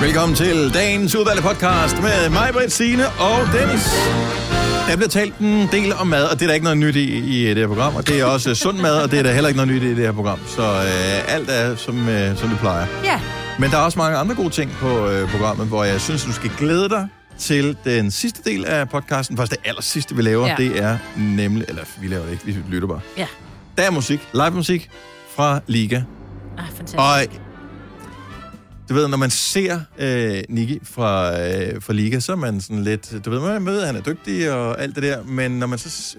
Velkommen 0.00 0.36
til 0.36 0.74
dagens 0.74 1.14
udvalgte 1.14 1.42
podcast 1.42 2.02
med 2.02 2.30
mig, 2.30 2.50
Britt, 2.52 2.72
Signe 2.72 3.08
og 3.08 3.38
Dennis. 3.52 3.84
Der 4.88 4.96
bliver 4.96 5.08
talt 5.08 5.38
en 5.38 5.68
del 5.72 5.92
om 5.92 6.06
mad, 6.06 6.24
og 6.24 6.34
det 6.34 6.42
er 6.42 6.46
der 6.46 6.54
ikke 6.54 6.64
noget 6.64 6.78
nyt 6.78 6.96
i, 6.96 7.18
i 7.18 7.48
det 7.48 7.56
her 7.56 7.66
program. 7.66 7.96
Og 7.96 8.08
det 8.08 8.20
er 8.20 8.24
også 8.24 8.54
sund 8.54 8.78
mad, 8.78 9.02
og 9.02 9.10
det 9.10 9.18
er 9.18 9.22
der 9.22 9.32
heller 9.32 9.48
ikke 9.48 9.56
noget 9.56 9.72
nyt 9.74 9.82
i 9.82 9.88
det 9.88 9.96
her 9.96 10.12
program. 10.12 10.38
Så 10.46 10.62
øh, 10.62 11.34
alt 11.34 11.50
er, 11.50 11.76
som, 11.76 12.08
øh, 12.08 12.36
som 12.36 12.48
det 12.48 12.58
plejer. 12.58 12.86
Ja. 13.04 13.20
Men 13.58 13.70
der 13.70 13.76
er 13.76 13.80
også 13.80 13.98
mange 13.98 14.18
andre 14.18 14.34
gode 14.34 14.50
ting 14.50 14.70
på 14.70 15.08
øh, 15.08 15.30
programmet, 15.30 15.66
hvor 15.66 15.84
jeg 15.84 16.00
synes, 16.00 16.24
du 16.24 16.32
skal 16.32 16.50
glæde 16.58 16.88
dig 16.88 17.08
til 17.38 17.76
den 17.84 18.10
sidste 18.10 18.50
del 18.50 18.64
af 18.64 18.88
podcasten. 18.88 19.36
Faktisk 19.36 19.60
det 19.60 19.68
aller 19.68 19.82
sidste, 19.82 20.16
vi 20.16 20.22
laver, 20.22 20.46
ja. 20.46 20.54
Det 20.58 20.82
er 20.82 20.98
nemlig... 21.16 21.64
Eller, 21.68 21.82
vi 22.00 22.06
laver 22.06 22.24
det 22.24 22.32
ikke, 22.32 22.44
vi 22.46 22.74
lytter 22.74 22.88
bare. 22.88 23.00
Ja. 23.16 23.26
Der 23.78 23.82
er 23.82 23.90
musik, 23.90 24.20
live 24.34 24.50
musik 24.50 24.90
fra 25.36 25.60
Liga. 25.66 26.02
Ah, 26.58 26.64
fantastisk. 26.76 26.98
Og 26.98 27.22
du 28.88 28.94
ved, 28.94 29.08
når 29.08 29.16
man 29.16 29.30
ser 29.30 29.80
øh, 29.98 30.42
Nicky 30.48 30.78
fra, 30.84 31.40
øh, 31.40 31.82
fra 31.82 31.92
Liga, 31.92 32.20
så 32.20 32.32
er 32.32 32.36
man 32.36 32.60
sådan 32.60 32.84
lidt... 32.84 33.24
Du 33.24 33.30
ved, 33.30 33.40
man 33.40 33.62
møder, 33.62 33.86
han 33.86 33.96
er 33.96 34.00
dygtig 34.00 34.52
og 34.52 34.82
alt 34.82 34.94
det 34.94 35.02
der, 35.02 35.22
men 35.24 35.50
når 35.50 35.66
man 35.66 35.78
så 35.78 35.90
s- 35.90 36.16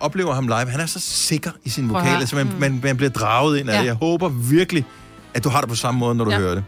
oplever 0.00 0.34
ham 0.34 0.46
live, 0.46 0.66
han 0.70 0.80
er 0.80 0.86
så 0.86 1.00
sikker 1.00 1.50
i 1.64 1.70
sin 1.70 1.88
Prøv 1.88 1.96
at 1.96 2.02
vokal, 2.04 2.16
høre. 2.16 2.26
så 2.26 2.36
man, 2.36 2.48
man, 2.58 2.80
man 2.82 2.96
bliver 2.96 3.10
draget 3.10 3.58
ind 3.58 3.70
af 3.70 3.74
Ja. 3.74 3.80
det. 3.80 3.86
Jeg 3.86 3.94
håber 3.94 4.28
virkelig, 4.28 4.84
at 5.34 5.44
du 5.44 5.48
har 5.48 5.60
det 5.60 5.68
på 5.68 5.74
samme 5.76 6.00
måde, 6.00 6.14
når 6.14 6.24
du 6.24 6.30
Ja. 6.30 6.38
hører 6.38 6.54
det. 6.54 6.64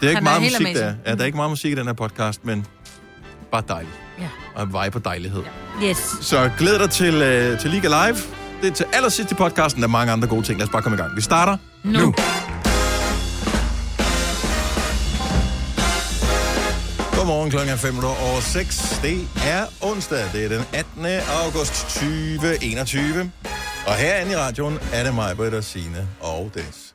Det 0.00 0.06
er 0.06 0.10
ikke 0.10 0.16
Han 0.18 0.26
er 0.26 0.30
meget 0.30 0.42
helt 0.42 0.60
musik, 0.60 0.76
der 0.76 0.82
er. 0.84 0.94
Ja, 1.06 1.14
der 1.14 1.20
er 1.20 1.24
ikke 1.26 1.36
meget 1.36 1.50
musik 1.50 1.72
i 1.72 1.74
den 1.74 1.86
her 1.86 1.92
podcast, 1.92 2.44
men 2.44 2.66
bare 3.52 3.62
dejligt. 3.68 3.94
Ja. 4.20 4.28
Og 4.54 4.62
en 4.62 4.72
vej 4.72 4.90
på 4.90 4.98
dejlighed. 4.98 5.42
Yes. 5.84 5.96
Så 6.20 6.50
glæd 6.58 6.78
dig 6.78 6.90
til, 6.90 7.14
øh, 7.14 7.60
til 7.60 7.70
Liga 7.70 7.88
Live. 7.88 8.16
Det 8.62 8.70
er 8.70 8.74
til 8.74 8.86
allersidst 8.92 9.32
i 9.32 9.34
podcasten. 9.34 9.82
Der 9.82 9.88
er 9.88 9.92
mange 9.92 10.12
andre 10.12 10.28
gode 10.28 10.42
ting. 10.42 10.58
Lad 10.58 10.66
os 10.66 10.72
bare 10.72 10.82
komme 10.82 10.98
i 10.98 11.00
gang. 11.00 11.16
Vi 11.16 11.20
starter 11.20 11.56
nu. 11.84 12.00
Nu. 12.00 12.14
Godmorgen 17.48 17.78
klokken 17.78 17.94
er 17.94 18.02
5 18.02 18.04
over 18.04 18.40
6. 18.40 19.00
Det 19.02 19.28
er 19.46 19.66
onsdag. 19.80 20.30
Det 20.32 20.44
er 20.44 20.48
den 20.48 20.64
18. 20.72 21.06
august 21.44 21.72
2021. 21.72 23.32
Og 23.86 23.94
herinde 23.94 24.32
i 24.32 24.36
radioen 24.36 24.78
er 24.92 25.04
det 25.04 25.14
mig, 25.14 25.36
Britt 25.36 25.54
og 25.54 25.64
Signe 25.64 26.08
og 26.20 26.50
Dennis. 26.54 26.87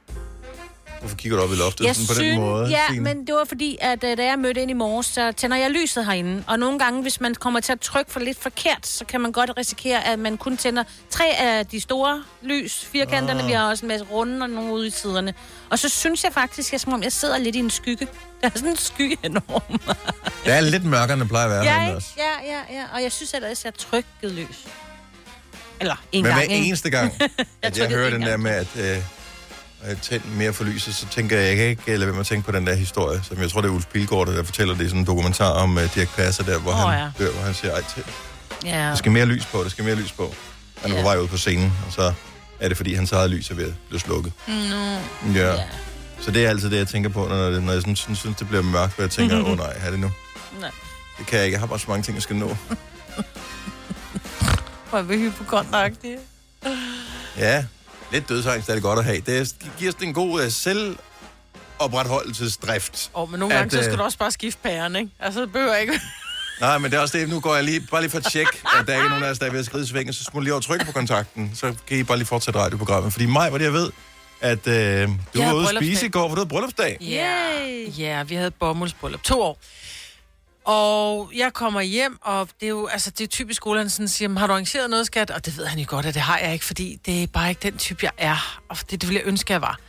Hvorfor 1.04 1.18
kigger 1.18 1.38
du 1.38 1.44
op 1.44 1.52
i 1.52 1.56
loftet 1.56 1.86
Jeg 1.86 1.96
sådan 1.96 2.08
på 2.08 2.14
synes, 2.14 2.32
den 2.32 2.40
måde, 2.40 2.70
ja, 2.70 2.82
Signe? 2.90 3.04
men 3.04 3.28
det 3.28 3.36
var 3.36 3.44
fordi, 3.44 3.78
at 3.82 4.04
øh, 4.04 4.18
da 4.18 4.26
jeg 4.26 4.40
mødte 4.40 4.62
ind 4.62 4.72
i 4.72 4.74
morges, 4.74 5.06
så 5.06 5.32
tænder 5.32 5.58
jeg 5.58 5.72
lyset 5.72 6.06
herinde. 6.06 6.44
Og 6.48 6.60
nogle 6.60 6.80
gange, 6.80 7.02
hvis 7.02 7.22
man 7.22 7.36
kommer 7.36 7.60
til 7.60 7.72
at 7.72 7.80
trykke 7.80 8.12
for 8.12 8.20
lidt 8.20 8.40
forkert, 8.40 8.88
så 8.88 9.06
kan 9.06 9.22
man 9.22 9.32
godt 9.32 9.52
risikere, 9.58 10.08
at 10.08 10.20
man 10.20 10.38
kun 10.38 10.58
tænder 10.58 10.84
tre 11.10 11.26
af 11.40 11.66
de 11.66 11.80
store 11.80 12.24
lys, 12.42 12.86
firkanterne. 12.92 13.42
Ah. 13.42 13.48
Vi 13.48 13.52
har 13.54 13.70
også 13.70 13.86
en 13.86 13.88
masse 13.88 14.06
runde 14.06 14.44
og 14.44 14.50
nogle 14.50 14.74
ude 14.74 14.88
i 14.88 14.90
siderne. 14.90 15.34
Og 15.70 15.80
så 15.80 15.90
synes 15.90 16.24
jeg 16.24 16.34
faktisk, 16.34 16.70
at 16.70 16.74
jeg, 16.74 16.80
som 16.80 16.94
om 16.94 17.04
jeg 17.04 17.12
sidder 17.12 17.38
lidt 17.38 17.56
i 17.56 17.60
en 17.60 17.70
skygge. 17.70 18.08
Der 18.42 18.48
er 18.50 18.52
sådan 18.56 18.70
en 18.70 18.78
skygge 18.78 19.18
enorm. 19.24 19.80
Det 20.46 20.54
er 20.54 20.62
lidt 20.62 20.86
mørkere, 20.86 21.18
end 21.20 21.30
plejer 21.30 21.46
at 21.46 21.52
være 21.52 21.64
ja, 21.84 21.96
også. 21.96 22.08
ja, 22.18 22.52
ja, 22.54 22.80
ja. 22.80 22.84
Og 22.94 23.04
jeg 23.04 23.12
synes 23.12 23.34
ellers, 23.34 23.60
at 23.60 23.66
jeg 23.66 23.74
trykket 23.74 24.32
lys. 24.32 24.68
Eller 25.80 25.96
en 26.12 26.24
Men 26.24 26.30
gang, 26.30 26.36
hver 26.36 26.56
ikke? 26.56 26.68
eneste 26.68 26.90
gang, 26.90 27.14
at 27.22 27.38
jeg 27.62 27.74
trykkede 27.74 27.90
hører 27.90 28.08
en 28.08 28.14
den 28.14 28.22
der 28.22 28.28
gang. 28.30 28.42
med, 28.44 28.52
at 28.52 28.68
øh, 28.78 29.04
at 29.84 30.02
tænde 30.02 30.28
mere 30.28 30.54
for 30.54 30.64
lyset, 30.64 30.96
så 30.96 31.06
tænker 31.12 31.38
jeg, 31.40 31.48
jeg 31.48 31.56
kan 31.58 31.66
ikke 31.66 31.84
lade 31.88 32.00
være 32.00 32.12
med 32.12 32.20
at 32.20 32.26
tænke 32.26 32.46
på 32.46 32.52
den 32.52 32.68
der 32.68 32.74
historie, 32.76 33.22
som 33.24 33.38
jeg 33.42 33.50
tror, 33.52 33.62
det 33.62 33.68
er 33.70 33.74
Ulf 33.74 33.86
Pilgaard, 33.86 34.28
der 34.28 34.44
fortæller 34.44 34.76
det 34.76 34.86
i 34.86 34.88
sådan 34.88 35.00
en 35.00 35.06
dokumentar 35.08 35.50
om 35.50 35.78
uh, 35.78 35.96
Dirk 35.96 36.16
Passer, 36.16 36.44
der, 36.44 36.60
hvor 36.60 36.72
oh, 36.72 36.78
han 36.78 37.00
ja. 37.00 37.26
dør, 37.26 37.32
hvor 37.32 37.42
han 37.44 37.54
siger, 37.54 37.74
ej, 37.74 37.84
til, 37.96 38.04
Ja. 38.66 38.78
der 38.78 38.96
skal 38.96 39.12
mere 39.12 39.26
lys 39.26 39.46
på, 39.46 39.64
der 39.64 39.70
skal 39.70 39.84
mere 39.86 39.96
lys 39.96 40.12
på. 40.12 40.34
Han 40.82 40.92
er 40.92 40.96
Ja. 40.96 41.02
på 41.02 41.08
vej 41.08 41.18
ud 41.18 41.28
på 41.28 41.38
scenen, 41.38 41.74
og 41.88 41.94
så 41.94 42.14
er 42.60 42.68
det, 42.68 42.78
fordi 42.78 42.94
hans 42.94 43.12
eget 43.12 43.30
lys 43.30 43.50
er 43.52 43.56
ved 43.56 43.66
at 43.68 43.74
blive 43.90 44.00
slukket. 44.00 44.34
Nå. 44.48 44.54
Ja. 45.36 45.54
Ja. 45.54 45.64
Så 46.22 46.32
det 46.32 46.46
er 46.46 46.50
altid 46.50 46.70
det, 46.70 46.78
jeg 46.78 46.88
tænker 46.88 47.10
på, 47.10 47.28
når, 47.28 47.50
det- 47.50 47.64
når 47.64 47.74
jeg 47.74 47.82
sådan, 47.82 47.96
synes, 47.96 48.20
synes, 48.20 48.38
det 48.38 48.48
bliver 48.48 48.62
mørkt, 48.64 48.96
hvor 48.96 49.04
jeg 49.04 49.12
tænker, 49.12 49.40
åh 49.44 49.50
oh, 49.52 49.58
nej, 49.58 49.74
er 49.86 49.92
det 49.92 50.00
nu? 50.00 50.12
Nej. 50.62 50.72
Det 51.20 51.26
kan 51.28 51.38
jeg 51.38 51.46
ikke, 51.46 51.54
jeg 51.56 51.60
har 51.60 51.68
bare 51.68 51.80
så 51.80 51.86
mange 51.88 52.04
ting, 52.04 52.16
jeg 52.16 52.24
skal 52.24 52.36
nå. 52.36 52.58
Hvor 54.90 54.98
er 55.00 55.02
vi 55.02 55.18
hypokontragtige. 55.18 56.18
Ja, 57.38 57.66
lidt 58.14 58.30
dødsangst 58.30 58.70
er 58.70 58.74
det 58.74 58.84
godt 58.84 59.00
at 59.00 59.06
have. 59.06 59.20
Det 59.20 59.56
giver 59.80 59.92
sådan 59.92 60.08
en 60.08 60.14
god 60.14 60.44
uh, 60.44 60.52
selvopretholdelsesdrift. 60.52 63.12
Og 63.14 63.32
men 63.32 63.40
nogle 63.40 63.56
At, 63.56 63.60
gange, 63.60 63.72
så 63.72 63.78
skal 63.84 63.92
øh, 63.92 63.98
du 63.98 64.04
også 64.04 64.18
bare 64.18 64.32
skifte 64.32 64.60
pæren, 64.64 64.96
ikke? 64.96 65.10
Altså, 65.20 65.42
det 65.42 65.52
behøver 65.52 65.76
ikke... 65.76 66.00
Nej, 66.62 66.78
men 66.78 66.92
det 66.92 66.98
er 66.98 67.02
også 67.02 67.18
det. 67.18 67.30
Nu 67.30 67.40
går 67.40 67.56
jeg 67.56 67.64
lige, 67.64 67.82
bare 67.92 68.02
lige 68.02 68.12
for 68.12 68.18
at 68.18 68.26
tjekke, 68.32 68.52
at 68.80 68.88
der 68.88 68.94
ikke 68.94 69.06
er 69.06 69.10
nogen 69.10 69.24
af 69.24 69.30
os, 69.30 69.40
der 69.40 69.46
er 69.46 69.52
ved 69.52 69.60
at 69.60 69.66
skride 69.66 69.84
i 69.84 69.88
svingen. 69.88 70.14
Så 70.14 70.24
smutter 70.24 70.44
lige 70.44 70.54
over 70.54 70.62
trykke 70.62 70.86
på 70.86 70.92
kontakten. 70.92 71.52
Så 71.56 71.76
kan 71.88 71.98
I 71.98 72.04
bare 72.04 72.18
lige 72.18 72.28
fortsætte 72.28 72.60
radioprogrammet. 72.60 73.14
Fordi 73.14 73.26
mig, 73.26 73.50
hvor 73.50 73.58
det 73.58 73.66
jeg 73.66 73.74
ved, 73.74 73.92
at 74.42 74.68
øh, 74.68 74.74
du 74.74 74.80
Jeg 75.40 75.48
var 75.48 75.54
ude 75.54 75.70
at 75.70 75.76
spise 75.76 76.06
i 76.06 76.10
går, 76.10 76.30
for 76.30 76.36
du 76.36 76.40
havde 76.40 76.50
bryllupsdag. 76.50 76.98
Ja, 77.98 78.24
vi 78.24 78.36
havde 78.36 78.52
bomuldsbryllup. 78.52 79.24
To 79.24 79.42
år. 79.42 79.60
Og 80.66 81.32
jeg 81.36 81.54
kommer 81.54 81.82
hjem, 81.82 82.18
og 82.22 82.50
det 82.60 82.66
er 82.66 82.70
jo 82.70 82.88
altså, 82.88 83.12
det 83.12 83.24
er 83.24 83.28
typisk 83.28 83.58
skole, 83.58 83.80
han 83.80 83.90
sådan 83.90 84.08
siger, 84.08 84.30
"Men 84.30 84.38
har 84.38 84.48
du 84.48 84.54
arrangeret 84.54 84.90
noget, 84.90 85.06
skat? 85.06 85.32
Og 85.32 85.46
det 85.46 85.58
ved 85.58 85.66
han 85.66 85.80
jo 85.80 85.86
godt, 85.88 86.06
at 86.06 86.14
det 86.14 86.22
har 86.22 86.38
jeg 86.38 86.54
ikke, 86.54 86.66
fordi 86.66 87.00
det 87.06 87.24
er 87.24 87.28
bare 87.28 87.50
ikke 87.50 87.60
den 87.62 87.78
type, 87.78 88.00
jeg 88.04 88.12
er. 88.18 88.62
Og 88.70 88.78
det, 88.78 89.02
det 89.02 89.10
ville 89.10 89.20
jeg 89.20 89.28
ønske, 89.28 89.54
jeg 89.54 89.62
var. 89.62 89.80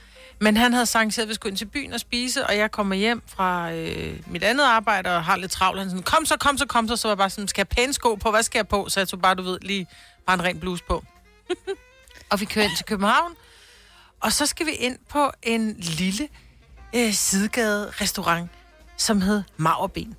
Men 0.40 0.56
han 0.56 0.72
havde 0.72 0.86
arrangeret, 0.94 1.22
at 1.22 1.28
vi 1.28 1.34
skulle 1.34 1.50
ind 1.50 1.56
til 1.58 1.66
byen 1.66 1.92
og 1.92 2.00
spise, 2.00 2.46
og 2.46 2.56
jeg 2.56 2.70
kommer 2.70 2.94
hjem 2.94 3.22
fra 3.26 3.72
øh, 3.72 4.20
mit 4.26 4.42
andet 4.42 4.64
arbejde 4.64 5.16
og 5.16 5.24
har 5.24 5.36
lidt 5.36 5.52
travlt. 5.52 5.80
Han 5.80 5.90
sådan, 5.90 6.02
kom 6.02 6.24
så, 6.26 6.36
kom 6.36 6.58
så, 6.58 6.66
kom 6.66 6.88
så. 6.88 6.96
Så 6.96 7.08
var 7.08 7.12
jeg 7.12 7.18
bare 7.18 7.30
sådan, 7.30 7.48
skal 7.48 7.60
jeg 7.60 7.68
pæne 7.68 7.92
sko 7.92 8.14
på? 8.14 8.30
Hvad 8.30 8.42
skal 8.42 8.58
jeg 8.58 8.68
på? 8.68 8.88
Så 8.88 9.00
jeg 9.00 9.08
tog 9.08 9.20
bare, 9.20 9.34
du 9.34 9.42
ved, 9.42 9.58
lige 9.62 9.86
bare 10.26 10.34
en 10.34 10.44
ren 10.44 10.60
bluse 10.60 10.84
på. 10.88 11.04
og 12.30 12.40
vi 12.40 12.44
kører 12.44 12.64
ind 12.64 12.76
til 12.76 12.86
København, 12.86 13.32
og 14.20 14.32
så 14.32 14.46
skal 14.46 14.66
vi 14.66 14.72
ind 14.72 14.98
på 15.08 15.30
en 15.42 15.76
lille 15.78 16.28
øh, 16.94 17.12
sidegade-restaurant, 17.12 18.50
som 18.96 19.20
hed 19.20 19.42
Maverben. 19.56 20.16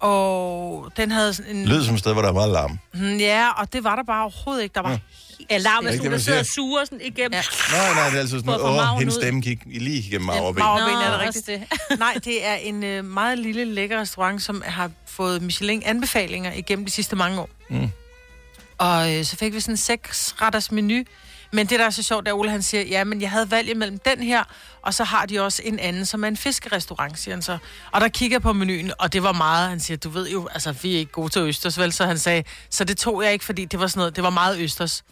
Og 0.00 0.92
den 0.96 1.10
havde 1.10 1.34
sådan 1.34 1.56
en... 1.56 1.64
Lød 1.66 1.84
som 1.84 1.94
et 1.94 2.00
sted, 2.00 2.12
hvor 2.12 2.22
der 2.22 2.28
er 2.28 2.32
meget 2.32 2.50
larm. 2.52 2.78
Mm, 2.94 3.16
Ja, 3.16 3.48
og 3.56 3.72
det 3.72 3.84
var 3.84 3.96
der 3.96 4.02
bare 4.02 4.22
overhovedet 4.22 4.62
ikke. 4.62 4.74
Der 4.74 4.80
var... 4.82 4.98
Ja, 5.50 5.58
larm 5.58 5.86
er 5.86 5.90
Ikke 5.90 5.92
det, 5.92 5.96
sådan, 5.98 6.04
der 6.04 6.10
man 6.10 6.20
sidder 6.20 6.38
og 6.38 6.46
suger 6.46 6.84
sådan 6.84 7.00
igennem. 7.02 7.32
Ja. 7.32 7.42
Nej, 7.72 7.94
nej, 7.94 8.04
det 8.08 8.14
er 8.16 8.20
altid 8.20 8.38
sådan 8.38 8.54
at 8.54 8.60
få 8.60 8.66
noget, 8.66 8.80
åh, 8.80 8.84
maven 8.86 8.98
hendes 8.98 9.16
ud. 9.16 9.20
stemme 9.22 9.40
gik 9.40 9.58
lige 9.66 9.98
igennem 9.98 10.28
Ja, 10.30 10.34
maverben. 10.40 10.62
maver- 10.62 10.78
Maverben, 10.78 11.06
er 11.06 11.10
det 11.10 11.20
rigtigt? 11.20 11.46
det. 11.46 11.62
Nej, 11.98 12.14
det 12.24 12.46
er 12.46 12.54
en 12.54 12.84
øh, 12.84 13.04
meget 13.04 13.38
lille, 13.38 13.64
lækker 13.64 14.00
restaurant, 14.00 14.42
som 14.42 14.62
har 14.66 14.90
fået 15.06 15.42
Michelin-anbefalinger 15.42 16.52
igennem 16.52 16.84
de 16.84 16.90
sidste 16.90 17.16
mange 17.16 17.40
år. 17.40 17.48
Mm. 17.70 17.90
Og 18.78 19.14
øh, 19.14 19.24
så 19.24 19.36
fik 19.36 19.54
vi 19.54 19.60
sådan 19.60 19.72
en 19.72 19.76
seks-retters 19.76 20.72
menu. 20.72 21.04
Men 21.56 21.66
det, 21.66 21.78
der 21.78 21.86
er 21.86 21.90
så 21.90 22.02
sjovt, 22.02 22.28
er, 22.28 22.32
at 22.32 22.38
Ole 22.38 22.50
han 22.50 22.62
siger, 22.62 22.82
ja, 22.82 23.04
men 23.04 23.20
jeg 23.20 23.30
havde 23.30 23.50
valget 23.50 23.76
mellem 23.76 23.98
den 23.98 24.22
her, 24.22 24.44
og 24.82 24.94
så 24.94 25.04
har 25.04 25.26
de 25.26 25.40
også 25.40 25.62
en 25.64 25.78
anden, 25.78 26.06
som 26.06 26.24
er 26.24 26.28
en 26.28 26.36
fiskerestaurant, 26.36 27.18
siger 27.18 27.34
han 27.34 27.42
så. 27.42 27.58
Og 27.92 28.00
der 28.00 28.08
kigger 28.08 28.38
på 28.38 28.52
menuen, 28.52 28.92
og 28.98 29.12
det 29.12 29.22
var 29.22 29.32
meget, 29.32 29.68
han 29.68 29.80
siger, 29.80 29.96
du 29.96 30.08
ved 30.08 30.30
jo, 30.30 30.48
altså, 30.54 30.72
vi 30.72 30.94
er 30.94 30.98
ikke 30.98 31.12
gode 31.12 31.28
til 31.28 31.42
østers, 31.42 31.78
vel? 31.78 31.92
Så 31.92 32.06
han 32.06 32.18
sagde, 32.18 32.44
så 32.70 32.84
det 32.84 32.96
tog 32.96 33.22
jeg 33.22 33.32
ikke, 33.32 33.44
fordi 33.44 33.64
det 33.64 33.80
var 33.80 33.86
sådan 33.86 34.00
noget, 34.00 34.16
det 34.16 34.24
var 34.24 34.30
meget 34.30 34.58
østers. 34.58 35.04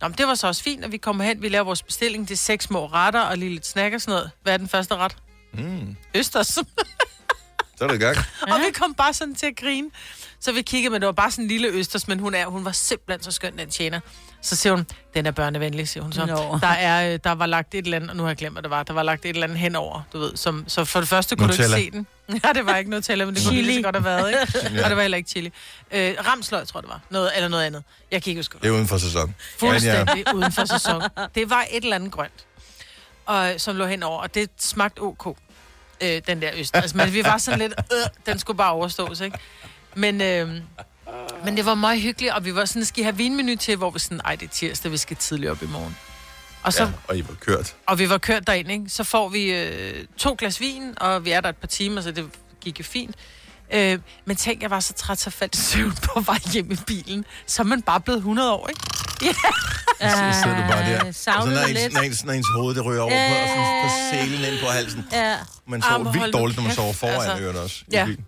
Nå, 0.00 0.08
men 0.08 0.18
det 0.18 0.26
var 0.26 0.34
så 0.34 0.46
også 0.46 0.62
fint, 0.62 0.84
at 0.84 0.92
vi 0.92 0.96
kommer 0.96 1.24
hen, 1.24 1.42
vi 1.42 1.48
laver 1.48 1.64
vores 1.64 1.82
bestilling, 1.82 2.28
det 2.28 2.34
er 2.34 2.38
seks 2.38 2.64
små 2.64 2.86
retter 2.86 3.20
og 3.20 3.38
lige 3.38 3.50
lidt 3.52 3.66
snack 3.66 3.94
og 3.94 4.00
sådan 4.00 4.12
noget. 4.12 4.30
Hvad 4.42 4.52
er 4.52 4.56
den 4.56 4.68
første 4.68 4.96
ret? 4.96 5.16
Mm, 5.52 5.96
Østers. 6.14 6.46
så 6.46 6.64
er 7.80 7.86
det 7.86 7.94
i 7.94 7.98
gang. 7.98 8.16
og 8.52 8.60
vi 8.66 8.72
kom 8.72 8.94
bare 8.94 9.14
sådan 9.14 9.34
til 9.34 9.46
at 9.46 9.56
grine. 9.56 9.90
Så 10.40 10.52
vi 10.52 10.62
kiggede, 10.62 10.92
men 10.92 11.00
det 11.00 11.06
var 11.06 11.12
bare 11.12 11.30
sådan 11.30 11.44
en 11.44 11.48
lille 11.48 11.68
østers, 11.68 12.08
men 12.08 12.18
hun, 12.18 12.34
er, 12.34 12.46
hun 12.46 12.64
var 12.64 12.72
simpelthen 12.72 13.22
så 13.22 13.30
skøn, 13.30 13.58
den 13.58 13.70
tjener. 13.70 14.00
Så 14.42 14.56
siger 14.56 14.72
hun, 14.72 14.86
den 15.14 15.26
er 15.26 15.30
børnevenlig, 15.30 15.88
siger 15.88 16.02
hun 16.02 16.12
så. 16.12 16.26
Nå. 16.26 16.58
Der, 16.60 16.66
er, 16.66 17.12
øh, 17.12 17.18
der 17.24 17.32
var 17.32 17.46
lagt 17.46 17.74
et 17.74 17.84
eller 17.84 17.96
andet, 17.96 18.10
og 18.10 18.16
nu 18.16 18.22
har 18.22 18.30
jeg 18.30 18.36
glemt, 18.36 18.54
hvad 18.54 18.62
det 18.62 18.70
var, 18.70 18.82
der 18.82 18.92
var 18.92 19.02
lagt 19.02 19.24
et 19.24 19.28
eller 19.28 19.44
andet 19.44 19.58
henover, 19.58 20.02
du 20.12 20.18
ved. 20.18 20.36
Som, 20.36 20.64
så 20.68 20.84
for 20.84 21.00
det 21.00 21.08
første 21.08 21.36
kunne 21.36 21.46
Nutella. 21.46 21.76
du 21.76 21.76
ikke 21.76 21.90
se 21.92 21.98
den. 21.98 22.06
Ja, 22.44 22.52
det 22.52 22.66
var 22.66 22.76
ikke 22.76 22.90
Nutella, 22.90 23.24
men 23.24 23.34
det 23.34 23.44
kunne 23.46 23.62
lige 23.62 23.76
så 23.76 23.82
godt 23.82 23.96
have 23.96 24.04
været, 24.04 24.28
ikke? 24.28 24.68
Ja. 24.78 24.84
Og 24.84 24.88
det 24.88 24.96
var 24.96 25.02
heller 25.02 25.16
ikke 25.18 25.30
chili. 25.30 25.52
Øh, 25.90 26.14
ramsløg, 26.26 26.68
tror 26.68 26.80
jeg, 26.80 26.82
det 26.82 26.90
var. 26.90 27.00
Noget, 27.10 27.30
eller 27.36 27.48
noget 27.48 27.64
andet. 27.64 27.84
Jeg 28.10 28.22
kan 28.22 28.30
ikke 28.30 28.38
huske. 28.38 28.58
Det 28.62 28.68
er 28.68 28.72
uden 28.72 28.88
for 28.88 28.98
sæson. 28.98 29.34
Fuldstændig 29.58 30.24
ja. 30.26 30.32
uden 30.32 30.52
for 30.52 30.64
sæson. 30.64 31.02
Det 31.34 31.50
var 31.50 31.66
et 31.70 31.84
eller 31.84 31.96
andet 31.96 32.12
grønt, 32.12 32.46
og, 33.26 33.54
som 33.58 33.76
lå 33.76 33.86
henover, 33.86 34.18
og 34.18 34.34
det 34.34 34.50
smagte 34.58 35.00
ok, 35.00 35.36
øh, 36.00 36.22
den 36.26 36.42
der 36.42 36.50
øst. 36.54 36.76
Altså, 36.76 36.96
men 36.96 37.12
vi 37.12 37.24
var 37.24 37.38
sådan 37.38 37.58
lidt, 37.58 37.74
øh, 37.92 37.98
den 38.26 38.38
skulle 38.38 38.56
bare 38.56 38.72
overstås, 38.72 39.20
ikke? 39.20 39.38
Men, 39.94 40.20
øh, 40.20 40.48
men 41.44 41.56
det 41.56 41.66
var 41.66 41.74
meget 41.74 42.00
hyggeligt, 42.00 42.32
og 42.32 42.44
vi 42.44 42.54
var 42.54 42.64
sådan, 42.64 42.84
skal 42.84 43.00
I 43.00 43.04
have 43.04 43.16
vinmenu 43.16 43.56
til, 43.56 43.76
hvor 43.76 43.90
vi 43.90 43.98
sådan, 43.98 44.20
ej, 44.24 44.34
det 44.36 44.46
er 44.46 44.50
tirsdag, 44.50 44.92
vi 44.92 44.96
skal 44.96 45.16
tidligt 45.16 45.50
op 45.50 45.62
i 45.62 45.66
morgen. 45.66 45.96
Og, 46.62 46.72
så, 46.72 46.82
Ja, 46.82 46.88
ja. 46.88 46.94
og 47.08 47.16
I 47.18 47.28
var 47.28 47.34
kørt. 47.40 47.74
og 47.86 47.98
vi 47.98 48.08
var 48.10 48.18
kørt 48.18 48.46
derind, 48.46 48.70
ikke? 48.70 48.84
Så 48.88 49.04
får 49.04 49.28
vi 49.28 49.52
øh, 49.52 50.04
to 50.16 50.36
glas 50.38 50.60
vin, 50.60 50.94
og 51.00 51.24
vi 51.24 51.30
er 51.30 51.40
der 51.40 51.48
et 51.48 51.56
par 51.56 51.66
timer, 51.66 52.00
så 52.00 52.10
det 52.10 52.26
gik 52.60 52.78
jo 52.78 52.84
fint. 52.84 53.14
Øh, 53.72 53.98
men 54.24 54.36
tænk, 54.36 54.62
jeg 54.62 54.70
var 54.70 54.80
så 54.80 54.92
træt, 54.92 55.18
så 55.20 55.30
faldt 55.30 55.56
søvn 55.56 55.92
på 55.92 56.20
vej 56.20 56.38
hjem 56.52 56.70
i 56.72 56.76
bilen. 56.86 57.24
Så 57.46 57.62
er 57.62 57.66
man 57.66 57.82
bare 57.82 58.00
blevet 58.00 58.18
100 58.18 58.52
år, 58.52 58.68
ikke? 58.68 58.80
Så 60.00 60.40
sidder 60.42 60.56
du 60.56 60.62
bare 60.72 60.90
der. 60.90 60.94
Og 60.94 61.00
så 61.00 61.06
Øh, 61.08 61.14
savnede 61.14 61.54
når 61.54 61.62
du 61.62 61.68
ens, 61.68 61.80
lidt. 61.80 61.92
når 61.92 62.00
ens, 62.00 62.24
når 62.24 62.32
ens 62.32 62.46
hoved 62.56 62.74
det 62.74 62.84
ryger 62.84 63.00
over 63.02 63.10
på, 63.28 63.34
og 63.42 63.48
sådan 63.48 63.82
på 63.82 63.88
selen 64.10 64.52
ind 64.52 64.60
på 64.60 64.66
halsen. 64.66 65.04
Ja. 65.12 65.36
Man 65.66 65.82
sover 65.82 65.98
men 65.98 66.14
vildt 66.14 66.32
dårligt, 66.32 66.56
når 66.58 66.64
man 66.64 66.74
sover 66.74 66.92
foran 66.92 67.14
altså. 67.30 67.44
ørerne 67.44 67.60
også. 67.60 67.76
i 67.88 67.94
Ja. 67.96 68.04
bilen. 68.04 68.24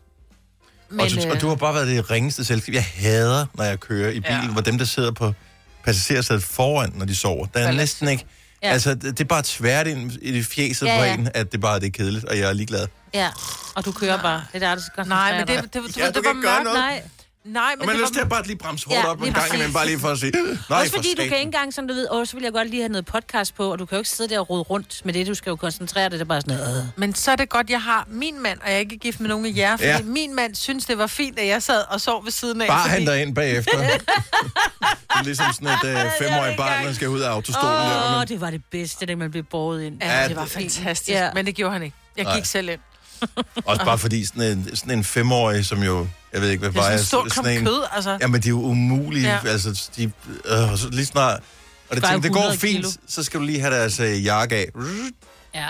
Men, 0.93 1.01
og, 1.01 1.11
så, 1.11 1.21
og 1.29 1.35
øh, 1.35 1.41
du 1.41 1.49
har 1.49 1.55
bare 1.55 1.75
været 1.75 1.87
det 1.87 2.11
ringeste 2.11 2.45
selskab. 2.45 2.75
Jeg 2.75 2.85
hader, 2.95 3.47
når 3.55 3.65
jeg 3.65 3.81
kører 3.81 4.11
i 4.11 4.21
bilen, 4.21 4.43
Ja. 4.45 4.49
hvor 4.49 4.61
dem, 4.61 4.79
der 4.79 4.85
sidder 4.85 5.11
på 5.13 5.33
passagersædet 5.85 6.43
foran, 6.43 6.93
når 6.97 7.05
de 7.07 7.17
sover. 7.17 7.47
Der 7.47 7.61
er 7.61 7.73
næsten 7.73 8.09
ikke... 8.09 8.25
Ja. 8.63 8.71
Altså, 8.73 8.95
det, 8.95 9.03
det 9.03 9.21
er 9.21 9.25
bare 9.29 9.43
tvært 9.45 9.87
ind 9.87 10.13
i 10.23 10.33
det 10.33 10.47
fjeset 10.47 10.87
Ja, 10.87 10.99
på 10.99 11.05
ja. 11.05 11.15
en, 11.15 11.29
at 11.35 11.53
det 11.53 11.61
bare 11.61 11.81
det 11.81 11.87
er 11.87 11.91
kedeligt, 11.91 12.25
og 12.25 12.39
jeg 12.39 12.49
er 12.49 12.53
ligeglad. 12.53 12.87
Ja, 13.15 13.29
og 13.75 13.85
du 13.85 13.93
kører 13.93 14.23
bare. 14.23 14.45
Det 14.53 14.63
er 14.63 14.69
der, 14.69 14.75
du 14.75 14.83
skal 14.93 15.09
Nej, 15.09 15.39
men 15.39 15.47
det, 15.47 15.63
det, 15.63 15.73
det, 15.87 15.97
Ja, 15.97 16.07
det, 16.07 16.15
du 16.15 16.21
det 16.21 16.27
var 16.29 16.33
mørkt. 16.33 16.65
noget. 16.65 17.01
Nej, 17.45 17.53
Nej, 17.63 17.73
Og 17.73 17.79
men 17.79 17.87
man 17.87 17.89
det 17.89 17.95
har 17.97 18.01
lyst 18.09 18.13
til 18.15 18.21
at 18.21 18.29
bare 18.29 18.47
lige 18.47 18.57
bremse 18.57 18.87
hårdt 18.87 18.99
Ja, 18.99 19.07
op 19.11 19.23
en 19.23 19.33
gang 19.33 19.55
imellem, 19.55 19.73
bare 19.73 19.87
lige 19.87 19.99
for 19.99 20.09
at 20.09 20.19
sige, 20.19 20.33
nej, 20.33 20.81
også 20.81 20.91
for 20.93 20.97
fordi 20.99 21.09
du 21.11 21.17
kan 21.17 21.25
ikke 21.25 21.37
engang, 21.37 21.75
som 21.75 21.89
du 21.89 21.95
ved, 21.95 22.07
åh, 22.11 22.27
så 22.27 22.37
vil 22.37 22.43
jeg 22.43 22.53
godt 22.53 22.71
lige 22.71 22.83
have 22.83 22.89
noget 22.89 23.07
podcast 23.07 23.55
på, 23.55 23.73
og 23.73 23.79
du 23.79 23.87
kan 23.87 23.97
jo 23.97 24.01
ikke 24.01 24.11
sidde 24.11 24.35
der 24.35 24.41
og 24.41 24.51
rode 24.51 24.63
rundt 24.63 25.01
med 25.05 25.15
det, 25.15 25.27
du 25.27 25.35
skal 25.35 25.51
jo 25.51 25.57
koncentrere 25.57 26.05
dig, 26.05 26.13
det 26.13 26.21
er 26.21 26.25
bare 26.25 26.41
sådan 26.41 26.57
noget. 26.57 26.79
øh. 26.79 26.85
Men 26.97 27.15
så 27.15 27.31
er 27.31 27.37
det 27.37 27.49
godt, 27.49 27.71
jeg 27.71 27.83
har 27.83 28.05
min 28.11 28.43
mand, 28.43 28.59
og 28.61 28.67
jeg 28.69 28.75
er 28.75 28.79
ikke 28.79 28.97
gift 28.99 29.21
med 29.21 29.29
nogen 29.29 29.47
af 29.47 29.53
jer, 29.57 29.77
fordi 29.77 29.89
Ja. 29.89 30.03
min 30.03 30.35
mand 30.35 30.55
synes, 30.55 30.85
det 30.85 30.99
var 30.99 31.07
fint, 31.07 31.39
at 31.39 31.47
jeg 31.47 31.63
sad 31.63 31.83
og 31.91 32.01
sov 32.01 32.25
ved 32.25 32.33
siden 32.33 32.63
af. 32.63 32.69
Bare 32.69 32.89
fordi... 32.89 32.95
han 33.05 33.07
dig 33.07 33.23
ind 33.23 33.35
bagefter. 33.35 33.79
det 33.83 33.89
er 35.19 35.23
ligesom 35.25 35.47
sådan 35.53 35.69
et 35.69 36.05
uh, 36.07 36.11
femårigt 36.19 36.57
barn, 36.57 36.87
der 36.87 36.93
skal 36.93 37.09
ud 37.09 37.21
af 37.21 37.31
autostolen. 37.31 37.69
Åh, 37.77 37.91
der, 37.91 38.13
oh, 38.13 38.19
men, 38.19 38.29
det 38.29 38.41
var 38.41 38.51
det 38.51 38.63
bedste, 38.71 39.07
da 39.07 39.17
man 39.17 39.31
blev 39.31 39.43
båret 39.43 39.83
ind. 39.83 39.99
Ja, 40.03 40.21
Ja, 40.23 40.29
det 40.29 40.37
var 40.37 40.45
fantastisk, 40.47 41.09
Ja. 41.11 41.31
men 41.35 41.47
det 41.47 41.55
gjorde 41.55 41.73
han 41.73 41.83
ikke. 41.83 41.97
Jeg 42.17 42.25
Nej. 42.25 42.37
gik 42.37 42.45
selv 42.45 42.69
ind. 42.69 42.81
også 43.65 43.85
bare 43.85 43.99
fordi 43.99 44.25
sådan 44.27 44.43
en, 44.43 44.77
sådan 44.77 44.99
en 44.99 45.05
femårig, 45.05 45.67
som 45.67 45.83
jo, 45.83 46.07
jeg 46.33 46.41
ved 46.41 46.51
ikke, 46.51 46.61
hvad 46.69 46.83
Det 46.83 46.93
er 46.93 46.97
sådan 46.99 47.45
vejer, 47.45 47.59
en 47.59 47.65
kød, 47.65 47.85
altså. 47.93 48.19
Jamen, 48.21 48.43
de 48.43 48.49
er 48.49 48.51
jo 48.51 48.61
umulige. 48.63 49.29
Ja. 49.29 49.39
Ja. 49.45 49.49
Altså, 49.51 49.91
de, 49.97 50.13
øh, 50.45 50.79
så 50.79 50.89
lige 50.93 51.07
snart... 51.07 51.41
Og 51.89 51.97
det, 51.97 52.03
Vejer 52.03 52.15
tænker, 52.15 52.29
det 52.29 52.33
går 52.33 52.41
100 52.41 52.59
fint, 52.61 52.77
kilo. 52.77 52.91
så 53.09 53.23
skal 53.25 53.41
du 53.41 53.45
lige 53.45 53.61
have 53.61 53.75
deres 53.75 54.01
øh, 54.01 54.25
jakke 54.25 54.57
af. 54.57 54.69
Ja. 55.55 55.61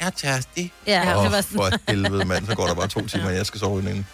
Jeg 0.00 0.06
er 0.06 0.10
tærstig. 0.10 0.72
Ja, 0.86 1.16
Åh, 1.18 1.24
det 1.24 1.32
var 1.32 1.40
sådan. 1.40 1.56
for 1.56 1.70
helvede, 1.88 2.24
mand. 2.24 2.46
Så 2.46 2.54
går 2.54 2.66
der 2.66 2.74
bare 2.74 2.88
to 2.88 3.06
timer, 3.12 3.26
og 3.26 3.34
jeg 3.34 3.46
skal 3.46 3.60
sove 3.60 3.80
inden. 3.80 4.06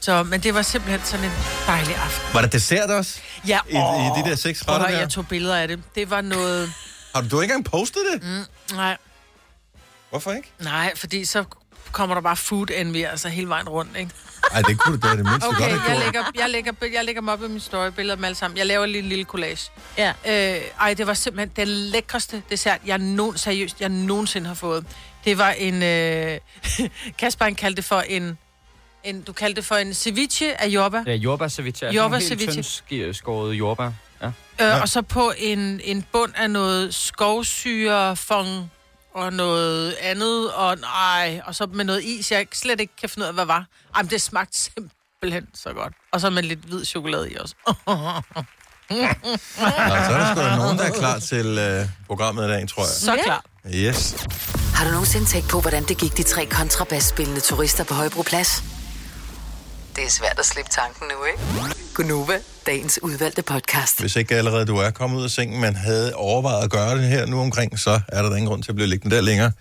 Så, 0.00 0.22
men 0.22 0.40
det 0.40 0.54
var 0.54 0.62
simpelthen 0.62 1.00
sådan 1.04 1.24
en 1.26 1.32
dejlig 1.66 1.96
aften. 1.96 2.34
Var 2.34 2.40
der 2.40 2.48
dessert 2.48 2.90
også? 2.90 3.20
Ja, 3.46 3.58
I, 3.68 3.74
I 3.74 4.22
de 4.24 4.30
der 4.30 4.36
seks 4.36 4.68
retter 4.68 4.88
der? 4.88 4.98
jeg 4.98 5.08
tog 5.08 5.28
billeder 5.28 5.56
af 5.56 5.68
det. 5.68 5.82
Det 5.94 6.10
var 6.10 6.20
noget... 6.20 6.72
Har 7.14 7.20
du, 7.22 7.28
du 7.28 7.36
har 7.36 7.42
ikke 7.42 7.54
engang 7.54 7.70
postet 7.72 8.02
det? 8.12 8.22
Mm, 8.22 8.76
nej, 8.76 8.96
Hvorfor 10.10 10.32
ikke? 10.32 10.52
nej, 10.58 10.92
fordi 10.96 11.24
så 11.24 11.44
kommer 11.92 12.14
der 12.14 12.22
bare 12.22 12.36
food 12.36 12.66
envy, 12.74 13.04
altså 13.04 13.28
hele 13.28 13.48
vejen 13.48 13.68
rundt, 13.68 13.96
ikke? 13.96 14.10
Nej, 14.52 14.62
det 14.62 14.78
kunne 14.78 15.00
du 15.00 15.08
da 15.08 15.16
det 15.16 15.24
mindste 15.24 15.46
Okay, 15.46 15.58
godt 15.58 15.80
have 15.80 15.90
jeg 15.90 15.98
lægger, 16.04 16.24
jeg, 16.34 16.50
lægger, 16.50 16.72
jeg 16.92 17.04
lægger 17.04 17.20
dem 17.20 17.28
op 17.28 17.42
i 17.42 17.48
min 17.48 17.60
story, 17.60 17.90
billeder 17.90 18.12
af 18.12 18.16
dem 18.16 18.24
alle 18.24 18.34
sammen. 18.34 18.58
Jeg 18.58 18.66
laver 18.66 18.86
lige 18.86 19.02
en 19.02 19.08
lille 19.08 19.24
collage. 19.24 19.70
Ja. 19.98 20.12
Øh, 20.28 20.60
ej, 20.80 20.94
det 20.94 21.06
var 21.06 21.14
simpelthen 21.14 21.50
den 21.56 21.68
lækreste 21.68 22.42
dessert, 22.50 22.80
jeg 22.86 22.98
nogen, 22.98 23.38
seriøst, 23.38 23.80
jeg 23.80 23.88
nogensinde 23.88 24.46
har 24.46 24.54
fået. 24.54 24.84
Det 25.24 25.38
var 25.38 25.50
en... 25.50 25.82
Øh, 25.82 26.38
Kasper, 27.18 27.44
han 27.44 27.54
kaldte 27.54 27.76
det 27.76 27.84
for 27.84 28.00
en, 28.00 28.38
en... 29.04 29.22
Du 29.22 29.32
kaldte 29.32 29.56
det 29.56 29.64
for 29.64 29.74
en 29.74 29.94
ceviche 29.94 30.60
af 30.60 30.68
jordbær. 30.68 31.02
Ja, 31.06 31.14
jordbær 31.14 31.48
ceviche. 31.48 31.86
Altså 31.86 32.00
Jordbær 32.00 32.18
ceviche. 32.18 33.14
skåret 33.14 33.54
jordbær. 33.54 33.90
Ja. 34.22 34.26
Øh, 34.60 34.82
og 34.82 34.88
så 34.88 35.02
på 35.02 35.32
en, 35.38 35.80
en 35.84 36.04
bund 36.12 36.32
af 36.36 36.50
noget 36.50 36.94
skovsyre, 36.94 38.16
fong 38.16 38.70
og 39.14 39.32
noget 39.32 39.92
andet, 40.00 40.52
og 40.52 40.76
nej, 40.78 41.40
og 41.44 41.54
så 41.54 41.66
med 41.66 41.84
noget 41.84 42.04
is, 42.04 42.32
jeg 42.32 42.46
slet 42.52 42.80
ikke 42.80 42.96
kan 43.00 43.08
finde 43.08 43.24
ud 43.24 43.28
af, 43.28 43.34
hvad 43.34 43.44
var. 43.44 43.66
Ej, 43.94 44.02
men 44.02 44.10
det 44.10 44.22
smagte 44.22 44.58
simpelthen 44.58 45.46
så 45.54 45.72
godt. 45.72 45.92
Og 46.12 46.20
så 46.20 46.30
med 46.30 46.42
lidt 46.42 46.60
hvid 46.60 46.84
chokolade 46.84 47.30
i 47.30 47.36
også. 47.36 47.54
Nå, 47.66 47.72
så 49.56 50.12
er 50.12 50.18
der 50.18 50.34
sgu 50.34 50.40
da 50.40 50.56
nogen, 50.56 50.78
der 50.78 50.84
er 50.84 50.92
klar 50.98 51.18
til 51.18 51.46
øh, 51.58 51.86
programmet 52.06 52.44
i 52.44 52.48
dag, 52.48 52.68
tror 52.68 52.82
jeg. 52.82 52.88
Så 52.88 53.18
klar. 53.24 53.44
Yes. 53.74 54.26
Har 54.74 54.84
du 54.84 54.90
nogensinde 54.90 55.26
tænkt 55.26 55.48
på, 55.48 55.60
hvordan 55.60 55.84
det 55.84 55.98
gik 55.98 56.16
de 56.16 56.22
tre 56.22 56.46
kontrabasspillende 56.46 57.40
turister 57.40 57.84
på 57.84 57.94
Højbroplads? 57.94 58.64
Det 59.96 60.04
er 60.04 60.10
svært 60.10 60.38
at 60.38 60.44
slippe 60.44 60.70
tanken 60.70 61.06
nu, 61.08 61.24
ikke? 61.24 61.74
Gunova, 61.94 62.38
dagens 62.66 63.02
udvalgte 63.02 63.42
podcast. 63.42 64.00
Hvis 64.00 64.16
ikke 64.16 64.34
allerede 64.36 64.66
du 64.66 64.76
er 64.76 64.90
kommet 64.90 65.18
ud 65.18 65.24
af 65.24 65.30
sengen, 65.30 65.60
men 65.60 65.76
havde 65.76 66.14
overvejet 66.14 66.64
at 66.64 66.70
gøre 66.70 66.98
det 66.98 67.08
her 67.08 67.26
nu 67.26 67.40
omkring, 67.40 67.78
så 67.78 68.00
er 68.08 68.22
der 68.22 68.28
da 68.28 68.36
ingen 68.36 68.48
grund 68.48 68.62
til 68.62 68.70
at 68.72 68.74
blive 68.74 68.88
liggende 68.88 69.16
der 69.16 69.22
længere. 69.22 69.52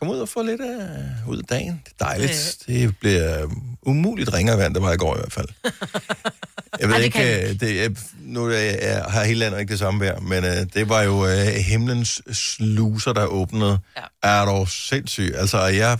Kom 0.00 0.08
ud 0.08 0.18
og 0.18 0.28
få 0.28 0.42
lidt 0.42 0.60
uh, 0.60 1.28
ud 1.28 1.38
af 1.38 1.44
dagen. 1.44 1.82
Det 1.84 1.92
er 2.00 2.04
dejligt. 2.04 2.58
Det 2.66 2.98
bliver 3.00 3.44
um, 3.44 3.76
umuligt 3.82 4.34
ringere 4.34 4.58
vand, 4.58 4.74
der 4.74 4.80
var 4.80 4.92
i 4.92 4.96
går 4.96 5.16
i 5.16 5.18
hvert 5.18 5.32
fald. 5.32 5.48
Jeg 6.80 6.88
ved 6.88 6.94
Ej, 6.94 6.98
det 6.98 7.04
ikke, 7.04 7.18
kan 7.18 7.50
uh, 7.50 7.60
det, 7.60 7.84
er, 7.84 7.88
nu 8.20 8.46
er, 8.46 8.58
jeg, 8.58 9.04
har 9.08 9.24
hele 9.24 9.38
landet 9.38 9.60
ikke 9.60 9.70
det 9.70 9.78
samme 9.78 10.04
vejr, 10.04 10.20
men 10.20 10.44
uh, 10.44 10.50
det 10.74 10.88
var 10.88 11.02
jo 11.02 11.22
uh, 11.22 11.54
himlens 11.68 12.22
sluser, 12.32 13.12
der 13.12 13.26
åbnede. 13.26 13.78
Ja. 13.96 14.02
Er 14.22 14.44
du 14.44 14.66
sindssyg? 14.66 15.34
Altså, 15.36 15.58
jeg... 15.64 15.98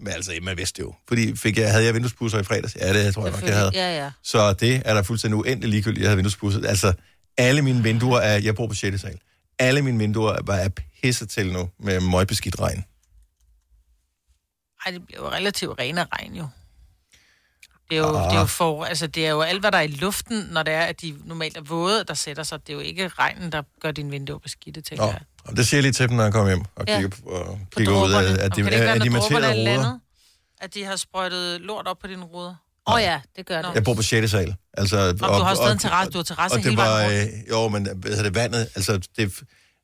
Men 0.00 0.12
altså, 0.12 0.32
man 0.42 0.56
vidste 0.56 0.80
jo. 0.80 0.94
Fordi 1.08 1.36
fik 1.36 1.58
jeg, 1.58 1.70
havde 1.70 1.84
jeg 1.84 1.94
vinduespusser 1.94 2.38
i 2.38 2.42
fredags? 2.42 2.76
Ja, 2.80 2.92
det 2.92 3.14
tror 3.14 3.22
jeg 3.22 3.32
nok, 3.32 3.42
jeg 3.42 3.56
havde. 3.56 3.70
Ja, 3.74 4.04
ja. 4.04 4.10
Så 4.22 4.52
det 4.52 4.82
er 4.84 4.94
der 4.94 5.02
fuldstændig 5.02 5.36
uendelig 5.36 5.70
ligegyldigt, 5.70 6.02
jeg 6.02 6.08
havde 6.08 6.16
vinduespudset. 6.16 6.66
Altså, 6.66 6.92
alle 7.38 7.62
mine 7.62 7.82
vinduer 7.82 8.20
er... 8.20 8.38
Jeg 8.38 8.54
bor 8.54 8.66
på 8.66 8.74
6. 8.74 9.00
sal. 9.00 9.18
Alle 9.58 9.82
mine 9.82 9.98
vinduer 9.98 10.32
er 10.32 10.42
bare 10.42 10.70
pisset 11.02 11.28
til 11.28 11.52
nu 11.52 11.70
med 11.78 12.00
møgbeskidt 12.00 12.60
regn. 12.60 12.84
Ej, 14.86 14.92
det 14.92 15.06
bliver 15.06 15.20
jo 15.20 15.30
relativt 15.30 15.78
ren 15.78 15.98
af 15.98 16.06
regn, 16.12 16.34
jo. 16.34 16.48
Det 17.90 17.98
er 17.98 18.00
jo, 18.00 18.16
ah. 18.16 18.30
det 18.30 18.36
er 18.36 18.40
jo 18.40 18.46
for, 18.46 18.84
altså 18.84 19.06
det 19.06 19.26
er 19.26 19.30
jo 19.30 19.40
alt, 19.40 19.60
hvad 19.60 19.72
der 19.72 19.78
er 19.78 19.82
i 19.82 19.86
luften, 19.86 20.48
når 20.50 20.62
det 20.62 20.74
er, 20.74 20.80
at 20.80 21.00
de 21.00 21.18
normalt 21.24 21.56
er 21.56 21.60
våde, 21.60 22.04
der 22.04 22.14
sætter 22.14 22.42
sig. 22.42 22.66
Det 22.66 22.68
er 22.68 22.74
jo 22.74 22.80
ikke 22.80 23.08
regnen, 23.08 23.52
der 23.52 23.62
gør 23.80 23.90
dine 23.90 24.10
vinduer 24.10 24.38
beskidte, 24.38 24.80
tænker 24.80 25.04
Nå, 25.04 25.10
jeg. 25.10 25.20
Og 25.48 25.56
det 25.56 25.66
siger 25.66 25.78
jeg 25.78 25.82
lige 25.82 25.92
til 25.92 26.08
dem, 26.08 26.16
når 26.16 26.22
jeg 26.24 26.32
kommer 26.32 26.48
hjem 26.48 26.64
og 26.76 26.84
Ja. 26.88 26.94
kigger, 27.00 27.08
på, 27.24 27.28
og 27.30 27.58
kigger 27.76 28.04
ud 28.04 28.12
af, 28.12 28.18
at 28.22 28.38
Og 28.50 28.56
de, 28.56 28.62
det 28.62 28.70
være, 28.70 28.80
er 28.80 28.98
de 28.98 29.06
er 29.06 29.10
materede 29.10 29.34
ruder. 29.52 29.64
landet, 29.64 30.00
At 30.60 30.74
de 30.74 30.84
har 30.84 30.96
sprøjtet 30.96 31.60
lort 31.60 31.86
op 31.86 31.98
på 31.98 32.06
dine 32.06 32.24
ruder? 32.24 32.54
Åh 32.86 32.94
oh, 32.94 33.00
ja, 33.00 33.20
det 33.36 33.46
gør 33.46 33.62
det. 33.62 33.70
Jeg 33.74 33.84
bor 33.84 33.94
på 33.94 34.02
6. 34.02 34.30
sal. 34.30 34.54
Altså, 34.74 35.08
og, 35.08 35.18
du 35.18 35.24
har 35.24 35.54
stadig 35.54 35.72
en 35.72 35.78
terrasse- 35.78 36.10
du 36.10 36.18
har 36.18 36.22
terrasse 36.22 36.54
og 36.54 36.62
det 36.62 36.70
hele 36.70 36.76
var, 36.76 37.04
øh, 37.04 37.26
Jo, 37.50 37.68
men 37.68 37.82
hvad 37.96 38.10
hedder 38.10 38.22
det 38.22 38.34
vandet, 38.34 38.68
altså, 38.74 39.00
det, 39.16 39.32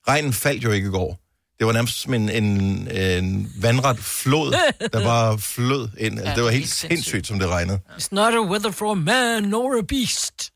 regnen 0.09 0.33
faldt 0.33 0.65
jo 0.65 0.71
ikke 0.71 0.89
i 0.89 0.91
går. 0.91 1.19
Det 1.59 1.67
var 1.67 1.73
nærmest 1.73 2.01
som 2.01 2.15
en, 2.15 2.29
en, 2.29 2.45
en 2.91 3.53
vandret 3.61 3.99
flod, 3.99 4.53
der 4.93 5.05
bare 5.15 5.39
flød 5.39 5.89
ind. 5.99 6.19
Altså, 6.19 6.31
Ja, 6.31 6.35
det 6.37 6.43
var 6.43 6.49
det 6.49 6.49
er 6.49 6.51
helt 6.51 6.53
helt 6.53 6.69
sindssygt. 6.71 6.89
sindssygt, 6.91 7.27
som 7.27 7.39
det 7.39 7.49
regnede. 7.49 7.81
It's 7.99 8.09
not 8.13 8.35
a 8.35 8.41
weather 8.41 8.71
for 8.71 8.91
a 8.91 8.95
man 8.95 9.43
nor 9.43 9.79
a 9.79 9.83
beast. 9.83 10.51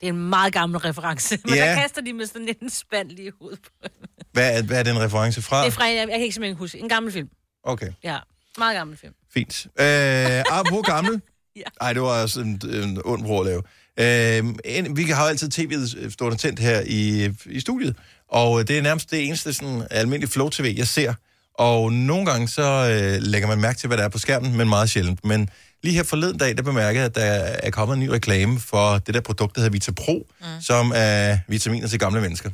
Det 0.00 0.08
er 0.08 0.12
en 0.12 0.28
meget 0.28 0.52
gammel 0.52 0.78
reference. 0.78 1.38
Men 1.44 1.54
Ja. 1.54 1.66
der 1.66 1.74
kaster 1.82 2.00
de 2.02 2.12
med 2.12 2.26
sådan 2.26 2.54
en 2.62 2.70
spand 2.70 3.10
lige 3.10 3.32
hovedet 3.40 3.58
på. 3.62 3.88
Hvad, 4.32 4.58
er- 4.58 4.62
hvad 4.62 4.78
er 4.78 4.82
den 4.82 5.00
reference 5.00 5.42
fra? 5.42 5.60
Det 5.60 5.66
er 5.66 5.70
fra, 5.70 5.86
en- 5.86 5.96
jeg 5.96 6.06
kan 6.08 6.20
ikke 6.20 6.34
simpelthen 6.34 6.56
huske. 6.58 6.78
En 6.78 6.88
gammel 6.88 7.12
film. 7.12 7.28
Okay. 7.64 7.88
Ja, 8.04 8.18
meget 8.58 8.76
gammel 8.76 8.96
film. 8.98 9.12
Fint. 9.34 9.66
Øh, 9.80 10.40
apropos 10.50 10.86
gammel. 10.94 11.20
Ja. 11.56 11.62
Ej, 11.80 11.92
det 11.92 12.02
var 12.02 12.22
også 12.22 12.40
en, 12.40 12.60
en 12.72 13.00
ond 13.04 13.22
bror 13.24 13.40
at 13.40 13.46
lave. 13.46 13.62
Øh, 13.96 14.54
en, 14.64 14.96
vi 14.96 15.04
har 15.04 15.22
jo 15.22 15.28
altid 15.28 15.50
tv'et 15.58 16.10
stående 16.10 16.36
tændt 16.38 16.58
her 16.60 16.82
i, 16.86 17.30
i 17.46 17.60
studiet, 17.60 17.96
og 18.28 18.68
det 18.68 18.78
er 18.78 18.82
nærmest 18.82 19.10
det 19.10 19.26
eneste 19.26 19.52
sådan, 19.52 19.86
almindelige 19.90 20.30
flow-tv, 20.30 20.74
jeg 20.78 20.86
ser. 20.88 21.14
Og 21.54 21.92
nogle 21.92 22.26
gange 22.26 22.48
så 22.48 22.62
øh, 22.62 23.22
lægger 23.22 23.48
man 23.48 23.60
mærke 23.60 23.78
til, 23.78 23.86
hvad 23.86 23.98
der 23.98 24.04
er 24.04 24.08
på 24.08 24.18
skærmen, 24.18 24.56
men 24.56 24.68
meget 24.68 24.90
sjældent. 24.90 25.24
Men 25.24 25.50
lige 25.82 25.94
her 25.94 26.02
forleden 26.02 26.38
dag, 26.38 26.56
der 26.56 26.62
bemærkede 26.62 26.96
jeg, 26.98 27.04
at 27.04 27.14
der 27.14 27.22
er 27.62 27.70
kommet 27.70 27.94
en 27.96 28.00
ny 28.02 28.08
reklame 28.08 28.60
for 28.60 28.98
det 28.98 29.14
der 29.14 29.20
produkt, 29.20 29.54
der 29.54 29.60
hedder 29.60 29.72
Vitapro, 29.72 30.26
mm. 30.40 30.46
som 30.62 30.92
er 30.94 31.38
vitaminer 31.48 31.88
til 31.88 31.98
gamle 31.98 32.20
mennesker. 32.20 32.50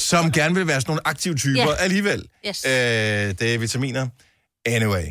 Som 0.00 0.32
gerne 0.32 0.54
vil 0.54 0.66
være 0.66 0.80
sådan 0.80 0.90
nogle 0.90 1.00
aktive 1.04 1.34
typer 1.34 1.62
Ja. 1.62 1.74
alligevel. 1.78 2.24
Yes. 2.48 2.64
Øh, 2.66 2.72
det 2.72 3.42
er 3.54 3.58
vitaminer. 3.58 4.06
Anyway. 4.66 5.02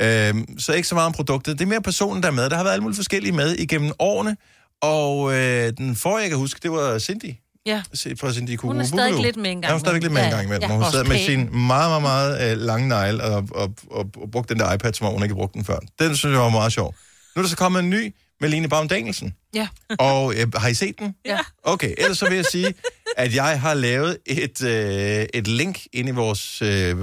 Øhm, 0.00 0.58
så 0.58 0.72
ikke 0.72 0.88
så 0.88 0.94
meget 0.94 1.06
om 1.06 1.12
produktet. 1.12 1.58
Det 1.58 1.64
er 1.64 1.68
mere 1.68 1.82
personen, 1.82 2.22
der 2.22 2.28
er 2.28 2.32
med. 2.32 2.50
Der 2.50 2.56
har 2.56 2.62
været 2.62 2.72
alle 2.72 2.82
mulige 2.82 2.96
forskellige 2.96 3.32
med 3.32 3.54
igennem 3.54 3.92
årene. 3.98 4.36
Og 4.82 5.34
øh, 5.34 5.72
den 5.78 5.96
forrige, 5.96 6.22
jeg 6.22 6.30
kan 6.30 6.38
huske, 6.38 6.60
det 6.62 6.70
var 6.72 6.98
Cindy. 6.98 7.34
Ja. 7.66 7.82
Fra 8.20 8.32
Cindy 8.32 8.58
Hun 8.60 8.76
er 8.76 8.84
Kuku 8.84 8.96
stadig 8.96 9.22
lidt 9.22 9.36
med 9.36 9.50
en 9.50 9.62
gang 9.62 9.64
Ja, 9.64 9.68
hun 9.70 9.74
er 9.76 9.78
stadig 9.78 10.00
lidt 10.02 10.12
med 10.12 10.24
en 10.24 10.30
gang 10.30 10.44
imellem. 10.44 10.62
ja. 10.62 10.68
Ja, 10.74 10.82
hun 10.82 10.92
sad 10.92 11.04
med 11.04 11.18
sin 11.26 11.40
meget, 11.66 11.90
meget, 11.90 12.02
meget 12.02 12.52
øh, 12.52 12.58
lange 12.58 12.88
negl 12.88 13.20
og, 13.20 13.48
og, 13.54 13.74
og, 13.90 14.06
og 14.16 14.30
brugte 14.32 14.54
den 14.54 14.60
der 14.60 14.72
iPad, 14.74 14.92
som 14.92 15.06
om 15.06 15.12
hun 15.12 15.22
ikke 15.22 15.34
brugte 15.34 15.54
den 15.58 15.64
før. 15.64 15.78
Den 15.98 16.16
synes 16.16 16.32
jeg 16.32 16.40
var 16.40 16.48
meget 16.48 16.72
sjov. 16.72 16.94
Nu 17.36 17.40
er 17.40 17.42
der 17.42 17.48
så 17.50 17.56
kommet 17.56 17.82
en 17.82 17.90
ny 17.90 18.14
med 18.40 18.48
Line 18.48 18.68
Baum 18.68 18.88
Danielsen. 18.88 19.34
Ja. 19.54 19.68
Og 19.98 20.34
øh, 20.34 20.46
har 20.56 20.68
I 20.68 20.74
set 20.74 20.98
den? 20.98 21.14
Ja. 21.26 21.38
Okay, 21.62 21.94
ellers 21.98 22.18
så 22.18 22.26
vil 22.28 22.36
jeg 22.36 22.44
sige, 22.46 22.74
at 23.16 23.34
jeg 23.34 23.60
har 23.60 23.74
lavet 23.74 24.18
et, 24.26 24.62
øh, 24.64 25.26
et 25.34 25.48
link 25.48 25.80
ind 25.92 26.08
i 26.08 26.12
vores 26.12 26.62
øh, 26.62 26.96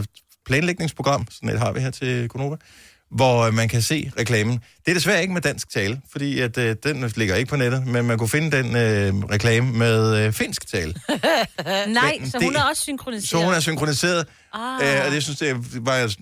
planlægningsprogram, 0.46 1.28
sådan 1.32 1.50
et 1.50 1.60
har 1.60 1.72
vi 1.72 1.80
her 1.80 1.92
til 1.92 2.30
Konova, 2.30 2.56
hvor 3.12 3.40
øh, 3.42 3.54
man 3.54 3.70
kan 3.70 3.82
se 3.82 4.12
reklamen. 4.20 4.60
Det 4.86 4.92
er 4.92 4.94
desværre 4.94 5.22
ikke 5.22 5.34
med 5.34 5.42
dansk 5.42 5.70
tale, 5.70 6.02
fordi 6.12 6.40
at, 6.40 6.58
øh, 6.58 6.76
den 6.84 7.12
ligger 7.16 7.36
ikke 7.36 7.50
på 7.50 7.56
nettet, 7.56 7.88
men 7.88 8.06
man 8.06 8.18
kunne 8.18 8.30
finde 8.30 8.58
den 8.58 8.66
øh, 8.76 9.14
reklame 9.30 9.72
med 9.74 10.18
øh, 10.26 10.34
finsk 10.34 10.68
tale. 10.68 10.94
Nej, 11.88 12.18
Men 12.20 12.32
så 12.32 12.38
det- 12.38 12.46
hun 12.48 12.56
er 12.56 12.64
også 12.64 12.82
synkroniseret. 12.82 13.30
Så 13.30 13.38
hun 13.46 13.54
er 13.54 13.60
synkroniseret, 13.60 14.26
Ah. 14.54 14.98
øh, 15.00 15.06
og 15.06 15.12
det 15.12 15.24
synes 15.24 15.42
jeg 15.42 15.56
var 15.74 16.16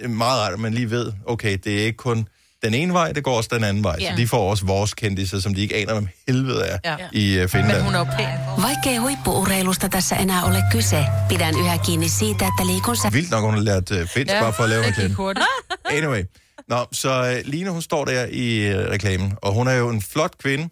øh, 0.00 0.10
meget 0.10 0.40
rart, 0.40 0.52
at 0.52 0.60
man 0.60 0.74
lige 0.74 0.90
ved, 0.90 1.12
okay, 1.26 1.58
det 1.64 1.80
er 1.80 1.84
ikke 1.84 1.96
kun 1.96 2.28
den 2.62 2.74
ene 2.74 2.92
vej, 2.92 3.12
det 3.12 3.24
går 3.24 3.36
også 3.36 3.48
den 3.52 3.64
anden 3.64 3.84
vej. 3.84 3.96
Ja. 4.00 4.10
Så 4.10 4.16
de 4.16 4.28
får 4.28 4.50
også 4.50 4.64
vores 4.66 4.94
kendtiser, 4.94 5.40
som 5.40 5.54
de 5.54 5.60
ikke 5.62 5.76
aner, 5.76 5.92
hvem 5.92 6.08
helvede 6.28 6.64
er 6.66 6.78
Ja. 6.84 6.96
i 7.12 7.32
øh, 7.38 7.48
Finland. 7.48 7.76
Men 7.76 7.84
hun 7.84 7.94
er 7.94 8.04
pæn. 8.04 8.62
Vaikkei 8.62 8.96
huippuurheilusta 8.96 9.88
tässä 9.88 10.16
enää 10.16 10.44
ole 10.44 10.62
kyse, 10.72 11.04
pidän 11.28 11.54
yhä 11.60 11.78
kiinni 11.78 12.08
siitä, 12.08 12.46
että 12.46 12.66
liikun 12.66 12.96
sä 12.96 13.12
Vildt 13.12 13.30
nok, 13.30 13.42
hun 13.44 13.54
har 13.54 13.60
lært 13.62 13.90
øh, 13.90 14.08
finsk, 14.08 14.34
ja, 14.34 14.40
bare 14.40 14.52
for 14.52 14.62
at 14.64 14.68
lave 14.70 14.86
reklame. 14.86 15.14
hurtigt. 15.14 15.46
Anyway. 15.98 16.22
Nå, 16.68 16.86
så 16.92 17.10
øh, 17.36 17.50
Line, 17.52 17.70
hun 17.70 17.82
står 17.82 18.04
der 18.04 18.26
i 18.30 18.58
øh, 18.58 18.90
reklamen, 18.90 19.32
og 19.42 19.52
hun 19.52 19.68
er 19.68 19.72
jo 19.72 19.88
en 19.88 20.02
flot 20.02 20.38
kvinde, 20.38 20.68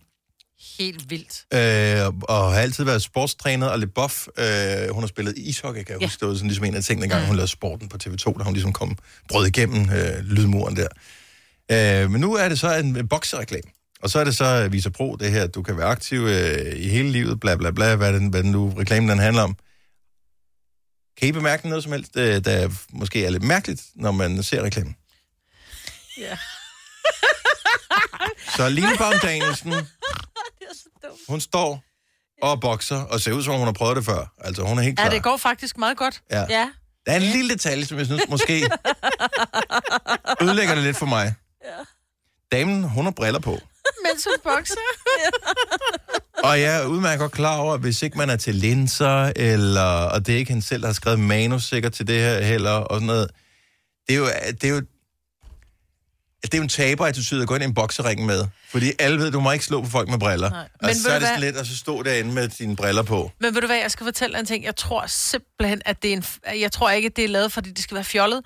Helt 0.78 1.10
vildt. 1.10 1.44
øh, 1.54 2.12
og 2.22 2.52
har 2.52 2.60
altid 2.60 2.84
været 2.84 3.02
sportstræner 3.02 3.66
og 3.66 3.78
lidt 3.78 3.94
buff. 3.94 4.26
Øh, 4.38 4.44
hun 4.90 5.02
har 5.02 5.06
spillet 5.08 5.34
ishockey, 5.38 5.82
kan 5.82 5.92
jeg 5.92 6.00
Ja. 6.00 6.06
huske. 6.06 6.20
Det 6.20 6.28
var 6.28 6.34
sådan 6.34 6.48
ligesom 6.48 6.64
en 6.64 6.74
af 6.74 6.84
tingene, 6.84 7.08
gang 7.08 7.26
hun 7.26 7.36
lavede 7.36 7.50
sporten 7.50 7.88
på 7.88 7.96
TV2, 8.04 8.38
da 8.38 8.44
hun 8.44 8.52
ligesom 8.52 8.72
kom 8.72 8.96
brød 9.28 9.46
igennem 9.46 9.90
øh, 9.90 10.18
lydmuren 10.24 10.76
der. 10.76 10.86
Øh, 11.70 12.10
men 12.10 12.20
nu 12.20 12.34
er 12.34 12.48
det 12.48 12.58
så 12.58 12.74
en, 12.74 13.08
boksereklame. 13.08 13.70
Og 14.02 14.10
så 14.10 14.18
er 14.18 14.24
det 14.24 14.36
så 14.36 14.68
Visa 14.68 14.90
Pro, 14.90 15.16
det 15.16 15.30
her, 15.30 15.42
at 15.42 15.54
du 15.54 15.62
kan 15.62 15.76
være 15.76 15.86
aktiv 15.86 16.20
øh, 16.20 16.76
i 16.76 16.88
hele 16.88 17.10
livet, 17.10 17.40
bla 17.40 17.56
bla 17.56 17.70
bla, 17.70 17.96
hvad 17.96 18.12
den, 18.12 18.28
hvad 18.28 18.42
den 18.42 18.52
nu 18.52 18.74
reklamen 18.78 19.08
den 19.10 19.18
handler 19.18 19.42
om. 19.42 19.56
Kan 21.18 21.28
I 21.28 21.32
bemærke 21.32 21.68
noget 21.68 21.82
som 21.84 21.92
helst, 21.92 22.16
øh, 22.16 22.44
der 22.44 22.68
måske 22.92 23.24
er 23.24 23.30
lidt 23.30 23.42
mærkeligt, 23.42 23.82
når 23.94 24.12
man 24.12 24.42
ser 24.42 24.62
reklamen? 24.62 24.96
Ja. 26.18 26.38
Så 28.56 28.68
Line 28.68 28.96
Baum 28.98 29.14
Danielsen, 29.22 29.72
hun 31.28 31.40
står 31.40 31.84
og 32.42 32.60
bokser, 32.60 32.96
og 32.96 33.20
ser 33.20 33.32
ud 33.32 33.42
som 33.42 33.52
om, 33.52 33.58
hun 33.58 33.66
har 33.66 33.72
prøvet 33.72 33.96
det 33.96 34.04
før. 34.04 34.32
Altså, 34.38 34.62
hun 34.62 34.78
er 34.78 34.82
helt 34.82 34.96
klar. 34.98 35.06
Ja, 35.06 35.14
det 35.14 35.22
går 35.22 35.36
faktisk 35.36 35.78
meget 35.78 35.96
godt. 35.96 36.22
Ja. 36.30 36.44
Ja. 36.50 36.70
Der 37.06 37.12
er 37.12 37.16
en 37.16 37.22
lille 37.22 37.50
detalje, 37.50 37.84
som 37.84 37.98
jeg 37.98 38.06
synes 38.06 38.22
måske 38.28 38.52
ødelægger 40.42 40.74
det 40.74 40.84
lidt 40.84 40.96
for 40.96 41.06
mig. 41.06 41.34
Damen, 42.52 42.84
hun 42.84 43.04
har 43.04 43.10
briller 43.10 43.40
på. 43.40 43.50
Mens 44.06 44.24
hun 44.24 44.34
bokser. 44.44 44.76
Og 46.44 46.60
jeg 46.60 46.82
er 46.82 46.86
udmærket 46.86 47.20
godt 47.20 47.32
klar 47.32 47.56
over, 47.58 47.74
at 47.74 47.80
hvis 47.80 48.02
ikke 48.02 48.18
man 48.18 48.30
er 48.30 48.36
til 48.36 48.54
linser, 48.54 49.32
eller, 49.36 49.82
og 49.82 50.26
det 50.26 50.34
er 50.34 50.38
ikke 50.38 50.48
hende 50.48 50.66
selv, 50.66 50.82
der 50.82 50.88
har 50.88 50.92
skrevet 50.92 51.20
manus 51.20 51.64
sikkert 51.64 51.92
til 51.92 52.06
det 52.06 52.20
her 52.20 52.40
heller, 52.40 52.70
og 52.70 52.96
sådan 52.96 53.06
noget. 53.06 53.30
Det 54.08 54.14
er 54.14 54.18
jo, 54.18 54.26
det 54.60 54.64
er 54.64 54.68
jo, 54.68 54.82
det 56.42 56.54
er 56.54 56.58
jo 56.58 56.62
en 56.62 56.68
taber-attitude 56.68 57.42
at 57.42 57.48
gå 57.48 57.54
ind 57.54 57.62
i 57.62 57.66
en 57.66 57.74
boksering 57.74 58.26
med. 58.26 58.44
Fordi 58.68 58.92
alle 58.98 59.18
ved, 59.18 59.30
du 59.30 59.40
må 59.40 59.52
ikke 59.52 59.64
slå 59.64 59.82
på 59.82 59.88
folk 59.88 60.08
med 60.08 60.18
briller. 60.18 60.50
Nej. 60.50 60.60
Og 60.60 60.86
Men 60.86 60.94
så 60.94 61.08
ved 61.08 61.14
er 61.14 61.18
det 61.18 61.28
sådan 61.28 61.40
lidt 61.40 61.56
at 61.56 61.66
så 61.66 61.76
stå 61.76 62.02
derinde 62.02 62.32
med 62.32 62.48
dine 62.48 62.76
briller 62.76 63.02
på. 63.02 63.32
Men 63.40 63.54
ved 63.54 63.60
du 63.60 63.66
hvad, 63.66 63.76
jeg 63.76 63.90
skal 63.90 64.04
fortælle 64.04 64.32
dig 64.32 64.40
en 64.40 64.46
ting. 64.46 64.64
Jeg 64.64 64.76
tror 64.76 65.06
simpelthen, 65.06 65.82
at 65.84 66.02
det 66.02 66.12
er 66.12 66.16
en... 66.16 66.24
Jeg 66.60 66.72
tror 66.72 66.90
ikke, 66.90 67.06
at 67.06 67.16
det 67.16 67.24
er 67.24 67.28
lavet, 67.28 67.52
fordi 67.52 67.70
det 67.70 67.82
skal 67.82 67.94
være 67.94 68.04
fjollet. 68.04 68.44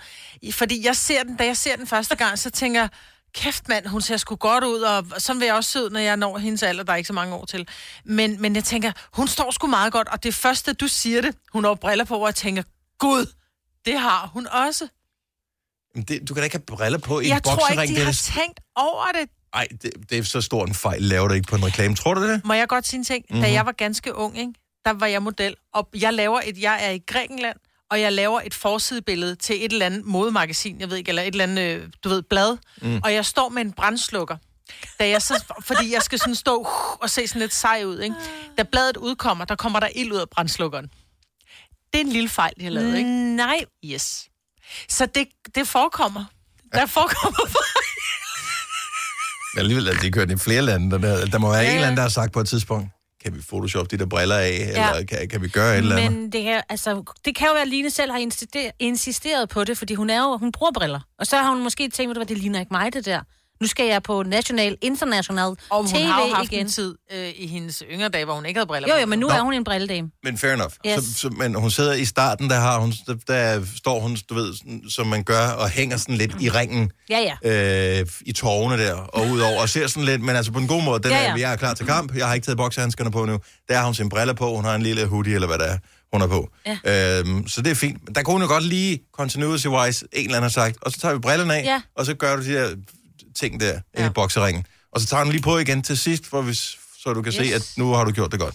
Fordi 0.52 0.86
jeg 0.86 0.96
ser 0.96 1.22
den, 1.22 1.36
da 1.36 1.44
jeg 1.44 1.56
ser 1.56 1.76
den 1.76 1.86
første 1.86 2.16
gang, 2.16 2.38
så 2.38 2.50
tænker 2.50 2.80
jeg, 2.80 2.88
kæft 3.34 3.68
mand, 3.68 3.86
hun 3.86 4.00
ser 4.00 4.16
sgu 4.16 4.36
godt 4.36 4.64
ud, 4.64 4.80
og 4.80 5.06
sådan 5.18 5.40
vil 5.40 5.46
jeg 5.46 5.54
også 5.54 5.70
se 5.70 5.84
ud, 5.84 5.90
når 5.90 6.00
jeg 6.00 6.16
når 6.16 6.38
hendes 6.38 6.62
alder, 6.62 6.82
der 6.84 6.92
er 6.92 6.96
ikke 6.96 7.06
så 7.06 7.12
mange 7.12 7.34
år 7.34 7.44
til. 7.44 7.68
Men, 8.04 8.40
men 8.42 8.56
jeg 8.56 8.64
tænker, 8.64 8.92
hun 9.12 9.28
står 9.28 9.50
sgu 9.50 9.66
meget 9.66 9.92
godt, 9.92 10.08
og 10.08 10.22
det 10.22 10.34
første, 10.34 10.72
du 10.72 10.88
siger 10.88 11.20
det, 11.20 11.36
hun 11.52 11.64
har 11.64 11.74
briller 11.74 12.04
på, 12.04 12.16
og 12.18 12.26
jeg 12.26 12.34
tænker, 12.34 12.62
gud, 12.98 13.26
det 13.84 13.98
har 14.00 14.26
hun 14.32 14.46
også. 14.46 14.88
Men 15.94 16.04
det, 16.04 16.28
du 16.28 16.34
kan 16.34 16.40
da 16.40 16.44
ikke 16.44 16.56
have 16.56 16.76
briller 16.76 16.98
på 16.98 17.20
i 17.20 17.28
Jeg 17.28 17.36
en 17.36 17.42
tror 17.42 17.54
boksering. 17.54 17.82
ikke, 17.82 17.90
de 17.90 17.94
det 17.94 18.00
er 18.00 18.04
har 18.04 18.12
det- 18.12 18.20
tænkt 18.44 18.60
over 18.76 19.04
det. 19.20 19.28
Ej, 19.54 19.66
det, 19.82 20.10
det 20.10 20.18
er 20.18 20.22
så 20.22 20.40
stor 20.40 20.64
en 20.66 20.74
fejl, 20.74 21.02
laver 21.02 21.28
du 21.28 21.34
ikke 21.34 21.48
på 21.48 21.56
en 21.56 21.64
reklame. 21.64 21.94
Tror 21.96 22.14
du 22.14 22.22
det? 22.28 22.44
Må 22.44 22.52
jeg 22.54 22.68
godt 22.68 22.86
sige 22.86 22.98
en 22.98 23.04
ting? 23.04 23.24
Mhm. 23.28 23.34
Mm-hmm. 23.36 23.42
Da 23.48 23.52
jeg 23.52 23.66
var 23.66 23.72
ganske 23.72 24.14
ung, 24.14 24.38
ikke, 24.38 24.52
der 24.84 24.92
var 24.92 25.06
jeg 25.06 25.22
model, 25.22 25.56
og 25.74 25.88
jeg 25.94 26.14
laver 26.14 26.40
et, 26.44 26.58
jeg 26.58 26.78
er 26.86 26.90
i 26.90 26.98
Grækenland, 27.06 27.56
og 27.92 28.00
jeg 28.00 28.12
laver 28.12 28.40
et 28.40 28.54
forsidebillede 28.54 29.34
til 29.34 29.64
et 29.64 29.72
eller 29.72 29.86
andet 29.86 30.04
modemagasin, 30.04 30.80
jeg 30.80 30.90
ved 30.90 30.96
ikke, 30.96 31.08
eller 31.08 31.22
et 31.22 31.28
eller 31.28 31.44
andet, 31.44 31.62
øh, 31.62 31.88
du 32.04 32.08
ved, 32.08 32.22
blad, 32.22 32.56
mm. 32.82 33.00
og 33.04 33.14
jeg 33.14 33.24
står 33.24 33.48
med 33.48 33.62
en 33.62 33.72
brændslukker. 33.72 34.36
Da 34.98 35.08
jeg 35.08 35.22
så, 35.22 35.44
fordi 35.64 35.92
jeg 35.92 36.02
skal 36.02 36.18
sådan 36.18 36.34
stå 36.34 36.68
og 37.00 37.10
se 37.10 37.28
sådan 37.28 37.40
lidt 37.40 37.54
sej 37.54 37.82
ud, 37.84 38.00
ikke? 38.00 38.16
Da 38.58 38.62
bladet 38.62 38.96
udkommer, 38.96 39.44
der 39.44 39.54
kommer 39.54 39.80
der 39.80 39.88
ild 39.94 40.12
ud 40.12 40.18
af 40.18 40.28
brændslukkeren. 40.30 40.90
Det 41.92 42.00
er 42.00 42.04
en 42.04 42.08
lille 42.12 42.28
fejl, 42.28 42.52
jeg 42.60 42.72
lavet, 42.72 42.96
ikke? 42.96 43.36
Nej. 43.36 43.64
Yes. 43.84 44.28
Så 44.88 45.06
det, 45.06 45.28
det 45.54 45.68
forekommer. 45.68 46.24
Der 46.72 46.86
forekommer 46.86 47.38
Men 49.54 49.60
alligevel 49.60 49.88
er 49.88 49.92
det 49.92 50.14
kørt 50.14 50.30
i 50.30 50.36
flere 50.36 50.62
lande. 50.62 50.90
Der, 50.90 51.26
der, 51.26 51.38
må 51.38 51.50
være 51.50 51.60
Ja, 51.60 51.68
en 51.68 51.74
eller 51.74 51.86
anden, 51.86 51.96
der 51.96 52.02
har 52.02 52.08
sagt 52.08 52.32
på 52.32 52.40
et 52.40 52.48
tidspunkt, 52.48 52.88
kan 53.22 53.34
vi 53.34 53.40
photoshop 53.48 53.90
de 53.90 53.96
der 53.96 54.06
briller 54.06 54.36
af, 54.36 54.50
ja. 54.50 54.90
Eller 54.90 55.06
kan, 55.06 55.28
kan 55.28 55.42
vi 55.42 55.48
gøre 55.48 55.72
et 55.72 55.78
eller 55.78 55.96
andet? 55.96 56.12
Men 56.12 56.32
det 56.32 56.42
kan, 56.42 56.62
altså, 56.68 57.02
det 57.24 57.36
kan 57.36 57.46
jo 57.46 57.52
være, 57.52 57.62
at 57.62 57.68
Line 57.68 57.90
selv 57.90 58.10
har 58.10 58.18
insisteret, 58.18 58.72
insisteret 58.78 59.48
på 59.48 59.64
det, 59.64 59.78
fordi 59.78 59.94
hun 59.94 60.10
er 60.10 60.22
jo, 60.22 60.36
hun 60.36 60.52
bruger 60.52 60.72
briller. 60.72 61.00
Og 61.18 61.26
så 61.26 61.36
har 61.36 61.50
hun 61.50 61.62
måske 61.62 61.88
tænkt, 61.88 62.16
hvad, 62.16 62.26
det 62.26 62.38
ligner 62.38 62.60
ikke 62.60 62.72
mig, 62.72 62.92
det 62.92 63.04
der. 63.06 63.20
Nu 63.62 63.68
skal 63.68 63.86
jeg 63.86 64.02
på 64.02 64.22
national, 64.22 64.76
international 64.80 65.44
Og 65.70 65.76
hun 65.76 65.86
TV 65.86 65.96
har 66.04 66.20
jo 66.28 66.34
haft 66.34 66.52
igen. 66.52 66.60
en 66.66 66.68
tid 66.72 66.94
øh, 67.12 67.28
i 67.36 67.46
hendes 67.46 67.82
yngre 67.92 68.08
dage, 68.08 68.24
hvor 68.24 68.34
hun 68.34 68.46
ikke 68.46 68.58
havde 68.58 68.66
briller 68.66 68.88
Jo, 68.88 68.94
på. 68.94 69.00
jo, 69.00 69.06
men 69.06 69.18
nu 69.18 69.26
Nå. 69.28 69.34
er 69.34 69.40
hun 69.40 69.52
en 69.54 69.64
brilledame. 69.64 70.10
Men 70.24 70.38
fair 70.38 70.52
enough. 70.52 70.72
Yes. 70.86 71.04
Så, 71.04 71.14
så, 71.14 71.28
men 71.28 71.54
hun 71.54 71.70
sidder 71.70 71.92
i 71.92 72.04
starten, 72.04 72.50
der, 72.50 72.60
har 72.60 72.78
hun, 72.80 72.92
der, 73.06 73.14
der 73.28 73.62
står 73.76 74.00
hun, 74.00 74.16
du 74.30 74.34
ved, 74.34 74.54
sådan, 74.54 74.82
som 74.88 75.06
man 75.06 75.22
gør, 75.24 75.48
og 75.48 75.70
hænger 75.70 75.96
sådan 75.96 76.14
lidt 76.16 76.32
i 76.40 76.48
ringen 76.50 76.90
Ja, 77.10 77.34
ja. 77.44 78.00
øh, 78.00 78.06
i 78.26 78.32
tårne 78.32 78.78
der, 78.84 78.94
og 78.94 79.26
udover, 79.26 79.60
og 79.60 79.68
ser 79.68 79.86
sådan 79.86 80.04
lidt, 80.04 80.22
men 80.22 80.36
altså 80.36 80.52
på 80.52 80.58
en 80.58 80.66
god 80.68 80.82
måde, 80.82 81.02
den 81.02 81.10
Ja, 81.10 81.22
ja, 81.22 81.30
er, 81.32 81.36
jeg 81.36 81.52
er 81.52 81.56
klar 81.56 81.74
til 81.74 81.86
kamp, 81.86 82.16
jeg 82.16 82.26
har 82.26 82.34
ikke 82.34 82.44
taget 82.44 82.56
boksehandskerne 82.58 83.10
på 83.10 83.24
nu, 83.24 83.38
der 83.68 83.76
har 83.76 83.84
hun 83.84 83.94
sine 83.94 84.08
briller 84.10 84.34
på, 84.34 84.54
hun 84.56 84.64
har 84.64 84.74
en 84.74 84.82
lille 84.82 85.06
hoodie, 85.06 85.34
eller 85.34 85.46
hvad 85.48 85.58
det 85.58 85.68
er, 85.70 85.78
hun 86.12 86.22
er 86.22 86.26
på. 86.26 86.48
Ja. 86.84 87.18
Øhm, 87.20 87.48
så 87.48 87.62
det 87.62 87.70
er 87.70 87.74
fint. 87.74 88.04
Men 88.04 88.14
Der 88.14 88.22
kunne 88.22 88.34
hun 88.34 88.42
jo 88.42 88.48
godt 88.48 88.64
lige, 88.64 89.00
continuity-wise, 89.20 90.04
en 90.12 90.24
eller 90.24 90.36
anden 90.36 90.42
har 90.42 90.48
sagt, 90.48 90.76
og 90.82 90.92
så 90.92 91.00
tager 91.00 91.14
vi 91.14 91.20
brillerne 91.20 91.54
af, 91.56 91.64
Ja. 91.64 91.80
og 91.96 92.06
så 92.06 92.14
gør 92.14 92.36
du 92.36 92.42
de 92.42 92.52
der 92.54 92.68
ting 93.34 93.60
der, 93.60 93.80
ja. 93.98 94.06
i 94.06 94.10
bokseringen. 94.10 94.66
Og 94.92 95.00
så 95.00 95.06
tager 95.06 95.24
hun 95.24 95.32
lige 95.32 95.42
på 95.42 95.58
igen 95.58 95.82
til 95.82 95.98
sidst, 95.98 96.26
for 96.26 96.42
hvis, 96.42 96.78
så 97.02 97.12
du 97.12 97.22
kan 97.22 97.32
yes. 97.32 97.48
se, 97.48 97.54
at 97.54 97.72
nu 97.76 97.92
har 97.92 98.04
du 98.04 98.10
gjort 98.10 98.32
det 98.32 98.40
godt. 98.40 98.54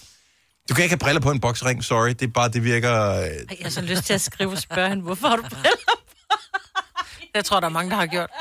Du 0.69 0.73
kan 0.73 0.83
ikke 0.83 0.93
have 0.93 0.99
briller 0.99 1.21
på 1.21 1.31
en 1.31 1.39
boksering, 1.39 1.83
sorry. 1.83 2.09
Det 2.09 2.21
er 2.21 2.27
bare, 2.27 2.49
det 2.49 2.63
virker... 2.63 3.09
Øh, 3.09 3.17
Ej, 3.17 3.45
jeg 3.49 3.57
har 3.61 3.69
så 3.69 3.81
lyst 3.81 4.03
til 4.03 4.13
at 4.13 4.21
skrive 4.21 4.51
og 4.51 4.57
spørge 4.57 4.89
hende, 4.89 5.03
hvorfor 5.03 5.27
har 5.27 5.35
du 5.35 5.41
briller? 5.41 5.69
Jeg 7.35 7.45
tror, 7.45 7.59
der 7.59 7.67
er 7.67 7.71
mange, 7.71 7.91
der 7.91 7.95
har 7.95 8.05
gjort. 8.05 8.29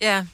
Ja. 0.00 0.26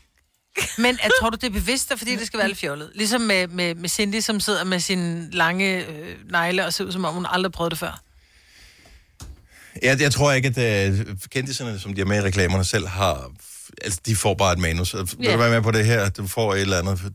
Men 0.78 0.98
jeg 1.02 1.10
tror 1.20 1.30
du, 1.30 1.36
det 1.40 1.46
er 1.46 1.50
bevidst, 1.50 1.92
fordi 1.98 2.16
det 2.16 2.26
skal 2.26 2.38
være 2.38 2.48
lidt 2.48 2.58
fjollet? 2.58 2.90
Ligesom 2.94 3.20
med, 3.20 3.48
med, 3.48 3.74
med 3.74 3.88
Cindy, 3.88 4.20
som 4.20 4.40
sidder 4.40 4.64
med 4.64 4.80
sin 4.80 5.30
lange 5.30 5.86
øh, 5.86 6.16
negle 6.30 6.66
og 6.66 6.72
ser 6.72 6.84
ud, 6.84 6.92
som 6.92 7.04
om 7.04 7.14
hun 7.14 7.26
aldrig 7.30 7.52
prøvede 7.52 7.70
det 7.70 7.78
før. 7.78 8.00
Jeg, 9.82 10.00
jeg 10.00 10.12
tror 10.12 10.32
ikke, 10.32 10.48
at 10.60 10.90
uh, 10.90 10.98
kendiserne, 11.30 11.78
som 11.80 11.94
de 11.94 12.00
er 12.00 12.04
med 12.04 12.16
i 12.16 12.20
reklamerne, 12.20 12.64
selv 12.64 12.86
har... 12.86 13.30
Altså, 13.84 14.00
de 14.06 14.16
får 14.16 14.34
bare 14.34 14.52
et 14.52 14.58
manus. 14.58 14.90
Yeah. 14.90 15.06
Vil 15.18 15.26
Ja. 15.26 15.32
du 15.32 15.38
være 15.38 15.50
med 15.50 15.62
på 15.62 15.70
det 15.70 15.84
her? 15.86 16.08
Du 16.08 16.26
får 16.26 16.54
et 16.54 16.60
eller 16.60 16.78
andet 16.78 16.98
for 17.00 17.08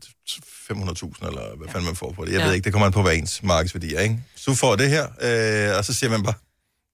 500.000, 0.72 1.26
eller 1.28 1.56
hvad 1.56 1.68
fanden 1.68 1.84
man 1.86 1.96
får 1.96 2.12
på 2.12 2.24
det. 2.24 2.32
Jeg 2.32 2.40
Ja. 2.40 2.46
ved 2.46 2.54
ikke, 2.54 2.64
det 2.64 2.72
kommer 2.72 2.86
an 2.86 2.92
på, 2.92 3.02
hvad 3.02 3.14
ens 3.14 3.42
markedsværdi 3.42 3.94
er, 3.94 4.00
ikke? 4.00 4.18
Så 4.36 4.50
du 4.50 4.54
får 4.56 4.76
det 4.76 4.88
her, 4.90 5.04
øh, 5.72 5.78
og 5.78 5.84
så 5.84 5.94
siger 5.94 6.10
man 6.10 6.22
bare, 6.22 6.34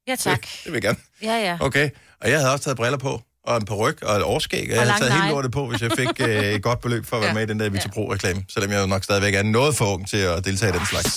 Ja, 0.08 0.16
tak. 0.16 0.40
det, 0.40 0.48
det 0.64 0.72
vil 0.72 0.76
jeg 0.76 0.82
gerne. 0.82 0.98
Ja, 1.22 1.34
ja. 1.50 1.58
Okay. 1.60 1.90
Og 2.20 2.30
jeg 2.30 2.38
havde 2.38 2.52
også 2.52 2.64
taget 2.64 2.76
briller 2.76 2.98
på, 2.98 3.22
og 3.48 3.56
en 3.56 3.64
peruk 3.64 3.94
og 4.02 4.16
et 4.16 4.22
årskæg, 4.22 4.66
og 4.70 4.74
jeg 4.76 4.80
havde 4.82 4.98
taget 5.00 5.12
helt 5.12 5.22
negle. 5.22 5.34
lortet 5.34 5.52
på, 5.52 5.66
hvis 5.66 5.82
jeg 5.82 5.90
fik 5.98 6.08
øh, 6.20 6.44
et 6.44 6.62
godt 6.62 6.80
beløb 6.80 7.06
for 7.06 7.16
at 7.16 7.20
være 7.22 7.28
Ja. 7.28 7.34
med 7.34 7.42
i 7.42 7.46
den 7.46 7.60
der 7.60 7.68
Vita 7.70 7.88
Pro-reklame, 7.88 8.44
selvom 8.54 8.72
jeg 8.72 8.80
jo 8.80 8.86
nok 8.86 9.04
stadigvæk 9.04 9.34
er 9.34 9.42
noget 9.42 9.76
for 9.76 9.84
ung 9.94 10.08
til 10.08 10.16
at 10.16 10.44
deltage 10.44 10.74
i 10.74 10.78
den 10.78 10.86
slags. 10.86 11.08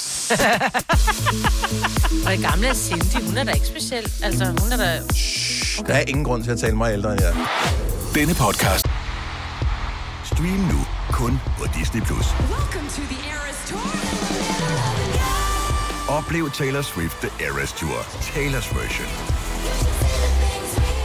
Og 2.26 2.34
i 2.34 2.42
gamle 2.42 2.68
er 2.68 2.74
Cindy, 2.74 3.26
hun 3.28 3.38
er 3.38 3.44
da 3.44 3.52
ikke 3.52 3.66
speciel. 3.68 4.12
Altså, 4.24 4.46
hun 4.46 4.72
er 4.72 4.78
da... 4.78 5.02
Der 5.88 5.94
er 5.94 6.04
ingen 6.08 6.26
grund 6.26 6.44
til 6.44 6.52
at 6.52 6.60
tale 6.60 6.76
mig 6.76 6.94
ældre 6.94 7.12
end 7.14 7.22
jeg. 7.22 7.34
Denne 8.16 8.34
podcast. 8.34 8.86
Stream 10.26 10.60
nu 10.74 10.86
kun 11.12 11.40
på 11.58 11.66
Disney+. 11.80 12.02
Plus. 12.02 12.26
Oplev 16.10 16.52
Taylor 16.52 16.82
Swift 16.82 17.18
The 17.22 17.46
Eras 17.46 17.74
Tour, 17.74 18.00
Taylor's 18.22 18.70
version. 18.80 20.11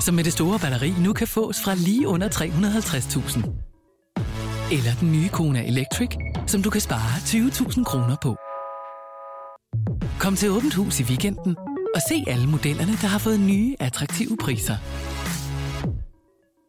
som 0.00 0.14
med 0.14 0.24
det 0.24 0.32
store 0.32 0.58
batteri 0.58 0.94
nu 1.00 1.12
kan 1.12 1.28
fås 1.28 1.62
fra 1.64 1.74
lige 1.74 2.08
under 2.08 2.28
350.000. 2.28 3.66
Eller 4.72 4.94
den 5.00 5.12
nye 5.12 5.28
Kona 5.28 5.66
Electric, 5.66 6.10
som 6.46 6.62
du 6.62 6.70
kan 6.70 6.80
spare 6.80 7.16
20.000 7.18 7.84
kroner 7.84 8.16
på. 8.22 8.36
Kom 10.20 10.36
til 10.36 10.50
Åbent 10.50 10.74
Hus 10.74 11.00
i 11.00 11.02
weekenden 11.02 11.56
og 11.94 12.00
se 12.08 12.24
alle 12.26 12.46
modellerne, 12.46 12.92
der 12.92 13.06
har 13.06 13.18
fået 13.18 13.40
nye, 13.40 13.76
attraktive 13.80 14.36
priser. 14.36 14.76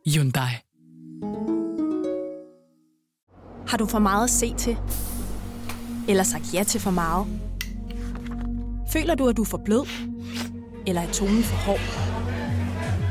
Hyundai. 0.10 0.52
Har 3.68 3.78
du 3.78 3.86
for 3.86 4.00
meget 4.00 4.24
at 4.24 4.30
se 4.30 4.54
til? 4.58 4.78
Eller 6.10 6.24
sagt 6.24 6.54
ja 6.54 6.64
til 6.64 6.82
for 6.82 6.92
meget? 6.92 7.28
Føler 8.94 9.16
du, 9.16 9.28
at 9.28 9.38
du 9.38 9.42
er 9.42 9.46
for 9.46 9.62
blød? 9.66 9.88
Eller 10.88 11.02
er 11.02 11.12
tonen 11.12 11.44
for 11.44 11.56
hård? 11.56 12.17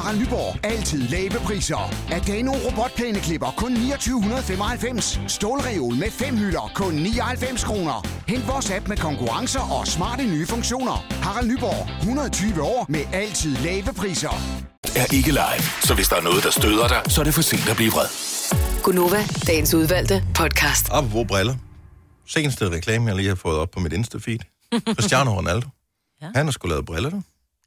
Harald 0.00 0.18
Nyborg. 0.20 0.64
Altid 0.64 1.08
lave 1.08 1.30
priser. 1.30 1.94
Adano 2.12 2.52
robotplæneklipper 2.66 3.50
kun 3.56 3.72
2995. 3.76 5.20
Stålreol 5.28 5.94
med 5.94 6.10
fem 6.10 6.36
hylder 6.36 6.70
kun 6.74 6.94
99 6.94 7.64
kroner. 7.64 8.06
Hent 8.28 8.48
vores 8.48 8.70
app 8.70 8.88
med 8.88 8.96
konkurrencer 8.96 9.60
og 9.60 9.86
smarte 9.86 10.24
nye 10.24 10.46
funktioner. 10.46 11.06
Harald 11.22 11.48
Nyborg. 11.48 11.98
120 11.98 12.62
år 12.62 12.86
med 12.88 13.00
altid 13.12 13.56
lave 13.56 13.82
priser. 13.96 14.34
er 14.96 15.14
ikke 15.14 15.28
live, 15.30 15.62
så 15.82 15.94
hvis 15.94 16.08
der 16.08 16.16
er 16.16 16.20
noget, 16.22 16.44
der 16.44 16.50
støder 16.50 16.88
dig, 16.88 17.02
så 17.08 17.20
er 17.20 17.24
det 17.24 17.34
for 17.34 17.42
sent 17.42 17.68
at 17.68 17.76
blive 17.76 17.90
vred. 17.90 18.08
Gunova, 18.82 19.24
dagens 19.46 19.74
udvalgte 19.74 20.24
podcast. 20.34 20.88
Apropos 20.90 21.26
briller. 21.28 21.54
Seneste 22.26 22.70
reklame, 22.70 23.06
jeg 23.06 23.16
lige 23.16 23.28
har 23.28 23.34
fået 23.34 23.58
op 23.58 23.70
på 23.70 23.80
mit 23.80 23.92
Insta-feed. 23.92 24.38
Cristiano 24.96 25.30
Ronaldo. 25.36 25.68
ja. 26.22 26.26
Han 26.34 26.46
har 26.46 26.52
sgu 26.52 26.68
lavet 26.68 26.86
briller, 26.86 27.10
du. 27.10 27.22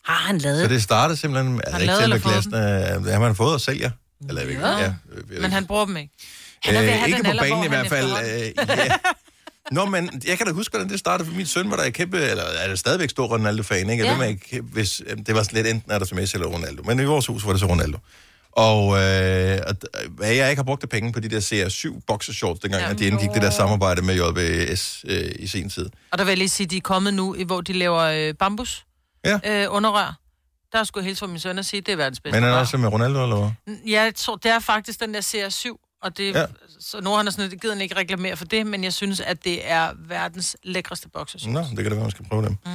Har 0.05 0.13
han 0.27 0.38
lavet 0.38 0.62
Så 0.62 0.67
det 0.67 0.83
startede 0.83 1.17
simpelthen... 1.17 1.62
Altså, 1.63 1.74
ikke 1.81 1.86
lavet 1.86 2.00
selve 2.01 2.03
eller 2.03 2.19
fået 2.19 2.33
klassen, 2.33 3.05
øh, 3.05 3.13
har 3.13 3.19
man 3.19 3.36
fået 3.36 3.53
og 3.53 3.62
sælger. 3.62 3.91
Eller 4.27 4.41
jeg 4.41 4.48
ved 4.48 4.55
ikke, 4.55 4.67
Ja. 4.67 4.81
ja. 4.81 4.93
Men 5.41 5.51
han 5.51 5.65
bruger 5.65 5.86
dem 5.86 5.98
ikke. 5.98 6.13
Han 6.63 6.75
er 6.75 6.81
ved 6.81 6.89
at 6.89 6.98
have 6.98 7.07
ikke 7.07 7.17
den 7.17 7.25
på 7.25 7.29
alder, 7.29 7.43
banen 7.43 7.63
i 7.63 7.67
hvert 7.67 7.79
han 7.79 7.89
fald. 7.89 8.12
Øh, 8.67 8.67
ja. 8.77 8.95
Nå, 9.72 9.86
men 9.86 10.22
jeg 10.27 10.38
kan 10.38 10.48
da 10.48 10.53
huske, 10.53 10.72
hvordan 10.72 10.89
det 10.89 11.00
startede, 11.00 11.29
for 11.29 11.36
min 11.36 11.45
søn 11.45 11.69
var 11.72 11.75
der 11.75 11.89
kæmpe, 11.89 12.17
eller 12.22 12.43
er 12.43 12.67
det 12.69 12.79
stadigvæk 12.79 13.10
stor 13.10 13.27
Ronaldo-fan, 13.27 13.89
ikke? 13.89 14.05
Jeg 14.05 14.13
Ja. 14.13 14.24
ved 14.24 14.29
ikke, 14.29 14.62
hvis, 14.62 15.01
øh, 15.07 15.17
det 15.27 15.36
var 15.36 15.48
lidt 15.51 15.67
enten 15.67 15.91
er 15.91 16.00
der 16.00 16.05
som 16.05 16.15
Messi 16.17 16.36
eller 16.38 16.48
Ronaldo, 16.48 16.83
men 16.83 17.00
i 17.00 17.03
vores 17.03 17.25
hus 17.27 17.45
var 17.45 17.51
det 17.51 17.60
så 17.60 17.65
Ronaldo. 17.67 17.98
Og 18.51 18.98
øh, 19.01 19.57
d- 19.57 20.10
hvad 20.10 20.29
jeg 20.31 20.50
ikke 20.50 20.60
har 20.60 20.63
brugt 20.63 20.83
af 20.83 20.89
penge 20.89 21.13
på 21.13 21.19
de 21.19 21.29
der 21.29 21.39
CR7 21.39 22.01
boxershorts, 22.07 22.60
dengang 22.60 22.83
ja, 22.83 22.93
de 22.93 23.05
indgik 23.07 23.29
det 23.33 23.41
der 23.41 23.50
samarbejde 23.50 24.01
med 24.01 24.15
JBS 24.15 25.05
øh, 25.07 25.31
i 25.39 25.48
sin 25.48 25.69
tid. 25.69 25.89
Og 26.12 26.17
der 26.17 26.24
vil 26.24 26.31
jeg 26.31 26.38
lige 26.38 26.50
sige, 26.50 26.67
de 26.67 26.77
er 26.77 26.81
kommet 26.81 27.13
nu, 27.13 27.36
hvor 27.45 27.62
de 27.62 27.74
laver 27.74 28.00
øh, 28.01 28.33
bambus 28.39 28.86
Ja. 29.25 29.63
øh, 29.63 29.67
underrør. 29.75 30.17
Der 30.73 30.83
skulle 30.83 31.03
jeg 31.03 31.07
hilse 31.09 31.19
fra 31.19 31.27
min 31.27 31.39
søn 31.39 31.57
og 31.59 31.65
sige, 31.65 31.81
det 31.81 31.91
er 31.91 31.95
verdens 31.95 32.19
bedste 32.19 32.39
Men 32.39 32.49
er 32.49 32.51
det 32.51 32.59
også 32.59 32.77
med 32.77 32.89
Ronaldo, 32.89 33.23
eller 33.23 33.35
hvad? 33.35 33.75
Ja, 33.87 34.01
jeg 34.01 34.15
tror, 34.15 34.35
det 34.35 34.51
er 34.51 34.59
faktisk 34.59 34.99
den 34.99 35.13
der 35.13 35.21
CR7, 35.21 35.99
og 36.03 36.17
det, 36.17 36.35
Ja. 36.35 36.45
så 36.79 37.01
nu 37.01 37.09
har 37.09 37.17
han 37.17 37.27
er 37.27 37.31
sådan, 37.31 37.51
det 37.51 37.61
gider 37.61 37.73
han 37.73 37.81
ikke 37.81 37.95
reklamere 37.95 38.37
for 38.37 38.45
det, 38.45 38.67
men 38.67 38.83
jeg 38.83 38.93
synes, 38.93 39.19
at 39.19 39.43
det 39.43 39.71
er 39.71 39.89
verdens 40.07 40.57
lækreste 40.63 41.09
boxershorts. 41.09 41.53
Nå, 41.53 41.59
det 41.59 41.67
kan 41.69 41.85
det 41.85 41.91
være, 41.91 42.01
man 42.01 42.11
skal 42.11 42.25
prøve 42.29 42.45
dem. 42.45 42.57
Mm. 42.65 42.71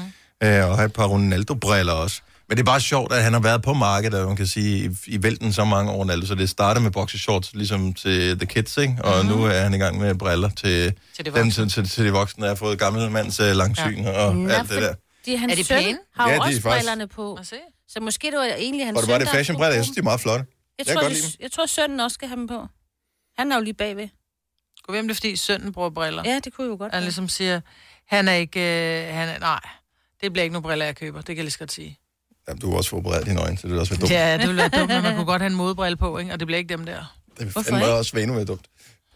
Øh, 0.46 0.68
og 0.70 0.76
have 0.76 0.86
et 0.86 0.92
par 0.92 1.06
Ronaldo-briller 1.06 1.92
også. 1.92 2.20
Men 2.48 2.56
det 2.56 2.62
er 2.62 2.64
bare 2.66 2.80
sjovt, 2.80 3.12
at 3.12 3.22
han 3.22 3.32
har 3.32 3.40
været 3.40 3.62
på 3.62 3.72
markedet, 3.72 4.20
og 4.20 4.26
man 4.26 4.36
kan 4.36 4.46
sige, 4.46 4.84
i, 4.84 5.14
i 5.14 5.22
vælten 5.22 5.52
så 5.52 5.64
mange 5.64 5.90
år, 5.92 5.96
Ronaldo. 5.96 6.26
Så 6.26 6.34
det 6.34 6.50
startede 6.50 6.82
med 6.82 6.90
boxershorts, 6.90 7.54
ligesom 7.54 7.94
til 7.94 8.38
The 8.38 8.46
Kids, 8.46 8.76
ikke? 8.76 8.96
Og 9.04 9.24
mm-hmm. 9.24 9.38
nu 9.38 9.44
er 9.44 9.60
han 9.60 9.74
i 9.74 9.78
gang 9.78 9.98
med 9.98 10.14
briller 10.14 10.48
til, 10.48 10.94
Til 11.16 11.24
de 11.24 11.24
dem, 11.24 11.34
voksne. 11.34 11.50
til, 11.50 11.68
til, 11.70 11.88
til 11.88 12.04
de 12.04 12.10
voksne, 12.10 12.42
der 12.42 12.48
har 12.48 12.56
fået 12.56 12.78
gammel 12.78 13.10
mands 13.10 13.40
øh, 13.40 13.56
langsyn 13.56 14.02
ja. 14.02 14.10
og 14.10 14.36
Nå, 14.36 14.48
alt 14.48 14.70
det 14.70 14.82
der. 14.82 14.94
Fordi 15.28 15.36
hans 15.36 15.52
Er 15.52 15.56
de 15.56 15.64
søn 15.64 15.82
pæne? 15.82 15.98
har 16.16 16.28
Ja, 16.28 16.34
de 16.34 16.36
er 16.36 16.40
også 16.40 16.60
faktisk- 16.60 16.66
brillerne 16.86 17.06
på. 17.08 17.38
Så 17.88 18.00
måske 18.00 18.30
det 18.30 18.38
var 18.38 18.44
egentlig 18.44 18.86
hans 18.86 18.96
Og 18.96 19.02
det 19.02 19.06
søn, 19.08 19.12
var 19.12 19.18
det 19.18 19.28
fashionbriller, 19.28 19.74
jeg 19.74 19.84
synes, 19.84 19.94
de 19.94 20.00
er 20.00 20.04
meget 20.04 20.20
flotte. 20.20 20.44
Jeg 20.78 20.86
Jeg 20.86 20.94
tror, 20.96 21.02
jeg, 21.02 21.12
jeg 21.40 21.52
tror, 21.52 21.66
sønnen 21.66 22.00
også 22.00 22.14
skal 22.14 22.28
have 22.28 22.36
dem 22.36 22.46
på. 22.46 22.66
Han 23.38 23.52
er 23.52 23.56
jo 23.56 23.62
lige 23.62 23.74
bagved. 23.74 24.08
Gå 24.82 24.92
hvem 24.92 25.04
det 25.08 25.10
er, 25.10 25.14
fordi 25.14 25.36
sønnen 25.36 25.72
bruger 25.72 25.90
briller. 25.90 26.22
Ja, 26.26 26.40
det 26.44 26.52
kunne 26.52 26.66
jo 26.66 26.70
godt 26.76 26.82
Han 26.82 26.92
være. 26.92 27.00
ligesom 27.02 27.28
siger, 27.28 27.60
han 28.06 28.28
er 28.28 28.32
ikke, 28.32 28.60
øh, 28.60 29.14
han 29.14 29.28
er, 29.28 29.38
nej, 29.38 29.60
det 30.20 30.32
bliver 30.32 30.42
ikke 30.42 30.52
nogen 30.52 30.62
briller, 30.62 30.84
jeg 30.84 30.96
køber. 30.96 31.18
Det 31.18 31.26
kan 31.26 31.36
jeg 31.36 31.44
lige 31.44 31.52
så 31.52 31.58
godt 31.58 31.72
sige. 31.72 31.98
Jamen, 32.48 32.60
du 32.60 32.70
har 32.70 32.76
også 32.76 32.90
forberedt 32.90 33.26
dine 33.26 33.40
øjne, 33.40 33.58
så 33.58 33.68
det 33.68 33.76
er 33.76 33.80
også 33.80 33.92
være 33.92 34.00
dumt. 34.00 34.10
Ja, 34.10 34.32
det 34.38 34.48
ville 34.48 34.56
være 34.62 34.68
dumt, 34.80 34.88
men 34.92 35.02
man 35.02 35.14
kunne 35.14 35.24
godt 35.26 35.42
have 35.42 35.50
en 35.50 35.56
modebrille 35.56 35.96
på, 35.96 36.18
ikke? 36.18 36.32
og 36.32 36.40
det 36.40 36.46
bliver 36.46 36.58
ikke 36.58 36.68
dem 36.76 36.86
der. 36.86 37.16
Det 37.38 37.46
Hvorfor 37.46 37.62
fandme 37.62 37.78
ikke? 37.80 37.92
også 37.94 38.12
være 38.12 38.22
endnu 38.22 38.34
mere 38.36 38.44
dumt. 38.44 38.66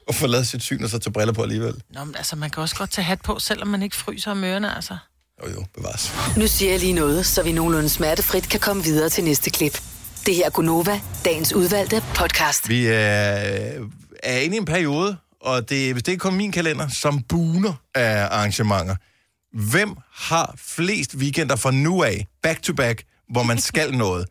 Og 0.09 0.15
få 0.15 0.27
lavet 0.27 0.47
sit 0.47 0.63
syn 0.63 0.85
og 0.85 0.91
så 0.91 0.99
tage 0.99 1.13
briller 1.13 1.33
på 1.33 1.43
alligevel. 1.43 1.83
Nå, 1.91 2.05
men 2.05 2.17
altså, 2.17 2.37
man 2.37 2.51
kan 2.51 2.63
også 2.63 2.77
godt 2.77 2.91
tage 2.91 3.05
hat 3.05 3.23
på, 3.23 3.39
selvom 3.39 3.69
man 3.69 3.83
ikke 3.83 3.97
fryser 3.97 4.31
om 4.31 4.45
ørerne, 4.45 4.75
altså. 4.77 4.97
Jo, 5.41 5.51
jo, 5.51 5.65
bevares. 5.75 6.13
Nu 6.37 6.47
siger 6.47 6.71
jeg 6.71 6.81
lige 6.81 6.93
noget, 6.93 7.27
så 7.27 7.43
vi 7.43 7.53
nogenlunde 7.53 7.89
smertefrit 7.89 8.49
kan 8.49 8.61
komme 8.61 8.85
videre 8.85 9.09
til 9.09 9.25
næste 9.25 9.51
klip. 9.51 9.83
Det 10.27 10.35
her 10.35 10.47
er 10.47 10.51
Gunova, 10.51 11.01
dagens 11.25 11.53
udvalgte 11.53 12.03
podcast. 12.15 12.69
Vi 12.69 12.87
er, 12.87 12.93
er 14.23 14.39
inde 14.39 14.57
i 14.57 14.59
en 14.59 14.65
periode, 14.65 15.17
og 15.41 15.69
det, 15.69 15.93
hvis 15.93 16.03
det 16.03 16.13
ikke 16.13 16.31
min 16.31 16.53
kalender, 16.53 16.89
som 16.89 17.23
buner 17.23 17.75
af 17.95 18.25
arrangementer. 18.25 18.97
Hvem 19.71 19.95
har 20.13 20.55
flest 20.59 21.15
weekender 21.17 21.57
fra 21.57 21.71
nu 21.71 22.03
af, 22.03 22.27
back 22.43 22.63
to 22.63 22.73
back, 22.75 23.03
hvor 23.33 23.43
man 23.43 23.59
skal 23.59 23.95
noget? 24.05 24.27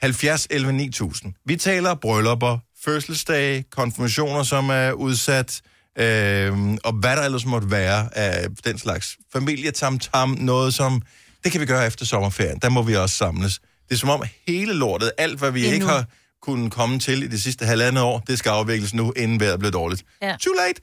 70, 0.00 0.46
11, 0.50 0.72
9000. 0.72 1.32
Vi 1.46 1.56
taler 1.56 1.94
bryllupper, 1.94 2.58
fødselsdage, 2.84 3.64
konfirmationer, 3.70 4.42
som 4.42 4.70
er 4.70 4.92
udsat, 4.92 5.60
øh, 5.98 6.78
og 6.84 6.92
hvad 6.92 7.16
der 7.16 7.22
ellers 7.22 7.46
måtte 7.46 7.70
være 7.70 8.18
af 8.18 8.48
den 8.64 8.78
slags 8.78 9.16
familietamtam, 9.32 10.30
noget 10.40 10.74
som, 10.74 11.02
det 11.44 11.52
kan 11.52 11.60
vi 11.60 11.66
gøre 11.66 11.86
efter 11.86 12.04
sommerferien, 12.04 12.58
der 12.58 12.68
må 12.68 12.82
vi 12.82 12.96
også 12.96 13.16
samles. 13.16 13.60
Det 13.88 13.94
er 13.94 13.98
som 13.98 14.08
om 14.08 14.22
hele 14.48 14.72
lortet, 14.72 15.12
alt 15.18 15.38
hvad 15.38 15.50
vi 15.50 15.62
Det 15.62 15.68
er 15.68 15.72
ikke 15.72 15.86
har 15.86 16.04
kunnet 16.42 16.72
komme 16.72 16.98
til 16.98 17.22
i 17.22 17.26
de 17.26 17.40
sidste 17.40 17.66
halvandet 17.66 18.02
år, 18.02 18.18
det 18.26 18.38
skal 18.38 18.50
afvikles 18.50 18.94
nu, 18.94 19.12
inden 19.16 19.40
vejret 19.40 19.58
bliver 19.58 19.72
dårligt. 19.72 20.04
Ja. 20.22 20.36
Too 20.40 20.54
late. 20.54 20.80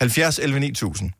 70, 0.00 0.38
11, 0.38 0.60
9000. 0.60 1.10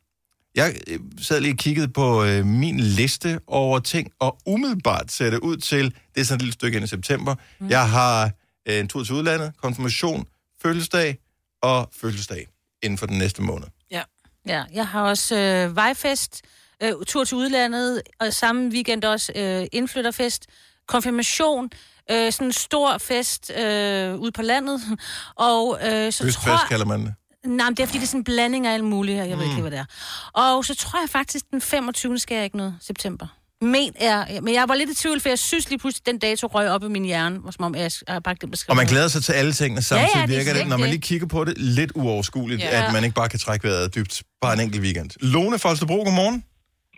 Jeg 0.55 0.75
øh, 0.87 0.99
sad 1.21 1.41
lige 1.41 1.53
og 1.53 1.59
kiggede 1.59 1.89
på 1.89 2.25
øh, 2.25 2.47
min 2.47 2.81
liste 2.81 3.41
over 3.47 3.79
ting, 3.79 4.11
og 4.21 4.39
umiddelbart 4.47 5.13
ser 5.13 5.31
det 5.31 5.39
ud 5.39 5.57
til, 5.57 5.95
det 6.15 6.21
er 6.21 6.25
sådan 6.25 6.37
et 6.37 6.43
lille 6.43 6.53
stykke 6.53 6.77
ind 6.77 6.85
i 6.85 6.89
september, 6.89 7.35
mm. 7.61 7.69
jeg 7.69 7.91
har 7.91 8.31
øh, 8.69 8.79
en 8.79 8.89
tur 8.89 9.05
til 9.05 9.15
udlandet, 9.15 9.53
konfirmation, 9.63 10.27
fødselsdag 10.63 11.19
og 11.63 11.91
fødselsdag 12.01 12.47
inden 12.83 12.99
for 12.99 13.07
den 13.07 13.19
næste 13.19 13.43
måned. 13.43 13.67
Ja. 13.91 14.03
Ja, 14.47 14.65
jeg 14.73 14.87
har 14.87 15.03
også 15.03 15.37
øh, 15.37 15.77
vejfest, 15.77 16.43
øh, 16.83 16.93
tur 17.07 17.25
til 17.25 17.37
udlandet, 17.37 18.03
og 18.21 18.33
samme 18.33 18.71
weekend 18.71 19.05
også 19.05 19.33
øh, 19.37 19.67
indflytterfest, 19.73 20.47
konfirmation, 20.89 21.71
øh, 22.11 22.33
sådan 22.33 22.47
en 22.47 22.53
stor 22.53 22.99
fest 22.99 23.53
øh, 23.59 24.15
ude 24.15 24.33
på 24.33 24.43
landet, 24.43 24.81
og 25.37 25.79
øh, 25.83 26.13
så 26.13 26.25
Høstfest 26.25 26.39
tror 26.39 26.69
kalder 26.69 26.87
man 26.87 27.01
det. 27.01 27.15
Nej, 27.45 27.67
men 27.67 27.77
det 27.77 27.83
er 27.83 27.87
fordi, 27.87 27.99
det 27.99 28.05
er 28.05 28.09
sådan 28.09 28.21
en 28.21 28.25
blanding 28.25 28.67
af 28.67 28.75
alt 28.75 28.85
muligt, 28.85 29.21
og 29.21 29.29
jeg 29.29 29.37
ved 29.37 29.45
ikke 29.45 29.55
lige, 29.55 29.63
hvad 29.63 29.71
det 29.71 29.79
er. 29.79 29.85
Og 30.33 30.65
så 30.65 30.75
tror 30.75 31.01
jeg 31.01 31.11
faktisk, 31.11 31.51
den 31.51 31.61
25. 31.61 32.19
skal 32.19 32.35
jeg 32.35 32.45
ikke 32.45 32.57
noget, 32.57 32.77
september. 32.81 33.27
Men, 33.61 33.93
er, 33.97 34.41
men 34.41 34.55
jeg 34.55 34.65
var 34.69 34.75
lidt 34.75 34.91
i 34.91 34.95
tvivl, 34.95 35.21
for 35.21 35.29
jeg 35.29 35.39
synes 35.39 35.69
lige 35.71 35.79
pludselig, 35.79 36.07
den 36.07 36.19
dato 36.19 36.47
røg 36.47 36.71
op 36.71 36.85
i 36.85 36.89
min 36.89 37.05
hjerne, 37.05 37.39
hvor 37.39 37.51
som 37.51 37.65
om 37.65 37.75
jeg 37.75 37.91
har 38.09 38.21
bare 38.21 38.35
glemt 38.35 38.55
at 38.55 38.65
Og 38.69 38.77
man 38.77 38.87
glæder 38.87 39.09
sig 39.09 39.23
til 39.25 39.33
alle 39.33 39.53
tingene 39.53 39.83
samtidig, 39.83 40.11
Ja, 40.15 40.21
ja, 40.21 40.27
det 40.27 40.35
er 40.35 40.39
virker 40.39 40.55
det, 40.61 40.69
når 40.69 40.77
man 40.77 40.89
lige 40.89 41.01
kigger 41.01 41.27
på 41.27 41.45
det, 41.45 41.59
lidt 41.59 41.93
uoverskueligt, 41.95 42.61
Ja. 42.63 42.87
at 42.87 42.93
man 42.93 43.05
ikke 43.05 43.15
bare 43.15 43.29
kan 43.29 43.39
trække 43.39 43.69
vejret 43.69 43.95
dybt 43.95 44.23
bare 44.41 44.55
en 44.55 44.61
enkelt 44.61 44.83
weekend. 44.83 45.11
Lone 45.21 45.59
Folstebro, 45.59 45.97
godmorgen. 45.97 46.45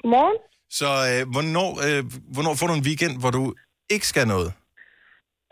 Godmorgen. 0.03 0.37
Så 0.71 0.87
øh, 0.87 1.31
hvornår, 1.33 1.71
øh, 1.87 2.05
hvornår 2.33 2.55
får 2.55 2.67
du 2.67 2.75
en 2.75 2.83
weekend, 2.83 3.19
hvor 3.21 3.31
du 3.31 3.55
ikke 3.91 4.07
skal 4.07 4.27
noget? 4.29 4.53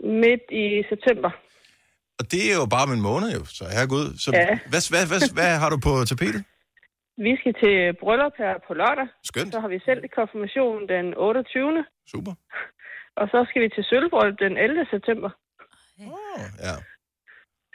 Midt 0.05 0.45
i 0.53 0.65
september. 0.91 1.31
Og 2.19 2.33
det 2.33 2.51
er 2.51 2.55
jo 2.55 2.67
bare 2.67 2.83
om 2.83 2.93
en 2.93 3.01
måned 3.01 3.33
jo, 3.33 3.45
så 3.45 3.65
herregud. 3.73 4.19
Så 4.19 4.31
Ja. 4.35 4.47
hvad, 4.69 4.91
hvad, 4.91 5.07
hvad, 5.07 5.33
hvad 5.33 5.59
har 5.59 5.71
du 5.71 5.77
på 5.77 6.05
tapetet? 6.05 6.45
Vi 7.27 7.33
skal 7.41 7.53
til 7.63 7.75
bryllup 8.03 8.35
her 8.43 8.55
på 8.67 8.73
lørdag. 8.81 9.09
Skønt. 9.31 9.53
Så 9.55 9.59
har 9.63 9.69
vi 9.75 9.79
selv 9.89 10.01
konfirmation 10.19 10.79
den 10.95 11.07
28. 11.17 11.85
Super. 12.13 12.33
Og 13.21 13.27
så 13.33 13.39
skal 13.49 13.61
vi 13.65 13.69
til 13.77 13.85
sølvbryllup 13.91 14.37
den 14.45 14.55
11. 14.67 14.87
september. 14.95 15.31
Oh, 16.01 16.41
ja. 16.67 16.75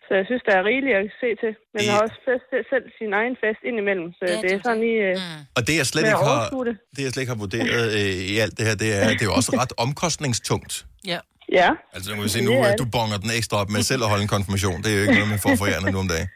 Så 0.08 0.12
jeg 0.20 0.26
synes, 0.30 0.44
der 0.48 0.54
er 0.60 0.64
rigeligt 0.72 0.96
at 1.02 1.06
se 1.24 1.30
til. 1.44 1.52
Men 1.74 1.80
Det- 1.82 1.90
har 1.92 2.00
også 2.06 2.18
fest, 2.28 2.46
selv 2.74 2.86
sin 3.00 3.12
egen 3.20 3.36
fest 3.44 3.62
indimellem. 3.70 4.08
Så 4.18 4.24
Ja, 4.30 4.36
det 4.44 4.52
er 4.56 4.60
sådan 4.66 4.82
lige... 4.88 5.02
Øh, 5.12 5.18
Og 5.58 5.62
det 5.68 5.74
jeg 5.82 5.86
slet 5.92 6.04
ikke 6.10 6.24
har, 6.32 6.50
det. 6.70 6.76
det 6.96 7.02
jeg 7.06 7.12
slet 7.14 7.22
ikke 7.24 7.34
har 7.36 7.42
vurderet 7.46 7.88
øh, 8.00 8.14
i 8.34 8.36
alt 8.44 8.54
det 8.58 8.64
her, 8.68 8.76
det 8.84 8.90
er, 9.00 9.04
det 9.20 9.24
er 9.26 9.30
jo 9.32 9.36
også 9.40 9.52
ret 9.62 9.74
omkostningstungt. 9.86 10.74
Ja. 11.12 11.20
Ja. 11.60 11.70
Altså 11.96 12.06
nu 12.10 12.14
kan 12.16 12.24
vi 12.28 12.34
se 12.38 12.42
nu, 12.50 12.54
at 12.68 12.72
det. 12.72 12.80
du 12.82 12.86
bonger 12.98 13.18
den 13.24 13.32
ekstra 13.40 13.56
op 13.62 13.70
med 13.76 13.82
selv 13.92 14.02
at 14.06 14.10
holde 14.14 14.24
en 14.28 14.34
konfirmation. 14.36 14.78
Det 14.84 14.90
er 14.92 14.96
jo 15.00 15.04
ikke 15.06 15.18
noget, 15.20 15.30
man 15.36 15.42
får 15.46 15.54
for 15.62 15.92
nu 15.96 16.00
om 16.04 16.08
dagen. 16.16 16.30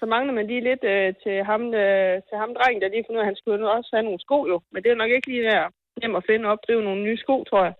Så 0.00 0.04
mangler 0.14 0.32
man 0.38 0.46
lige 0.50 0.64
lidt 0.70 0.84
øh, 0.94 1.08
til 1.24 1.36
ham, 1.50 1.62
øh, 1.84 2.14
til 2.28 2.36
ham 2.42 2.50
drengen, 2.58 2.80
der 2.82 2.88
lige 2.94 3.04
fundet 3.06 3.18
ud 3.20 3.24
af, 3.24 3.26
at 3.26 3.30
han 3.32 3.40
skulle 3.40 3.60
nu 3.62 3.66
også 3.76 3.90
have 3.96 4.06
nogle 4.08 4.20
sko 4.26 4.38
jo. 4.52 4.56
Men 4.72 4.78
det 4.82 4.88
er 4.90 5.00
nok 5.02 5.12
ikke 5.16 5.28
lige 5.32 5.44
der 5.50 5.62
hjem 6.00 6.14
at 6.20 6.24
finde 6.30 6.44
op. 6.52 6.60
Det 6.64 6.70
er 6.72 6.78
jo 6.80 6.88
nogle 6.88 7.02
nye 7.08 7.18
sko, 7.24 7.36
tror 7.50 7.62
jeg. 7.68 7.74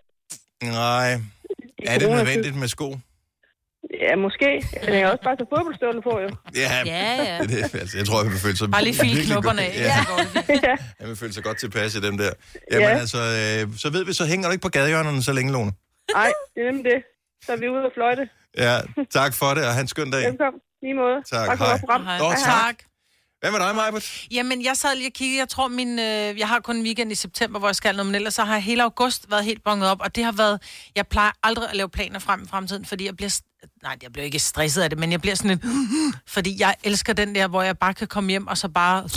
Nej. 0.81 1.09
Er 1.91 1.97
det 2.01 2.07
nødvendigt 2.17 2.55
med 2.63 2.69
sko? 2.77 2.87
Ja, 4.05 4.13
måske. 4.25 4.49
Men 4.85 4.93
jeg 4.95 5.01
kan 5.03 5.11
også 5.13 5.25
bare 5.29 5.37
tage 5.39 5.51
fodboldstøvler 5.55 6.01
på, 6.09 6.13
jo. 6.25 6.29
Ja, 6.63 6.71
Ja, 6.95 7.03
ja. 7.29 7.37
det, 7.51 7.57
er 7.63 7.67
det. 7.73 7.79
Altså, 7.83 7.95
jeg 7.99 8.05
tror, 8.07 8.17
jeg 8.23 8.31
vil 8.35 8.41
føle 8.47 8.57
sig 8.61 8.67
Bare 8.75 8.83
lige 8.89 8.97
virkelig 9.07 9.25
knopperne 9.31 9.63
godt- 9.65 9.79
af. 9.79 9.89
Ja, 9.89 9.99
ja. 10.69 10.75
jeg 10.99 11.07
vil 11.09 11.17
føle 11.21 11.33
sig 11.37 11.43
godt 11.47 11.57
tilpas 11.63 11.89
i 11.99 12.01
dem 12.07 12.15
der. 12.21 12.31
Jamen 12.71 12.89
Ja. 12.95 12.99
altså, 13.03 13.19
øh, 13.41 13.61
så 13.83 13.87
ved 13.95 14.03
vi, 14.07 14.13
så 14.21 14.25
hænger 14.31 14.45
du 14.47 14.51
ikke 14.55 14.65
på 14.67 14.73
gadehjørnerne 14.77 15.21
så 15.29 15.33
længe, 15.37 15.51
Lone. 15.55 15.71
Nej, 16.19 16.31
det 16.53 16.59
er 16.63 16.67
nemlig 16.71 16.85
det. 16.93 16.99
Så 17.45 17.49
er 17.55 17.57
vi 17.63 17.67
ude 17.75 17.85
og 17.89 17.93
fløjte. 17.97 18.23
Ja, 18.65 18.75
tak 19.19 19.31
for 19.39 19.49
det, 19.57 19.63
og 19.67 19.73
have 19.77 19.85
en 19.87 19.91
skøn 19.95 20.11
dag. 20.15 20.23
Velkommen. 20.31 20.61
Lige 20.85 20.93
måde. 20.93 21.15
Tak, 21.31 21.47
tak 21.47 21.57
for 21.57 22.03
hej. 22.03 22.17
Nå, 22.17 22.29
Hej, 22.29 22.37
tak. 22.45 22.75
Hvad 23.39 23.51
med 23.51 23.59
dig, 23.59 23.75
Majbert? 23.75 24.25
Jamen, 24.31 24.63
jeg 24.63 24.77
sad 24.77 24.95
lige 24.95 25.07
og 25.09 25.13
kiggede. 25.13 25.39
Jeg 25.39 25.49
tror, 25.49 25.67
min, 25.67 25.99
øh, 25.99 26.39
jeg 26.39 26.47
har 26.47 26.59
kun 26.59 26.75
en 26.75 26.83
weekend 26.83 27.11
i 27.11 27.15
september, 27.15 27.59
hvor 27.59 27.67
jeg 27.67 27.75
skal 27.75 27.95
noget, 27.95 28.05
men 28.05 28.15
ellers 28.15 28.33
så 28.33 28.43
har 28.43 28.53
jeg 28.53 28.63
hele 28.63 28.83
august 28.83 29.25
været 29.31 29.43
helt 29.45 29.63
bonget 29.63 29.89
op, 29.89 30.01
og 30.01 30.15
det 30.15 30.23
har 30.23 30.31
været... 30.31 30.61
Jeg 30.95 31.07
plejer 31.07 31.31
aldrig 31.43 31.69
at 31.69 31.75
lave 31.75 31.89
planer 31.89 32.19
frem 32.19 32.43
i 32.43 32.47
fremtiden, 32.47 32.85
fordi 32.85 33.05
jeg 33.05 33.15
bliver... 33.15 33.39
Nej, 33.83 33.97
jeg 34.03 34.11
bliver 34.13 34.25
ikke 34.25 34.39
stresset 34.39 34.81
af 34.81 34.89
det, 34.89 34.99
men 34.99 35.11
jeg 35.11 35.21
bliver 35.21 35.35
sådan 35.35 35.49
lidt... 35.51 35.61
Fordi 36.27 36.55
jeg 36.59 36.75
elsker 36.83 37.13
den 37.13 37.35
der, 37.35 37.47
hvor 37.47 37.61
jeg 37.61 37.77
bare 37.77 37.93
kan 37.93 38.07
komme 38.07 38.29
hjem 38.29 38.47
og 38.47 38.57
så 38.57 38.67
bare 38.69 39.09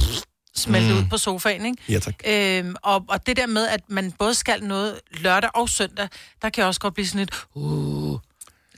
smelte 0.57 0.93
Mm. 0.93 0.99
ud 0.99 1.05
på 1.11 1.19
sofaen, 1.19 1.67
ikke? 1.67 1.83
Ja, 1.89 1.99
tak. 1.99 2.15
Øhm, 2.27 2.75
og, 2.83 3.05
og 3.09 3.27
det 3.27 3.37
der 3.37 3.47
med, 3.47 3.67
at 3.69 3.81
man 3.89 4.13
både 4.13 4.35
skal 4.35 4.65
noget 4.65 5.01
lørdag 5.11 5.51
og 5.55 5.69
søndag, 5.69 6.09
der 6.43 6.51
kan 6.51 6.61
jeg 6.61 6.67
også 6.69 6.81
godt 6.81 6.95
blive 6.95 7.07
sådan 7.07 7.19
lidt... 7.19 7.47
Uh. 7.55 8.19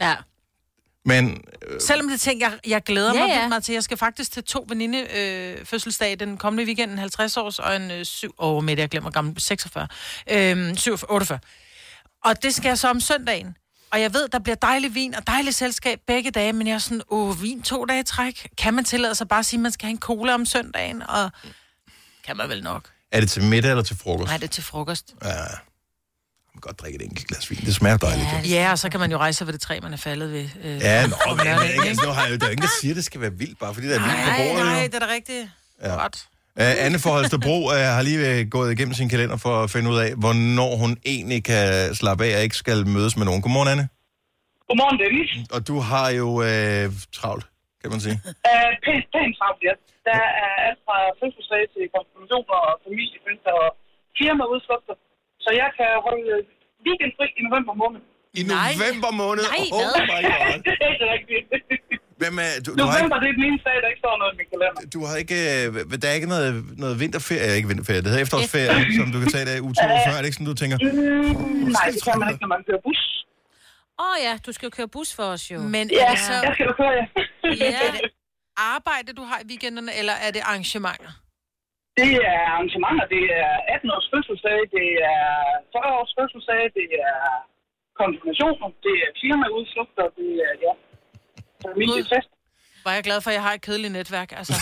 Ja. 0.00 0.14
Men 1.04 1.40
Selvom 1.80 2.08
det 2.08 2.20
ting, 2.20 2.40
jeg, 2.40 2.52
jeg 2.66 2.82
glæder 2.82 3.14
Ja, 3.14 3.20
mig 3.20 3.28
ja. 3.28 3.48
meget 3.48 3.64
til. 3.64 3.72
Jeg 3.72 3.82
skal 3.84 3.96
faktisk 3.96 4.32
til 4.32 4.44
to 4.44 4.66
veninde 4.68 5.06
øh, 5.18 5.64
fødselsdage 5.66 6.16
den 6.16 6.36
kommende 6.36 6.64
weekend, 6.64 6.90
en 6.90 6.98
50 6.98 7.36
års 7.36 7.58
og 7.58 7.76
en 7.76 7.90
øh, 7.90 8.04
7... 8.04 8.34
Åh, 8.38 8.56
oh, 8.56 8.64
med 8.64 8.76
det, 8.76 8.80
jeg 8.82 8.88
glemmer 8.90 9.10
gammel, 9.10 9.40
46. 9.40 9.88
Øhm, 10.30 10.76
47, 10.76 11.10
48. 11.10 11.38
Og 12.24 12.42
det 12.42 12.54
skal 12.54 12.68
jeg 12.68 12.78
så 12.78 12.88
om 12.90 13.00
søndagen. 13.00 13.56
Og 13.92 14.00
jeg 14.00 14.14
ved, 14.14 14.28
der 14.28 14.38
bliver 14.38 14.56
dejlig 14.56 14.94
vin 14.94 15.14
og 15.14 15.26
dejligt 15.26 15.56
selskab 15.56 16.00
begge 16.06 16.30
dage, 16.30 16.52
men 16.52 16.66
jeg 16.66 16.74
er 16.74 16.78
sådan, 16.78 17.02
åh, 17.10 17.42
vin 17.42 17.62
to 17.62 17.84
dage 17.84 18.02
træk. 18.02 18.48
Kan 18.58 18.74
man 18.74 18.84
tillade 18.84 19.14
sig 19.14 19.28
bare 19.28 19.38
at 19.38 19.46
sige, 19.46 19.58
at 19.58 19.62
man 19.62 19.72
skal 19.72 19.86
have 19.86 19.90
en 19.92 19.98
cola 19.98 20.34
om 20.34 20.46
søndagen? 20.46 21.02
Og 21.02 21.30
kan 22.26 22.36
man 22.36 22.48
vel 22.48 22.62
nok. 22.62 22.90
er 23.12 23.20
det 23.20 23.30
til 23.30 23.42
middag 23.42 23.70
eller 23.70 23.82
til 23.84 23.96
frokost? 23.96 24.28
Nej, 24.28 24.36
det 24.36 24.44
er 24.44 24.48
til 24.48 24.62
frokost. 24.62 25.14
Ja. 25.24 25.34
Man 26.54 26.60
kan 26.62 26.68
godt 26.68 26.80
drikke 26.82 26.96
et 26.96 27.04
enkelt 27.08 27.26
glas 27.28 27.50
vin. 27.50 27.58
Det 27.58 27.74
smager 27.80 27.96
dejligt. 27.96 28.28
Ja, 28.32 28.40
Ja, 28.62 28.70
og 28.70 28.78
så 28.78 28.86
kan 28.90 29.00
man 29.00 29.10
jo 29.14 29.18
rejse 29.24 29.38
sig 29.38 29.46
ved 29.46 29.52
det 29.56 29.60
træ, 29.60 29.74
man 29.82 29.92
er 29.92 29.96
faldet 30.08 30.28
ved. 30.32 30.46
Øh, 30.64 30.76
ja 30.88 31.06
nå, 31.06 31.16
men 31.36 31.44
lørdagen, 31.46 31.62
ikke, 31.62 31.74
ikke? 31.74 31.88
altså, 31.88 32.06
nu 32.06 32.12
har 32.16 32.22
jeg, 32.26 32.40
der 32.40 32.46
er 32.46 32.50
jo 32.50 32.54
ingen, 32.56 32.66
der 32.68 32.74
siger, 32.80 32.92
at 32.92 32.96
det 33.00 33.04
skal 33.10 33.20
være 33.20 33.34
vildt, 33.42 33.58
bare 33.62 33.72
fordi 33.74 33.86
der 33.90 33.96
er 34.00 34.02
vildt 34.06 34.20
på 34.24 34.30
Nej, 34.30 34.38
bordet. 34.48 34.64
nej, 34.66 34.80
jo. 34.82 34.86
det 34.92 34.94
er 35.00 35.04
da 35.06 35.10
rigtigt. 35.18 35.44
Ja. 35.82 35.94
Godt. 36.04 36.16
Uh, 36.60 36.84
Anne 36.86 36.98
fra 37.02 37.10
Holstebro 37.16 37.56
uh, 37.74 37.80
har 37.96 38.02
lige 38.08 38.18
uh, 38.30 38.40
gået 38.56 38.68
igennem 38.74 38.94
sin 39.00 39.08
kalender 39.14 39.36
for 39.46 39.54
at 39.64 39.68
finde 39.74 39.86
ud 39.92 39.98
af, 40.06 40.10
hvornår 40.22 40.72
hun 40.82 40.92
egentlig 41.14 41.40
kan 41.50 41.64
slappe 42.00 42.22
af 42.26 42.32
og 42.38 42.42
ikke 42.46 42.58
skal 42.64 42.78
mødes 42.96 43.12
med 43.18 43.24
nogen. 43.28 43.40
Godmorgen, 43.44 43.68
Anne. 43.74 43.84
Godmorgen, 44.68 44.96
Dennis. 45.04 45.30
Og 45.54 45.60
du 45.70 45.76
har 45.90 46.08
jo 46.20 46.26
uh, 46.48 46.84
travlt, 47.18 47.44
kan 47.82 47.88
man 47.94 48.00
sige. 48.06 48.16
Uh, 48.50 48.70
pænt, 48.84 49.04
pænt 49.14 49.32
travlt, 49.38 49.60
ja. 49.68 49.74
Der 50.08 50.20
er 50.44 50.52
alt 50.68 50.80
fra 50.86 50.96
fødselsdag 51.20 51.62
til 51.74 51.82
konfirmationer 51.96 52.56
og 52.68 52.72
familiefester 52.84 53.52
og 53.64 53.68
firmaudflugter. 54.18 54.96
Så 55.44 55.50
jeg 55.62 55.68
kan 55.78 55.90
holde 56.06 56.32
weekendfri 56.86 57.26
i 57.38 57.42
november 57.48 57.74
måned. 57.82 58.00
I 58.40 58.42
november 58.54 59.10
måned? 59.22 59.44
Nej, 59.52 59.64
oh 59.80 59.96
my 60.12 60.20
god. 60.30 60.52
det 60.66 60.74
er 60.86 60.90
ikke 60.94 61.06
rigtigt. 61.14 61.44
Hvem 62.22 62.34
er, 62.46 62.52
du, 62.64 62.68
du, 62.78 62.84
har 62.84 62.98
November, 62.98 63.16
ikke, 63.16 63.24
det 63.24 63.30
er 63.32 63.36
den 63.40 63.44
eneste 63.48 63.66
dag, 63.70 63.78
der 63.82 63.88
ikke 63.92 64.02
står 64.04 64.14
noget 64.22 64.32
i 64.34 64.36
min 64.40 64.48
kalender. 64.52 64.80
du 64.96 65.00
har 65.08 65.16
ikke, 65.24 65.38
uh, 65.68 65.92
der 66.02 66.08
er 66.12 66.16
ikke 66.20 66.30
noget, 66.34 66.50
noget 66.84 66.94
vinterferie, 67.02 67.50
ikke 67.58 67.68
vinterferie, 67.72 68.00
det 68.04 68.08
hedder 68.10 68.24
efterårsferie, 68.26 68.74
som 68.98 69.06
du 69.14 69.18
kan 69.22 69.28
tage 69.36 69.46
der 69.48 69.54
i 69.60 69.62
uge 69.66 69.74
42. 69.74 70.16
Er 70.16 70.20
det 70.22 70.28
ikke 70.30 70.38
sådan, 70.38 70.50
du 70.52 70.58
tænker? 70.62 70.76
Mm, 70.78 70.88
nej, 71.76 71.86
det 71.94 72.00
kan 72.06 72.14
man 72.20 72.26
ikke, 72.32 72.42
når 72.44 72.50
man 72.56 72.62
kører 72.68 72.82
bus. 72.86 73.00
Åh 74.02 74.06
oh, 74.06 74.16
ja, 74.26 74.34
du 74.46 74.50
skal 74.56 74.64
jo 74.68 74.72
køre 74.78 74.88
bus 74.96 75.10
for 75.18 75.26
os 75.34 75.44
jo. 75.52 75.58
Men 75.76 75.84
Ja, 75.90 76.04
er 76.04 76.10
det 76.10 76.18
så... 76.28 76.36
jeg 76.46 76.52
skal 76.56 76.66
jo 76.70 76.74
køre, 76.80 76.92
ja. 77.00 77.04
ja. 77.64 77.72
Er 77.86 77.90
det 77.96 78.00
arbejde, 78.74 79.08
du 79.18 79.22
har 79.30 79.38
i 79.44 79.46
weekenderne, 79.50 79.92
eller 80.00 80.12
er 80.26 80.30
det 80.36 80.42
arrangementer? 80.50 81.12
Det 81.98 82.12
er 82.30 82.38
arrangementer, 82.52 83.06
det 83.16 83.24
er 83.40 83.50
18 83.74 83.90
års 83.96 84.08
fødselsdag, 84.12 84.58
det 84.76 84.88
er 85.12 85.24
40 85.74 85.98
års 86.00 86.12
fødselsdag, 86.18 86.62
det 86.78 86.88
er 87.08 87.18
konfirmationer, 88.00 88.68
det 88.86 88.94
er 89.06 89.10
firmaudflugter, 89.20 90.06
det 90.18 90.30
er, 90.46 90.52
ja, 90.66 90.72
familiefest. 91.66 92.30
Var 92.86 92.92
jeg 92.96 93.02
glad 93.08 93.18
for, 93.22 93.30
at 93.32 93.36
jeg 93.38 93.44
har 93.48 93.54
et 93.58 93.62
kedeligt 93.68 93.92
netværk, 93.98 94.30
altså. 94.40 94.54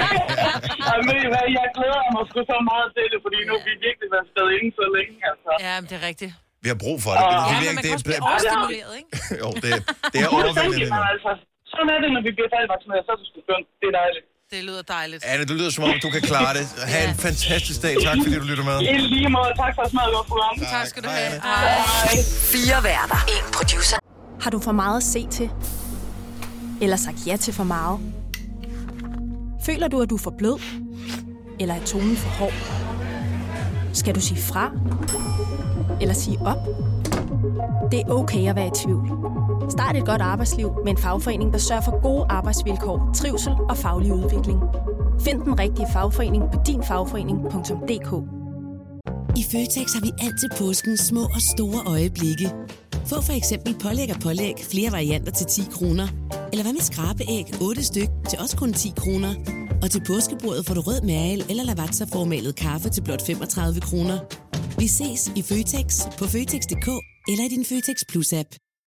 Og 0.90 0.96
hvad, 1.32 1.46
jeg 1.58 1.66
glæder 1.78 2.00
mig 2.14 2.22
sgu 2.30 2.38
så 2.52 2.58
meget 2.72 2.88
til 2.96 3.06
det, 3.12 3.18
fordi 3.26 3.38
nu 3.48 3.52
har 3.58 3.64
vi 3.68 3.74
virkelig 3.88 4.08
været 4.14 4.26
stedet 4.32 4.52
inde 4.58 4.70
så 4.80 4.84
længe, 4.96 5.14
altså. 5.30 5.50
Ja, 5.66 5.72
men 5.80 5.86
det 5.90 5.96
er 6.00 6.04
rigtigt. 6.10 6.32
Vi 6.64 6.68
har 6.72 6.78
brug 6.84 6.96
for 7.04 7.12
det. 7.16 7.24
Ja, 7.24 7.28
det, 7.30 7.46
men 7.50 7.60
virker- 7.62 7.76
man 7.78 7.82
det, 7.84 7.90
kan 7.90 7.96
også 7.98 8.06
det, 8.08 8.12
blive 8.12 8.24
overstimuleret, 8.30 8.92
ikke? 9.00 9.10
jo, 9.42 9.48
det, 9.64 9.72
det 10.12 10.18
er 10.24 10.28
overvældende. 10.36 10.88
men 10.96 11.04
altså, 11.14 11.30
sådan 11.72 11.88
er 11.94 11.98
det, 12.04 12.10
når 12.16 12.22
vi 12.28 12.30
bliver 12.36 12.50
færdigvaccineret, 12.54 13.02
så 13.06 13.10
er 13.14 13.18
det 13.20 13.26
sgu 13.30 13.38
skønt. 13.46 13.66
Det 13.80 13.86
er 13.92 13.96
dejligt. 14.02 14.26
Det 14.52 14.64
lyder 14.64 14.82
dejligt. 14.82 15.24
Anne, 15.24 15.44
du 15.44 15.52
lyder 15.54 15.70
som 15.70 15.84
om, 15.84 15.90
du 16.02 16.10
kan 16.10 16.20
klare 16.22 16.54
det. 16.54 16.66
Ha' 16.86 17.08
en 17.08 17.14
fantastisk 17.14 17.82
dag. 17.82 17.96
Tak, 18.04 18.16
fordi 18.24 18.34
du 18.36 18.44
lytter 18.44 18.64
med. 18.64 18.80
I 18.80 18.96
lige 18.98 19.28
måde, 19.28 19.48
tak 19.56 19.74
for 19.74 19.82
at 19.82 19.90
smage 19.90 20.06
godt 20.14 20.26
program. 20.26 20.58
Tak 20.70 20.86
skal 20.86 21.02
du 21.02 21.08
have. 21.08 21.32
Fire 22.52 22.84
værter. 22.84 23.16
En 23.28 23.52
producer. 23.52 23.96
Har 24.40 24.50
du 24.50 24.58
for 24.58 24.72
meget 24.72 24.96
at 24.96 25.02
se 25.02 25.26
til? 25.30 25.50
Eller 26.80 26.96
sagt 26.96 27.16
ja 27.26 27.36
til 27.36 27.54
for 27.54 27.64
meget? 27.64 27.98
Føler 29.66 29.88
du, 29.88 30.02
at 30.02 30.10
du 30.10 30.14
er 30.14 30.20
for 30.20 30.34
blød? 30.38 30.60
Eller 31.60 31.74
er 31.74 31.84
tonen 31.84 32.16
for 32.16 32.28
hård? 32.28 32.52
Skal 33.92 34.14
du 34.14 34.20
sige 34.20 34.40
fra? 34.42 34.70
Eller 36.00 36.14
sige 36.14 36.38
op? 36.40 36.58
Det 37.92 38.00
er 38.00 38.10
okay 38.10 38.48
at 38.48 38.56
være 38.56 38.66
i 38.66 38.70
tvivl. 38.84 39.08
Start 39.70 39.96
et 39.96 40.06
godt 40.06 40.22
arbejdsliv 40.22 40.70
med 40.84 40.92
en 40.92 40.98
fagforening, 40.98 41.52
der 41.52 41.58
sørger 41.58 41.82
for 41.82 42.02
gode 42.02 42.26
arbejdsvilkår, 42.28 43.10
trivsel 43.14 43.52
og 43.68 43.76
faglig 43.76 44.12
udvikling. 44.12 44.58
Find 45.20 45.42
den 45.42 45.58
rigtige 45.58 45.86
fagforening 45.92 46.44
på 46.52 46.58
dinfagforening.dk. 46.66 48.10
I 49.40 49.42
Føtex 49.52 49.86
har 49.96 50.00
vi 50.00 50.12
altid 50.26 50.48
påsken 50.58 50.96
små 50.96 51.22
og 51.36 51.42
store 51.54 51.80
øjeblikke. 51.86 52.52
Få 53.06 53.22
for 53.22 53.32
eksempel 53.32 53.74
pålæg 53.82 54.08
og 54.14 54.20
pålæg 54.20 54.54
flere 54.70 54.92
varianter 54.92 55.32
til 55.32 55.46
10 55.46 55.62
kroner. 55.72 56.06
Eller 56.52 56.62
hvad 56.64 56.72
med 56.72 56.80
skrabeæg 56.80 57.44
8 57.62 57.82
styk 57.84 58.08
til 58.28 58.38
også 58.38 58.56
kun 58.56 58.72
10 58.72 58.92
kroner. 58.96 59.32
Og 59.82 59.90
til 59.90 60.02
påskebordet 60.06 60.66
får 60.66 60.74
du 60.74 60.80
rød 60.80 61.00
mal 61.02 61.38
eller 61.50 61.64
lavatserformalet 61.64 62.56
kaffe 62.56 62.88
til 62.88 63.02
blot 63.02 63.26
35 63.26 63.80
kroner. 63.80 64.18
Vi 64.78 64.86
ses 64.86 65.32
i 65.36 65.42
Føtex 65.42 65.88
på 66.18 66.24
Føtex.dk 66.24 66.88
eller 67.30 67.44
i 67.44 67.48
din 67.48 67.64
Føtex 67.64 67.98
Plus-app. 68.10 68.69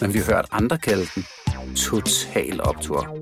men 0.00 0.14
vi 0.14 0.18
har 0.18 0.26
hørt 0.26 0.46
andre 0.50 0.78
kalde 0.78 1.06
den 1.14 1.26
Total 1.76 2.60
Optor. 2.62 3.16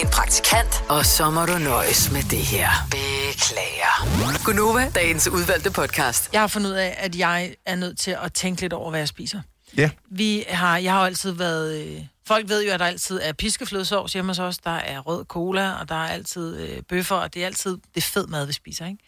En 0.00 0.08
praktikant, 0.12 0.84
og 0.88 1.06
så 1.06 1.30
må 1.30 1.46
du 1.46 1.58
nøjes 1.58 2.12
med 2.12 2.22
det 2.22 2.38
her. 2.38 2.68
Beklager. 2.90 4.44
Gunova, 4.44 4.90
dagens 4.94 5.28
udvalgte 5.28 5.70
podcast. 5.70 6.32
Jeg 6.32 6.40
har 6.40 6.48
fundet 6.48 6.70
ud 6.70 6.74
af, 6.74 6.96
at 6.98 7.16
jeg 7.16 7.54
er 7.66 7.76
nødt 7.76 7.98
til 7.98 8.16
at 8.24 8.32
tænke 8.32 8.60
lidt 8.60 8.72
over, 8.72 8.90
hvad 8.90 9.00
jeg 9.00 9.08
spiser. 9.08 9.40
Ja. 9.76 9.90
Vi 10.10 10.44
har, 10.48 10.78
jeg 10.78 10.92
har 10.92 11.00
jo 11.00 11.06
altid 11.06 11.30
været... 11.32 11.86
Øh, 11.86 12.02
folk 12.26 12.48
ved 12.48 12.64
jo, 12.66 12.72
at 12.72 12.80
der 12.80 12.86
altid 12.86 13.20
er 13.22 13.32
piskeflødesovs 13.32 14.12
hjemme 14.12 14.30
hos 14.30 14.38
os. 14.38 14.58
Der 14.58 14.70
er 14.70 14.98
rød 15.00 15.24
cola, 15.24 15.72
og 15.72 15.88
der 15.88 15.94
er 15.94 16.08
altid 16.08 16.56
øh, 16.60 16.82
bøffer, 16.88 17.16
og 17.16 17.34
det 17.34 17.42
er 17.42 17.46
altid 17.46 17.78
det 17.94 18.02
fed 18.02 18.26
mad, 18.26 18.46
vi 18.46 18.52
spiser, 18.52 18.86
ikke? 18.86 18.98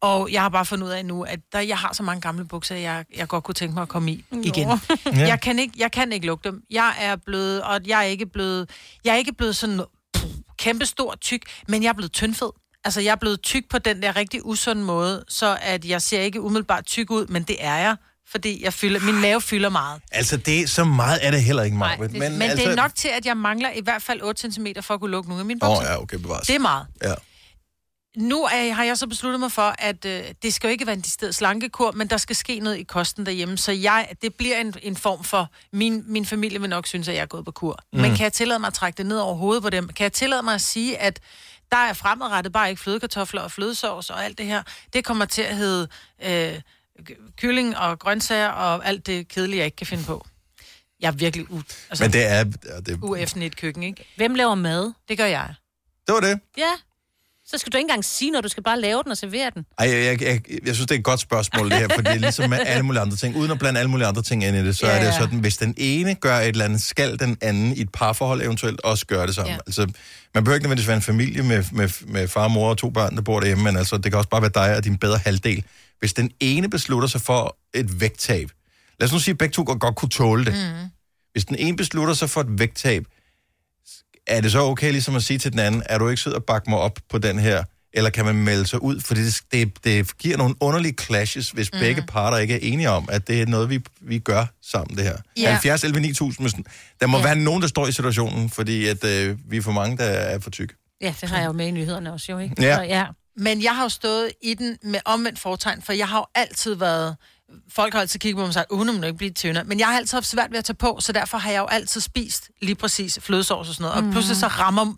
Og 0.00 0.28
jeg 0.32 0.42
har 0.42 0.48
bare 0.48 0.66
fundet 0.66 0.86
ud 0.86 0.92
af 0.92 1.04
nu, 1.04 1.22
at 1.22 1.38
der, 1.52 1.60
jeg 1.60 1.78
har 1.78 1.92
så 1.92 2.02
mange 2.02 2.20
gamle 2.20 2.44
bukser, 2.44 2.76
jeg, 2.76 3.04
jeg 3.16 3.28
godt 3.28 3.44
kunne 3.44 3.54
tænke 3.54 3.74
mig 3.74 3.82
at 3.82 3.88
komme 3.88 4.12
i 4.12 4.24
igen. 4.44 4.68
Ja. 5.06 5.26
jeg, 5.26 5.40
kan 5.40 5.58
ikke, 5.58 5.74
jeg 5.76 5.92
kan 5.92 6.12
ikke 6.12 6.26
lugte 6.26 6.48
dem. 6.50 6.62
Jeg 6.70 6.94
er 7.00 7.16
blevet, 7.16 7.62
og 7.62 7.80
jeg 7.86 7.98
er 7.98 8.02
ikke 8.02 8.26
blevet, 8.26 8.70
jeg 9.04 9.12
er 9.12 9.16
ikke 9.16 9.32
blevet 9.32 9.56
sådan 9.56 9.80
pff, 10.14 10.24
kæmpestor 10.58 11.14
tyk, 11.20 11.42
men 11.68 11.82
jeg 11.82 11.88
er 11.88 11.92
blevet 11.92 12.12
tyndfed. 12.12 12.48
Altså, 12.84 13.00
jeg 13.00 13.10
er 13.12 13.16
blevet 13.16 13.42
tyk 13.42 13.64
på 13.70 13.78
den 13.78 14.02
der 14.02 14.16
rigtig 14.16 14.46
usunde 14.46 14.82
måde, 14.82 15.24
så 15.28 15.58
at 15.62 15.84
jeg 15.84 16.02
ser 16.02 16.20
ikke 16.20 16.40
umiddelbart 16.40 16.86
tyk 16.86 17.10
ud, 17.10 17.26
men 17.26 17.42
det 17.42 17.56
er 17.60 17.76
jeg, 17.76 17.96
fordi 18.30 18.64
jeg 18.64 18.72
fylder, 18.74 19.00
min 19.00 19.20
mave 19.20 19.40
fylder 19.40 19.68
meget. 19.68 20.00
Altså, 20.12 20.36
det 20.36 20.60
er 20.60 20.66
så 20.66 20.84
meget 20.84 21.18
er 21.26 21.30
det 21.30 21.42
heller 21.42 21.62
ikke, 21.62 21.78
Nej, 21.78 21.96
Maja. 21.96 22.08
det, 22.08 22.18
men, 22.18 22.32
men 22.32 22.42
altså... 22.42 22.56
det 22.64 22.72
er 22.72 22.76
nok 22.76 22.94
til, 22.94 23.08
at 23.08 23.26
jeg 23.26 23.36
mangler 23.36 23.70
i 23.70 23.80
hvert 23.80 24.02
fald 24.02 24.22
8 24.22 24.52
cm 24.52 24.66
for 24.80 24.94
at 24.94 25.00
kunne 25.00 25.10
lukke 25.10 25.28
nogle 25.28 25.40
af 25.40 25.46
mine 25.46 25.60
Åh, 25.62 25.68
bukser. 25.68 25.90
oh, 25.92 25.96
ja, 25.96 26.02
okay, 26.02 26.16
bevares. 26.18 26.46
Det 26.46 26.54
er 26.54 26.58
meget. 26.58 26.86
Ja. 27.02 27.14
Nu 28.16 28.44
er, 28.44 28.72
har 28.72 28.84
jeg 28.84 28.98
så 28.98 29.06
besluttet 29.06 29.40
mig 29.40 29.52
for, 29.52 29.74
at 29.78 30.04
øh, 30.04 30.24
det 30.42 30.54
skal 30.54 30.68
jo 30.68 30.72
ikke 30.72 30.86
være 30.86 30.96
en 30.96 31.00
decideret 31.00 31.34
slankekur, 31.34 31.92
men 31.92 32.10
der 32.10 32.16
skal 32.16 32.36
ske 32.36 32.58
noget 32.58 32.78
i 32.78 32.82
kosten 32.82 33.26
derhjemme. 33.26 33.58
Så 33.58 33.72
jeg, 33.72 34.08
det 34.22 34.34
bliver 34.34 34.56
en, 34.56 34.74
en 34.82 34.96
form 34.96 35.24
for... 35.24 35.48
Min, 35.72 36.04
min 36.06 36.26
familie 36.26 36.60
vil 36.60 36.70
nok 36.70 36.86
synes, 36.86 37.08
at 37.08 37.14
jeg 37.14 37.22
er 37.22 37.26
gået 37.26 37.44
på 37.44 37.50
kur. 37.50 37.78
Mm. 37.92 38.00
Men 38.00 38.14
kan 38.14 38.24
jeg 38.24 38.32
tillade 38.32 38.58
mig 38.58 38.66
at 38.66 38.74
trække 38.74 38.96
det 38.96 39.06
ned 39.06 39.18
over 39.18 39.34
hovedet 39.34 39.62
på 39.62 39.70
dem? 39.70 39.88
Kan 39.88 40.04
jeg 40.04 40.12
tillade 40.12 40.42
mig 40.42 40.54
at 40.54 40.60
sige, 40.60 40.98
at 40.98 41.20
der 41.72 41.76
er 41.76 41.92
fremadrettet 41.92 42.52
bare 42.52 42.70
ikke 42.70 42.82
flødekartofler 42.82 43.40
og 43.40 43.50
flødesovs 43.52 44.10
og 44.10 44.24
alt 44.24 44.38
det 44.38 44.46
her. 44.46 44.62
Det 44.92 45.04
kommer 45.04 45.24
til 45.24 45.42
at 45.42 45.56
hedde 45.56 45.88
øh, 46.24 46.60
kylling 47.36 47.76
og 47.78 47.98
grøntsager 47.98 48.48
og 48.48 48.86
alt 48.86 49.06
det 49.06 49.28
kedelige, 49.28 49.58
jeg 49.58 49.64
ikke 49.66 49.76
kan 49.76 49.86
finde 49.86 50.04
på. 50.04 50.26
Jeg 51.00 51.08
er 51.08 51.12
virkelig 51.12 51.50
u, 51.50 51.62
altså, 51.90 52.04
Men 52.04 52.12
det 52.12 52.26
er... 52.26 52.36
ja, 52.36 52.80
Det, 52.80 52.98
UF'en 53.02 53.40
i 53.40 53.46
et 53.46 53.56
køkken, 53.56 53.82
ikke? 53.82 54.08
Hvem 54.16 54.34
laver 54.34 54.54
mad? 54.54 54.92
Det 55.08 55.18
gør 55.18 55.24
jeg. 55.26 55.54
Det 56.06 56.14
var 56.14 56.20
det. 56.20 56.40
Ja. 56.58 56.70
Så 57.50 57.58
skal 57.58 57.72
du 57.72 57.76
ikke 57.76 57.84
engang 57.84 58.04
sige 58.04 58.30
noget, 58.30 58.44
du 58.44 58.48
skal 58.48 58.62
bare 58.62 58.80
lave 58.80 59.02
den 59.02 59.10
og 59.10 59.16
servere 59.16 59.50
den. 59.54 59.64
Ej, 59.78 59.88
jeg, 59.90 60.04
jeg, 60.04 60.22
jeg, 60.22 60.40
jeg 60.66 60.74
synes, 60.74 60.86
det 60.86 60.94
er 60.94 60.98
et 60.98 61.04
godt 61.04 61.20
spørgsmål, 61.20 61.70
det 61.70 61.78
her, 61.78 61.88
for 61.94 62.02
det 62.02 62.12
er 62.12 62.18
ligesom 62.18 62.50
med 62.50 62.58
alle 62.66 62.82
mulige 62.82 63.00
andre 63.02 63.16
ting. 63.16 63.36
Uden 63.36 63.50
at 63.50 63.58
blande 63.58 63.80
alle 63.80 63.90
mulige 63.90 64.06
andre 64.06 64.22
ting 64.22 64.44
ind 64.44 64.56
i 64.56 64.64
det, 64.64 64.76
så 64.76 64.86
Ja, 64.86 64.92
er 64.98 65.04
det 65.04 65.14
sådan, 65.14 65.38
hvis 65.38 65.56
den 65.56 65.74
ene 65.76 66.14
gør 66.14 66.36
et 66.38 66.48
eller 66.48 66.64
andet, 66.64 66.82
skal 66.82 67.18
den 67.18 67.38
anden 67.40 67.76
i 67.76 67.80
et 67.80 67.92
parforhold 67.92 68.42
eventuelt 68.42 68.80
også 68.80 69.06
gøre 69.06 69.26
det 69.26 69.34
samme. 69.34 69.52
Ja. 69.52 69.58
Altså, 69.66 69.80
man 70.34 70.44
behøver 70.44 70.54
ikke 70.54 70.64
nødvendigvis 70.64 70.88
være 70.88 70.96
en 70.96 71.02
familie 71.02 71.42
med, 71.42 71.64
med, 71.72 71.88
med 72.06 72.28
far, 72.28 72.48
mor 72.48 72.70
og 72.70 72.78
to 72.78 72.90
børn, 72.90 73.16
der 73.16 73.22
bor 73.22 73.40
derhjemme, 73.40 73.64
men 73.64 73.76
altså, 73.76 73.96
det 73.96 74.12
kan 74.12 74.14
også 74.14 74.28
bare 74.28 74.42
være 74.42 74.50
dig 74.54 74.76
og 74.76 74.84
din 74.84 74.98
bedre 74.98 75.18
halvdel. 75.18 75.64
Hvis 75.98 76.12
den 76.12 76.30
ene 76.40 76.70
beslutter 76.70 77.08
sig 77.08 77.20
for 77.20 77.56
et 77.74 78.00
vægttab, 78.00 78.50
lad 79.00 79.08
os 79.08 79.12
nu 79.12 79.18
sige, 79.18 79.32
at 79.32 79.38
begge 79.38 79.52
to 79.52 79.62
godt, 79.66 79.80
godt 79.80 79.96
kunne 79.96 80.08
tåle 80.08 80.44
det. 80.44 80.52
Mm. 80.54 80.88
Hvis 81.32 81.44
den 81.44 81.56
ene 81.58 81.76
beslutter 81.76 82.14
sig 82.14 82.30
for 82.30 82.40
et 82.40 82.58
vægttab, 82.58 83.04
er 84.30 84.40
det 84.40 84.52
så 84.52 84.60
okay 84.60 84.90
ligesom 84.92 85.16
at 85.16 85.22
sige 85.22 85.38
til 85.38 85.52
den 85.52 85.58
anden, 85.60 85.82
er 85.86 85.98
du 85.98 86.08
ikke 86.08 86.22
sød 86.22 86.34
at 86.34 86.44
bakke 86.44 86.70
mig 86.70 86.78
op 86.78 86.98
på 87.10 87.18
den 87.18 87.38
her, 87.38 87.64
eller 87.92 88.10
kan 88.10 88.24
man 88.24 88.34
melde 88.34 88.66
sig 88.66 88.82
ud? 88.82 89.00
For 89.00 89.14
det, 89.14 89.40
det, 89.52 89.84
det 89.84 90.18
giver 90.18 90.36
nogle 90.36 90.54
underlige 90.60 90.94
clashes, 91.00 91.50
hvis 91.50 91.72
mm. 91.72 91.78
begge 91.78 92.02
parter 92.02 92.38
ikke 92.38 92.54
er 92.54 92.58
enige 92.62 92.90
om, 92.90 93.08
at 93.12 93.28
det 93.28 93.42
er 93.42 93.46
noget, 93.46 93.70
vi, 93.70 93.80
vi 94.00 94.18
gør 94.18 94.46
sammen, 94.62 94.96
det 94.96 95.04
her. 95.04 95.16
Ja. 95.36 95.42
Ja. 95.42 95.50
70 95.50 95.84
11 95.84 96.00
9000, 96.00 96.42
men 96.44 96.50
sådan- 96.50 96.64
der 97.00 97.06
må 97.06 97.18
ja. 97.18 97.24
være 97.24 97.36
nogen, 97.36 97.62
der 97.62 97.68
står 97.68 97.86
i 97.86 97.92
situationen, 97.92 98.50
fordi 98.50 98.86
at, 98.86 99.04
øh, 99.04 99.36
vi 99.48 99.56
er 99.56 99.62
for 99.62 99.72
mange, 99.72 99.96
der 99.96 100.04
er 100.04 100.38
for 100.38 100.50
tykke. 100.50 100.74
Ja, 101.00 101.14
det 101.20 101.28
har 101.28 101.38
jeg 101.38 101.46
jo 101.46 101.52
med 101.52 101.66
i 101.66 101.70
nyhederne 101.70 102.12
også, 102.12 102.32
jo, 102.32 102.38
ikke? 102.38 102.54
Ja. 102.62 102.76
Så, 102.76 102.82
ja. 102.82 103.06
Men 103.36 103.62
jeg 103.62 103.76
har 103.76 103.82
jo 103.82 103.88
stået 103.88 104.30
i 104.42 104.54
den 104.54 104.76
med 104.84 105.00
omvendt 105.04 105.38
fortegn, 105.38 105.82
for 105.82 105.92
jeg 105.92 106.08
har 106.08 106.18
jo 106.18 106.26
altid 106.34 106.74
været... 106.74 107.16
Folk 107.72 107.92
har 107.94 108.00
altid 108.00 108.20
kigget 108.20 108.36
på 108.36 108.40
mig 108.40 108.48
og 108.48 108.54
sagt, 108.54 108.66
hun 108.70 108.96
må 109.00 109.06
ikke 109.06 109.16
blive 109.18 109.30
tyndere. 109.30 109.64
Men 109.64 109.78
jeg 109.78 109.86
har 109.86 109.96
altid 109.96 110.16
haft 110.16 110.26
svært 110.26 110.50
ved 110.50 110.58
at 110.58 110.64
tage 110.64 110.74
på, 110.76 110.98
så 111.00 111.12
derfor 111.12 111.38
har 111.38 111.50
jeg 111.50 111.58
jo 111.58 111.66
altid 111.66 112.00
spist 112.00 112.50
lige 112.62 112.74
præcis 112.74 113.18
flødesovs 113.22 113.68
og 113.68 113.74
sådan 113.74 113.82
noget. 113.84 113.96
Og 113.96 114.02
Mhm. 114.02 114.12
pludselig 114.12 114.36
så 114.36 114.46
rammer 114.46 114.94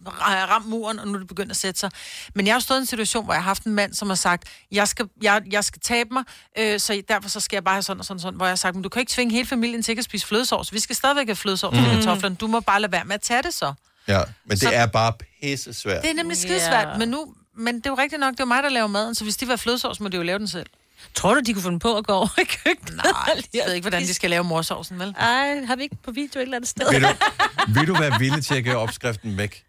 ram 0.50 0.62
muren, 0.62 0.98
og 0.98 1.06
nu 1.08 1.14
er 1.14 1.18
det 1.18 1.28
begyndt 1.28 1.50
at 1.50 1.56
sætte 1.56 1.80
sig. 1.80 1.90
Men 2.34 2.46
jeg 2.46 2.54
har 2.54 2.56
jo 2.60 2.62
stået 2.64 2.78
i 2.78 2.80
en 2.80 2.86
situation, 2.86 3.24
hvor 3.24 3.34
jeg 3.34 3.42
har 3.42 3.50
haft 3.50 3.64
en 3.64 3.74
mand, 3.74 3.94
som 3.94 4.08
har 4.08 4.14
sagt, 4.14 4.44
jeg 4.72 4.88
skal, 4.88 5.08
jeg, 5.22 5.42
jeg 5.50 5.64
skal 5.64 5.80
tabe 5.80 6.08
mig, 6.12 6.24
øh, 6.58 6.80
så 6.80 7.02
derfor 7.08 7.28
så 7.28 7.40
skal 7.40 7.56
jeg 7.56 7.64
bare 7.64 7.74
have 7.74 7.82
sådan 7.82 8.00
og 8.00 8.04
sådan, 8.06 8.16
og 8.16 8.20
sådan. 8.20 8.36
Hvor 8.36 8.46
jeg 8.46 8.50
har 8.50 8.56
sagt, 8.56 8.74
men 8.74 8.82
du 8.82 8.88
kan 8.88 9.00
ikke 9.00 9.12
tvinge 9.12 9.32
hele 9.34 9.46
familien 9.48 9.82
til 9.82 9.98
at 9.98 10.04
spise 10.04 10.26
flødesovs. 10.26 10.72
Vi 10.72 10.78
skal 10.80 10.96
stadigvæk 10.96 11.26
have 11.26 11.36
flødesovs 11.36 11.76
mm. 11.76 11.82
Med 11.82 11.94
kartoflerne. 11.96 12.34
Du 12.36 12.46
må 12.46 12.60
bare 12.60 12.80
lade 12.80 12.92
være 12.92 13.04
med 13.04 13.14
at 13.14 13.20
tage 13.22 13.42
det 13.42 13.54
så. 13.54 13.72
Ja, 14.08 14.20
men 14.44 14.50
det 14.50 14.60
Så- 14.60 14.70
er 14.70 14.86
bare 14.86 15.12
pisse 15.42 15.72
svært. 15.74 16.02
Det 16.02 16.10
er 16.10 16.14
nemlig 16.14 16.36
skidesvært, 16.36 16.98
men 16.98 17.08
nu... 17.08 17.34
Men 17.56 17.76
det 17.76 17.86
er 17.86 17.90
jo 17.90 17.96
rigtigt 17.96 18.20
nok, 18.20 18.32
det 18.32 18.40
er 18.40 18.44
mig, 18.44 18.62
der 18.62 18.68
laver 18.68 18.86
maden, 18.86 19.14
så 19.14 19.24
hvis 19.24 19.36
de 19.36 19.48
var 19.48 19.56
flødesovs, 19.56 20.00
må 20.00 20.08
de 20.08 20.16
jo 20.16 20.22
lave 20.22 20.38
den 20.38 20.48
selv. 20.48 20.66
Tror 21.14 21.34
du, 21.34 21.40
de 21.40 21.52
kunne 21.52 21.62
finde 21.62 21.78
på 21.78 21.96
at 21.96 22.06
gå 22.06 22.12
over 22.12 22.40
i 22.40 22.44
køkkenet? 22.44 22.96
Nej, 23.04 23.42
jeg 23.54 23.62
ved 23.66 23.74
ikke, 23.74 23.84
hvordan 23.84 24.02
de 24.02 24.14
skal 24.14 24.30
lave 24.30 24.44
morsovsen, 24.44 24.98
vel? 24.98 25.14
Ej, 25.18 25.64
har 25.64 25.76
vi 25.76 25.82
ikke 25.82 25.96
på 26.04 26.10
video 26.10 26.40
et 26.40 26.42
eller 26.42 26.56
andet 26.56 26.70
sted? 26.70 26.90
Vil 26.90 27.02
du, 27.02 27.08
vil 27.68 27.88
du 27.88 27.94
være 27.94 28.18
villig 28.18 28.44
til 28.44 28.54
at 28.54 28.64
gøre 28.64 28.76
opskriften 28.76 29.36
væk? 29.36 29.64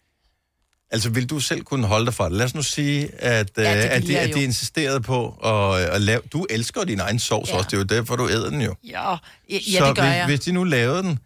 Altså, 0.92 1.10
vil 1.10 1.30
du 1.30 1.40
selv 1.40 1.64
kunne 1.64 1.88
holde 1.88 2.06
dig 2.06 2.14
fra 2.14 2.30
det? 2.30 2.38
Lad 2.38 2.46
os 2.46 2.56
nu 2.56 2.62
sige, 2.62 3.22
at, 3.22 3.52
ja, 3.58 3.62
det 3.62 3.68
at, 3.68 4.02
vil 4.02 4.10
de, 4.10 4.20
at 4.20 4.36
de 4.36 4.44
insisterede 4.44 5.02
på 5.02 5.30
at, 5.30 5.82
at 5.82 6.02
lave... 6.02 6.22
Du 6.34 6.46
elsker 6.50 6.84
din 6.84 7.00
egen 7.00 7.20
sovs 7.20 7.50
ja. 7.50 7.56
også, 7.56 7.68
det 7.70 7.74
er 7.74 7.78
jo 7.78 7.84
derfor, 7.84 8.16
du 8.16 8.30
æder 8.30 8.50
den 8.50 8.62
jo. 8.62 8.76
Ja, 8.84 9.12
ja, 9.12 9.16
ja 9.50 9.80
så 9.80 9.86
det 9.88 9.96
gør 9.96 10.04
hvis, 10.04 10.16
jeg. 10.16 10.26
hvis 10.26 10.40
de 10.40 10.52
nu 10.52 10.64
lavede 10.64 11.04
den, 11.04 11.20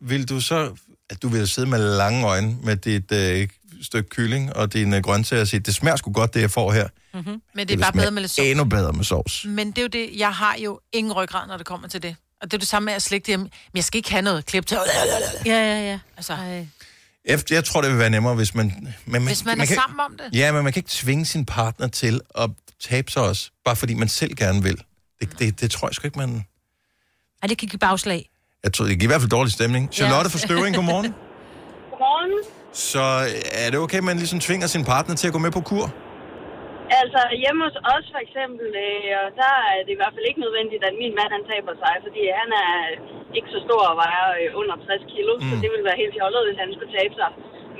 vil 0.00 0.28
du 0.28 0.40
så... 0.40 0.76
At 1.10 1.22
du 1.22 1.28
vil 1.28 1.48
sidde 1.48 1.68
med 1.68 1.96
lange 1.96 2.26
øjne 2.26 2.56
med 2.62 2.76
dit 2.76 3.12
øh, 3.12 3.48
stykke 3.82 4.10
kylling 4.10 4.56
og 4.56 4.72
dine 4.72 5.02
grøntsager 5.02 5.40
og 5.40 5.48
sige, 5.48 5.60
det 5.60 5.74
smager 5.74 5.96
sgu 5.96 6.12
godt, 6.12 6.34
det 6.34 6.40
jeg 6.40 6.50
får 6.50 6.72
her. 6.72 6.88
Mm-hmm. 7.14 7.42
Men 7.54 7.68
det 7.68 7.74
er 7.74 7.76
vil 7.76 7.82
bare 7.82 7.92
bedre 7.92 8.10
med 8.10 8.22
lidt 8.22 8.32
sovs. 8.32 8.46
Endnu 8.48 8.64
bedre 8.64 8.92
med 8.92 9.04
sovs. 9.04 9.44
Men 9.48 9.70
det 9.70 9.78
er 9.78 9.82
jo 9.82 9.88
det, 9.88 10.10
jeg 10.16 10.34
har 10.34 10.56
jo 10.58 10.80
ingen 10.92 11.12
ryggrad, 11.12 11.48
når 11.48 11.56
det 11.56 11.66
kommer 11.66 11.88
til 11.88 12.02
det. 12.02 12.16
Og 12.42 12.50
det 12.50 12.54
er 12.54 12.58
det 12.58 12.68
samme 12.68 12.84
med 12.84 12.94
at 12.94 13.02
slægte 13.02 13.26
hjem. 13.26 13.40
Men 13.40 13.50
jeg 13.74 13.84
skal 13.84 13.98
ikke 13.98 14.10
have 14.10 14.22
noget 14.22 14.46
klip 14.46 14.66
til. 14.66 14.78
Ja, 15.46 15.50
ja, 15.52 15.90
ja. 15.90 15.98
Altså, 16.16 16.36
Jeg, 17.24 17.50
jeg 17.50 17.64
tror, 17.64 17.80
det 17.80 17.90
vil 17.90 17.98
være 17.98 18.10
nemmere, 18.10 18.34
hvis 18.34 18.54
man... 18.54 18.94
Men 19.04 19.26
hvis 19.26 19.44
man, 19.44 19.60
er 19.60 19.66
kan, 19.66 19.76
sammen 19.76 20.00
om 20.00 20.16
det. 20.18 20.38
Ja, 20.38 20.52
men 20.52 20.64
man 20.64 20.72
kan 20.72 20.80
ikke 20.80 20.90
tvinge 20.90 21.26
sin 21.26 21.46
partner 21.46 21.88
til 21.88 22.20
at 22.34 22.50
tabe 22.80 23.10
sig 23.10 23.22
også, 23.22 23.50
bare 23.64 23.76
fordi 23.76 23.94
man 23.94 24.08
selv 24.08 24.34
gerne 24.34 24.62
vil. 24.62 24.82
Det, 25.20 25.38
det, 25.38 25.60
det 25.60 25.70
tror 25.70 25.88
jeg 25.88 25.94
sgu 25.94 26.06
ikke, 26.06 26.18
man... 26.18 26.44
Ej, 27.42 27.46
det 27.48 27.58
kan 27.58 27.68
give 27.68 27.78
bagslag. 27.78 28.28
Jeg 28.64 28.72
tror, 28.72 28.84
det 28.84 28.98
giver 28.98 29.04
i 29.04 29.12
hvert 29.12 29.20
fald 29.20 29.30
dårlig 29.30 29.52
stemning. 29.52 29.88
Charlotte 29.92 30.30
fra 30.30 30.38
Støvring, 30.38 30.76
godmorgen. 30.76 31.14
Godmorgen. 31.90 32.55
Så 32.76 33.04
er 33.62 33.68
det 33.72 33.78
okay, 33.84 34.00
at 34.02 34.08
man 34.10 34.18
ligesom 34.22 34.40
tvinger 34.46 34.68
sin 34.74 34.84
partner 34.92 35.14
til 35.18 35.28
at 35.28 35.34
gå 35.36 35.40
med 35.46 35.52
på 35.58 35.62
kur? 35.70 35.86
Altså 37.00 37.20
hjemme 37.42 37.60
hos 37.66 37.76
os 37.94 38.06
for 38.14 38.20
eksempel, 38.26 38.68
øh, 38.86 39.10
og 39.22 39.28
der 39.42 39.54
er 39.74 39.80
det 39.86 39.92
i 39.94 40.00
hvert 40.00 40.14
fald 40.14 40.30
ikke 40.30 40.44
nødvendigt, 40.46 40.82
at 40.88 40.94
min 41.02 41.14
mand 41.18 41.30
han 41.36 41.44
taber 41.52 41.74
sig, 41.82 41.94
fordi 42.06 42.22
han 42.40 42.50
er 42.64 42.74
ikke 43.38 43.50
så 43.54 43.60
stor 43.66 43.82
og 43.92 43.96
vejer 44.04 44.26
øh, 44.40 44.60
under 44.60 44.76
60 44.76 45.12
kilo, 45.12 45.32
mm. 45.36 45.46
så 45.48 45.54
det 45.62 45.68
ville 45.72 45.88
være 45.88 46.00
helt 46.02 46.14
fjollet, 46.16 46.46
hvis 46.46 46.62
han 46.62 46.70
skulle 46.74 46.94
tabe 46.98 47.14
sig. 47.20 47.30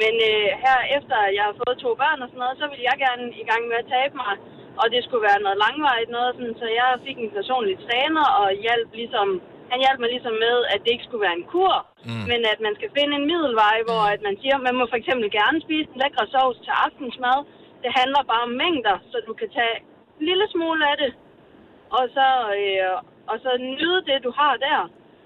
Men 0.02 0.14
øh, 0.30 0.48
her 0.64 0.78
efter 0.96 1.16
jeg 1.38 1.44
har 1.48 1.56
fået 1.62 1.82
to 1.84 1.90
børn 2.02 2.22
og 2.22 2.28
sådan 2.28 2.42
noget, 2.44 2.60
så 2.60 2.66
vil 2.72 2.82
jeg 2.88 2.96
gerne 3.06 3.24
i 3.42 3.44
gang 3.50 3.62
med 3.70 3.76
at 3.82 3.90
tabe 3.96 4.14
mig, 4.22 4.34
og 4.80 4.86
det 4.92 5.00
skulle 5.02 5.28
være 5.30 5.44
noget 5.44 5.62
langvarigt 5.64 6.14
noget, 6.16 6.30
sådan, 6.36 6.56
så 6.62 6.66
jeg 6.80 6.88
fik 7.06 7.18
en 7.20 7.36
personlig 7.38 7.76
træner 7.86 8.26
og 8.40 8.48
hjalp 8.64 8.90
ligesom, 9.00 9.28
han 9.70 9.82
hjalp 9.84 9.98
mig 10.00 10.10
ligesom 10.14 10.34
med, 10.46 10.56
at 10.72 10.80
det 10.82 10.90
ikke 10.92 11.06
skulle 11.06 11.26
være 11.26 11.38
en 11.40 11.50
kur, 11.52 11.74
mm. 12.08 12.24
men 12.30 12.40
at 12.52 12.60
man 12.66 12.74
skal 12.78 12.90
finde 12.96 13.14
en 13.16 13.28
middelvej, 13.30 13.76
hvor 13.88 14.02
at 14.14 14.20
man 14.28 14.36
siger, 14.40 14.66
man 14.68 14.78
må 14.78 14.84
for 14.88 14.98
eksempel 15.02 15.28
gerne 15.40 15.58
spise 15.66 15.88
en 15.92 16.00
lækre 16.02 16.26
sovs 16.34 16.58
til 16.66 16.74
aftensmad. 16.86 17.38
Det 17.84 17.90
handler 18.00 18.30
bare 18.32 18.46
om 18.48 18.54
mængder, 18.64 18.96
så 19.10 19.16
du 19.28 19.32
kan 19.40 19.50
tage 19.58 19.76
en 20.18 20.24
lille 20.30 20.46
smule 20.54 20.82
af 20.90 20.96
det, 21.02 21.12
og 21.98 22.04
så, 22.16 22.28
øh, 22.60 22.96
og 23.30 23.36
så 23.44 23.50
nyde 23.80 24.00
det, 24.08 24.18
du 24.26 24.32
har 24.40 24.54
der. 24.66 24.80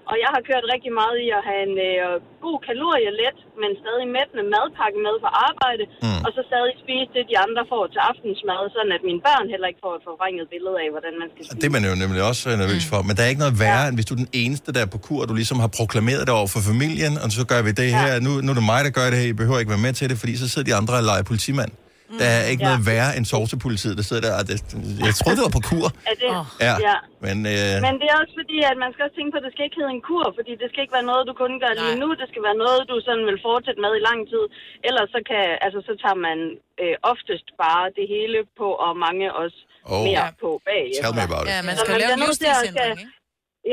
Og 0.09 0.15
jeg 0.23 0.29
har 0.35 0.41
kørt 0.49 0.65
rigtig 0.73 0.91
meget 1.01 1.17
i 1.25 1.27
at 1.37 1.43
have 1.49 1.61
en 1.69 1.75
øh, 1.89 2.13
god 2.45 2.57
kalorielet, 2.69 3.37
men 3.61 3.71
stadig 3.83 4.05
mættende 4.17 4.43
madpakke 4.53 4.99
med 5.07 5.15
på 5.25 5.29
arbejde, 5.49 5.83
mm. 6.05 6.21
og 6.25 6.29
så 6.35 6.41
stadig 6.51 6.73
spise 6.83 7.09
det, 7.15 7.23
de 7.31 7.37
andre 7.45 7.61
får 7.71 7.83
til 7.93 8.01
aftensmad, 8.11 8.61
sådan 8.75 8.91
at 8.97 9.01
mine 9.09 9.21
børn 9.27 9.45
heller 9.53 9.67
ikke 9.71 9.81
får 9.85 9.93
et 9.99 10.03
forvrænget 10.09 10.45
billede 10.53 10.77
af, 10.83 10.87
hvordan 10.95 11.13
man 11.21 11.27
skal 11.31 11.41
spise. 11.43 11.59
Det 11.61 11.67
er 11.69 11.75
man 11.77 11.83
jo 11.89 11.93
nemlig 12.03 12.21
også 12.31 12.43
øh, 12.49 12.55
nervøs 12.63 12.83
for. 12.91 12.99
Men 13.07 13.13
der 13.15 13.21
er 13.25 13.29
ikke 13.33 13.43
noget 13.45 13.57
værre, 13.65 13.83
end 13.89 13.95
hvis 13.97 14.07
du 14.09 14.13
er 14.15 14.21
den 14.25 14.31
eneste, 14.43 14.67
der 14.75 14.81
er 14.85 14.89
på 14.95 14.99
kur, 15.05 15.19
og 15.23 15.27
du 15.31 15.35
ligesom 15.41 15.57
har 15.65 15.71
proklameret 15.79 16.23
det 16.27 16.33
over 16.39 16.49
for 16.55 16.61
familien, 16.71 17.13
og 17.23 17.27
så 17.39 17.43
gør 17.51 17.61
vi 17.67 17.71
det 17.81 17.89
her. 17.99 18.09
Nu, 18.25 18.31
nu 18.45 18.49
er 18.53 18.57
det 18.59 18.67
mig, 18.73 18.81
der 18.87 18.93
gør 18.99 19.07
det 19.11 19.17
her. 19.21 19.27
I 19.33 19.37
behøver 19.41 19.59
ikke 19.61 19.73
være 19.75 19.85
med 19.87 19.93
til 19.99 20.05
det, 20.11 20.17
fordi 20.21 20.33
så 20.41 20.45
sidder 20.51 20.67
de 20.69 20.75
andre 20.79 20.93
og 21.01 21.05
leger 21.11 21.25
politimand. 21.31 21.71
Der 22.21 22.29
er 22.39 22.43
ikke 22.51 22.63
Ja. 22.63 22.69
noget 22.69 22.81
værre 22.91 23.11
end 23.17 23.25
sovsepolitiet, 23.33 23.95
der 23.99 24.05
sidder 24.09 24.23
der. 24.27 24.33
og 24.39 24.43
Det, 24.49 24.55
jeg 25.07 25.13
troede, 25.19 25.35
det 25.39 25.43
var 25.47 25.55
på 25.59 25.63
kur. 25.71 25.87
Er 26.11 26.15
det? 26.23 26.31
Ja. 26.67 26.73
ja. 26.87 26.95
Men, 27.25 27.37
øh, 27.53 27.73
Men 27.85 27.93
det 28.01 28.07
er 28.13 28.17
også 28.23 28.35
fordi, 28.41 28.57
at 28.71 28.77
man 28.83 28.89
skal 28.93 29.01
også 29.07 29.15
tænke 29.19 29.31
på, 29.33 29.37
at 29.41 29.45
det 29.47 29.51
skal 29.53 29.63
ikke 29.67 29.77
hedde 29.81 29.93
en 29.97 30.03
kur, 30.09 30.25
fordi 30.37 30.51
det 30.61 30.67
skal 30.71 30.81
ikke 30.85 30.95
være 30.99 31.07
noget, 31.11 31.23
du 31.29 31.33
kun 31.43 31.53
gør 31.63 31.73
lige 31.83 31.97
nu. 32.03 32.07
Det 32.21 32.27
skal 32.31 32.41
være 32.47 32.57
noget, 32.63 32.79
du 32.91 32.95
sådan 33.07 33.25
vil 33.29 33.39
fortsætte 33.49 33.79
med 33.85 33.91
i 33.99 34.01
lang 34.09 34.19
tid. 34.31 34.43
Ellers 34.87 35.07
så, 35.15 35.19
kan, 35.29 35.43
altså, 35.65 35.79
så 35.87 35.93
tager 36.03 36.19
man 36.27 36.37
øh, 36.83 36.95
oftest 37.13 37.47
bare 37.63 37.85
det 37.97 38.05
hele 38.15 38.37
på, 38.61 38.67
og 38.85 38.91
mange 39.07 39.25
også 39.43 39.59
Oh. 39.93 40.03
mere 40.09 40.27
på 40.43 40.49
bagefter. 40.69 41.01
Tell 41.03 41.15
me 41.19 41.23
about 41.29 41.43
it. 41.45 41.49
Ja, 41.53 41.59
man 41.69 41.75
Så 41.75 41.81
skal 41.83 41.93
jo 41.95 41.99
lave 42.03 42.09
bliver 42.09 42.19
en 42.19 42.23
livsstilsændring, 42.27 42.93
skal- 42.99 43.20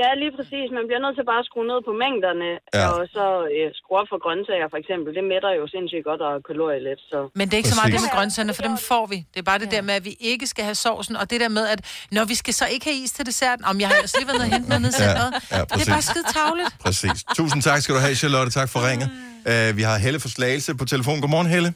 Ja, 0.00 0.08
lige 0.22 0.32
præcis. 0.38 0.66
Man 0.78 0.84
bliver 0.88 1.02
nødt 1.04 1.14
til 1.18 1.24
bare 1.32 1.40
at 1.44 1.48
skrue 1.50 1.66
ned 1.72 1.80
på 1.88 1.92
mængderne, 2.02 2.48
Ja. 2.78 2.86
og 2.92 2.98
så 3.16 3.26
øh, 3.54 3.68
skrue 3.80 3.96
op 4.00 4.08
for 4.12 4.18
grøntsager 4.24 4.68
for 4.72 4.78
eksempel. 4.82 5.10
Det 5.18 5.24
mætter 5.32 5.50
jo 5.58 5.64
sindssygt 5.74 6.04
godt 6.10 6.20
og 6.28 6.34
kalorielet. 6.50 6.98
Så. 7.10 7.18
Men 7.38 7.44
det 7.48 7.54
er 7.56 7.60
ikke 7.62 7.72
så 7.74 7.78
meget 7.80 7.90
det 7.92 7.98
Præcis. 7.98 8.08
med 8.08 8.16
grøntsagerne, 8.18 8.54
for 8.58 8.64
dem 8.68 8.76
får 8.90 9.04
vi. 9.12 9.18
Det 9.32 9.38
er 9.44 9.46
bare 9.52 9.60
det 9.64 9.70
der 9.76 9.82
med, 9.88 9.94
at 10.00 10.04
vi 10.10 10.14
ikke 10.32 10.46
skal 10.52 10.64
have 10.68 10.78
sovsen, 10.86 11.14
og 11.20 11.24
det 11.32 11.38
der 11.44 11.50
med, 11.58 11.64
at 11.74 11.80
når 12.16 12.24
vi 12.32 12.34
skal 12.42 12.52
så 12.60 12.66
ikke 12.74 12.84
have 12.90 12.98
is 13.04 13.12
til 13.18 13.24
desserten, 13.30 13.64
om 13.70 13.74
jeg 13.80 13.86
har 13.90 13.96
ellers 14.00 14.14
lige 14.18 14.26
været 14.30 14.38
nede 14.40 14.48
og 14.50 14.54
hentet 14.56 14.68
noget 14.84 14.94
Ja, 14.98 15.02
centret. 15.04 15.30
ja, 15.34 15.38
det 15.38 15.82
er 15.86 15.90
bare 15.94 16.00
præcis. 16.00 16.10
skide 16.12 16.26
tavligt. 16.38 16.70
Præcis. 16.86 17.18
Tusind 17.40 17.60
tak 17.68 17.78
skal 17.84 17.92
du 17.96 18.00
have, 18.06 18.14
Charlotte. 18.22 18.50
Tak 18.60 18.68
for 18.74 18.80
ringet. 18.88 19.08
Uh, 19.50 19.68
vi 19.78 19.82
har 19.88 19.96
Helle 20.04 20.18
for 20.24 20.30
Slagelse 20.36 20.70
på 20.80 20.84
telefon. 20.94 21.16
Godmorgen, 21.24 21.46
Helle. 21.54 21.70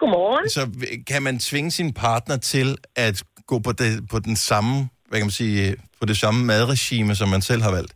Godmorgen. 0.00 0.44
Så 0.56 0.62
kan 1.10 1.22
man 1.22 1.38
tvinge 1.38 1.70
sin 1.70 1.92
partner 1.92 2.36
til 2.36 2.76
at 2.96 3.22
gå 3.46 3.58
på, 3.58 3.72
det, 3.72 4.08
på 4.10 4.18
den 4.18 4.36
samme, 4.36 4.88
hvad 5.14 5.22
kan 5.22 5.32
man 5.32 5.42
sige, 5.44 5.60
på 6.00 6.04
det 6.10 6.16
samme 6.24 6.40
madregime, 6.52 7.12
som 7.20 7.28
man 7.34 7.42
selv 7.50 7.62
har 7.66 7.72
valgt? 7.78 7.92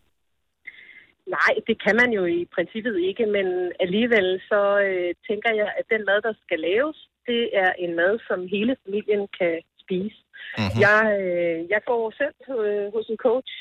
Nej, 1.37 1.55
det 1.69 1.77
kan 1.85 1.95
man 2.01 2.11
jo 2.19 2.23
i 2.39 2.41
princippet 2.57 2.95
ikke, 3.09 3.25
men 3.37 3.47
alligevel 3.85 4.29
så 4.51 4.63
øh, 4.89 5.11
tænker 5.29 5.51
jeg, 5.61 5.69
at 5.79 5.85
den 5.93 6.03
mad, 6.09 6.19
der 6.27 6.35
skal 6.45 6.59
laves, 6.71 6.99
det 7.29 7.43
er 7.63 7.71
en 7.85 7.93
mad, 8.01 8.13
som 8.29 8.39
hele 8.55 8.75
familien 8.85 9.23
kan 9.39 9.55
spise. 9.83 10.19
Mhm. 10.23 10.59
Mm-hmm. 10.59 10.81
Jeg, 10.87 11.01
øh, 11.25 11.59
jeg 11.75 11.81
går 11.91 12.05
selv 12.21 12.39
øh, 12.65 12.87
hos 12.95 13.07
en 13.13 13.21
coach, 13.27 13.53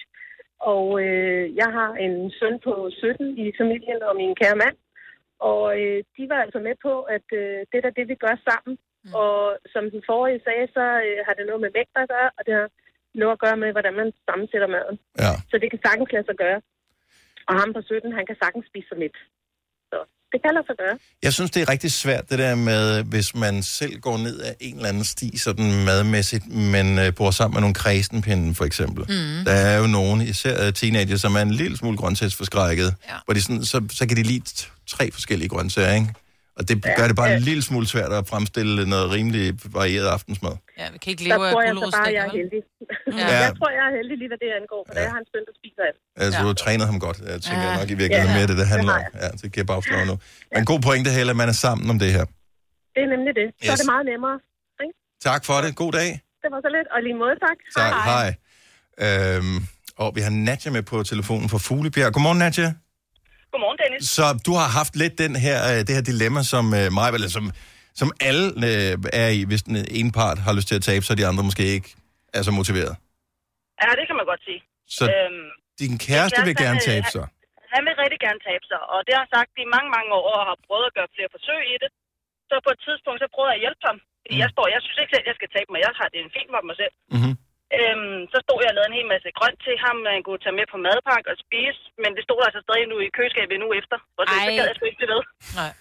og 0.74 0.86
øh, 1.06 1.46
jeg 1.62 1.70
har 1.78 1.92
en 2.06 2.16
søn 2.40 2.56
på 2.68 2.74
17 2.92 3.38
i 3.44 3.46
familien 3.62 4.00
og 4.08 4.14
min 4.22 4.34
kære 4.42 4.62
mand, 4.64 4.78
og 5.50 5.62
øh, 5.82 6.00
de 6.16 6.24
var 6.32 6.40
altså 6.46 6.60
med 6.68 6.76
på, 6.88 6.94
at 7.16 7.28
øh, 7.42 7.60
det 7.72 7.78
er 7.78 7.96
det, 7.98 8.06
vi 8.12 8.16
gør 8.26 8.36
sammen. 8.50 8.74
Mm. 9.06 9.14
Og 9.24 9.38
som 9.74 9.84
den 9.94 10.02
forrige 10.10 10.44
sagde, 10.48 10.68
så 10.78 10.86
øh, 11.06 11.20
har 11.26 11.34
det 11.38 11.46
noget 11.50 11.62
med 11.64 11.72
vægt 11.78 11.96
at 12.02 12.10
gøre, 12.14 12.30
og 12.38 12.42
det 12.48 12.54
har 12.60 12.70
noget 13.22 13.34
at 13.38 13.44
gøre 13.46 13.58
med, 13.64 13.70
hvordan 13.76 13.94
man 14.02 14.08
sammensætter 14.28 14.70
maden. 14.76 14.96
Ja. 15.24 15.34
Så 15.52 15.56
det 15.62 15.68
kan 15.72 15.80
sagtens 15.88 16.10
lade 16.16 16.28
sig 16.30 16.38
gøre. 16.46 16.60
Og 17.50 17.54
ham 17.60 17.70
på 17.76 17.82
17, 17.82 18.18
han 18.18 18.26
kan 18.30 18.38
sagtens 18.44 18.66
spise 18.72 18.88
sig 18.92 19.00
lidt. 19.04 19.18
Så 19.92 19.98
det 20.32 20.40
kan 20.44 20.52
lade 20.58 20.66
sig 20.70 20.78
gøre. 20.84 20.96
Jeg 21.24 21.34
synes, 21.34 21.52
det 21.52 21.62
er 21.62 21.70
rigtig 21.70 21.92
svært, 21.92 22.30
det 22.30 22.40
der 22.40 22.56
med, 22.56 23.04
hvis 23.04 23.36
man 23.36 23.64
selv 23.64 23.96
går 24.08 24.18
ned 24.18 24.42
ad 24.42 24.54
en 24.60 24.76
eller 24.76 24.90
anden 24.90 25.04
sti, 25.04 25.38
sådan 25.38 25.86
madmæssigt, 25.86 26.46
men 26.76 27.00
øh, 27.00 27.16
bor 27.18 27.32
sammen 27.32 27.54
med 27.56 27.62
nogle 27.62 27.74
kredsenpinde, 27.84 28.56
for 28.56 28.66
eksempel. 28.66 29.04
Mm. 29.10 29.46
Der 29.46 29.52
er 29.52 29.78
jo 29.82 29.88
nogen, 29.88 30.22
især 30.22 30.72
teenager, 30.72 31.18
som 31.18 31.36
er 31.36 31.42
en 31.42 31.52
lille 31.52 31.78
smule 31.78 31.98
grøntsagsforskrækket, 31.98 32.96
ja. 33.10 33.14
hvor 33.26 33.34
de 33.34 33.42
sådan, 33.42 33.64
så, 33.64 33.78
så 34.00 34.08
kan 34.08 34.18
de 34.18 34.24
lide 34.24 34.44
tre 34.88 35.12
forskellige 35.12 35.50
grøntsager, 35.50 35.94
ikke? 35.94 36.14
Og 36.58 36.64
det 36.70 36.76
gør 36.98 37.06
det 37.10 37.16
bare 37.22 37.32
en 37.40 37.44
lille 37.50 37.64
smule 37.70 37.88
svært 37.94 38.12
at 38.20 38.24
fremstille 38.34 38.74
noget 38.94 39.06
rimelig 39.16 39.46
varieret 39.80 40.08
aftensmad. 40.18 40.56
Ja, 40.80 40.86
vi 40.94 40.98
kan 41.04 41.10
ikke 41.14 41.24
Der 41.24 41.30
leve 41.32 41.44
af 41.48 41.52
tror 41.54 41.62
jeg 41.68 41.74
så 41.76 41.90
bare, 41.98 42.12
jeg 42.18 42.24
er 42.30 42.34
heldig. 42.40 42.62
Ja. 43.22 43.28
Jeg 43.46 43.54
tror, 43.60 43.70
jeg 43.80 43.84
er 43.90 43.94
heldig 44.00 44.16
lige, 44.22 44.30
hvad 44.34 44.40
det 44.46 44.50
angår, 44.60 44.82
for 44.88 44.94
ja. 44.96 45.02
jeg 45.06 45.12
har 45.16 45.20
en 45.24 45.28
søn, 45.34 45.44
der 45.50 45.56
spiser 45.62 45.82
alt. 45.90 46.00
Altså, 46.24 46.38
du 46.44 46.48
har 46.52 46.58
trænet 46.66 46.86
ham 46.92 46.98
godt. 47.08 47.18
Jeg 47.34 47.40
tænker 47.48 47.68
Ja. 47.72 47.78
nok 47.80 47.90
i 47.96 47.98
virkeligheden 48.02 48.34
Ja, 48.36 48.38
mere, 48.40 48.48
det 48.52 48.58
det 48.64 48.68
handler 48.76 48.94
om. 49.00 49.04
Ja, 49.24 49.30
det 49.42 49.48
giver 49.54 49.68
bagslag 49.74 50.02
nu. 50.12 50.16
Men 50.56 50.62
god 50.72 50.80
pointe, 50.88 51.10
Helle, 51.18 51.32
at 51.36 51.40
man 51.44 51.50
er 51.54 51.58
sammen 51.66 51.86
om 51.94 51.98
det 52.04 52.10
her. 52.18 52.26
Det 52.96 53.02
er 53.06 53.10
nemlig 53.16 53.34
det. 53.42 53.48
Så 53.58 53.62
Yes. 53.66 53.72
er 53.74 53.78
det 53.82 53.88
meget 53.94 54.06
nemmere. 54.12 54.36
Ikke? 54.84 54.94
Tak 55.28 55.42
for 55.48 55.56
det. 55.64 55.70
God 55.84 55.92
dag. 56.00 56.10
Det 56.44 56.50
var 56.54 56.60
så 56.66 56.70
lidt. 56.78 56.88
Og 56.94 57.00
lige 57.06 57.18
måde, 57.24 57.36
tak. 57.48 57.58
Tak. 57.82 57.94
Hej. 58.12 58.28
Øhm, 59.06 59.58
og 60.04 60.08
vi 60.16 60.22
har 60.26 60.34
Nadja 60.48 60.70
med 60.78 60.84
på 60.92 60.98
telefonen 61.12 61.48
fra 61.54 61.60
Fuglebjerg. 61.68 62.12
Godmorgen, 62.14 62.40
Nadja. 62.46 62.68
Godmorgen, 63.58 63.80
Dennis. 63.84 64.02
Så 64.18 64.26
du 64.48 64.52
har 64.62 64.70
haft 64.80 64.94
lidt 65.02 65.16
den 65.26 65.34
her, 65.46 65.60
øh, 65.72 65.80
det 65.88 65.94
her 65.98 66.06
dilemma, 66.12 66.42
som 66.54 66.66
øh, 66.80 66.88
mig, 66.98 67.08
eller 67.18 67.32
som, 67.38 67.46
som 68.02 68.10
alle 68.30 68.46
øh, 68.70 68.94
er 69.24 69.30
i, 69.40 69.42
hvis 69.50 69.62
den 69.70 69.78
ene 70.00 70.12
part 70.20 70.38
har 70.46 70.54
lyst 70.58 70.68
til 70.72 70.78
at 70.80 70.86
tabe, 70.90 71.04
så 71.08 71.12
de 71.20 71.26
andre 71.30 71.44
måske 71.50 71.64
ikke 71.78 71.90
er 72.38 72.42
så 72.48 72.52
motiveret. 72.60 72.94
Ja, 73.82 73.90
det 74.00 74.06
kan 74.10 74.16
man 74.20 74.26
godt 74.32 74.42
sige. 74.48 74.60
Så 74.98 75.04
din 75.82 75.94
kæreste 76.08 76.40
vil 76.48 76.56
gerne 76.66 76.82
han, 76.82 76.90
tabe 76.92 77.08
sig. 77.16 77.26
Han 77.74 77.82
vil 77.88 77.94
rigtig 78.04 78.20
gerne 78.28 78.42
tabe 78.50 78.66
sig, 78.72 78.80
og 78.94 79.00
det 79.06 79.12
har 79.16 79.22
han 79.26 79.32
sagt 79.38 79.52
i 79.64 79.66
mange, 79.76 79.90
mange 79.98 80.12
år, 80.22 80.30
og 80.40 80.46
har 80.52 80.58
prøvet 80.68 80.86
at 80.90 80.94
gøre 80.98 81.10
flere 81.16 81.30
forsøg 81.36 81.62
i 81.74 81.76
det. 81.84 81.90
Så 82.50 82.56
på 82.66 82.72
et 82.76 82.80
tidspunkt, 82.88 83.18
så 83.24 83.28
prøvede 83.36 83.52
jeg 83.54 83.60
at 83.60 83.64
hjælpe 83.66 83.84
ham. 83.90 83.98
Fordi 84.22 84.36
jeg 84.44 84.50
står, 84.56 84.66
jeg 84.76 84.82
synes 84.84 84.98
ikke 85.02 85.14
selv, 85.16 85.26
jeg 85.32 85.38
skal 85.40 85.50
tabe 85.56 85.70
mig. 85.72 85.80
Jeg 85.86 85.94
har 86.00 86.08
det 86.14 86.20
en 86.26 86.32
fint 86.38 86.50
for 86.54 86.62
mig 86.70 86.78
selv. 86.82 86.94
Mm-hmm. 87.16 87.34
Øhm, 87.80 88.20
så 88.32 88.38
stod 88.46 88.60
jeg 88.64 88.72
og 88.72 88.76
lavede 88.78 88.90
en 88.92 88.98
hel 89.00 89.10
masse 89.14 89.30
grønt 89.40 89.60
til 89.68 89.76
ham, 89.86 89.96
man 90.10 90.20
kunne 90.28 90.42
tage 90.44 90.58
med 90.60 90.68
på 90.74 90.78
madpakke 90.86 91.28
og 91.34 91.38
spise. 91.46 91.82
Men 92.04 92.10
det 92.18 92.24
stod 92.28 92.40
altså 92.48 92.60
stadig 92.68 92.86
nu 92.92 92.98
i 93.06 93.08
køleskabet 93.18 93.66
uge 93.68 93.76
efter. 93.82 93.98
Og 94.20 94.24
det, 94.30 94.36
så 94.46 94.52
gad 94.58 94.66
jeg 94.70 94.76
sgu 94.78 94.84
ikke 94.90 95.00
blive 95.02 95.14
ved. 95.16 95.24
Nej. 95.62 95.72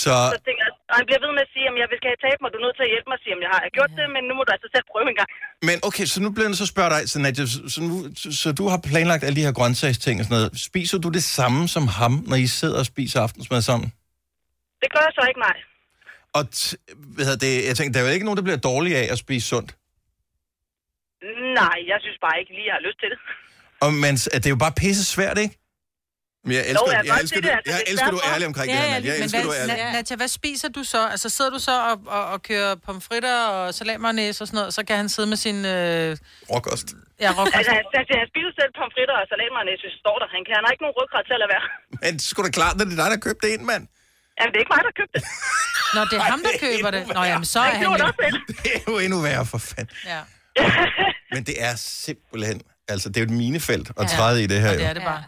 Så 0.00 0.14
Så 0.34 0.38
tænker 0.46 0.62
jeg, 0.66 0.72
og 0.90 0.94
han 0.98 1.04
bliver 1.08 1.20
ved 1.24 1.32
med 1.38 1.42
at 1.46 1.50
sige, 1.54 1.66
at 1.70 1.74
jeg 1.82 1.88
vil 1.90 1.98
skal 2.00 2.10
have 2.12 2.22
tabe 2.26 2.38
mig, 2.42 2.48
du 2.52 2.58
er 2.60 2.64
nødt 2.66 2.76
til 2.78 2.86
at 2.88 2.92
hjælpe 2.94 3.08
mig, 3.12 3.18
siger, 3.24 3.34
jeg 3.46 3.50
har 3.54 3.60
jeg 3.66 3.72
gjort 3.78 3.92
det, 3.98 4.06
men 4.16 4.22
nu 4.28 4.32
må 4.38 4.42
du 4.46 4.50
altså 4.56 4.68
selv 4.74 4.86
prøve 4.92 5.06
en 5.12 5.18
gang. 5.20 5.30
Men 5.68 5.76
okay, 5.88 6.06
så 6.12 6.16
nu 6.24 6.28
bliver 6.34 6.48
jeg 6.50 6.58
så 6.62 6.68
spørge 6.74 6.90
dig, 6.94 7.00
så, 7.12 7.16
Nadia, 7.24 7.44
så, 7.54 7.58
så, 7.74 7.78
nu, 7.88 7.94
så, 8.22 8.28
så 8.42 8.48
du 8.60 8.64
har 8.72 8.78
planlagt 8.88 9.22
alle 9.26 9.36
de 9.40 9.46
her 9.46 9.54
grøntsagsting 9.58 10.16
og 10.20 10.24
sådan 10.26 10.36
noget. 10.38 10.50
Spiser 10.68 10.98
du 11.04 11.08
det 11.18 11.24
samme 11.38 11.60
som 11.74 11.84
ham, 11.98 12.12
når 12.30 12.38
I 12.46 12.48
sidder 12.60 12.78
og 12.82 12.86
spiser 12.92 13.18
aftensmad 13.26 13.60
sammen? 13.70 13.88
Det 14.82 14.88
gør 14.94 15.02
jeg 15.08 15.14
så 15.18 15.22
ikke, 15.30 15.42
nej. 15.48 15.56
Og 16.38 16.42
t- 16.58 16.76
hvad 17.14 17.24
hedder 17.28 17.42
det, 17.46 17.52
jeg 17.68 17.74
tænker, 17.76 17.90
der 17.92 18.00
er 18.00 18.06
jo 18.06 18.14
ikke 18.16 18.26
nogen, 18.28 18.38
der 18.40 18.46
bliver 18.48 18.62
dårlige 18.70 18.96
af 19.02 19.06
at 19.14 19.18
spise 19.24 19.46
sundt. 19.54 19.70
Nej, 21.60 21.76
jeg 21.90 21.98
synes 22.04 22.18
bare 22.26 22.36
ikke 22.40 22.52
lige, 22.56 22.66
jeg 22.70 22.76
har 22.78 22.84
lyst 22.88 22.98
til 23.02 23.08
det. 23.12 23.18
Og, 23.84 23.90
men 24.04 24.12
det 24.42 24.46
er 24.50 24.54
jo 24.56 24.60
bare 24.66 24.74
pisse 24.82 25.04
svært, 25.14 25.38
ikke? 25.44 25.54
Men 26.46 26.52
jeg 26.58 26.64
elsker, 26.70 26.86
Jo, 26.86 26.92
jeg 26.98 27.02
jeg, 27.10 27.16
elsker, 27.22 27.40
du, 27.40 27.46
det, 27.48 27.52
altså, 27.58 27.70
jeg 27.72 27.78
det 27.80 27.86
er 27.88 27.92
elsker, 27.92 28.10
du 28.16 28.20
er 28.24 28.26
ærlig 28.34 28.46
omkring 28.50 28.68
Ja, 28.70 28.76
det 28.76 28.82
her, 28.82 28.88
ja. 28.88 28.94
Jeg 29.08 29.14
men 29.18 29.24
elsker, 29.24 29.42
du 29.48 29.50
er 29.56 29.58
hvad, 29.66 29.76
ærlig. 29.76 29.90
Na- 29.90 29.96
Nadja, 29.96 30.14
hvad 30.22 30.30
spiser 30.40 30.68
du 30.78 30.82
så? 30.94 31.00
Altså, 31.14 31.28
sidder 31.36 31.52
du 31.56 31.60
så 31.68 31.74
og, 31.90 31.96
og, 32.16 32.22
og 32.32 32.38
kører 32.48 32.70
pomfritter 32.86 33.36
og 33.56 33.62
salatmayonnaise 33.78 34.38
og 34.42 34.46
sådan 34.48 34.58
noget, 34.60 34.70
så 34.78 34.82
kan 34.88 34.96
han 35.02 35.08
sidde 35.14 35.28
med 35.32 35.38
sin... 35.46 35.58
Øh... 35.76 36.10
Råkost. 36.52 36.88
Ja, 37.24 37.30
råkost. 37.38 37.56
Altså, 37.58 37.72
han, 37.78 37.84
altså, 38.00 38.12
han 38.22 38.26
spiser 38.32 38.52
selv 38.60 38.70
pomfritter 38.80 39.14
og 39.20 39.24
salatmayonnaise, 39.32 39.82
hvis 39.84 39.94
det 39.96 40.02
står 40.04 40.16
der. 40.22 40.26
Han, 40.36 40.42
kan, 40.46 40.52
han 40.58 40.62
har 40.66 40.72
ikke 40.74 40.84
nogen 40.86 40.96
ryggrad 41.00 41.22
til 41.28 41.34
at 41.36 41.40
lade 41.42 41.52
være. 41.56 41.64
Men 42.02 42.10
det 42.18 42.24
sgu 42.30 42.38
da 42.48 42.52
klart, 42.60 42.74
at 42.74 42.86
det 42.88 42.94
er 42.96 43.00
dig, 43.02 43.10
der 43.14 43.20
købte 43.26 43.42
det 43.46 43.50
ind, 43.56 43.64
mand. 43.72 43.84
Jamen, 44.38 44.50
det 44.52 44.58
er 44.58 44.62
ikke 44.64 44.72
mig, 44.76 44.82
der 44.88 44.94
købte 45.00 45.14
det. 45.18 45.22
Nå, 45.96 46.00
det 46.10 46.16
er 46.20 46.24
ham, 46.34 46.40
der 46.48 46.54
køber 46.66 46.90
det. 46.96 47.02
Nå, 47.16 47.22
jamen, 47.32 47.48
så 47.54 47.58
er 47.68 47.72
Han 47.80 47.86
jo... 47.86 47.92
det. 48.02 48.32
Det 48.64 48.70
er 48.78 48.84
jo 48.92 48.96
endnu 49.06 49.18
værre, 49.28 49.44
for 49.52 49.60
fanden. 49.70 49.90
Ja. 50.12 50.20
Men 51.34 51.44
det 51.48 51.56
er 51.68 51.74
simpelthen... 51.76 52.60
Altså, 52.88 53.08
det 53.08 53.16
er 53.16 53.20
jo 53.20 53.24
et 53.32 53.38
minefelt 53.44 53.90
at 54.00 54.06
træde 54.16 54.44
i 54.44 54.46
det 54.46 54.60
her, 54.60 54.68
Og 54.68 54.74
jo. 54.74 54.80
det 54.80 54.86
er 54.88 54.92
det 54.92 55.02
bare. 55.02 55.24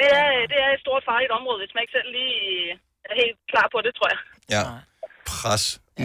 Det 0.00 0.08
er, 0.20 0.28
det 0.52 0.58
er 0.64 0.70
et 0.76 0.80
stort 0.80 1.02
farligt 1.10 1.30
område, 1.38 1.58
hvis 1.62 1.70
man 1.74 1.80
ikke 1.84 1.94
selv 1.98 2.10
lige 2.18 2.36
er 3.10 3.14
helt 3.22 3.38
klar 3.52 3.66
på 3.74 3.78
det, 3.84 3.92
tror 3.98 4.08
jeg. 4.12 4.18
Ja. 4.56 4.62
Pres. 5.26 5.80
Ja. 5.98 6.04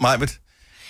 Majbet, 0.00 0.40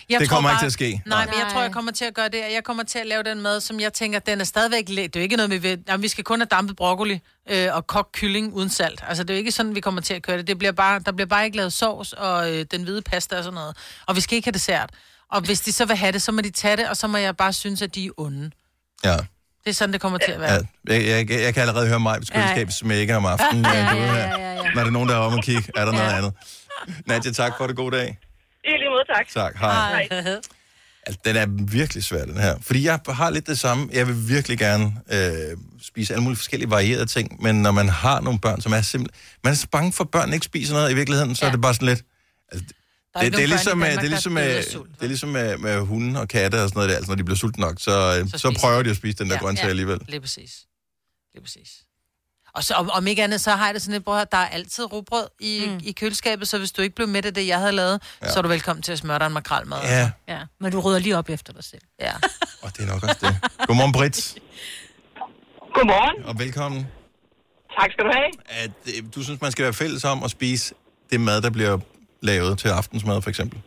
Jeg 0.09 0.21
det 0.21 0.29
kommer 0.31 0.51
ikke 0.51 0.55
bare- 0.55 0.61
til 0.63 0.67
at 0.67 0.73
ske. 0.73 1.03
Nej, 1.07 1.25
men 1.27 1.35
jeg 1.43 1.47
tror, 1.53 1.63
jeg 1.63 1.73
kommer 1.73 1.93
til 1.93 2.05
at 2.05 2.15
gøre 2.15 2.29
det. 2.29 2.39
Jeg 2.53 2.65
kommer 2.65 2.83
til 2.85 2.99
at 2.99 3.07
lave 3.07 3.23
den 3.23 3.41
mad, 3.41 3.61
som 3.61 3.81
jeg 3.81 3.93
tænker, 3.93 4.19
den 4.19 4.41
er 4.41 4.45
stadigvæk... 4.45 4.85
læ- 4.89 5.03
Det 5.03 5.17
er 5.17 5.21
jo 5.21 5.23
ikke 5.23 5.37
noget, 5.37 5.51
vi 5.51 5.59
vil... 5.59 5.85
Jamen, 5.89 6.03
vi 6.03 6.09
skal 6.09 6.25
kun 6.25 6.41
have 6.41 6.47
dampet 6.51 6.77
broccoli 6.77 7.21
øh, 7.51 7.69
og 7.73 7.87
kogt 7.87 8.13
kylling 8.13 8.55
uden 8.55 8.71
salt. 8.71 9.05
Altså, 9.09 9.25
det 9.25 9.31
er 9.31 9.35
jo 9.35 9.39
ikke 9.39 9.53
sådan, 9.53 9.75
vi 9.75 9.81
kommer 9.81 10.01
til 10.01 10.15
at 10.15 10.23
køre 10.23 10.39
det. 10.39 10.47
det 10.47 10.59
bliver 10.59 10.73
bare, 10.73 10.99
der 10.99 11.13
bliver 11.13 11.27
bare 11.27 11.45
ikke 11.45 11.57
lavet 11.57 11.73
sovs 11.73 12.13
og 12.13 12.53
øh, 12.53 12.65
den 12.71 12.83
hvide 12.85 13.03
pasta 13.03 13.37
og 13.39 13.45
sådan 13.45 13.55
noget. 13.55 13.77
Og 14.07 14.17
vi 14.17 14.21
skal 14.21 14.37
ikke 14.37 14.47
have 14.47 14.53
dessert. 14.53 14.91
Og 15.33 15.40
hvis 15.40 15.61
de 15.61 15.73
så 15.73 15.85
vil 15.85 15.97
have 15.97 16.12
det, 16.12 16.23
så 16.23 16.33
må 16.33 16.40
de 16.40 16.51
tage 16.51 16.77
det, 16.77 16.88
og 16.88 16.97
så 16.97 17.07
må 17.07 17.16
jeg 17.16 17.37
bare 17.37 17.53
synes, 17.53 17.83
at 17.83 17.95
de 17.95 18.07
er 18.07 18.11
onde. 18.16 18.51
Ja. 19.05 19.16
Det 19.64 19.71
er 19.71 19.73
sådan, 19.73 19.93
det 19.93 20.01
kommer 20.01 20.19
til 20.19 20.33
at 20.33 20.40
være. 20.40 20.53
Ja, 20.88 20.95
jeg, 20.95 21.31
jeg, 21.31 21.40
jeg 21.40 21.55
kan 21.55 21.61
allerede 21.61 21.88
høre 21.88 22.01
mig 22.01 22.19
på 22.21 22.27
køleskab 22.35 22.66
Ja. 22.66 22.71
smække 22.71 23.16
om 23.16 23.27
aftenen. 23.27 23.64
Ja, 23.64 23.71
Ja, 23.73 23.95
ja, 23.95 23.95
ja, 23.95 24.05
ja, 24.05 24.29
ja, 24.29 24.38
ja, 24.38 24.53
ja. 24.55 24.62
Når 24.75 24.81
der 24.81 24.87
er 24.87 24.90
nogen, 24.90 25.09
der 25.09 25.14
er 25.14 25.19
om 25.19 25.33
og 25.33 25.45
kigge, 25.45 25.73
er 25.77 25.85
der 25.85 25.93
noget 25.93 26.12
andet. 26.12 26.33
Nadja, 27.07 27.31
tak 27.33 27.53
for 27.59 27.66
det. 27.66 27.77
God 27.77 27.90
dag. 27.90 28.19
I 28.64 28.69
lige 28.69 28.90
måde, 28.90 29.05
tak. 29.16 29.29
Tak. 29.29 29.57
Hej. 29.61 30.09
Altså, 31.07 31.21
den 31.25 31.37
er 31.37 31.47
virkelig 31.73 32.05
svær, 32.05 32.25
den 32.25 32.37
her. 32.37 32.57
Fordi 32.62 32.85
jeg 32.85 33.01
har 33.09 33.31
lidt 33.31 33.47
det 33.47 33.59
samme. 33.59 33.88
Jeg 33.93 34.07
vil 34.07 34.29
virkelig 34.29 34.59
gerne 34.59 34.93
øh, 35.12 35.57
spise 35.83 36.12
alle 36.14 36.23
mulige 36.23 36.37
forskellige 36.37 36.71
varierede 36.71 37.07
ting, 37.07 37.43
men 37.43 37.62
når 37.62 37.71
man 37.71 37.88
har 37.88 38.21
nogle 38.21 38.38
børn, 38.38 38.61
som 38.61 38.73
er 38.73 38.83
simpelthen... 38.83 39.21
Man 39.45 39.53
er 39.53 39.57
så 39.57 39.66
bange 39.73 39.93
for, 39.93 40.05
at 40.05 40.11
børn 40.11 40.33
ikke 40.33 40.45
spiser 40.47 40.75
noget 40.75 40.90
i 40.90 40.95
virkeligheden, 40.95 41.35
så 41.35 41.45
ja. 41.45 41.49
er 41.49 41.53
det 41.53 41.61
bare 41.62 41.75
sådan 41.75 41.88
lidt... 41.88 42.03
Altså, 42.53 42.66
Der 43.14 43.20
er 43.20 43.25
det, 43.25 43.33
det, 43.33 43.42
er 43.42 43.46
ligesom, 43.46 43.79
med, 43.79 43.87
Danmark, 43.87 44.03
det 44.03 44.07
er 44.07 44.09
der 44.09 44.09
ligesom, 44.09 44.35
dør 44.35 44.42
af 44.42 44.46
med, 44.46 44.94
det 44.94 45.03
er 45.03 45.07
ligesom 45.07 45.29
med, 45.29 45.57
med 45.57 45.81
hunde 45.81 46.20
og 46.20 46.29
katte 46.29 46.62
og 46.62 46.68
sådan 46.68 46.79
noget 46.79 46.90
der. 46.90 46.96
Altså, 46.96 47.11
når 47.11 47.16
de 47.16 47.25
bliver 47.25 47.37
sultne 47.37 47.61
nok, 47.61 47.75
så, 47.79 47.83
så, 47.83 48.38
så 48.38 48.49
spiser 48.49 48.61
prøver 48.61 48.83
de. 48.83 48.90
at 48.90 48.96
spise 48.96 49.18
den 49.18 49.29
der 49.31 49.35
ja, 49.35 49.40
grøntsag 49.40 49.64
ja. 49.64 49.70
alligevel. 49.70 50.01
Lige 50.09 50.20
præcis. 50.20 50.53
Lige 51.35 51.42
præcis. 51.42 51.70
Og 52.55 52.64
så, 52.64 52.75
om, 52.75 52.90
om 52.90 53.07
ikke 53.07 53.25
andet, 53.25 53.40
så 53.40 53.51
har 53.51 53.66
jeg 53.66 53.75
det 53.75 53.83
sådan 53.83 53.92
lidt, 53.92 54.05
bror, 54.05 54.25
der 54.25 54.38
er 54.38 54.49
altid 54.49 54.92
rugbrød 54.92 55.27
i, 55.40 55.64
mm. 55.66 55.81
i 55.83 55.92
køleskabet, 55.92 56.49
så 56.49 56.59
hvis 56.59 56.73
du 56.73 56.83
ikke 56.83 56.94
blev 56.94 57.09
med 57.09 57.25
af 57.27 57.35
det, 57.35 57.46
jeg 57.46 57.59
havde 57.59 57.73
lavet, 57.73 58.03
ja. 58.23 58.31
så 58.31 58.38
er 58.38 58.42
du 58.42 58.49
velkommen 58.49 58.83
til 58.83 58.92
at 58.92 58.99
smøre 58.99 59.18
dig 59.18 59.27
en 59.27 59.33
makrelmad. 59.33 59.79
Ja. 59.83 60.11
Ja, 60.29 60.40
men 60.61 60.73
du 60.73 60.81
rydder 60.81 60.99
lige 60.99 61.18
op 61.18 61.29
efter 61.29 61.53
dig 61.53 61.64
selv. 61.64 61.83
Ja. 62.01 62.12
Og 62.62 62.77
det 62.77 62.83
er 62.83 62.87
nok 62.87 63.03
også 63.03 63.16
det. 63.20 63.51
Godmorgen, 63.66 63.92
Britt. 63.92 64.35
Godmorgen. 65.75 66.25
Og 66.25 66.38
velkommen. 66.38 66.87
Tak 67.81 67.90
skal 67.92 68.05
du 68.05 68.11
have. 68.12 68.31
At, 68.64 68.70
øh, 68.87 69.03
du 69.14 69.23
synes, 69.23 69.40
man 69.40 69.53
skal 69.53 69.62
være 69.62 69.73
fælles 69.73 70.05
om 70.05 70.23
at 70.23 70.31
spise 70.31 70.75
det 71.11 71.20
mad, 71.20 71.42
der 71.42 71.51
bliver 71.51 71.79
lavet 72.29 72.55
til 72.63 72.69
aftensmad, 72.81 73.19
for 73.25 73.31
eksempel? 73.35 73.59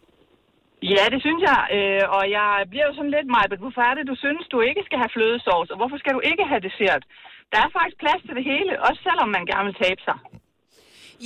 Ja, 0.95 1.03
det 1.13 1.19
synes 1.25 1.41
jeg. 1.51 1.61
Øh, 1.77 2.03
og 2.17 2.23
jeg 2.37 2.49
bliver 2.71 2.85
jo 2.89 2.93
sådan 2.97 3.15
lidt, 3.15 3.27
Majbet, 3.35 3.63
hvorfor 3.63 3.83
er 3.89 3.93
det, 3.97 4.05
du 4.11 4.15
synes, 4.25 4.43
du 4.53 4.59
ikke 4.69 4.81
skal 4.87 4.99
have 5.03 5.13
flødesovs? 5.15 5.69
Og 5.73 5.77
hvorfor 5.79 5.97
skal 6.01 6.13
du 6.17 6.21
ikke 6.31 6.45
have 6.51 6.61
dessert? 6.67 7.03
Der 7.51 7.59
er 7.65 7.69
faktisk 7.77 7.97
plads 8.03 8.21
til 8.27 8.35
det 8.39 8.45
hele, 8.51 8.71
også 8.87 8.99
selvom 9.07 9.29
man 9.35 9.43
gerne 9.51 9.65
vil 9.69 9.77
tabe 9.85 10.01
sig. 10.07 10.17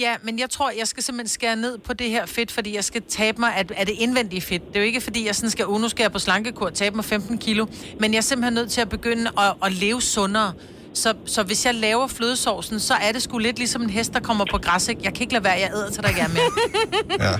Ja, 0.04 0.14
men 0.24 0.40
jeg 0.40 0.50
tror, 0.50 0.70
jeg 0.82 0.88
skal 0.88 1.04
simpelthen 1.04 1.28
skære 1.28 1.56
ned 1.56 1.78
på 1.78 1.94
det 1.94 2.10
her 2.10 2.26
fedt, 2.26 2.52
fordi 2.52 2.76
jeg 2.76 2.84
skal 2.84 3.02
tabe 3.02 3.38
mig 3.40 3.52
af, 3.60 3.66
af 3.82 3.86
det 3.86 3.96
indvendige 4.00 4.42
fedt. 4.42 4.68
Det 4.68 4.76
er 4.76 4.80
jo 4.80 4.86
ikke, 4.86 5.02
fordi 5.02 5.26
jeg 5.26 5.36
sådan 5.36 5.50
skal, 5.50 5.66
oh, 5.68 5.82
nu 5.82 5.90
skal 5.90 6.04
jeg 6.04 6.12
på 6.12 6.20
slankekur 6.20 6.66
og 6.66 6.74
tabe 6.74 6.96
mig 6.96 7.06
15 7.06 7.38
kilo, 7.38 7.66
men 8.00 8.12
jeg 8.12 8.18
er 8.18 8.28
simpelthen 8.32 8.54
nødt 8.54 8.72
til 8.72 8.82
at 8.82 8.90
begynde 8.90 9.28
at, 9.44 9.52
at 9.66 9.72
leve 9.72 10.02
sundere. 10.02 10.54
Så, 10.98 11.14
så 11.26 11.44
hvis 11.44 11.66
jeg 11.66 11.76
laver 11.76 12.08
flødesovsen, 12.08 12.80
så 12.80 12.94
er 12.94 13.12
det 13.12 13.22
sgu 13.24 13.38
lidt 13.38 13.58
ligesom 13.58 13.82
en 13.82 13.90
hest, 13.90 14.14
der 14.14 14.20
kommer 14.20 14.46
på 14.52 14.58
græs. 14.58 14.88
Ikke? 14.88 15.02
Jeg 15.04 15.14
kan 15.14 15.22
ikke 15.22 15.34
lade 15.34 15.44
være, 15.44 15.54
jeg 15.54 15.70
æder 15.76 15.90
til 15.92 16.04
der 16.04 16.10
ikke 16.10 16.22
er 16.22 16.28
mere. 16.28 17.40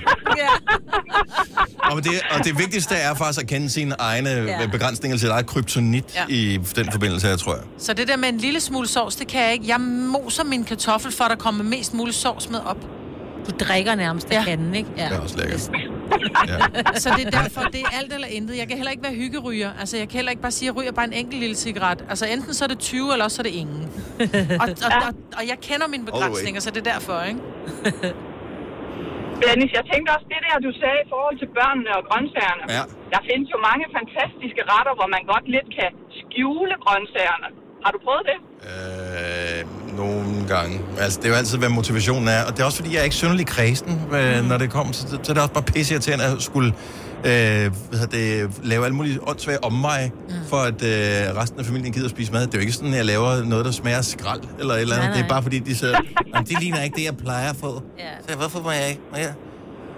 Og 1.92 2.04
det, 2.04 2.12
og 2.30 2.44
det 2.44 2.58
vigtigste 2.58 2.94
er 2.94 3.14
faktisk 3.14 3.40
at 3.42 3.46
kende 3.48 3.70
sine 3.70 3.94
egne 3.98 4.30
Ja. 4.30 4.60
ja. 4.60 4.66
begrænsninger 4.66 5.18
til 5.18 5.28
eget 5.28 5.46
kryptonit 5.46 6.04
Ja. 6.14 6.20
ja. 6.28 6.34
i 6.34 6.58
den 6.76 6.92
forbindelse 6.92 7.26
her, 7.26 7.36
tror 7.36 7.54
jeg. 7.54 7.64
Så 7.78 7.92
det 7.92 8.08
der 8.08 8.16
med 8.16 8.28
en 8.28 8.38
lille 8.38 8.60
smule 8.60 8.88
sovs, 8.88 9.16
det 9.16 9.26
kan 9.28 9.40
jeg 9.44 9.52
ikke. 9.52 9.64
Jeg 9.68 9.80
moser 9.80 10.44
min 10.44 10.64
kartoffel, 10.64 11.12
for 11.12 11.24
at 11.24 11.30
der 11.30 11.36
kommer 11.36 11.64
mest 11.64 11.94
muligt 11.94 12.16
sovs 12.16 12.50
med 12.50 12.58
op. 12.66 12.76
Du 13.48 13.52
drikker 13.64 13.94
nærmest 13.94 14.26
af 14.32 14.44
kanden, 14.44 14.74
ikke? 14.74 14.90
Ja. 14.96 15.08
Det 15.08 15.16
er 15.16 15.20
også 15.20 15.38
lækkert. 15.40 15.60
Så 17.02 17.08
det 17.16 17.22
er 17.26 17.30
derfor, 17.40 17.60
det 17.74 17.80
er 17.86 17.90
alt 17.98 18.12
eller 18.16 18.30
intet. 18.36 18.54
Jeg 18.62 18.66
kan 18.68 18.76
heller 18.80 18.94
ikke 18.96 19.06
være 19.08 19.18
hyggeryger. 19.22 19.70
Altså, 19.80 19.94
jeg 19.96 20.06
kan 20.08 20.16
heller 20.18 20.32
ikke 20.34 20.42
bare 20.42 20.56
sige, 20.58 20.68
at 20.68 20.74
jeg 20.74 20.82
ryger 20.82 20.92
bare 20.92 21.08
en 21.12 21.16
enkelt 21.22 21.40
lille 21.44 21.56
cigaret. 21.56 22.00
Altså, 22.12 22.24
enten 22.34 22.54
så 22.54 22.62
er 22.66 22.70
det 22.74 22.78
20, 22.78 23.12
eller 23.12 23.24
også 23.24 23.36
så 23.36 23.42
er 23.42 23.48
det 23.50 23.56
ingen. 23.62 23.82
og, 24.62 24.68
og, 24.86 24.90
og, 25.06 25.12
og, 25.38 25.42
jeg 25.52 25.58
kender 25.68 25.86
mine 25.94 26.04
begrænsninger, 26.10 26.60
så 26.64 26.70
det 26.74 26.80
er 26.86 26.88
derfor, 26.92 27.16
ikke? 27.30 27.40
Dennis, 29.44 29.70
jeg 29.78 29.84
tænker 29.92 30.10
også 30.16 30.28
det 30.34 30.40
der, 30.46 30.54
du 30.66 30.70
sagde 30.82 30.98
i 31.04 31.08
forhold 31.14 31.36
til 31.42 31.48
børnene 31.58 31.90
og 31.98 32.02
grøntsagerne. 32.08 32.64
Ja. 32.76 32.84
Der 33.14 33.20
findes 33.28 33.48
jo 33.54 33.58
mange 33.70 33.84
fantastiske 33.98 34.62
retter, 34.72 34.92
hvor 34.98 35.08
man 35.16 35.22
godt 35.32 35.46
lidt 35.56 35.68
kan 35.78 35.90
skjule 36.20 36.74
grøntsagerne. 36.84 37.48
Har 37.84 37.90
du 37.94 37.98
prøvet 38.06 38.24
det? 38.30 38.38
Øh, 38.70 39.60
nogle 39.98 40.48
gange. 40.48 40.80
Altså, 41.00 41.18
det 41.18 41.24
er 41.24 41.28
jo 41.30 41.34
altid, 41.34 41.58
hvad 41.58 41.68
motivationen 41.68 42.28
er. 42.28 42.44
Og 42.44 42.52
det 42.56 42.60
er 42.60 42.64
også, 42.64 42.76
fordi 42.78 42.92
jeg 42.92 43.00
er 43.00 43.04
ikke 43.04 43.16
synderlig 43.16 43.46
kredsen, 43.46 44.00
øh, 44.12 44.40
Mm. 44.42 44.44
når 44.48 44.58
det 44.58 44.70
kommer. 44.70 44.92
Så, 44.92 45.06
så 45.08 45.16
er 45.28 45.34
det 45.34 45.38
også 45.42 45.52
bare 45.54 45.62
pisse 45.62 45.94
irriterende 45.94 46.24
at 46.24 46.42
skulle 46.42 46.72
øh, 47.24 47.70
hvad 47.90 48.06
det, 48.10 48.50
lave 48.64 48.84
alle 48.84 48.94
mulige 48.96 49.28
åndssvage 49.28 49.64
omveje, 49.64 50.10
mm. 50.28 50.34
for 50.48 50.56
at 50.56 50.82
øh, 50.82 51.36
resten 51.42 51.60
af 51.60 51.66
familien 51.66 51.92
gider 51.92 52.04
at 52.04 52.10
spise 52.10 52.32
mad. 52.32 52.40
Det 52.46 52.54
er 52.54 52.58
jo 52.58 52.60
ikke 52.60 52.72
sådan, 52.72 52.90
at 52.90 52.96
jeg 52.96 53.04
laver 53.04 53.44
noget, 53.44 53.64
der 53.64 53.70
smager 53.70 54.02
skrald 54.02 54.40
eller 54.60 54.74
et 54.74 54.80
eller 54.80 54.94
andet. 54.96 55.08
Nej, 55.08 55.12
Det 55.16 55.18
er 55.18 55.22
nej. 55.22 55.28
bare 55.28 55.42
fordi, 55.42 55.58
de 55.58 55.76
siger, 55.76 55.90
"Jamen, 56.34 56.46
det 56.48 56.60
ligner 56.60 56.82
ikke 56.82 56.96
det, 56.96 57.04
jeg 57.04 57.16
plejer 57.16 57.50
at 57.50 57.56
få. 57.60 57.82
Ja. 57.98 58.04
Så 58.32 58.36
hvorfor 58.38 58.60
må 58.62 58.70
jeg 58.70 58.88
ikke? 58.88 59.00
Jeg? 59.16 59.32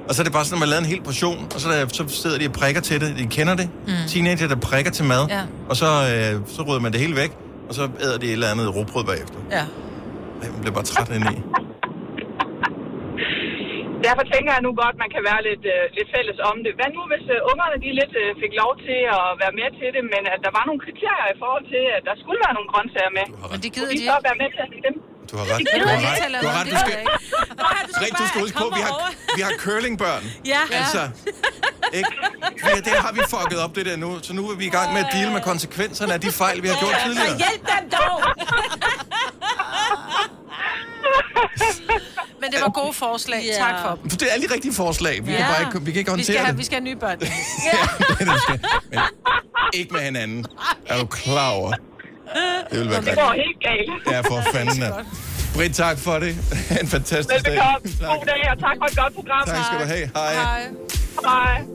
Og 0.08 0.14
så 0.14 0.22
er 0.22 0.24
det 0.24 0.32
bare 0.32 0.44
sådan, 0.44 0.56
at 0.56 0.60
man 0.60 0.68
laver 0.68 0.80
en 0.80 0.86
hel 0.86 1.02
portion, 1.02 1.46
og 1.54 1.60
så, 1.60 1.68
der, 1.68 1.86
så 1.92 2.04
sidder 2.08 2.38
de 2.38 2.46
og 2.46 2.52
prikker 2.52 2.80
til 2.80 3.00
det. 3.00 3.14
De 3.18 3.26
kender 3.26 3.54
det. 3.54 3.68
Mm. 3.86 3.92
Teenager, 4.08 4.48
der 4.48 4.56
prikker 4.56 4.90
til 4.90 5.04
mad. 5.04 5.26
Ja. 5.28 5.40
Og 5.68 5.76
så, 5.76 5.86
øh, 5.86 6.40
så 6.56 6.62
rydder 6.62 6.80
man 6.80 6.92
det 6.92 7.00
hele 7.00 7.16
væk, 7.16 7.32
og 7.68 7.74
så 7.74 7.88
æder 8.02 8.18
de 8.18 8.26
et 8.26 8.32
eller 8.32 8.48
andet 8.48 8.76
råbrød 8.76 9.04
bagefter. 9.04 9.34
Ja. 9.50 9.62
Ej, 10.42 10.48
man 10.54 10.60
bliver 10.62 10.76
bare 10.78 10.86
træt 10.90 11.08
indeni. 11.16 11.36
derfor 14.06 14.24
tænker 14.34 14.50
jeg 14.56 14.62
nu 14.66 14.70
godt, 14.82 14.96
man 15.02 15.10
kan 15.14 15.22
være 15.30 15.40
lidt, 15.48 15.64
øh, 15.74 15.82
lidt 15.96 16.08
fælles 16.14 16.38
om 16.50 16.56
det. 16.64 16.72
Hvad 16.78 16.88
nu, 16.96 17.02
hvis 17.12 17.26
øh, 17.34 17.50
ungerne 17.50 17.76
de 17.84 17.90
lidt 18.00 18.14
øh, 18.22 18.30
fik 18.42 18.52
lov 18.62 18.72
til 18.86 19.00
at 19.18 19.26
være 19.42 19.54
med 19.60 19.68
til 19.78 19.88
det, 19.96 20.04
men 20.14 20.22
at 20.34 20.40
der 20.46 20.52
var 20.58 20.64
nogle 20.68 20.80
kriterier 20.86 21.28
i 21.34 21.38
forhold 21.42 21.64
til, 21.74 21.84
at 21.96 22.02
der 22.08 22.14
skulle 22.22 22.40
være 22.44 22.56
nogle 22.56 22.70
grøntsager 22.72 23.12
med? 23.18 23.26
Men 23.52 23.60
det 23.64 23.70
gider 23.74 23.90
de 23.94 24.00
så 24.10 24.14
ikke. 24.16 24.28
være 24.28 24.40
med 24.42 24.48
til 24.54 24.62
at 24.66 24.70
dem? 24.88 24.96
Du 25.30 25.36
har 25.36 25.44
ret. 25.44 25.58
Det 25.58 25.82
Du 25.82 25.88
har 25.88 25.96
ret. 25.96 26.42
Du 26.42 26.48
har 26.48 26.60
ret. 26.60 26.66
Du 26.66 26.76
skal, 26.76 26.96
Rik, 28.02 28.12
du 28.18 28.26
skal 28.28 28.40
huske 28.40 28.58
på, 28.58 28.72
vi 28.76 28.80
har, 28.80 29.14
vi 29.36 29.42
har 29.42 29.52
curlingbørn. 29.58 30.24
Ja. 30.44 30.60
Altså, 30.72 31.08
ikke? 31.92 32.10
Ja, 32.64 32.74
det 32.76 32.92
har 32.92 33.12
vi 33.12 33.20
fucket 33.30 33.58
op, 33.58 33.74
det 33.76 33.86
der 33.86 33.96
nu. 33.96 34.18
Så 34.22 34.32
nu 34.32 34.50
er 34.50 34.56
vi 34.56 34.66
i 34.66 34.68
gang 34.68 34.92
med 34.92 35.00
at 35.00 35.06
deale 35.12 35.32
med 35.32 35.40
konsekvenserne 35.40 36.12
af 36.14 36.20
de 36.20 36.32
fejl, 36.32 36.62
vi 36.62 36.68
har 36.68 36.76
gjort 36.80 36.94
tidligere. 37.04 37.36
Hjælp 37.36 37.66
dem 37.66 37.90
dog! 37.90 38.22
Men 42.40 42.52
det 42.52 42.60
var 42.60 42.70
gode 42.70 42.92
forslag. 42.92 43.42
Ja. 43.44 43.52
Tak 43.58 43.74
for 43.82 43.98
dem. 44.02 44.10
Det 44.10 44.22
er 44.22 44.32
alle 44.32 44.48
de 44.48 44.54
rigtige 44.54 44.74
forslag. 44.74 45.26
Vi, 45.26 45.32
kan, 45.32 45.40
bare 45.40 45.60
ikke, 45.60 45.84
vi 45.84 45.92
kan 45.92 45.98
ikke 45.98 46.16
vi 46.16 46.22
skal, 46.22 46.36
håndtere 46.36 46.44
have, 46.44 46.54
vi 46.56 46.58
det. 46.58 46.66
skal 46.66 46.76
have 46.76 46.84
nye 46.84 46.96
børn. 46.96 47.18
det 47.20 47.28
skal. 48.42 48.60
Men 48.90 48.98
ikke 49.74 49.92
med 49.92 50.00
hinanden. 50.00 50.46
Er 50.86 50.98
du 51.00 51.06
klar 51.06 51.50
over? 51.50 51.72
Det 52.70 52.78
vil 52.80 52.90
være 52.90 53.00
Det 53.00 53.14
går 53.14 53.32
helt 53.32 53.60
galt. 53.60 53.90
Ja, 54.12 54.20
for 54.20 54.42
fanden. 54.52 54.82
Britt, 55.54 55.74
tak 55.76 55.98
for 55.98 56.18
det. 56.18 56.36
en 56.80 56.88
fantastisk 56.88 57.44
dag. 57.44 57.52
Velbekomme. 57.52 58.14
God 58.14 58.24
dag, 58.26 58.50
og 58.52 58.58
tak 58.60 58.76
for 58.78 58.86
et 58.86 58.96
godt 58.96 59.14
program. 59.14 59.46
Tak 59.46 59.64
skal 59.66 59.78
du 59.80 59.84
have. 59.84 60.10
Hej. 60.14 60.34
Hej. 60.34 60.62
Hej. 61.26 61.62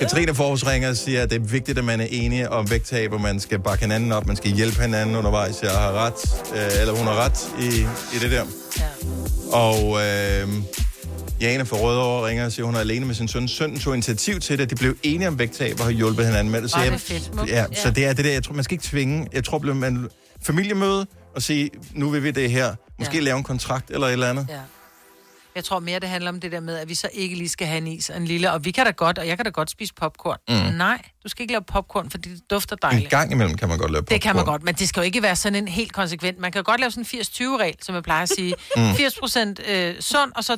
Katrine 0.00 0.34
Fors 0.34 0.66
ringer 0.66 0.88
og 0.88 0.96
siger, 0.96 1.22
at 1.22 1.30
det 1.30 1.36
er 1.36 1.40
vigtigt, 1.48 1.78
at 1.78 1.84
man 1.84 2.00
er 2.00 2.06
enige 2.10 2.50
om 2.50 2.70
vægttab, 2.70 3.12
og 3.12 3.20
man 3.20 3.40
skal 3.40 3.58
bakke 3.58 3.84
hinanden 3.84 4.12
op, 4.12 4.26
man 4.26 4.36
skal 4.36 4.50
hjælpe 4.50 4.82
hinanden 4.82 5.16
undervejs. 5.16 5.62
Jeg 5.62 5.70
har 5.70 5.92
ret, 5.92 6.44
øh, 6.54 6.80
eller 6.80 6.94
hun 6.94 7.06
har 7.06 7.24
ret 7.24 7.48
i, 7.60 7.80
i 8.16 8.18
det 8.20 8.30
der. 8.30 8.44
Ja. 8.78 8.84
Og 9.52 10.06
øh, 10.06 10.48
Jane 11.42 11.66
fra 11.66 11.76
Rødovre 11.76 12.28
ringer 12.28 12.44
og 12.44 12.52
siger, 12.52 12.64
at 12.64 12.66
hun 12.68 12.74
er 12.74 12.80
alene 12.80 13.06
med 13.06 13.14
sin 13.14 13.28
søn. 13.28 13.48
Sønnen 13.48 13.78
tog 13.80 13.94
initiativ 13.94 14.40
til 14.40 14.58
det. 14.58 14.70
De 14.70 14.74
blev 14.74 14.96
enige 15.02 15.28
om 15.28 15.38
vægttab 15.38 15.80
og 15.80 15.84
har 15.84 15.92
hjulpet 15.92 16.26
hinanden 16.26 16.52
med 16.52 16.62
det. 16.62 16.70
Så, 16.70 16.78
jeg- 16.80 17.00
fedt. 17.00 17.30
Ja, 17.48 17.66
så 17.74 17.90
det 17.90 18.04
er 18.06 18.12
det 18.12 18.24
der, 18.24 18.32
jeg 18.32 18.44
tror, 18.44 18.54
man 18.54 18.64
skal 18.64 18.74
ikke 18.74 18.84
tvinge. 18.84 19.26
Jeg 19.32 19.44
tror, 19.44 19.58
man 19.58 20.08
familiemøde 20.42 21.06
og 21.36 21.42
sige, 21.42 21.70
nu 21.94 22.10
vil 22.10 22.22
vi 22.24 22.30
det 22.30 22.50
her. 22.50 22.74
Måske 22.98 23.14
ja. 23.16 23.20
lave 23.22 23.36
en 23.38 23.42
kontrakt 23.44 23.90
eller 23.90 24.06
et 24.06 24.12
eller 24.12 24.30
andet. 24.30 24.46
Ja. 24.50 24.60
Jeg 25.54 25.64
tror 25.64 25.78
mere, 25.78 26.00
det 26.00 26.08
handler 26.08 26.30
om 26.30 26.40
det 26.40 26.52
der 26.52 26.60
med, 26.60 26.76
at 26.78 26.88
vi 26.88 26.94
så 26.94 27.08
ikke 27.12 27.36
lige 27.36 27.48
skal 27.48 27.66
have 27.66 27.78
en 27.78 27.86
is 27.86 28.10
og 28.10 28.16
en 28.16 28.24
lille. 28.24 28.52
Og 28.52 28.64
vi 28.64 28.70
kan 28.70 28.86
da 28.86 28.90
godt, 28.92 29.18
og 29.18 29.26
jeg 29.26 29.36
kan 29.36 29.44
da 29.44 29.50
godt 29.50 29.70
spise 29.70 29.94
popcorn. 29.94 30.38
Mm. 30.48 30.74
Nej, 30.76 31.02
du 31.24 31.28
skal 31.28 31.42
ikke 31.42 31.52
lave 31.52 31.62
popcorn, 31.62 32.10
fordi 32.10 32.28
det 32.30 32.40
dufter 32.50 32.76
En 32.76 32.78
dejligt. 32.82 33.10
gang 33.10 33.32
imellem 33.32 33.56
kan 33.56 33.68
man 33.68 33.78
godt 33.78 33.90
lave 33.92 34.04
Det 34.10 34.20
kan 34.20 34.28
man 34.36 34.40
popcorn. 34.40 34.52
godt, 34.52 34.62
men 34.64 34.74
det 34.74 34.88
skal 34.88 35.00
jo 35.00 35.04
ikke 35.04 35.22
være 35.22 35.36
sådan 35.36 35.56
en 35.56 35.68
helt 35.68 35.92
konsekvent. 35.92 36.38
Man 36.38 36.52
kan 36.52 36.62
godt 36.62 36.80
lave 36.80 36.90
sådan 36.90 37.06
en 37.12 37.20
80-20-regel, 37.20 37.74
som 37.82 37.94
jeg 37.94 38.02
plejer 38.02 38.22
at 38.22 38.28
sige. 38.28 38.54
Mm. 38.76 38.90
80% 38.90 39.70
øh, 39.70 39.94
sund, 40.00 40.32
og 40.36 40.44
så 40.44 40.52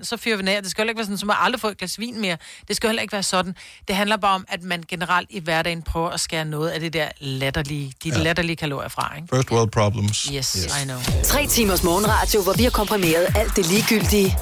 20% 0.00 0.04
så 0.04 0.16
fyrer 0.16 0.36
vi 0.36 0.42
ned. 0.42 0.62
Det 0.62 0.70
skal 0.70 0.82
jo 0.82 0.88
ikke 0.88 0.98
være 0.98 1.04
sådan, 1.04 1.18
som 1.18 1.30
at 1.30 1.36
aldrig 1.40 1.60
få 1.60 1.68
et 1.68 1.78
glas 1.78 1.98
vin 1.98 2.20
mere. 2.20 2.36
Det 2.68 2.76
skal 2.76 2.86
jo 2.86 2.90
heller 2.90 3.02
ikke 3.02 3.12
være 3.12 3.22
sådan. 3.22 3.54
Det 3.88 3.96
handler 3.96 4.16
bare 4.16 4.34
om, 4.34 4.44
at 4.48 4.62
man 4.62 4.84
generelt 4.88 5.28
i 5.30 5.40
hverdagen 5.40 5.82
prøver 5.82 6.10
at 6.10 6.20
skære 6.20 6.44
noget 6.44 6.68
af 6.70 6.80
det 6.80 6.92
der 6.92 7.08
latterlige, 7.20 7.92
de 8.04 8.08
ja. 8.08 8.18
latterlige 8.18 8.56
kalorier 8.56 8.88
fra, 8.88 9.12
ikke? 9.16 9.28
First 9.36 9.50
world 9.50 9.70
problems. 9.70 10.22
Yes, 10.24 10.52
yes, 10.52 10.82
I 10.82 10.84
know. 10.84 10.98
Tre 11.24 11.46
timers 11.46 11.82
morgenradio, 11.82 12.42
hvor 12.42 12.52
vi 12.52 12.62
har 12.62 12.70
komprimeret 12.70 13.26
alt 13.36 13.56
det 13.56 13.66
ligegyldige 13.66 14.36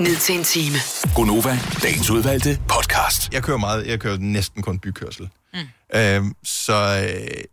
ned 0.00 0.16
til 0.16 0.34
en 0.38 0.44
time. 0.44 0.76
Gonova, 1.14 1.58
dagens 1.82 2.10
udvalgte 2.10 2.58
podcast. 2.68 3.32
Jeg 3.32 3.42
kører 3.42 3.58
meget, 3.58 3.86
jeg 3.86 4.00
kører 4.00 4.18
næsten 4.18 4.62
kun 4.62 4.78
bykørsel. 4.78 5.28
Mm. 5.54 5.58
Øhm, 5.98 6.34
så 6.44 7.08
øh, 7.10 7.44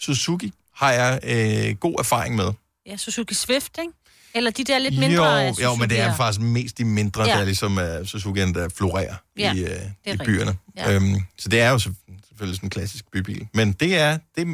Suzuki 0.00 0.52
har 0.74 0.92
jeg 0.92 1.20
øh, 1.22 1.76
god 1.76 1.94
erfaring 1.98 2.36
med. 2.36 2.52
Ja, 2.86 2.96
Suzuki 2.96 3.34
Swift, 3.34 3.78
ikke? 3.78 3.92
Eller 4.34 4.50
de 4.50 4.64
der 4.64 4.78
lidt 4.78 4.98
mindre 4.98 5.32
jo, 5.32 5.50
Suzuki'er. 5.52 5.62
jo, 5.62 5.74
men 5.74 5.90
det 5.90 6.00
er 6.00 6.16
faktisk 6.16 6.40
mest 6.40 6.78
de 6.78 6.84
mindre, 6.84 7.22
Ja. 7.24 7.36
der 7.38 7.44
ligesom 7.44 7.76
uh, 7.76 7.82
Suzuki'en, 7.82 8.54
der 8.54 8.68
florerer 8.76 9.14
Ja, 9.38 9.52
i, 9.52 9.58
det 9.58 9.64
uh, 9.64 9.70
er 9.70 9.76
i 9.76 10.10
rigtigt. 10.10 10.24
byerne. 10.24 10.56
Ja. 10.76 10.92
Øhm, 10.92 11.14
så 11.38 11.48
det 11.48 11.60
er 11.60 11.70
jo 11.70 11.78
selv- 11.78 11.94
selvfølgelig 12.28 12.56
sådan 12.56 12.66
en 12.66 12.70
klassisk 12.70 13.04
bybil. 13.12 13.48
Men 13.54 13.72
det 13.72 13.96
er, 13.98 14.18
det, 14.36 14.46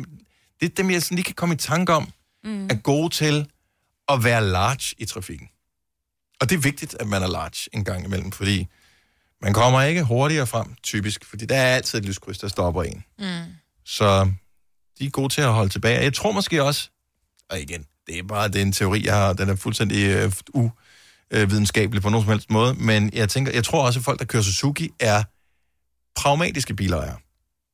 det 0.61 0.71
er 0.71 0.75
dem, 0.77 0.91
jeg 0.91 1.03
sådan 1.03 1.14
lige 1.16 1.25
kan 1.25 1.35
komme 1.35 1.55
i 1.55 1.59
tanke 1.59 1.93
om, 1.95 2.09
Mm. 2.45 2.66
er 2.71 2.75
gode 2.75 3.14
til 3.14 3.47
at 4.09 4.25
være 4.25 4.45
large 4.47 4.95
i 4.99 5.05
trafikken. 5.05 5.49
Og 6.41 6.51
det 6.51 6.57
er 6.57 6.61
vigtigt, 6.61 6.97
at 7.01 7.07
man 7.07 7.22
er 7.22 7.26
large 7.26 7.68
en 7.72 7.84
gang 7.84 8.05
imellem, 8.05 8.32
fordi 8.32 8.66
man 9.43 9.53
kommer 9.53 9.82
ikke 9.82 10.03
hurtigere 10.03 10.47
frem, 10.47 10.74
typisk, 10.82 11.24
fordi 11.24 11.47
der 11.47 11.57
er 11.57 11.76
altid 11.76 11.99
et 11.99 12.05
lyskryds, 12.05 12.38
der 12.38 12.49
stopper 12.49 12.82
en. 12.82 13.05
Mm. 13.18 13.55
Så 13.84 14.32
de 14.99 15.07
er 15.07 15.11
gode 15.11 15.28
til 15.28 15.41
at 15.41 15.53
holde 15.53 15.70
tilbage. 15.70 16.03
Jeg 16.03 16.14
tror 16.14 16.32
måske 16.32 16.62
også, 16.62 16.91
og 17.51 17.61
igen, 17.61 17.86
det 18.07 18.18
er 18.18 18.22
bare 18.22 18.49
det 18.49 18.57
er 18.57 18.62
en 18.62 18.72
teori, 18.72 19.07
jeg 19.07 19.14
har, 19.14 19.32
den 19.32 19.49
er 19.49 19.57
fuldstændig 19.57 20.07
øh, 20.07 20.32
uvidenskabelig 21.32 22.03
på 22.03 22.09
nogen 22.09 22.24
som 22.24 22.32
helst 22.32 22.51
måde, 22.51 22.74
men 22.74 23.11
jeg 23.12 23.28
tænker, 23.28 23.53
jeg 23.53 23.64
tror 23.64 23.86
også, 23.86 24.01
at 24.01 24.05
folk, 24.05 24.18
der 24.18 24.24
kører 24.24 24.43
Suzuki, 24.43 24.91
er 25.01 25.22
pragmatiske 26.20 26.74
bilejere. 26.74 27.16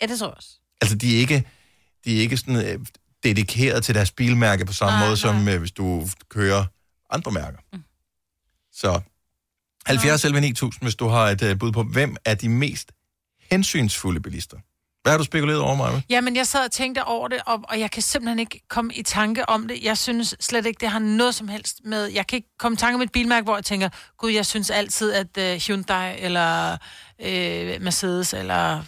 Ja, 0.02 0.06
det 0.06 0.18
tror 0.18 0.26
jeg 0.26 0.36
også. 0.36 0.50
Altså, 0.80 0.96
de 0.96 1.16
er 1.16 1.18
ikke, 1.18 1.44
de 2.04 2.16
er 2.16 2.20
ikke 2.20 2.36
sådan 2.36 2.56
øh, 2.56 2.86
dedikeret 3.24 3.84
til 3.84 3.94
deres 3.94 4.10
bilmærke 4.10 4.64
på 4.64 4.72
samme 4.72 4.98
Nej, 4.98 5.06
måde, 5.06 5.16
som 5.16 5.48
øh, 5.48 5.58
hvis 5.58 5.72
du 5.72 6.08
kører 6.28 6.64
andre 7.10 7.30
mærker. 7.32 7.58
Mm. 7.72 7.82
Så 8.76 9.00
70 9.86 10.24
11 10.24 10.40
9000, 10.40 10.82
hvis 10.84 10.94
du 10.94 11.08
har 11.08 11.28
et 11.28 11.42
øh, 11.42 11.58
bud 11.58 11.72
på, 11.72 11.82
hvem 11.82 12.16
er 12.24 12.34
de 12.34 12.48
mest 12.48 12.92
hensynsfulde 13.50 14.20
bilister? 14.20 14.56
Hvad 15.02 15.12
har 15.12 15.18
du 15.18 15.24
spekuleret 15.24 15.60
over, 15.60 15.76
mig? 15.76 16.02
Jamen, 16.08 16.36
jeg 16.36 16.46
sad 16.46 16.64
og 16.64 16.70
tænkte 16.72 17.04
over 17.04 17.28
det, 17.28 17.38
og, 17.46 17.60
og 17.68 17.80
jeg 17.80 17.90
kan 17.90 18.02
simpelthen 18.02 18.38
ikke 18.38 18.60
komme 18.70 18.94
i 18.94 19.02
tanke 19.02 19.48
om 19.48 19.68
det. 19.68 19.84
Jeg 19.84 19.98
synes 19.98 20.34
slet 20.40 20.66
ikke, 20.66 20.80
det 20.80 20.88
har 20.90 20.98
noget 20.98 21.34
som 21.34 21.48
helst 21.48 21.80
med... 21.84 22.04
Jeg 22.06 22.26
kan 22.26 22.36
ikke 22.36 22.48
komme 22.58 22.74
i 22.74 22.78
tanke 22.78 22.94
om 22.94 23.02
et 23.02 23.12
bilmærke, 23.12 23.44
hvor 23.44 23.56
jeg 23.56 23.64
tænker, 23.64 23.88
gud, 24.18 24.30
jeg 24.30 24.46
synes 24.46 24.70
altid, 24.70 25.12
at 25.12 25.26
uh, 25.38 25.60
Hyundai 25.66 26.14
eller 26.18 26.72
uh, 27.18 27.82
Mercedes 27.82 28.32
eller 28.32 28.82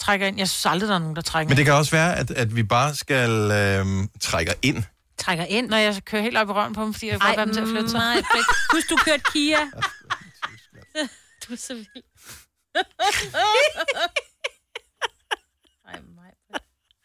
trækker 0.00 0.26
ind. 0.26 0.38
Jeg 0.38 0.48
synes 0.48 0.66
aldrig, 0.66 0.88
der 0.88 0.94
er 0.94 0.98
nogen, 0.98 1.16
der 1.16 1.22
trækker 1.22 1.48
Men 1.48 1.56
det 1.56 1.62
ind. 1.62 1.66
kan 1.66 1.74
også 1.74 1.90
være, 1.90 2.16
at, 2.16 2.30
at 2.30 2.56
vi 2.56 2.62
bare 2.62 2.94
skal 2.94 3.30
øh, 3.30 3.86
trække 4.20 4.54
ind. 4.62 4.84
Trækker 5.18 5.44
ind. 5.44 5.68
Når 5.68 5.76
jeg 5.76 6.04
kører 6.04 6.22
helt 6.22 6.36
op 6.36 6.48
i 6.48 6.52
røven 6.52 6.74
på 6.74 6.82
dem, 6.82 6.94
fordi 6.94 7.06
jeg 7.08 7.18
får 7.22 7.44
dem 7.44 7.52
til 7.52 7.60
at 7.60 7.68
flytte 7.68 7.90
sig. 7.90 7.98
nej. 8.00 8.22
Husk, 8.72 8.90
du 8.90 8.96
kørte 8.96 9.22
Kia. 9.32 9.58
du 11.48 11.52
er 11.52 11.56
så 11.56 11.74
vild. 11.74 12.04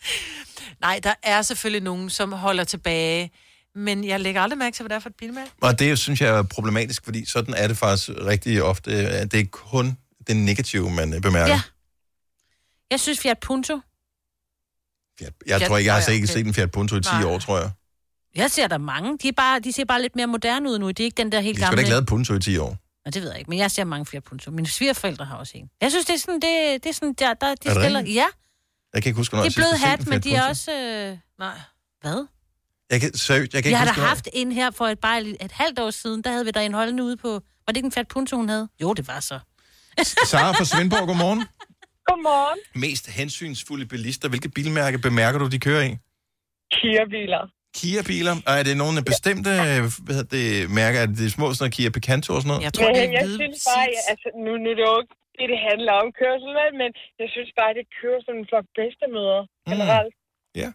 Nej, 0.81 0.99
der 1.03 1.13
er 1.23 1.41
selvfølgelig 1.41 1.81
nogen, 1.83 2.09
som 2.09 2.31
holder 2.31 2.63
tilbage, 2.63 3.31
men 3.75 4.03
jeg 4.03 4.19
lægger 4.19 4.41
aldrig 4.41 4.57
mærke 4.57 4.75
til, 4.75 4.83
hvad 4.83 4.89
det 4.89 4.95
er 4.95 4.99
for 4.99 5.09
et 5.09 5.15
bilmærke. 5.15 5.51
Og 5.61 5.79
det 5.79 5.99
synes 5.99 6.21
jeg 6.21 6.37
er 6.37 6.43
problematisk, 6.43 7.03
fordi 7.03 7.25
sådan 7.25 7.53
er 7.53 7.67
det 7.67 7.77
faktisk 7.77 8.09
rigtig 8.25 8.63
ofte. 8.63 8.91
at 8.91 9.31
Det 9.31 9.39
er 9.39 9.45
kun 9.51 9.97
det 10.27 10.35
negative, 10.35 10.89
man 10.91 11.13
øh, 11.13 11.21
bemærker. 11.21 11.53
Ja. 11.53 11.61
Jeg 12.91 12.99
synes 12.99 13.19
Fiat 13.19 13.39
Punto. 13.39 13.79
Jeg 15.47 15.61
tror 15.61 15.77
ikke, 15.77 15.87
jeg 15.87 15.93
har 15.95 16.01
Fiat- 16.01 16.11
ikke 16.11 16.27
set 16.27 16.47
en 16.47 16.53
Fiat 16.53 16.71
Punto 16.71 16.95
i 16.95 17.01
10 17.01 17.09
Nej. 17.11 17.23
år, 17.23 17.39
tror 17.39 17.59
jeg. 17.59 17.71
Jeg 18.35 18.51
ser 18.51 18.67
der 18.67 18.77
mange. 18.77 19.17
De, 19.17 19.27
er 19.27 19.31
bare, 19.31 19.59
de 19.59 19.71
ser 19.73 19.85
bare 19.85 20.01
lidt 20.01 20.15
mere 20.15 20.27
moderne 20.27 20.69
ud 20.69 20.79
nu. 20.79 20.87
Det 20.87 20.99
er 20.99 21.03
ikke 21.03 21.17
den 21.17 21.31
der 21.31 21.39
helt 21.39 21.55
De 21.55 21.61
skal 21.61 21.65
gamle... 21.67 21.77
da 21.77 21.81
ikke 21.81 21.89
lave 21.89 22.05
Punto 22.05 22.33
i 22.33 22.39
10 22.39 22.57
år. 22.57 22.77
Nå, 23.05 23.09
det 23.11 23.21
ved 23.21 23.29
jeg 23.29 23.39
ikke, 23.39 23.49
men 23.49 23.59
jeg 23.59 23.71
ser 23.71 23.83
mange 23.83 24.05
Fiat 24.05 24.23
Punto. 24.23 24.51
Mine 24.51 24.67
svigerforældre 24.67 25.25
har 25.25 25.35
også 25.35 25.51
en. 25.55 25.69
Jeg 25.81 25.91
synes, 25.91 26.05
det 26.05 26.13
er 26.13 26.17
sådan, 26.19 26.35
det, 26.35 26.83
det 26.83 26.89
er 26.89 26.93
sådan, 26.93 27.13
der, 27.13 27.33
der, 27.33 27.47
de 27.47 27.69
Er 27.69 27.73
stiller... 27.73 27.99
rigtigt? 27.99 28.15
Ja, 28.15 28.25
Jeg 28.93 29.03
kan 29.03 29.09
ikke 29.09 29.17
huske, 29.17 29.35
når 29.35 29.43
det 29.43 29.57
jeg 29.57 29.63
er 29.63 29.67
blød 29.69 29.77
hat, 29.79 29.99
en 29.99 30.09
men 30.09 30.21
de 30.21 30.35
er 30.35 30.39
Punto. 30.39 30.49
også... 30.49 30.71
Øh... 30.71 31.17
Nej. 31.39 31.57
Hvad? 32.01 32.25
Jeg 32.89 33.01
kan, 33.01 33.13
seriøst, 33.17 33.53
jeg 33.53 33.63
kan 33.63 33.69
Vi 33.69 33.71
ikke 33.73 33.77
har 33.77 33.85
da 33.85 33.91
huske, 33.91 34.01
haft 34.07 34.27
en 34.33 34.51
her 34.51 34.71
for 34.71 34.87
et, 34.87 34.99
bare 34.99 35.21
et, 35.21 35.37
et 35.41 35.51
halvt 35.51 35.79
år 35.79 35.89
siden. 35.91 36.21
Der 36.23 36.31
havde 36.31 36.45
vi 36.45 36.51
der 36.51 36.61
en 36.61 36.73
holdende 36.73 37.03
ude 37.03 37.17
på... 37.17 37.29
Var 37.31 37.41
det 37.67 37.75
ikke 37.77 37.85
en 37.85 37.91
Fiat 37.91 38.07
Punto, 38.07 38.35
hun 38.37 38.49
havde? 38.49 38.69
Jo, 38.81 38.93
det 38.93 39.07
var 39.07 39.19
så. 39.19 39.39
Sara 40.25 40.51
fra 40.51 40.65
Svendborg, 40.65 41.07
godmorgen. 41.07 41.43
Godmorgen. 42.09 42.59
Mest 42.75 43.07
hensynsfulde 43.09 43.85
bilister. 43.85 44.29
Hvilke 44.29 44.49
bilmærke 44.49 44.97
bemærker 44.99 45.39
du, 45.39 45.47
de 45.47 45.59
kører 45.59 45.83
i? 45.83 45.97
Kia-biler. 46.73 47.43
Kia-biler. 47.77 48.35
Og 48.47 48.53
er 48.59 48.63
det 48.69 48.75
nogle 48.83 48.97
bestemte 49.11 49.51
øh, 49.67 49.79
hvad 50.05 50.13
hedder 50.17 50.31
det, 50.37 50.45
mærker? 50.79 50.97
Er 51.03 51.07
det 51.11 51.17
de 51.23 51.29
små 51.37 51.47
sådan 51.57 51.71
Kia 51.77 51.89
Picanto 51.97 52.29
og 52.35 52.41
sådan 52.41 52.49
noget? 52.51 52.61
Jeg, 52.65 52.71
men, 53.01 53.13
jeg 53.19 53.27
synes 53.39 53.57
bare, 53.71 53.85
at, 53.97 54.03
altså, 54.11 54.27
nu, 54.45 54.51
nu 54.63 54.67
er 54.73 54.77
det 54.79 54.85
jo 54.91 54.95
ikke 55.01 55.15
det, 55.37 55.45
det 55.53 55.59
handler 55.69 55.93
om 56.03 56.07
kørsel, 56.21 56.51
men 56.81 56.89
jeg 57.21 57.27
synes 57.35 57.49
bare, 57.59 57.69
at 57.73 57.77
det 57.79 57.85
kører 57.99 58.19
som 58.27 58.33
en 58.41 58.45
flok 58.51 58.65
bedstemøder 58.77 59.41
generelt. 59.71 60.13
Ja. 60.63 60.69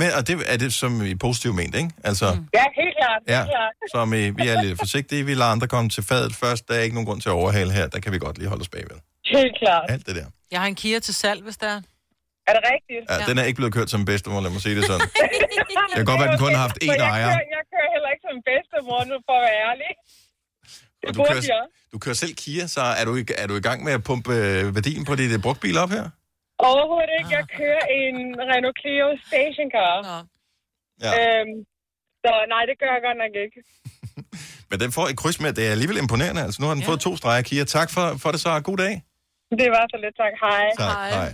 Men 0.00 0.08
og 0.18 0.22
det 0.28 0.34
er 0.52 0.58
det 0.64 0.70
som 0.82 0.92
i 1.12 1.14
positivt 1.26 1.54
ment, 1.60 1.74
ikke? 1.80 1.90
Altså, 2.10 2.26
mm. 2.34 2.46
Ja, 2.58 2.64
helt 2.82 2.94
klart. 3.00 3.20
ja, 3.34 3.40
Helt 3.40 3.50
klart. 3.54 3.72
som 3.94 4.06
i, 4.20 4.22
vi 4.40 4.44
er 4.52 4.56
lidt 4.64 4.78
forsigtige, 4.84 5.22
vi 5.30 5.34
lader 5.34 5.50
andre 5.56 5.68
komme 5.74 5.88
til 5.96 6.02
fadet 6.10 6.32
først. 6.42 6.62
Der 6.68 6.74
er 6.74 6.82
ikke 6.86 6.94
nogen 6.96 7.06
grund 7.08 7.20
til 7.20 7.28
at 7.28 7.32
overhale 7.42 7.72
her. 7.78 7.86
Der 7.94 8.00
kan 8.00 8.12
vi 8.12 8.18
godt 8.18 8.38
lige 8.38 8.48
holde 8.48 8.60
os 8.60 8.68
bagved. 8.68 8.98
Helt 9.36 9.54
klart. 9.62 9.84
Alt 9.94 10.06
det 10.06 10.14
der. 10.16 10.26
Jeg 10.50 10.60
har 10.60 10.66
en 10.68 10.74
Kia 10.74 10.98
til 10.98 11.14
salg, 11.14 11.42
hvis 11.42 11.56
der 11.56 11.66
er. 11.66 11.80
Er 12.48 12.52
det 12.56 12.62
rigtigt? 12.74 13.02
Ja, 13.10 13.16
den 13.30 13.36
er 13.40 13.44
ikke 13.48 13.58
blevet 13.60 13.74
kørt 13.78 13.90
som 13.94 14.00
bedstemor, 14.10 14.40
lad 14.46 14.50
mig 14.56 14.62
sige 14.66 14.74
det 14.78 14.84
sådan. 14.92 15.06
Det 15.90 15.96
kan 16.00 16.06
godt 16.10 16.18
være, 16.20 16.28
at 16.30 16.34
den 16.38 16.42
kun 16.46 16.52
har 16.58 16.62
haft 16.68 16.78
én 16.84 16.86
jeg 17.02 17.08
ejer. 17.14 17.30
Kører, 17.32 17.46
jeg 17.56 17.62
kører 17.72 17.88
heller 17.94 18.10
ikke 18.14 18.24
som 18.30 18.36
bedstemor, 18.48 18.98
nu 19.10 19.16
for 19.28 19.34
at 19.40 19.44
være 19.48 19.58
ærlig. 19.70 19.90
Det 21.00 21.08
Og 21.08 21.12
du 21.16 21.20
kører, 21.30 21.44
jeg. 21.54 21.64
du 21.92 21.98
kører 22.04 22.18
selv 22.22 22.34
Kia, 22.42 22.64
så 22.76 22.82
er 23.00 23.04
du, 23.08 23.12
i- 23.22 23.34
er 23.42 23.46
du 23.50 23.54
i 23.62 23.64
gang 23.68 23.78
med 23.86 23.92
at 23.98 24.02
pumpe 24.08 24.32
øh, 24.48 24.74
værdien 24.76 25.02
på 25.08 25.14
dit 25.20 25.30
øh, 25.36 25.40
brugtbil 25.46 25.76
op 25.84 25.90
her? 25.96 26.04
Overhovedet 26.70 27.10
ikke. 27.18 27.30
Jeg 27.38 27.44
kører 27.58 27.84
en 28.00 28.16
Renault 28.50 28.76
Clio 28.80 29.06
stationcar. 29.28 29.94
Ja. 31.04 31.10
Øhm, 31.18 31.54
så 32.24 32.30
nej, 32.54 32.62
det 32.70 32.76
gør 32.82 32.90
jeg 32.96 33.02
godt 33.08 33.18
nok 33.24 33.32
ikke. 33.44 33.58
Men 34.70 34.76
den 34.82 34.90
får 34.96 35.04
et 35.12 35.16
kryds 35.22 35.38
med, 35.40 35.52
det 35.58 35.64
er 35.66 35.70
alligevel 35.76 35.98
imponerende. 36.04 36.40
Altså, 36.46 36.58
nu 36.62 36.66
har 36.68 36.74
den 36.74 36.82
ja. 36.82 36.88
fået 36.90 37.00
to 37.00 37.16
streger, 37.16 37.42
Kia. 37.48 37.64
Tak 37.64 37.88
for, 37.94 38.04
for 38.22 38.30
det 38.32 38.40
så. 38.40 38.60
God 38.70 38.76
dag. 38.84 38.94
Det 39.60 39.68
var 39.76 39.84
så 39.92 39.96
lidt 40.04 40.16
tak. 40.22 40.34
Hej. 40.44 40.64
Tak, 40.78 41.12
hej. 41.18 41.30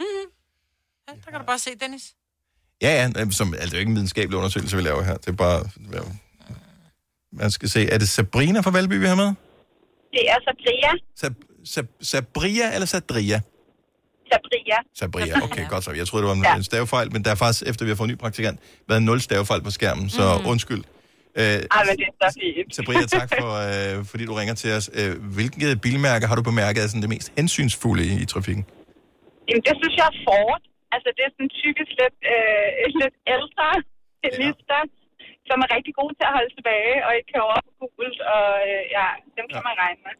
Ja, 0.00 1.12
der 1.24 1.30
kan 1.30 1.40
du 1.40 1.46
bare 1.46 1.58
se, 1.58 1.70
Dennis. 1.80 2.02
Ja, 2.82 2.88
ja, 3.16 3.22
øh, 3.22 3.32
som, 3.32 3.54
altså, 3.54 3.66
det 3.66 3.72
er 3.72 3.76
jo 3.76 3.78
ikke 3.78 3.90
en 3.90 3.94
videnskabelig 3.96 4.36
undersøgelse, 4.38 4.76
vi 4.76 4.82
laver 4.82 5.02
her. 5.02 5.16
Det 5.16 5.28
er 5.28 5.32
bare... 5.32 5.64
Man 7.32 7.50
skal 7.50 7.68
se, 7.68 7.88
er 7.90 7.98
det 7.98 8.08
Sabrina 8.08 8.60
fra 8.60 8.70
Valby, 8.70 8.92
vi 9.00 9.06
har 9.06 9.14
med? 9.14 9.32
Det 10.12 10.30
er 10.30 10.36
Sabria. 10.44 10.92
Sab, 11.16 11.32
Sab, 11.64 11.86
Sabria 12.02 12.74
eller 12.74 12.86
Sadria? 12.86 13.40
Sabria. 14.32 14.76
Sabria, 14.94 15.42
okay, 15.44 15.68
godt 15.68 15.84
så. 15.84 15.92
Jeg 15.92 16.06
troede, 16.06 16.22
det 16.22 16.28
var 16.28 16.34
en, 16.34 16.42
ja. 16.42 16.56
en 16.56 16.64
stavefejl, 16.64 17.12
men 17.12 17.24
der 17.24 17.30
er 17.30 17.34
faktisk, 17.34 17.62
efter 17.66 17.84
vi 17.84 17.90
har 17.90 17.96
fået 17.96 18.08
en 18.08 18.12
ny 18.12 18.18
praktikant, 18.18 18.60
været 18.88 19.02
nul 19.02 19.20
stavefejl 19.20 19.62
på 19.62 19.70
skærmen, 19.70 20.10
så 20.10 20.34
Mhm. 20.34 20.42
mm. 20.42 20.50
undskyld. 20.50 20.84
Øh, 21.36 21.44
Ej, 21.44 21.54
men 21.54 21.96
det 21.96 22.04
er 22.20 22.30
så 22.30 22.38
fint. 22.56 22.74
Sabria, 22.76 23.06
tak 23.06 23.30
for, 23.40 23.98
øh, 23.98 24.04
fordi 24.04 24.24
du 24.26 24.34
ringer 24.34 24.54
til 24.54 24.72
os. 24.72 24.90
Øh, 24.94 25.22
hvilke 25.22 25.76
bilmærker 25.76 26.26
har 26.26 26.34
du 26.34 26.42
bemærket 26.42 26.82
er 26.84 26.86
sådan 26.88 27.00
det 27.02 27.08
mest 27.10 27.32
hensynsfulde 27.36 28.06
i, 28.06 28.22
i 28.22 28.24
trafikken? 28.24 28.64
Jamen, 29.46 29.62
det 29.66 29.74
synes 29.80 29.94
jeg 30.00 30.06
er 30.12 30.16
Ford. 30.26 30.62
Altså, 30.94 31.08
det 31.16 31.22
er 31.26 31.32
sådan 31.36 31.52
typisk 31.62 31.92
lidt, 32.02 32.16
øh, 32.32 32.68
lidt 33.02 33.16
ældre 33.34 33.68
bilister, 34.22 34.80
ja. 34.84 35.46
som 35.48 35.56
er 35.64 35.68
rigtig 35.76 35.94
gode 36.00 36.12
til 36.18 36.24
at 36.30 36.34
holde 36.38 36.52
tilbage, 36.58 36.94
og 37.06 37.10
ikke 37.16 37.28
kører 37.32 37.48
op 37.56 37.66
på 37.80 37.84
gult, 37.96 38.20
og 38.34 38.48
øh, 38.68 38.82
ja, 38.96 39.06
dem 39.36 39.44
kan 39.52 39.60
ja. 39.62 39.68
man 39.68 39.76
regne 39.84 40.00
med. 40.06 40.14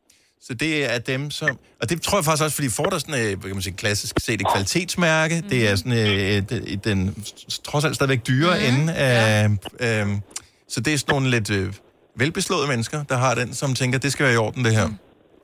Så 0.47 0.53
det 0.65 0.73
er 0.95 0.99
dem, 1.13 1.23
som... 1.39 1.51
Og 1.81 1.85
det 1.91 1.97
tror 2.03 2.17
jeg 2.19 2.25
faktisk 2.25 2.45
også, 2.47 2.57
fordi 2.61 2.71
Ford 2.79 2.93
er 2.97 3.01
sådan, 3.05 3.21
øh, 3.23 3.31
kan 3.43 3.57
man 3.59 3.67
sige, 3.69 3.77
klassisk 3.85 4.15
set 4.27 4.41
et 4.41 4.49
kvalitetsmærke. 4.53 5.37
Mm. 5.43 5.49
Det 5.53 5.61
er 5.69 5.75
sådan 5.81 5.99
øh, 6.05 6.37
det, 6.49 6.59
i 6.75 6.77
den 6.89 6.99
trods 7.69 7.85
alt 7.87 7.95
stadigvæk 7.99 8.23
dyre 8.31 8.53
mm. 8.57 8.69
ende 8.69 8.87
af... 8.95 9.45
Øh, 9.87 10.07
så 10.73 10.79
det 10.85 10.91
er 10.95 10.99
sådan 10.99 11.13
nogle 11.15 11.31
lidt 11.37 11.49
øh, 11.59 11.67
velbeslåede 12.23 12.67
mennesker, 12.73 12.99
der 13.13 13.17
har 13.25 13.33
den, 13.41 13.49
som 13.61 13.69
tænker, 13.81 13.99
det 14.05 14.11
skal 14.13 14.23
være 14.27 14.35
i 14.39 14.43
orden, 14.47 14.65
det 14.67 14.73
her. 14.79 14.89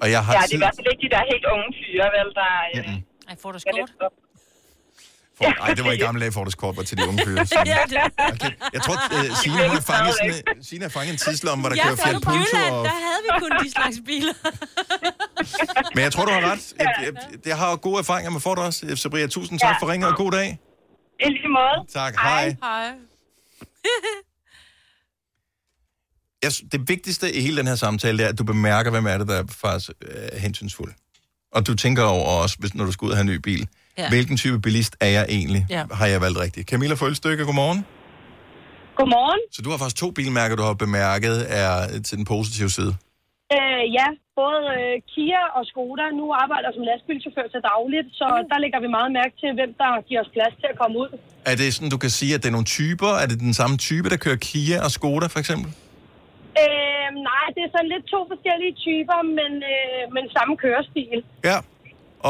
Og 0.03 0.07
jeg 0.15 0.21
har 0.27 0.33
Ja, 0.33 0.39
det 0.39 0.45
er 0.45 0.49
tid... 0.49 0.59
i 0.61 0.65
hvert 0.65 0.77
fald 0.79 0.89
ikke 0.93 1.03
de 1.07 1.11
der 1.15 1.23
helt 1.33 1.47
unge 1.55 1.69
fyre, 1.81 2.09
vel, 2.17 2.29
der... 2.41 2.53
Øh, 2.77 3.10
Ej, 3.31 3.37
får 3.43 3.53
du 3.53 3.59
skort? 3.59 3.91
Nej, 5.41 5.75
det 5.75 5.85
var 5.85 5.93
i 5.93 5.97
gamle 5.97 6.21
dage, 6.21 6.33
Fortes 6.33 6.55
Kort 6.55 6.77
var 6.77 6.83
til 6.83 6.99
de 6.99 7.09
unge 7.09 7.25
fyre. 7.27 7.47
Ja, 7.67 7.79
det 7.89 7.97
Okay. 8.33 8.53
Jeg 8.73 8.83
tror, 8.83 8.95
uh, 8.95 9.37
Signe 9.43 9.59
har 9.59 9.81
fanget, 9.81 10.15
sådan, 10.15 10.65
Signe 10.65 10.83
har 10.85 10.91
fanget 10.91 11.13
en 11.13 11.19
tidslomme, 11.19 11.63
hvor 11.63 11.69
der 11.69 11.77
ja, 11.77 11.83
kører 11.85 11.97
Fiat 11.97 12.15
Punto. 12.15 12.31
Jylland, 12.33 12.75
Og... 12.75 12.85
der 12.85 12.91
havde 13.09 13.23
vi 13.27 13.31
kun 13.39 13.51
de 13.65 13.71
slags 13.71 13.97
biler. 14.07 14.35
Men 15.95 16.03
jeg 16.03 16.13
tror, 16.13 16.25
du 16.25 16.33
har 16.33 16.41
ret. 16.53 16.75
Jeg, 16.79 16.95
jeg, 17.03 17.13
jeg 17.47 17.59
har 17.59 17.77
gode 17.77 17.99
erfaringer 17.99 18.31
med 18.31 18.41
Ford 18.41 18.59
også. 18.59 18.97
Sabria, 18.97 19.27
tusind 19.27 19.59
tak 19.59 19.77
for 19.81 19.93
ringen, 19.93 20.09
og 20.11 20.17
god 20.17 20.33
dag. 20.33 20.59
I 21.21 21.29
lige 21.29 21.49
måde. 21.49 21.93
Tak, 21.93 22.15
hej. 22.17 22.57
Hej. 22.63 22.93
Jeg, 26.43 26.53
det 26.73 26.89
vigtigste 26.89 27.35
i 27.35 27.41
hele 27.41 27.57
den 27.57 27.67
her 27.67 27.75
samtale, 27.75 28.19
det 28.19 28.25
er, 28.25 28.29
at 28.29 28.39
du 28.39 28.45
bemærker, 28.45 28.91
hvem 28.91 29.07
er 29.07 29.19
det, 29.19 29.29
der 29.29 29.35
er 29.35 29.45
faktisk 29.47 29.91
er 30.01 30.39
hensynsfuld. 30.39 30.93
Og 31.57 31.67
du 31.67 31.75
tænker 31.75 32.03
over 32.05 32.43
også, 32.43 32.57
hvis, 32.59 32.75
når 32.75 32.85
du 32.85 32.93
skal 32.93 33.07
ud 33.07 33.11
og 33.11 33.17
have 33.17 33.27
en 33.29 33.33
ny 33.35 33.39
bil. 33.49 33.69
Ja. 33.99 34.09
Hvilken 34.09 34.37
type 34.37 34.59
bilist 34.61 34.97
er 35.01 35.07
jeg 35.07 35.27
egentlig? 35.29 35.67
Ja. 35.71 35.83
Har 35.93 36.07
jeg 36.07 36.21
valgt 36.21 36.39
rigtigt? 36.39 36.69
Camilla 36.71 36.95
Følstykke, 36.95 37.45
godmorgen. 37.45 37.81
Godmorgen. 38.99 39.41
Så 39.55 39.63
du 39.63 39.71
har 39.71 39.79
faktisk 39.79 39.97
to 39.97 40.11
bilmærker, 40.11 40.57
du 40.57 40.63
har 40.63 40.75
bemærket, 40.75 41.37
er 41.63 42.01
til 42.07 42.15
den 42.19 42.25
positive 42.25 42.71
side. 42.71 42.93
Øh, 43.57 43.83
ja, 43.99 44.09
både 44.41 44.63
øh, 44.79 44.95
Kia 45.13 45.43
og 45.57 45.63
Skoda 45.71 46.07
nu 46.21 46.27
arbejder 46.43 46.69
som 46.77 46.83
lastbilchauffør 46.91 47.47
til 47.55 47.61
dagligt, 47.73 48.09
så 48.21 48.27
der 48.51 48.59
lægger 48.65 48.81
vi 48.85 48.89
meget 48.99 49.11
mærke 49.19 49.35
til, 49.43 49.51
hvem 49.59 49.71
der 49.83 49.91
giver 50.09 50.21
os 50.25 50.31
plads 50.37 50.55
til 50.63 50.69
at 50.73 50.77
komme 50.81 50.95
ud. 51.03 51.11
Er 51.51 51.55
det 51.61 51.67
sådan, 51.75 51.91
du 51.97 52.01
kan 52.05 52.13
sige, 52.19 52.33
at 52.37 52.41
det 52.43 52.49
er 52.53 52.57
nogle 52.59 52.71
typer? 52.79 53.11
Er 53.23 53.27
det 53.31 53.39
den 53.49 53.55
samme 53.61 53.77
type, 53.89 54.07
der 54.13 54.19
kører 54.25 54.41
Kia 54.49 54.77
og 54.87 54.91
Skoda, 54.99 55.27
for 55.35 55.41
eksempel? 55.45 55.71
Øh, 56.63 57.07
nej, 57.31 57.45
det 57.55 57.61
er 57.67 57.71
sådan 57.77 57.91
lidt 57.95 58.05
to 58.15 58.21
forskellige 58.33 58.75
typer, 58.87 59.19
men, 59.39 59.53
øh, 59.75 60.03
men 60.15 60.25
samme 60.37 60.53
kørestil. 60.65 61.19
Ja. 61.51 61.59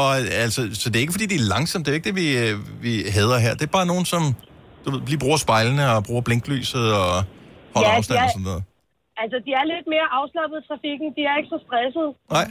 Og 0.01 0.09
altså, 0.45 0.61
så 0.81 0.85
det 0.89 0.95
er 0.95 1.03
ikke, 1.05 1.15
fordi 1.17 1.27
de 1.33 1.37
er 1.43 1.47
langsomme. 1.55 1.83
Det 1.85 1.91
er 1.91 1.95
ikke 1.99 2.09
det, 2.11 2.17
vi, 2.23 2.27
øh, 2.43 2.53
vi 2.85 2.91
hader 3.15 3.39
her. 3.45 3.53
Det 3.59 3.65
er 3.69 3.73
bare 3.79 3.87
nogen, 3.93 4.05
som 4.13 4.21
du 4.85 4.91
ved, 4.91 5.01
lige 5.11 5.19
bruger 5.25 5.37
spejlene 5.37 5.83
og 5.95 6.03
bruger 6.07 6.21
blinklyset 6.21 6.85
og 7.01 7.11
holder 7.75 7.89
Ja, 7.89 7.95
afstand 7.97 8.19
er- 8.19 8.23
og 8.23 8.29
sådan 8.37 8.47
noget. 8.51 8.63
Altså, 9.23 9.37
de 9.45 9.51
er 9.59 9.63
lidt 9.73 9.85
mere 9.93 10.07
afslappet 10.19 10.57
i 10.61 10.63
trafikken. 10.69 11.07
De 11.17 11.21
er 11.29 11.33
ikke 11.39 11.49
så 11.55 11.59
stressede. 11.67 12.09
Nej. 12.37 12.47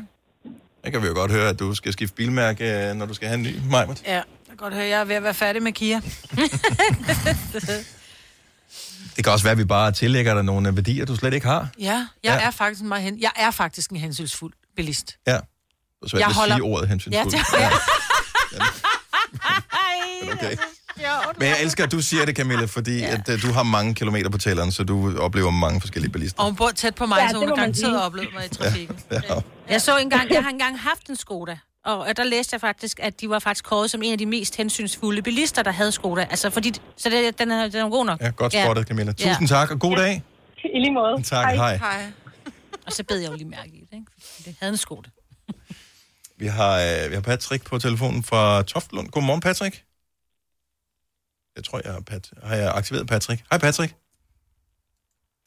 Det 0.85 0.93
kan 0.93 1.03
vi 1.03 1.07
jo 1.07 1.15
godt 1.23 1.33
høre, 1.33 1.49
at 1.49 1.59
du 1.59 1.75
skal 1.75 1.93
skifte 1.93 2.15
bilmærke, 2.17 2.65
øh, 2.89 2.95
når 2.99 3.07
du 3.07 3.15
skal 3.15 3.29
have 3.29 3.39
en 3.39 3.43
ny, 3.49 3.53
Majbert. 3.71 4.03
Ja, 4.07 4.15
jeg 4.15 4.23
kan 4.49 4.57
godt 4.57 4.75
høre, 4.75 4.85
jeg 4.87 5.01
er 5.01 5.05
ved 5.05 5.15
at 5.15 5.23
være 5.23 5.35
færdig 5.35 5.63
med 5.63 5.73
Kia. 5.73 6.01
Det 9.17 9.25
kan 9.25 9.33
også 9.33 9.45
være, 9.45 9.53
at 9.53 9.59
vi 9.59 9.65
bare 9.65 9.93
tillægger 9.93 10.35
dig 10.35 10.45
nogle 10.45 10.77
værdier, 10.77 11.05
du 11.07 11.17
slet 11.17 11.35
ikke 11.35 11.47
har. 11.47 11.69
ja, 11.79 11.85
jeg 11.85 12.07
Ja. 12.25 12.47
er 12.47 12.51
faktisk 12.51 12.83
en 12.83 12.89
meget 12.89 13.03
hen... 13.05 13.21
Jeg 13.21 13.31
er 13.37 13.51
faktisk 13.51 13.91
en 13.91 13.97
hensynsfuld 13.97 14.53
bilist. 14.77 15.17
Ja. 15.27 15.33
Det 15.33 15.41
er 16.03 16.09
svært 16.09 16.23
at 16.23 16.35
sige 16.35 16.63
ordet 16.63 16.89
hensynsfuld. 16.89 17.33
Ja, 17.33 17.39
det... 17.39 17.61
ja. 17.61 17.71
Okay. 20.33 20.57
Men 21.39 21.49
jeg 21.49 21.63
elsker, 21.63 21.85
at 21.85 21.93
du 21.93 22.01
siger 22.01 22.25
det, 22.25 22.37
Camilla, 22.37 22.65
fordi 22.65 22.99
ja. 22.99 23.07
at, 23.07 23.29
uh, 23.29 23.43
du 23.43 23.53
har 23.53 23.63
mange 23.63 23.95
kilometer 23.95 24.31
på 24.31 24.39
tælleren, 24.39 24.73
så 24.73 24.85
du 24.85 25.19
oplever 25.19 25.51
mange 25.51 25.81
forskellige 25.81 26.13
bilister. 26.13 26.39
Og 26.41 26.45
hun 26.47 26.57
bor 26.57 26.71
tæt 26.71 26.95
på 26.95 27.07
mig, 27.07 27.17
Ja, 27.17 27.23
ja, 27.25 27.31
så 27.31 27.39
hun 27.39 27.49
har 27.49 27.57
garanteret 27.57 28.03
oplevet 28.03 28.29
mig 28.35 28.47
i 28.47 28.49
trafikken. 28.49 28.99
Ja. 29.11 29.21
Jeg 29.69 29.83
så 29.83 29.97
engang, 29.99 30.31
jeg 30.31 30.43
har 30.43 30.51
engang 30.51 30.81
haft 30.81 31.07
en 31.09 31.17
Skoda, 31.17 31.59
og 31.85 32.17
der 32.17 32.25
læste 32.25 32.55
jeg 32.55 32.61
faktisk, 32.61 33.01
at 33.03 33.21
de 33.21 33.31
var 33.31 33.39
faktisk 33.39 33.65
kåret 33.65 33.91
som 33.91 34.03
en 34.03 34.13
af 34.13 34.19
de 34.19 34.27
mest 34.27 34.57
hensynsfulde 34.57 35.23
bilister, 35.23 35.63
der 35.63 35.71
havde 35.71 35.93
Skoda. 35.93 36.27
Altså, 36.31 36.51
fordi, 36.51 36.73
så 36.97 37.11
det, 37.11 37.39
den, 37.39 37.51
er, 37.51 37.69
den 37.69 37.81
er 37.87 37.89
god 37.91 38.07
nok. 38.07 38.21
Ja, 38.21 38.31
godt 38.37 38.53
spottet, 38.53 38.87
Camilla. 38.89 39.13
Tusind 39.13 39.49
tak, 39.49 39.71
og 39.71 39.81
god 39.81 39.97
dag. 39.97 40.23
I 40.65 40.79
lige 40.79 40.93
måde. 40.93 41.23
Tak, 41.23 41.55
hej. 41.55 41.77
hej. 41.77 42.13
Og 42.87 42.93
så 42.93 43.05
bed 43.05 43.19
jeg 43.19 43.31
jo 43.31 43.37
lige 43.37 43.49
mærke 43.49 43.69
i 43.69 43.81
det, 43.81 43.93
ikke? 43.93 44.07
Fordi 44.19 44.51
det 44.51 44.57
havde 44.61 44.71
en 44.73 44.77
Skoda. 44.77 45.11
Vi 46.37 46.47
har, 46.47 46.81
øh, 46.81 47.11
vi 47.11 47.15
har 47.15 47.23
Patrick 47.23 47.65
på 47.65 47.79
telefonen 47.79 48.23
fra 48.23 48.63
Toftlund. 48.63 49.09
Godmorgen, 49.09 49.41
Patrick. 49.41 49.85
Jeg 51.57 51.65
tror, 51.65 51.81
jeg 51.85 51.93
har, 51.93 52.01
Pat- 52.11 52.47
har 52.49 52.57
jeg 52.57 52.73
aktiveret 52.75 53.07
Patrick. 53.07 53.43
Hej, 53.51 53.59
Patrick. 53.59 53.95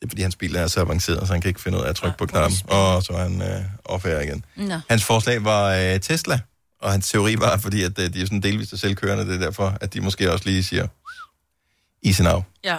Det 0.03 0.07
er, 0.07 0.11
fordi 0.11 0.21
hans 0.21 0.35
bil 0.35 0.55
er 0.55 0.67
så 0.67 0.81
avanceret, 0.81 1.27
så 1.27 1.33
han 1.33 1.41
kan 1.41 1.49
ikke 1.49 1.61
finde 1.61 1.77
ud 1.77 1.83
af 1.83 1.89
at 1.89 1.95
trykke 1.95 2.17
på 2.17 2.25
knappen. 2.25 2.57
Og 2.67 3.03
så 3.03 3.13
er 3.13 3.23
han 3.23 3.41
øh, 3.41 3.61
off 3.85 4.05
igen. 4.05 4.45
Nå. 4.55 4.79
Hans 4.89 5.03
forslag 5.03 5.43
var 5.43 5.73
øh, 5.73 5.99
Tesla, 5.99 6.39
og 6.81 6.91
hans 6.91 7.09
teori 7.09 7.35
var, 7.39 7.57
fordi 7.57 7.83
at, 7.83 7.99
øh, 7.99 8.13
de 8.13 8.21
er 8.21 8.25
sådan 8.25 8.41
delvist 8.41 8.79
selvkørende, 8.79 9.25
det 9.25 9.35
er 9.35 9.39
derfor, 9.39 9.77
at 9.81 9.93
de 9.93 10.01
måske 10.01 10.31
også 10.31 10.45
lige 10.45 10.63
siger 10.63 10.87
easy 12.05 12.21
now. 12.21 12.43
Ja. 12.63 12.77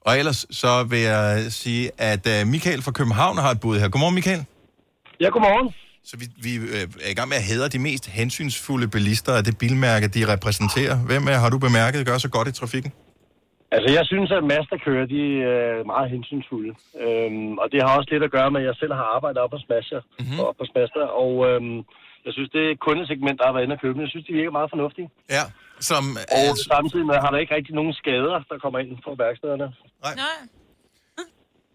Og 0.00 0.18
ellers 0.18 0.46
så 0.50 0.82
vil 0.82 0.98
jeg 0.98 1.52
sige, 1.52 1.90
at 1.98 2.26
øh, 2.26 2.46
Michael 2.46 2.82
fra 2.82 2.92
København 2.92 3.38
har 3.38 3.50
et 3.50 3.60
bud 3.60 3.78
her. 3.78 3.88
Godmorgen, 3.88 4.14
Michael. 4.14 4.44
Ja, 5.20 5.28
godmorgen. 5.28 5.74
Så 6.04 6.16
vi, 6.16 6.28
vi 6.42 6.54
øh, 6.54 6.88
er 7.00 7.10
i 7.10 7.14
gang 7.14 7.28
med 7.28 7.36
at 7.36 7.42
hædre 7.42 7.68
de 7.68 7.78
mest 7.78 8.06
hensynsfulde 8.06 8.88
bilister 8.88 9.34
af 9.34 9.44
det 9.44 9.58
bilmærke, 9.58 10.08
de 10.08 10.32
repræsenterer. 10.32 10.96
Hvem 10.96 11.28
er, 11.28 11.38
har 11.38 11.50
du 11.50 11.58
bemærket 11.58 12.06
gør 12.06 12.18
så 12.18 12.28
godt 12.28 12.48
i 12.48 12.52
trafikken? 12.52 12.92
Altså, 13.74 13.88
jeg 13.98 14.04
synes, 14.10 14.30
at 14.38 14.44
Masterkører, 14.52 15.06
de 15.16 15.22
er 15.52 15.84
meget 15.92 16.08
hensynsfulde. 16.14 16.72
Øhm, 17.04 17.52
og 17.62 17.66
det 17.72 17.78
har 17.84 17.90
også 17.98 18.10
lidt 18.12 18.26
at 18.28 18.34
gøre 18.36 18.50
med, 18.50 18.60
at 18.60 18.66
jeg 18.70 18.76
selv 18.82 18.92
har 19.00 19.06
arbejdet 19.16 19.38
op 19.44 19.50
på 19.54 19.60
Smasher, 19.66 20.00
mm-hmm. 20.06 20.40
op 20.48 20.56
på 20.60 20.64
Smasher, 20.70 21.06
og 21.22 21.32
øhm, 21.48 21.76
jeg 22.26 22.32
synes, 22.36 22.50
det 22.56 22.64
kundesegment, 22.88 23.36
der 23.38 23.46
har 23.48 23.54
været 23.56 23.66
inde 23.66 23.76
og 23.78 23.82
købe, 23.84 23.94
jeg 24.06 24.12
synes, 24.14 24.26
de 24.28 24.32
virker 24.40 24.54
meget 24.58 24.70
fornuftige. 24.74 25.08
Ja, 25.36 25.44
som... 25.90 26.02
Og 26.38 26.46
samtidig 26.72 27.06
med, 27.10 27.16
har 27.24 27.30
der 27.32 27.38
ikke 27.42 27.54
rigtig 27.58 27.74
nogen 27.80 27.94
skader, 28.02 28.34
der 28.50 28.56
kommer 28.64 28.78
ind 28.82 28.90
fra 29.04 29.12
værkstederne. 29.24 29.66
Nej. 30.06 30.14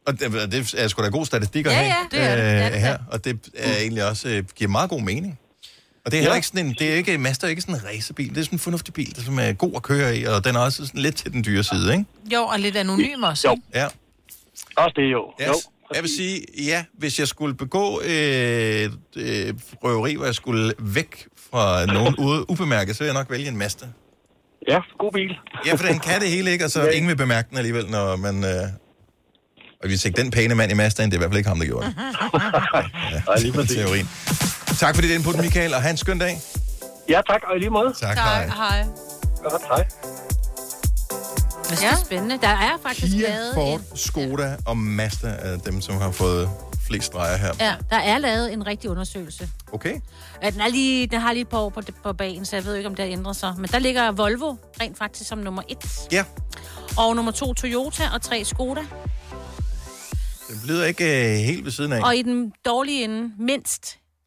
Og 0.07 0.11
det, 0.19 0.25
det 0.53 0.59
er 0.81 0.87
sgu 0.87 0.97
da 1.03 1.09
god 1.19 1.25
statistik 1.25 1.65
at 1.65 1.71
Ja, 1.71 1.77
have 1.77 1.91
ja, 1.95 2.01
det 2.13 2.21
er 2.31 2.35
det. 2.35 2.71
Det 2.71 2.77
er 2.77 2.81
her. 2.87 2.97
Og 3.13 3.17
det 3.25 3.31
er 3.67 3.75
egentlig 3.83 4.03
også 4.11 4.25
øh, 4.29 4.43
giver 4.57 4.71
meget 4.77 4.89
god 4.89 5.01
mening. 5.11 5.39
Og 6.06 6.12
det 6.12 6.18
er 6.18 6.22
heller 6.22 6.32
Ja. 6.32 6.36
ikke 6.36 6.47
sådan 6.47 6.66
en, 6.66 6.76
det 6.80 6.91
er 6.91 6.95
ikke, 6.95 7.18
Mazda 7.18 7.45
er 7.47 7.49
ikke 7.49 7.62
sådan 7.62 7.76
en 7.76 7.82
racerbil. 7.86 8.30
Det 8.30 8.38
er 8.38 8.41
sådan 8.43 8.56
en 8.56 8.60
fornuftig 8.60 8.93
bil, 8.93 9.16
der 9.16 9.22
som 9.22 9.39
er 9.39 9.54
god 9.54 9.72
at 9.76 9.82
køre 9.84 10.18
i, 10.18 10.24
og 10.24 10.45
den 10.45 10.56
er 10.56 10.60
også 10.60 10.86
sådan 10.86 11.01
lidt 11.01 11.16
til 11.16 11.32
den 11.34 11.43
dyre 11.45 11.64
side, 11.64 11.91
ikke? 11.91 12.06
Jo, 12.34 12.41
og 12.43 12.60
lidt 12.60 12.76
anonym 12.78 13.24
også. 13.24 13.47
Jo. 13.47 13.58
Ja. 13.76 13.88
Også 14.78 14.93
det 14.95 15.12
jo. 15.12 15.34
Yes. 15.41 15.47
jo. 15.47 15.54
Jeg 15.93 16.01
vil 16.04 16.10
sige, 16.18 16.41
ja, 16.66 16.84
hvis 16.97 17.20
jeg 17.20 17.28
skulle 17.28 17.54
begå 17.56 18.01
øh, 18.01 18.89
øh, 19.16 19.54
røveri, 19.84 20.16
hvor 20.16 20.26
jeg 20.26 20.36
skulle 20.36 20.74
væk 20.80 21.28
fra 21.51 21.86
nogen 21.86 22.16
ude, 22.16 22.49
ubemærket, 22.49 22.95
så 22.95 23.04
vil 23.04 23.06
jeg 23.06 23.14
nok 23.14 23.32
vælge 23.32 23.47
en 23.47 23.58
Mazda. 23.58 23.86
Ja, 24.68 24.80
god 24.99 25.12
bil. 25.12 25.36
Ja, 25.66 25.74
for 25.76 25.86
den 25.88 25.99
kan 25.99 26.22
det 26.22 26.30
hele, 26.30 26.51
ikke? 26.51 26.66
Og 26.66 26.72
så 26.72 26.88
ingen 26.95 27.10
vil 27.10 27.16
bemærke 27.18 27.49
den 27.49 27.58
alligevel, 27.58 27.86
når 27.89 28.16
man... 28.16 28.43
Øh... 28.43 28.49
Og 29.84 29.89
hvis 29.89 30.06
ikke 30.06 30.22
den 30.22 30.32
pæne 30.32 30.56
mand 30.56 30.72
i 30.72 30.76
Mazdaen, 30.76 31.12
det 31.12 31.16
er 31.16 31.18
i 31.18 31.22
hvert 31.22 31.30
fald 31.32 31.38
ikke 31.38 31.47
ham, 31.49 31.60
der 31.60 31.66
gjorde 31.66 31.86
det. 31.86 31.95
Ja, 33.28 33.41
lige 33.41 33.54
præcis. 33.62 33.76
teorien. 33.78 34.10
Tak 34.80 34.95
for 34.95 35.01
dit 35.01 35.11
input, 35.11 35.38
Michael, 35.38 35.74
og 35.74 35.82
have 35.82 35.91
en 35.91 35.97
skøn 35.97 36.20
dag. 36.20 36.41
Ja, 37.09 37.22
tak, 37.30 37.41
og 37.49 37.55
i 37.55 37.59
lige 37.59 37.70
måde. 37.70 37.93
Tak, 38.01 38.18
hej. 38.18 38.47
hej. 38.47 38.86
Godt, 39.43 39.61
hej. 39.68 39.86
Det 41.70 41.84
er 41.84 41.95
spændende. 42.05 42.38
Der 42.41 42.47
er 42.47 42.72
faktisk 42.84 43.14
Kia, 43.14 43.28
lavet 43.30 43.53
Ford, 43.53 43.80
en, 43.80 43.97
Skoda 43.97 44.57
og 44.66 44.78
Mazda 44.78 45.28
er 45.28 45.57
dem, 45.57 45.82
som 45.82 45.97
har 45.97 46.11
fået 46.11 46.49
flest 46.88 47.05
streger 47.05 47.38
her. 47.38 47.53
ja, 47.59 47.74
der 47.89 47.95
er 47.97 48.18
lavet 48.18 48.53
en 48.53 48.68
rigtig 48.68 48.89
undersøgelse. 48.89 49.49
Okay. 49.74 49.93
Ja, 50.43 50.49
den, 50.49 50.61
er 50.61 50.68
lige, 50.68 51.07
den 51.07 51.22
har 51.22 51.34
lige 51.34 51.41
et 51.41 51.47
par 51.47 51.57
år 51.57 51.70
på, 51.70 51.82
på 52.03 52.14
bagen, 52.14 52.45
så 52.45 52.55
jeg 52.55 52.66
ved 52.66 52.76
ikke, 52.76 52.89
om 52.89 52.95
det 52.95 53.05
har 53.05 53.11
ændret 53.11 53.36
sig. 53.36 53.53
Men 53.57 53.70
der 53.70 53.80
ligger 53.80 54.11
Volvo 54.11 54.55
rent 54.82 54.97
faktisk 54.97 55.30
som 55.30 55.38
nummer 55.38 55.61
et. 55.70 56.07
Ja. 56.11 56.24
Og 56.97 57.16
nummer 57.16 57.32
to 57.32 57.53
Toyota 57.53 58.03
og 58.14 58.22
tre 58.22 58.43
Skoda. 58.45 58.82
Det 60.49 60.59
bliver 60.64 60.86
ikke 60.86 61.32
øh, 61.32 61.38
helt 61.38 61.66
ved 61.66 61.72
siden 61.72 61.93
af. 61.93 62.01
Og 62.03 62.16
i 62.16 62.22
den 62.22 62.53
dårlige 62.66 63.03
ende, 63.03 63.32
mindst, 63.39 63.97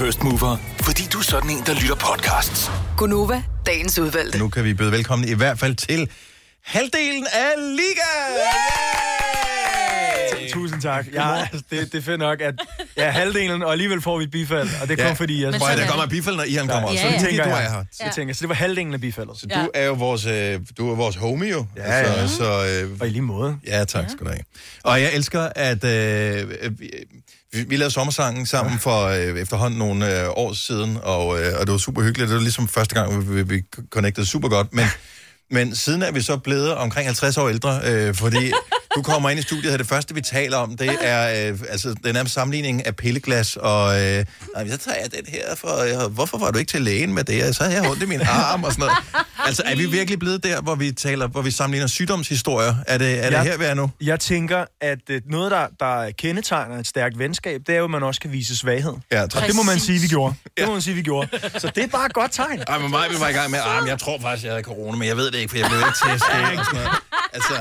First 0.00 0.22
mover, 0.22 0.56
fordi 0.80 1.02
du 1.12 1.18
er 1.18 1.22
sådan 1.22 1.50
en, 1.50 1.62
der 1.66 1.74
lytter 1.74 1.94
podcasts. 1.94 2.70
Gunova, 2.96 3.42
dagens 3.66 3.98
udvalgte. 3.98 4.38
Nu 4.38 4.48
kan 4.48 4.64
vi 4.64 4.74
byde 4.74 4.92
velkommen 4.92 5.28
i 5.28 5.34
hvert 5.34 5.58
fald 5.58 5.74
til 5.74 6.10
halvdelen 6.64 7.26
af 7.32 7.50
Liga! 7.76 8.10
Tusind 10.52 10.82
tak. 10.82 11.06
Ja, 11.12 11.48
det, 11.70 11.92
det 11.92 11.94
er 11.94 12.02
fedt 12.02 12.18
nok, 12.18 12.40
at 12.40 12.54
jeg 12.96 13.06
er 13.06 13.10
halvdelen, 13.10 13.62
og 13.62 13.72
alligevel 13.72 14.00
får 14.02 14.18
vi 14.18 14.24
et 14.24 14.30
bifald. 14.30 14.68
Og 14.82 14.88
det 14.88 14.92
er 15.00 15.02
kun 15.02 15.06
Ja. 15.06 15.12
fordi, 15.12 15.42
jeg... 15.42 15.50
Men 15.50 15.60
Prøv 15.60 15.76
der 15.76 15.82
er 15.82 15.88
kommer 15.88 16.04
et 16.04 16.10
bifald, 16.10 16.36
når 16.36 16.44
Ian 16.44 16.68
kommer 16.68 16.88
også. 16.88 17.02
Så 17.02 17.08
det 17.08 17.20
tænker 17.20 17.44
du 17.44 17.50
er 17.50 17.56
her. 17.56 17.84
Så 17.92 18.04
jeg 18.04 18.12
tænker, 18.14 18.34
så 18.34 18.40
det 18.40 18.48
var 18.48 18.54
halvdelen 18.54 18.94
af 18.94 19.00
bifaldet. 19.00 19.38
Så 19.38 19.46
du 19.46 19.70
er 19.74 19.86
jo 19.86 19.92
vores, 19.92 20.26
øh, 20.26 20.60
du 20.78 20.90
er 20.90 20.94
vores 20.94 21.16
homie 21.16 21.50
jo. 21.50 21.66
Ja, 21.76 21.98
ja. 21.98 22.26
Så, 22.26 22.36
så, 22.36 22.66
øh, 22.84 22.90
og 23.00 23.06
i 23.06 23.10
lige 23.10 23.22
måde. 23.22 23.58
Ja, 23.66 23.84
tak 23.84 24.10
skal 24.10 24.26
du 24.26 24.30
have. 24.30 24.42
Og 24.84 25.02
jeg 25.02 25.14
elsker, 25.14 25.48
at 25.56 25.84
øh, 25.84 26.50
øh, 26.62 26.70
vi, 27.52 27.64
vi 27.68 27.76
lavede 27.76 27.94
sommersangen 27.94 28.46
sammen 28.46 28.78
for 28.78 29.06
øh, 29.06 29.40
efterhånden 29.40 29.78
nogle 29.78 30.22
øh, 30.22 30.28
år 30.28 30.52
siden, 30.52 30.98
og, 31.02 31.40
øh, 31.40 31.52
og 31.60 31.66
det 31.66 31.72
var 31.72 31.78
super 31.78 32.02
hyggeligt. 32.02 32.28
Det 32.28 32.36
var 32.36 32.42
ligesom 32.42 32.68
første 32.68 32.94
gang, 32.94 33.28
vi, 33.28 33.34
vi, 33.34 33.42
vi 33.42 33.62
connectede 33.90 34.26
super 34.26 34.48
godt. 34.48 34.74
Men, 34.74 34.86
men 35.50 35.76
siden 35.76 36.02
er 36.02 36.12
vi 36.12 36.20
så 36.20 36.36
blevet 36.36 36.74
omkring 36.74 37.06
50 37.06 37.36
år 37.36 37.48
ældre, 37.48 37.80
øh, 37.84 38.14
fordi 38.14 38.52
du 38.96 39.02
kommer 39.02 39.30
ind 39.30 39.38
i 39.40 39.42
studiet, 39.42 39.72
og 39.72 39.78
det 39.78 39.86
første, 39.86 40.14
vi 40.14 40.20
taler 40.20 40.56
om, 40.56 40.76
det 40.76 40.98
er, 41.00 41.50
øh, 41.52 41.58
altså, 41.68 41.88
det 41.88 42.06
er 42.06 42.12
nærmest 42.12 42.34
sammenligning 42.34 42.86
af 42.86 42.96
pilleglas, 42.96 43.56
og 43.56 44.00
øh, 44.00 44.24
"Ej, 44.56 44.68
så 44.68 44.76
tager 44.76 44.96
jeg 45.02 45.12
den 45.12 45.24
her, 45.28 45.54
for, 45.54 46.04
øh, 46.04 46.12
hvorfor 46.12 46.38
var 46.38 46.50
du 46.50 46.58
ikke 46.58 46.70
til 46.70 46.82
lægen 46.82 47.14
med 47.14 47.24
det? 47.24 47.56
Så 47.56 47.64
havde 47.64 47.76
jeg 47.82 47.90
ondt 47.90 48.02
i 48.02 48.06
min 48.06 48.20
arm 48.20 48.64
og 48.64 48.72
sådan 48.72 48.80
noget. 48.80 48.96
Altså, 49.46 49.62
er 49.66 49.76
vi 49.76 49.86
virkelig 49.86 50.18
blevet 50.18 50.44
der, 50.44 50.60
hvor 50.60 50.74
vi 50.74 50.92
taler, 50.92 51.26
hvor 51.28 51.42
vi 51.42 51.50
sammenligner 51.50 51.86
sygdomshistorier? 51.86 52.74
Er 52.86 52.98
det, 52.98 53.18
er 53.18 53.22
det 53.22 53.32
Jeg- 53.32 53.42
her, 53.42 53.56
vi 53.58 53.64
er 53.64 53.74
nu? 53.74 53.90
Jeg 54.00 54.20
tænker, 54.20 54.64
at 54.80 54.98
øh, 55.10 55.20
noget, 55.30 55.50
der, 55.50 55.66
der 55.80 56.10
kendetegner 56.18 56.78
et 56.78 56.86
stærkt 56.86 57.18
venskab, 57.18 57.60
det 57.66 57.74
er 57.74 57.78
jo, 57.78 57.84
at 57.84 57.90
man 57.90 58.02
også 58.02 58.20
kan 58.20 58.32
vise 58.32 58.56
svaghed. 58.56 58.92
Ja, 59.12 59.22
og 59.22 59.30
det 59.46 59.54
må 59.56 59.62
man 59.62 59.78
sige, 59.80 60.00
vi 60.00 60.06
gjorde. 60.08 60.34
Det 60.56 60.66
må 60.66 60.72
man 60.72 60.82
sige, 60.82 60.94
vi 60.94 61.02
gjorde. 61.02 61.28
Så 61.58 61.70
det 61.74 61.84
er 61.84 61.88
bare 61.88 62.06
et 62.06 62.12
godt 62.12 62.32
tegn. 62.32 62.62
Ej, 62.68 62.78
men 62.78 62.90
mig, 62.90 63.06
vi 63.10 63.20
var 63.20 63.28
i 63.28 63.32
gang 63.32 63.50
med, 63.50 63.58
ah, 63.64 63.88
jeg 63.88 63.98
tror 63.98 64.18
faktisk, 64.20 64.44
jeg 64.44 64.52
havde 64.52 64.64
corona, 64.64 64.98
men 64.98 65.08
jeg 65.08 65.16
ved 65.16 65.30
det 65.30 65.38
ikke, 65.38 65.50
for 65.50 65.58
jeg 65.58 65.66
blev 65.70 65.78
ikke 65.78 65.98
testet. 66.12 66.30
Altså, 67.32 67.54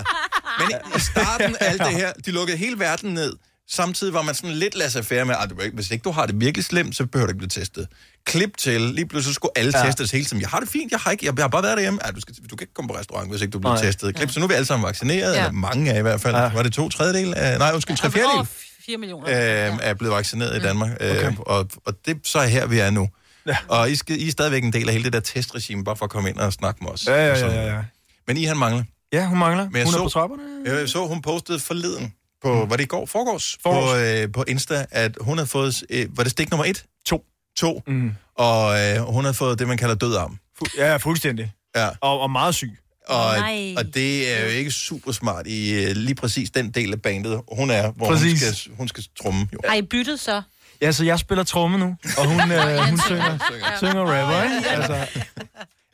men 0.60 0.72
i 0.98 1.00
starten 1.00 1.56
af 1.60 1.70
alt 1.70 1.80
det 1.82 1.92
her, 1.92 2.12
de 2.26 2.32
lukkede 2.32 2.58
hele 2.58 2.80
verden 2.80 3.14
ned. 3.14 3.34
Samtidig 3.72 4.14
var 4.14 4.22
man 4.22 4.36
sådan 4.36 4.52
lidt 4.52 4.76
laissez-faire 4.76 5.26
med, 5.26 5.36
at 5.40 5.52
hvis 5.74 5.92
ikke 5.92 6.04
du 6.04 6.12
har 6.12 6.26
det 6.26 6.42
virkelig 6.42 6.66
slemt, 6.66 6.96
så 6.96 7.06
behøver 7.06 7.28
du 7.28 7.32
ikke 7.32 7.38
blive 7.38 7.50
testet. 7.50 7.88
Klip 8.26 8.58
til, 8.58 8.82
lige 8.82 9.08
pludselig 9.08 9.36
skulle 9.36 9.52
alle 9.56 9.72
Ja. 9.76 9.80
ja. 9.80 9.86
testes 9.86 10.12
hele 10.12 10.26
tiden. 10.26 10.42
Jeg 10.42 10.50
har 10.50 10.60
det 10.60 10.70
fint, 10.70 10.92
jeg 10.92 11.00
har, 11.00 11.12
ikke, 11.12 11.26
jeg 11.26 11.34
har 11.38 11.48
bare 11.48 11.64
været 11.64 11.78
derhjemme. 11.78 12.00
Ja, 12.06 12.12
du, 12.12 12.22
skal, 12.22 12.36
du 12.50 12.56
kan 12.56 12.64
ikke 12.64 12.74
komme 12.74 12.90
på 12.90 12.96
restaurant, 13.00 13.30
hvis 13.30 13.42
ikke 13.42 13.52
du 13.52 13.60
bliver 13.60 13.74
Nej. 13.74 13.84
testet. 13.84 14.16
Klip, 14.16 14.32
så 14.32 14.40
nu 14.40 14.44
er 14.44 14.48
vi 14.48 14.54
alle 14.54 14.66
sammen 14.66 14.88
vaccineret, 14.88 15.34
Ja. 15.34 15.40
eller 15.40 15.52
mange 15.52 15.94
af 15.94 16.00
i 16.00 16.02
hvert 16.02 16.22
fald. 16.22 16.36
Ja. 16.36 16.50
Var 16.54 16.64
det 16.64 16.74
to 16.74 16.90
tredjedel? 16.90 17.34
Af, 17.38 17.60
nej, 17.60 17.72
undskyld, 17.74 17.98
tre 17.98 18.12
fjerdedel. 18.12 18.40
Åh, 18.40 18.46
4 18.86 18.98
millioner. 18.98 19.28
øh, 19.72 19.80
er 19.82 19.94
blevet 19.94 20.16
vaccineret 20.16 20.56
i 20.56 20.60
Danmark. 20.60 20.92
Okay. 20.96 21.32
Og, 21.40 21.70
og 21.86 21.94
det 22.06 22.18
så 22.26 22.40
er 22.40 22.48
her, 22.48 22.66
vi 22.66 22.80
er 22.80 22.90
nu. 22.90 23.10
Ja. 23.48 23.58
Og 23.68 23.92
I, 23.92 23.96
skal, 23.96 24.22
I 24.22 24.28
er 24.28 24.32
stadigvæk 24.32 24.64
en 24.64 24.74
del 24.74 24.88
af 24.88 24.94
hele 24.94 25.04
det 25.04 25.14
der 25.14 25.20
testregime, 25.20 25.84
bare 25.84 25.96
for 25.96 26.06
at 26.06 26.12
komme 26.12 26.30
ind 26.30 26.38
og 26.38 26.54
snakke 26.54 26.84
med 26.84 26.92
os. 26.92 27.08
Ja, 27.08 27.28
ja, 27.28 27.40
sådan. 27.40 27.56
ja, 27.56 27.76
ja. 27.76 27.82
Men 28.28 28.38
I 28.38 28.44
han 28.44 28.58
mangler. 28.58 28.84
Ja, 29.14 29.26
hun 29.26 29.38
mangler. 29.40 29.66
Men 29.70 29.76
jeg 29.76 29.84
hun 29.86 29.94
så, 29.94 30.00
er 30.00 30.04
på 30.04 30.10
trapperne. 30.10 30.44
Jeg 30.66 30.90
så, 30.90 31.08
hun 31.08 31.22
postede 31.22 31.60
forleden 31.60 32.14
på, 32.44 32.66
var 32.70 32.76
det 32.76 32.84
i 32.84 32.88
går? 32.88 33.06
Forgårs? 33.06 33.58
På, 33.64 33.96
øh, 33.96 34.32
på 34.32 34.44
Insta, 34.48 34.86
at 34.92 35.18
hun 35.22 35.38
havde 35.38 35.48
fået, 35.48 35.84
øh, 35.90 36.18
var 36.18 36.24
det 36.24 36.32
stik 36.32 36.52
nummer 36.52 36.66
et? 36.66 36.84
To. 37.06 37.24
To. 37.58 37.82
Mm. 37.88 38.12
Og 38.36 38.80
øh, 38.80 38.98
hun 39.02 39.24
havde 39.24 39.34
fået 39.34 39.60
det, 39.60 39.68
man 39.68 39.78
kalder 39.78 39.96
død 39.96 40.16
arm. 40.16 40.38
Fu- 40.62 40.78
Ja, 40.78 40.98
fuldstændig. 40.98 41.52
Ja. 41.76 41.90
Og, 42.02 42.20
og 42.20 42.32
meget 42.32 42.56
syg. 42.56 42.72
Og, 43.08 43.36
Nej. 43.38 43.74
og 43.78 43.94
det 43.94 44.38
er 44.38 44.44
jo 44.44 44.50
ikke 44.50 44.72
super 44.72 45.12
smart 45.12 45.48
i 45.48 45.74
øh, 45.84 45.92
lige 45.96 46.16
præcis 46.16 46.50
den 46.52 46.72
del 46.72 46.94
af 46.94 47.02
bandet, 47.02 47.42
hun 47.52 47.70
er, 47.70 47.92
hvor 47.92 48.06
hun 48.06 48.16
Præcis. 48.16 48.42
skal, 48.58 48.76
hun 48.78 48.88
skal 48.88 49.04
trumme. 49.22 49.48
Jo. 49.54 49.60
Har 49.68 49.76
I 49.76 49.82
byttet 49.82 50.20
så? 50.20 50.42
Ja, 50.82 50.92
så 50.92 51.06
jeg 51.06 51.20
spiller 51.20 51.44
tromme 51.44 51.78
nu, 51.78 51.96
og 52.18 52.26
hun, 52.28 52.52
øh, 52.52 52.78
hun 52.90 53.00
synger, 53.00 53.38
synger 53.78 54.02
rapper, 54.02 54.44
ikke? 54.44 54.70
Altså, 54.70 55.22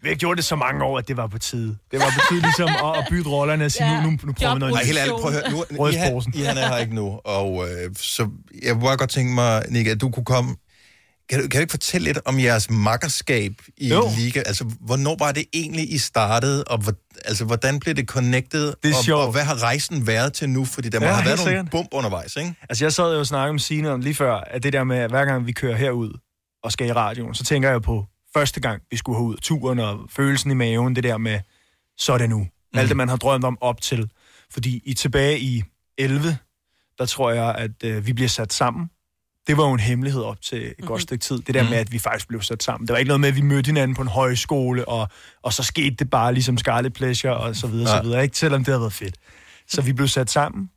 vi 0.05 0.09
har 0.09 0.15
gjort 0.15 0.37
det 0.37 0.45
så 0.45 0.55
mange 0.55 0.83
år, 0.83 0.97
at 0.97 1.07
det 1.07 1.17
var 1.17 1.27
på 1.27 1.37
tide. 1.37 1.77
Det 1.91 1.99
var 1.99 2.05
på 2.05 2.19
tide 2.29 2.41
ligesom 2.49 2.69
at, 2.69 2.97
at 2.97 3.05
bytte 3.09 3.29
rollerne 3.29 3.65
og 3.65 3.71
sige, 3.71 4.03
nu, 4.03 4.09
nu, 4.09 4.17
nu 4.23 4.33
prøver 4.33 4.53
vi 4.53 4.59
noget 4.59 4.73
Nej, 4.73 4.83
helt 4.83 4.97
ærligt, 4.97 5.15
prøv 5.21 5.31
at 5.33 5.51
høre. 5.51 5.67
Nu, 5.71 5.87
I, 5.87 5.93
han, 5.93 6.23
I 6.33 6.41
han 6.41 6.57
er 6.57 6.67
her 6.67 6.77
ikke 6.77 6.95
nu, 6.95 7.19
og 7.25 7.67
øh, 7.69 7.95
så 7.97 8.29
jeg 8.63 8.73
kunne 8.73 8.83
bare 8.83 8.97
godt 8.97 9.09
tænke 9.09 9.33
mig, 9.33 9.63
Nick, 9.69 9.87
at 9.87 10.01
du 10.01 10.09
kunne 10.09 10.25
komme... 10.25 10.55
Kan 11.29 11.41
du, 11.41 11.47
kan 11.47 11.57
du 11.59 11.61
ikke 11.61 11.71
fortælle 11.71 12.05
lidt 12.05 12.19
om 12.25 12.39
jeres 12.39 12.69
makkerskab 12.69 13.51
i 13.77 13.89
Jo. 13.89 14.09
Liga? 14.17 14.39
Altså, 14.45 14.65
hvornår 14.81 15.15
var 15.19 15.31
det 15.31 15.45
egentlig, 15.53 15.93
I 15.93 15.97
startede, 15.97 16.63
og 16.63 16.77
hvor, 16.77 16.93
altså, 17.25 17.45
hvordan 17.45 17.79
blev 17.79 17.95
det 17.95 18.07
connected? 18.07 18.73
Det 18.83 18.91
er 18.91 18.97
og, 18.97 19.03
sjovt. 19.03 19.21
og 19.25 19.31
hvad 19.31 19.43
har 19.43 19.63
rejsen 19.63 20.07
været 20.07 20.33
til 20.33 20.49
nu? 20.49 20.65
Fordi 20.65 20.89
der 20.89 20.99
må 20.99 21.05
Ja, 21.05 21.11
have 21.11 21.25
været 21.25 21.39
helt 21.39 21.45
nogle 21.47 21.57
sikkert. 21.59 21.71
bump 21.71 21.87
undervejs, 21.91 22.35
ikke? 22.35 22.53
Altså, 22.69 22.85
jeg 22.85 22.93
sad 22.93 23.13
jo 23.13 23.19
og 23.19 23.27
snakkede 23.27 23.53
med 23.53 23.59
Signe 23.59 23.91
om 23.91 23.99
lige 24.01 24.15
før, 24.15 24.33
at 24.35 24.63
det 24.63 24.73
der 24.73 24.83
med, 24.83 24.97
at 24.97 25.09
hver 25.09 25.25
gang 25.25 25.45
vi 25.45 25.51
kører 25.51 25.75
herud 25.75 26.19
og 26.63 26.71
skal 26.71 26.87
i 26.87 26.91
radioen, 26.91 27.35
så 27.35 27.43
tænker 27.43 27.69
jeg 27.69 27.81
på 27.81 28.05
første 28.39 28.59
gang, 28.59 28.81
vi 28.91 28.97
skulle 28.97 29.17
herud, 29.17 29.37
turen 29.37 29.79
og 29.79 29.99
følelsen 30.09 30.51
i 30.51 30.53
maven, 30.53 30.95
det 30.95 31.03
der 31.03 31.17
med, 31.17 31.39
så 31.97 32.13
er 32.13 32.17
det 32.17 32.29
nu. 32.29 32.39
Mm. 32.39 32.79
Alt 32.79 32.89
det, 32.89 32.97
man 32.97 33.09
har 33.09 33.15
drømt 33.17 33.43
om 33.45 33.57
op 33.61 33.81
til. 33.81 34.09
Fordi 34.51 34.81
i 34.85 34.93
tilbage 34.93 35.39
i 35.39 35.63
11, 35.97 36.37
der 36.99 37.05
tror 37.05 37.31
jeg, 37.31 37.55
at 37.55 37.83
øh, 37.83 38.07
vi 38.07 38.13
bliver 38.13 38.27
sat 38.29 38.53
sammen. 38.53 38.89
Det 39.47 39.57
var 39.57 39.67
jo 39.67 39.73
en 39.73 39.79
hemmelighed 39.79 40.21
op 40.21 40.41
til 40.41 40.57
et 40.57 40.67
mm-hmm. 40.67 40.87
godt 40.87 41.01
stykke 41.01 41.21
tid. 41.21 41.41
Det 41.41 41.55
der 41.55 41.61
Mhm. 41.63 41.69
med, 41.69 41.77
at 41.77 41.91
vi 41.91 41.99
faktisk 41.99 42.27
blev 42.27 42.41
sat 42.41 42.63
sammen. 42.63 42.87
Det 42.87 42.93
var 42.93 42.97
ikke 42.99 43.07
noget 43.07 43.21
med, 43.21 43.29
at 43.29 43.35
vi 43.35 43.41
mødte 43.41 43.67
hinanden 43.67 43.95
på 43.95 44.01
en 44.01 44.07
højskole, 44.07 44.87
og, 44.87 45.07
og 45.41 45.53
så 45.53 45.63
skete 45.63 45.95
det 45.95 46.09
bare 46.09 46.33
ligesom 46.33 46.57
Scarlet 46.57 46.93
Pleasure, 46.93 47.37
og 47.37 47.55
så 47.55 47.67
videre, 47.67 47.89
Ja. 47.89 47.97
så 47.97 48.03
videre. 48.03 48.23
Ikke? 48.23 48.37
Selvom 48.37 48.59
det 48.63 48.67
havde 48.67 48.81
været 48.81 48.93
fedt. 48.93 49.15
Så 49.67 49.81
vi 49.81 49.93
blev 49.93 50.07
sat 50.07 50.29
sammen. 50.29 50.69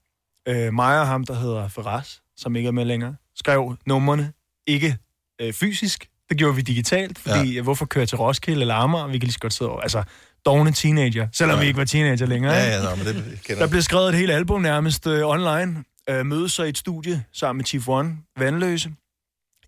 Øh, 0.48 0.72
mig 0.74 1.00
og 1.00 1.06
ham, 1.06 1.24
der 1.24 1.34
hedder 1.34 1.68
Ferraz, 1.68 2.14
som 2.36 2.56
ikke 2.56 2.66
er 2.66 2.72
med 2.72 2.84
længere, 2.84 3.16
skrev 3.34 3.76
numrene 3.86 4.32
ikke 4.66 4.98
øh, 5.40 5.52
fysisk. 5.52 6.08
Det 6.28 6.38
gjorde 6.38 6.56
vi 6.56 6.62
digitalt, 6.62 7.18
fordi 7.18 7.54
ja. 7.54 7.62
hvorfor 7.62 7.86
køre 7.86 8.06
til 8.06 8.18
Roskilde 8.18 8.60
eller 8.60 8.74
Amager? 8.74 9.06
Vi 9.06 9.12
kan 9.12 9.20
lige 9.20 9.32
så 9.32 9.38
godt 9.38 9.52
sidde 9.52 9.70
over. 9.70 9.80
Altså, 9.80 10.02
dogne 10.46 10.72
teenager, 10.72 11.28
selvom 11.32 11.56
Ja. 11.56 11.60
vi 11.60 11.66
ikke 11.66 11.78
var 11.78 11.84
teenager 11.84 12.26
længere. 12.26 12.52
Ja, 12.54 12.76
ja, 12.76 12.82
nå, 12.90 12.94
men 12.96 13.06
det 13.06 13.40
kender 13.44 13.62
Der 13.62 13.70
blev 13.70 13.82
skrevet 13.82 14.08
et 14.08 14.14
helt 14.14 14.30
album 14.30 14.62
nærmest 14.62 15.06
øh, 15.06 15.26
online. 15.26 15.84
Øh, 16.10 16.26
mødes 16.26 16.52
så 16.52 16.62
i 16.62 16.68
et 16.68 16.78
studie 16.78 17.24
sammen 17.32 17.58
med 17.58 17.64
Chief 17.64 17.88
One, 17.88 18.16
Vandløse. 18.38 18.90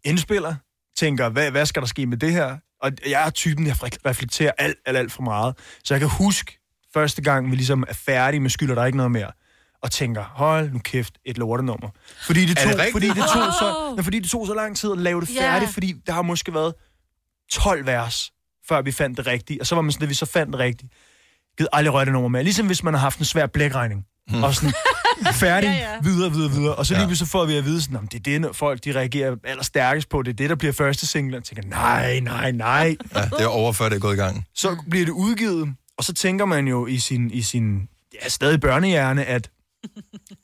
Indspiller. 0.04 0.54
Tænker, 0.98 1.28
hvad, 1.28 1.50
hvad 1.50 1.66
skal 1.66 1.82
der 1.82 1.88
ske 1.88 2.06
med 2.06 2.16
det 2.16 2.32
her? 2.32 2.56
Og 2.82 2.92
jeg 3.08 3.26
er 3.26 3.30
typen, 3.30 3.66
jeg 3.66 3.76
reflekterer 3.82 4.52
alt, 4.58 4.76
alt, 4.86 4.96
alt 4.98 5.12
for 5.12 5.22
meget. 5.22 5.54
Så 5.84 5.94
jeg 5.94 6.00
kan 6.00 6.08
huske 6.08 6.58
første 6.94 7.22
gang, 7.22 7.50
vi 7.50 7.56
ligesom 7.56 7.84
er 7.88 7.94
færdige 7.94 8.40
med 8.40 8.50
Skylder 8.50 8.74
der 8.74 8.84
ikke 8.84 8.96
noget 8.96 9.12
mere. 9.12 9.30
Og 9.82 9.90
tænker, 9.90 10.22
hold 10.22 10.72
nu 10.72 10.78
kæft, 10.78 11.14
et 11.24 11.38
lortenummer. 11.38 11.88
Fordi 12.26 12.40
det 12.40 12.48
det 12.48 12.58
tog, 12.58 12.68
rigtigt? 12.72 12.92
fordi 12.92 13.08
det 13.08 13.16
tog, 13.16 13.52
så, 13.60 13.74
oh. 13.98 14.04
fordi 14.04 14.18
det 14.18 14.30
tog 14.30 14.46
så 14.46 14.54
lang 14.54 14.76
tid 14.76 14.92
at 14.92 14.98
lave 14.98 15.20
det 15.20 15.28
færdigt, 15.38 15.70
fordi 15.70 15.94
der 16.06 16.12
har 16.12 16.22
måske 16.22 16.54
været 16.54 16.74
12 17.52 17.86
vers, 17.86 18.30
før 18.68 18.82
vi 18.82 18.92
fandt 18.92 19.18
det 19.18 19.26
rigtige. 19.26 19.60
Og 19.60 19.66
så 19.66 19.74
var 19.74 19.82
man 19.82 19.92
sådan, 19.92 20.02
at 20.02 20.08
vi 20.08 20.14
så 20.14 20.26
fandt 20.26 20.52
det 20.52 20.60
rigtige. 20.60 20.90
Givet 21.58 21.68
aldrig 21.72 21.94
røre 21.94 22.04
det 22.04 22.12
nummer 22.12 22.28
med. 22.28 22.44
Ligesom 22.44 22.66
hvis 22.66 22.82
man 22.82 22.94
har 22.94 23.00
haft 23.00 23.18
en 23.18 23.24
svær 23.24 23.46
blækregning. 23.46 24.04
Hmm. 24.28 24.42
Og 24.42 24.54
sådan, 24.54 24.72
færdig, 25.32 25.68
ja, 25.80 25.92
ja. 25.92 25.98
videre, 26.02 26.30
videre, 26.32 26.50
videre. 26.50 26.74
Og 26.74 26.86
så 26.86 26.94
lige 26.94 27.06
pludselig 27.06 27.28
får 27.28 27.44
vi 27.44 27.56
at 27.56 27.64
vide, 27.64 27.82
sådan, 27.82 27.94
"Nå, 27.94 28.00
men 28.00 28.08
det 28.08 28.34
er 28.34 28.38
det, 28.38 28.56
folk 28.56 28.84
de 28.84 28.92
reagerer 28.92 29.36
allerstærkest 29.44 30.08
på. 30.08 30.22
Det 30.22 30.30
er 30.30 30.34
det, 30.36 30.50
der 30.50 30.56
bliver 30.56 30.72
første 30.72 31.06
single. 31.06 31.36
Og 31.36 31.44
tænker, 31.44 31.68
nej, 31.68 32.20
nej, 32.20 32.50
nej. 32.52 32.96
Ja, 33.14 33.24
det 33.24 33.40
er 33.40 33.46
over, 33.46 33.72
før 33.72 33.88
det 33.88 33.96
er 33.96 34.00
gået 34.00 34.14
i 34.14 34.16
gang. 34.16 34.46
Så 34.54 34.76
bliver 34.90 35.06
det 35.06 35.12
udgivet, 35.12 35.74
og 35.98 36.04
så 36.04 36.14
tænker 36.14 36.44
man 36.44 36.68
jo 36.68 36.86
i 36.86 36.98
sin, 36.98 37.30
i 37.30 37.42
sin 37.42 37.88
ja, 38.22 38.28
stadig 38.28 38.60
børnehjerne, 38.60 39.24
at 39.24 39.50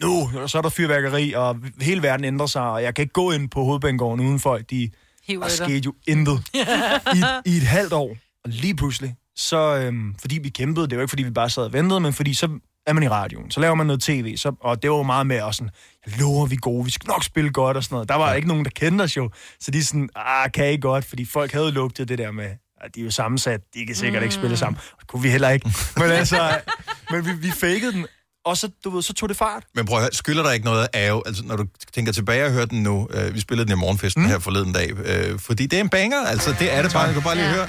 nu, 0.03 0.31
så 0.47 0.59
er 0.59 0.63
der 0.63 0.69
fyrværkeri, 0.69 1.33
og 1.33 1.57
hele 1.81 2.03
verden 2.03 2.25
ændrer 2.25 2.47
sig, 2.47 2.63
og 2.63 2.83
jeg 2.83 2.95
kan 2.95 3.03
ikke 3.03 3.13
gå 3.13 3.31
ind 3.31 3.51
på 3.51 3.65
hovedbanegården 3.65 4.27
uden 4.27 4.41
folk, 4.41 4.71
de 4.71 4.91
Hiver 5.27 5.43
der 5.43 5.51
skete 5.51 5.83
jo 5.87 5.95
intet 6.07 6.43
i, 7.17 7.51
i 7.51 7.57
et 7.57 7.63
halvt 7.63 7.93
år. 7.93 8.17
Og 8.45 8.51
lige 8.51 8.77
pludselig, 8.77 9.15
så 9.37 9.77
øhm, 9.77 10.15
fordi 10.21 10.39
vi 10.39 10.49
kæmpede, 10.49 10.89
det 10.89 10.99
var 10.99 11.03
ikke 11.03 11.11
fordi 11.11 11.23
vi 11.23 11.31
bare 11.31 11.51
sad 11.51 11.63
og 11.63 11.73
ventede, 11.73 12.01
men 12.01 12.13
fordi 12.13 12.35
så 12.35 12.49
er 12.87 12.93
man 12.93 13.03
i 13.03 13.09
radioen, 13.09 13.51
så 13.51 13.61
laver 13.61 13.75
man 13.75 13.87
noget 13.87 14.03
tv, 14.03 14.37
så, 14.37 14.53
og 14.61 14.83
det 14.83 14.91
var 14.91 14.97
jo 14.97 15.03
meget 15.03 15.27
med, 15.27 15.43
og 15.43 15.55
sådan, 15.55 15.71
jeg 16.07 16.21
lover, 16.21 16.47
vi 16.47 16.55
er 16.55 16.61
gode, 16.61 16.85
vi 16.85 16.91
skal 16.91 17.09
nok 17.09 17.25
spille 17.25 17.51
godt 17.51 17.77
og 17.77 17.85
sådan 17.85 17.95
noget. 17.95 18.09
Der 18.09 18.15
var 18.15 18.29
ja. 18.29 18.35
ikke 18.35 18.49
nogen, 18.49 18.65
der 18.65 18.71
kendte 18.71 19.03
os 19.03 19.17
jo, 19.17 19.31
så 19.61 19.71
de 19.71 19.85
sådan, 19.85 20.09
ah, 20.17 20.53
kan 20.53 20.73
I 20.73 20.77
godt, 20.77 21.05
fordi 21.05 21.25
folk 21.25 21.53
havde 21.53 21.71
lugtet 21.71 22.09
det 22.09 22.19
der 22.19 22.31
med, 22.31 22.51
at 22.81 22.95
de 22.95 23.01
er 23.01 23.05
jo 23.05 23.11
sammensat, 23.11 23.61
de 23.75 23.87
kan 23.87 23.97
sikkert 23.97 24.23
mm. 24.23 24.25
ikke 24.25 24.35
spille 24.35 24.57
sammen. 24.57 24.81
Og 24.93 25.01
det 25.01 25.09
kunne 25.09 25.23
vi 25.23 25.31
heller 25.31 25.51
ikke. 25.51 25.71
Men 25.97 26.11
altså, 26.11 26.61
men 27.11 27.27
vi, 27.27 27.33
vi 27.33 27.51
fakede 27.51 27.93
den, 27.93 28.07
og 28.47 28.57
så, 28.57 28.71
du 28.85 28.91
ved, 28.91 29.03
så 29.03 29.13
tog 29.15 29.29
det 29.29 29.37
fart. 29.37 29.63
Men 29.75 29.87
prøv 29.87 29.97
at 29.99 30.03
høre, 30.03 30.13
skylder 30.13 30.43
der 30.43 30.53
ikke 30.53 30.65
noget 30.67 30.89
af, 30.93 31.21
altså 31.27 31.43
når 31.45 31.57
du 31.57 31.65
tænker 31.95 32.13
tilbage 32.13 32.45
og 32.45 32.53
hører 32.53 32.67
den 32.67 32.83
nu, 32.83 33.09
øh, 33.11 33.35
vi 33.35 33.41
spillede 33.41 33.69
den 33.69 33.79
i 33.79 33.81
morgenfesten 33.81 34.23
mm. 34.23 34.29
her 34.29 34.39
forleden 34.39 34.73
dag, 34.73 34.91
øh, 35.05 35.39
fordi 35.39 35.67
det 35.67 35.77
er 35.77 35.81
en 35.81 35.89
banger, 35.89 36.27
altså 36.27 36.55
det 36.59 36.75
er 36.75 36.83
det 36.83 36.93
bare, 36.93 37.09
du 37.09 37.13
kan 37.13 37.23
bare 37.23 37.35
lige 37.35 37.47
Ja. 37.47 37.53
høre. 37.55 37.69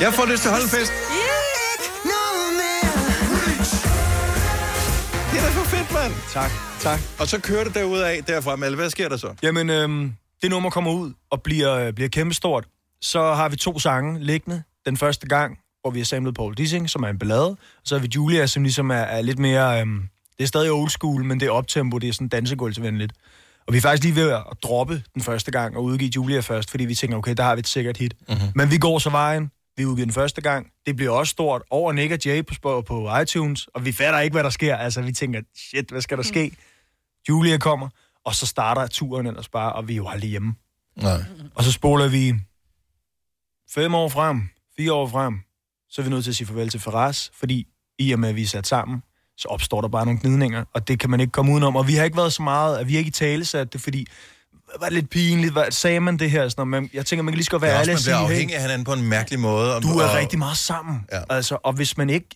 Jeg 0.00 0.14
får 0.14 0.26
lyst 0.26 0.42
til 0.42 0.48
at 0.48 0.52
holde 0.52 0.64
en 0.64 0.70
fest. 0.70 0.92
Det 5.32 5.38
er 5.38 5.44
da 5.44 5.50
for 5.50 5.64
fedt, 5.64 5.92
mand. 5.92 6.12
Tak, 6.32 6.50
tak. 6.80 7.00
Og 7.18 7.26
så 7.28 7.40
kører 7.40 7.64
det 7.64 7.74
derudad 7.74 8.22
derfra, 8.22 8.56
Mal. 8.56 8.74
Hvad 8.74 8.90
sker 8.90 9.08
der 9.08 9.16
så? 9.16 9.34
Jamen, 9.42 9.70
øhm, 9.70 10.12
det 10.42 10.50
nummer 10.50 10.70
kommer 10.70 10.92
ud 10.92 11.12
og 11.30 11.42
bliver, 11.42 11.74
øh, 11.74 11.92
bliver 11.92 12.08
kæmpestort. 12.08 12.64
Så 13.02 13.34
har 13.34 13.48
vi 13.48 13.56
to 13.56 13.78
sange 13.78 14.24
liggende. 14.24 14.62
Den 14.86 14.96
første 14.96 15.26
gang, 15.26 15.58
hvor 15.86 15.90
vi 15.90 16.00
har 16.00 16.04
samlet 16.04 16.34
Paul 16.34 16.54
Dissing, 16.54 16.90
som 16.90 17.02
er 17.02 17.08
en 17.08 17.18
ballade. 17.18 17.48
Og 17.50 17.58
så 17.84 17.94
har 17.94 18.02
vi 18.02 18.08
Julia, 18.14 18.46
som 18.46 18.62
ligesom 18.62 18.90
er, 18.90 18.94
er 18.94 19.22
lidt 19.22 19.38
mere... 19.38 19.80
Øhm, 19.80 20.08
det 20.38 20.44
er 20.44 20.48
stadig 20.48 20.70
old 20.70 20.90
school, 20.90 21.24
men 21.24 21.40
det 21.40 21.46
er 21.46 21.50
optempo, 21.50 21.98
det 21.98 22.08
er 22.08 22.12
sådan 22.12 22.28
dansegulvsvenligt. 22.28 23.12
Og 23.66 23.72
vi 23.72 23.78
er 23.78 23.82
faktisk 23.82 24.04
lige 24.04 24.16
ved 24.16 24.30
at 24.30 24.42
droppe 24.62 25.02
den 25.14 25.22
første 25.22 25.50
gang 25.50 25.76
og 25.76 25.84
udgive 25.84 26.10
Julia 26.16 26.40
først, 26.40 26.70
fordi 26.70 26.84
vi 26.84 26.94
tænker, 26.94 27.16
okay, 27.16 27.34
der 27.34 27.42
har 27.42 27.54
vi 27.54 27.58
et 27.58 27.68
sikkert 27.68 27.96
hit. 27.96 28.14
Mhm. 28.20 28.38
Mm-hmm. 28.38 28.52
Men 28.54 28.70
vi 28.70 28.78
går 28.78 28.98
så 28.98 29.10
vejen. 29.10 29.50
Vi 29.76 29.84
udgiver 29.86 30.06
den 30.06 30.12
første 30.12 30.40
gang. 30.40 30.66
Det 30.86 30.96
bliver 30.96 31.10
også 31.10 31.30
stort 31.30 31.62
over 31.70 31.92
Nick 31.92 32.12
og 32.12 32.18
Jay 32.26 32.44
på, 32.62 32.80
på 32.80 33.16
iTunes, 33.22 33.66
og 33.74 33.84
vi 33.84 33.92
fatter 33.92 34.20
ikke, 34.20 34.34
hvad 34.34 34.44
der 34.44 34.50
sker. 34.50 34.76
Altså, 34.76 35.02
vi 35.02 35.12
tænker, 35.12 35.40
shit, 35.56 35.90
hvad 35.90 36.00
skal 36.00 36.16
der 36.16 36.24
ske? 36.24 36.52
Julia 37.28 37.58
kommer, 37.58 37.88
og 38.24 38.34
så 38.34 38.46
starter 38.46 38.86
turen 38.86 39.26
ellers 39.26 39.48
bare, 39.48 39.72
og 39.72 39.88
vi 39.88 39.92
er 39.92 39.96
jo 39.96 40.08
aldrig 40.08 40.30
hjemme. 40.30 40.54
Nej. 40.96 41.24
Og 41.54 41.64
så 41.64 41.72
spoler 41.72 42.08
vi 42.08 42.34
fem 43.74 43.94
år 43.94 44.08
frem, 44.08 44.48
fire 44.76 44.92
år 44.92 45.06
frem, 45.06 45.40
så 45.96 46.02
er 46.02 46.04
vi 46.04 46.10
nødt 46.10 46.24
til 46.24 46.30
at 46.30 46.36
sige 46.36 46.46
farvel 46.46 46.68
til 46.68 46.80
Faraz, 46.80 47.28
fordi 47.38 47.66
i 47.98 48.12
og 48.12 48.18
med, 48.18 48.28
at 48.28 48.36
vi 48.36 48.42
er 48.42 48.46
sat 48.46 48.66
sammen, 48.66 49.02
så 49.36 49.48
opstår 49.48 49.80
der 49.80 49.88
bare 49.88 50.04
nogle 50.04 50.20
gnidninger, 50.20 50.64
og 50.74 50.88
det 50.88 51.00
kan 51.00 51.10
man 51.10 51.20
ikke 51.20 51.30
komme 51.30 51.52
udenom. 51.52 51.76
Og 51.76 51.88
vi 51.88 51.94
har 51.94 52.04
ikke 52.04 52.16
været 52.16 52.32
så 52.32 52.42
meget, 52.42 52.78
at 52.78 52.88
vi 52.88 52.92
har 52.92 52.98
ikke 52.98 53.08
i 53.08 53.12
tale 53.12 53.44
sat 53.44 53.72
det, 53.72 53.80
fordi 53.80 54.06
var 54.80 54.86
det 54.86 54.92
lidt 54.92 55.10
pinligt, 55.10 55.52
hvad, 55.52 55.70
sagde 55.70 56.00
man 56.00 56.16
det 56.16 56.30
her? 56.30 56.48
Sådan, 56.48 56.68
men 56.68 56.90
jeg 56.94 57.06
tænker, 57.06 57.22
man 57.22 57.32
kan 57.32 57.36
lige 57.36 57.44
så 57.44 57.50
godt 57.50 57.62
være 57.62 57.74
ærlig 57.74 57.88
man 57.88 57.94
og 57.94 58.00
sige, 58.00 58.14
afhængig 58.14 58.56
af 58.56 58.62
hinanden 58.62 58.84
på 58.84 58.92
en 58.92 59.02
mærkelig 59.02 59.40
måde. 59.40 59.76
Og, 59.76 59.82
du 59.82 59.88
er 59.88 60.08
og, 60.08 60.16
rigtig 60.16 60.38
meget 60.38 60.56
sammen. 60.56 61.06
Ja. 61.12 61.22
Altså, 61.30 61.58
og 61.62 61.72
hvis 61.72 61.96
man 61.96 62.10
ikke 62.10 62.28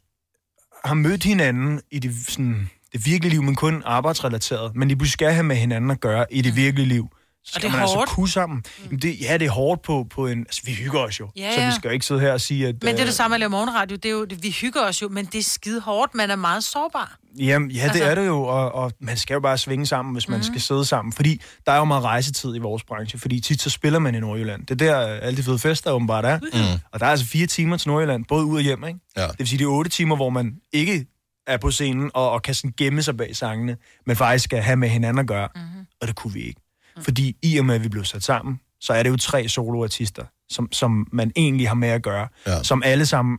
har 0.84 0.94
mødt 0.94 1.24
hinanden 1.24 1.80
i 1.90 1.98
det, 1.98 2.14
sådan, 2.28 2.70
det 2.92 3.06
virkelige 3.06 3.30
liv, 3.30 3.42
men 3.42 3.54
kun 3.54 3.82
arbejdsrelateret, 3.86 4.76
men 4.76 4.88
lige 4.88 4.98
pludselig 4.98 5.12
skal 5.12 5.32
have 5.32 5.44
med 5.44 5.56
hinanden 5.56 5.90
at 5.90 6.00
gøre 6.00 6.26
i 6.30 6.42
det 6.42 6.56
virkelige 6.56 6.88
liv, 6.88 7.08
Og 7.40 7.46
skal 7.46 7.62
det 7.62 7.68
er 7.68 7.72
man 7.72 7.80
altså 7.80 7.96
hårdt. 7.96 8.10
kunne 8.10 8.28
sammen. 8.28 8.64
Jamen 8.84 8.98
det, 8.98 9.20
ja, 9.20 9.38
det 9.38 9.46
er 9.46 9.50
hårdt 9.50 9.82
på, 9.82 10.06
på 10.10 10.26
en... 10.26 10.38
Altså, 10.38 10.60
vi 10.64 10.72
hygger 10.72 11.00
os 11.00 11.20
jo. 11.20 11.28
Ja, 11.36 11.54
Så 11.54 11.66
vi 11.66 11.72
skal 11.72 11.88
jo 11.88 11.92
ikke 11.92 12.06
sidde 12.06 12.20
her 12.20 12.32
og 12.32 12.40
sige, 12.40 12.68
at... 12.68 12.74
Men 12.74 12.80
det 12.80 12.88
er 12.94 13.00
øh, 13.00 13.06
det 13.06 13.14
samme 13.14 13.36
at 13.36 13.40
lave 13.40 13.50
morgenradio. 13.50 13.96
Det 13.96 14.04
er 14.04 14.10
jo, 14.10 14.26
vi 14.40 14.50
hygger 14.50 14.80
os 14.80 15.02
jo, 15.02 15.08
men 15.08 15.24
det 15.26 15.38
er 15.38 15.42
skide 15.42 15.80
hårdt. 15.80 16.14
Man 16.14 16.30
er 16.30 16.36
meget 16.36 16.64
sårbar. 16.64 17.18
Jamen, 17.38 17.70
ja, 17.70 17.82
det 17.82 17.88
Altså- 17.88 18.04
er 18.04 18.14
det 18.14 18.26
jo, 18.26 18.42
og, 18.42 18.72
og 18.74 18.92
man 19.00 19.16
skal 19.16 19.34
jo 19.34 19.40
bare 19.40 19.58
svinge 19.58 19.86
sammen, 19.86 20.12
hvis 20.12 20.28
man 20.28 20.38
mm. 20.38 20.42
skal 20.42 20.60
sidde 20.60 20.84
sammen. 20.84 21.12
Fordi 21.12 21.40
der 21.66 21.72
er 21.72 21.76
jo 21.76 21.84
meget 21.84 22.04
rejsetid 22.04 22.56
i 22.56 22.58
vores 22.58 22.84
branche, 22.84 23.18
fordi 23.18 23.40
tit 23.40 23.62
så 23.62 23.70
spiller 23.70 23.98
man 23.98 24.14
i 24.14 24.20
Nordjylland. 24.20 24.66
Det 24.66 24.82
er 24.82 24.86
der, 24.92 25.14
øh, 25.14 25.18
alle 25.22 25.36
de 25.36 25.42
fede 25.42 25.58
fester 25.58 25.90
åbenbart 25.90 26.24
er. 26.24 26.38
Mm. 26.38 26.80
Og 26.92 27.00
der 27.00 27.06
er 27.06 27.10
altså 27.10 27.26
fire 27.26 27.46
timer 27.46 27.76
til 27.76 27.88
Nordjylland, 27.88 28.24
både 28.24 28.44
ud 28.44 28.56
og 28.56 28.62
hjem, 28.62 28.84
ikke? 28.84 29.00
Ja. 29.16 29.26
Det 29.26 29.38
vil 29.38 29.48
sige, 29.48 29.58
det 29.58 29.64
er 29.64 29.68
otte 29.68 29.90
timer, 29.90 30.16
hvor 30.16 30.30
man 30.30 30.54
ikke 30.72 31.06
er 31.46 31.56
på 31.56 31.70
scenen 31.70 32.10
og, 32.14 32.30
og 32.30 32.42
kan 32.42 32.54
sådan 32.54 32.72
gemme 32.76 33.02
sig 33.02 33.16
bag 33.16 33.36
sangene, 33.36 33.76
men 34.06 34.16
faktisk 34.16 34.44
skal 34.44 34.58
have 34.62 34.76
med 34.76 34.88
hinanden 34.88 35.18
at 35.20 35.26
gøre. 35.26 35.48
Mm-hmm. 35.54 35.86
Og 36.00 36.08
det 36.08 36.16
kunne 36.16 36.32
vi 36.32 36.40
ikke. 36.40 36.60
Fordi 37.00 37.36
i 37.42 37.58
og 37.58 37.64
med, 37.64 37.74
at 37.74 37.84
vi 37.84 37.88
blev 37.88 38.04
sat 38.04 38.22
sammen, 38.22 38.60
så 38.80 38.92
er 38.92 39.02
det 39.02 39.10
jo 39.10 39.16
tre 39.16 39.48
soloartister, 39.48 40.24
som, 40.50 40.72
som 40.72 41.08
man 41.12 41.32
egentlig 41.36 41.68
har 41.68 41.74
med 41.74 41.88
at 41.88 42.02
gøre, 42.02 42.28
Ja. 42.46 42.62
som 42.62 42.82
alle 42.84 43.06
sammen 43.06 43.38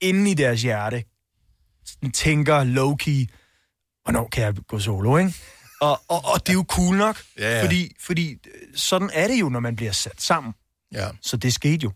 inde 0.00 0.30
i 0.30 0.34
deres 0.34 0.62
hjerte 0.62 1.04
tænker 2.14 2.64
low-key, 2.64 3.26
hvornår 4.04 4.28
kan 4.32 4.44
jeg 4.44 4.54
gå 4.68 4.78
solo, 4.78 5.16
ikke? 5.16 5.34
Og, 5.80 6.00
og, 6.08 6.20
og 6.34 6.40
det 6.46 6.48
er 6.48 6.54
jo 6.54 6.64
cool 6.68 6.96
nok, 6.96 7.22
Ja, 7.38 7.56
ja. 7.58 7.64
fordi, 7.64 7.92
fordi 8.00 8.32
øh, 8.32 8.38
sådan 8.74 9.10
er 9.12 9.28
det 9.28 9.40
jo, 9.40 9.48
når 9.48 9.60
man 9.60 9.76
bliver 9.76 9.92
sat 9.92 10.22
sammen. 10.22 10.52
Ja. 10.92 11.08
Så 11.22 11.36
det 11.36 11.52
skete 11.54 11.84
jo. 11.84 11.92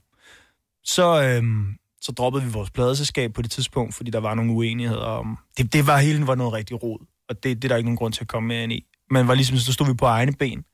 Så, 0.84 1.22
øhm, 1.22 1.74
så 2.00 2.12
droppede 2.12 2.44
vi 2.44 2.50
vores 2.50 2.70
pladeselskab 2.70 3.32
på 3.32 3.42
det 3.42 3.50
tidspunkt, 3.50 3.94
fordi 3.94 4.10
der 4.10 4.20
var 4.20 4.34
nogle 4.34 4.52
uenigheder 4.52 5.00
om... 5.04 5.38
Det, 5.58 5.72
det 5.72 5.86
var 5.86 5.98
hele 5.98 6.26
var 6.26 6.34
noget 6.34 6.52
rigtig 6.52 6.82
rod, 6.82 7.06
og 7.28 7.42
det, 7.42 7.56
det 7.56 7.64
er 7.64 7.68
der 7.68 7.76
ikke 7.76 7.86
nogen 7.86 7.96
grund 7.96 8.12
til 8.12 8.20
at 8.24 8.28
komme 8.28 8.46
mere 8.48 8.62
ind 8.62 8.72
i. 8.72 8.84
Men 9.10 9.28
var 9.28 9.34
ligesom, 9.34 9.56
så 9.56 9.72
stod 9.72 9.86
vi 9.86 9.94
på 9.94 10.06
egne 10.06 10.32
ben, 10.32 10.64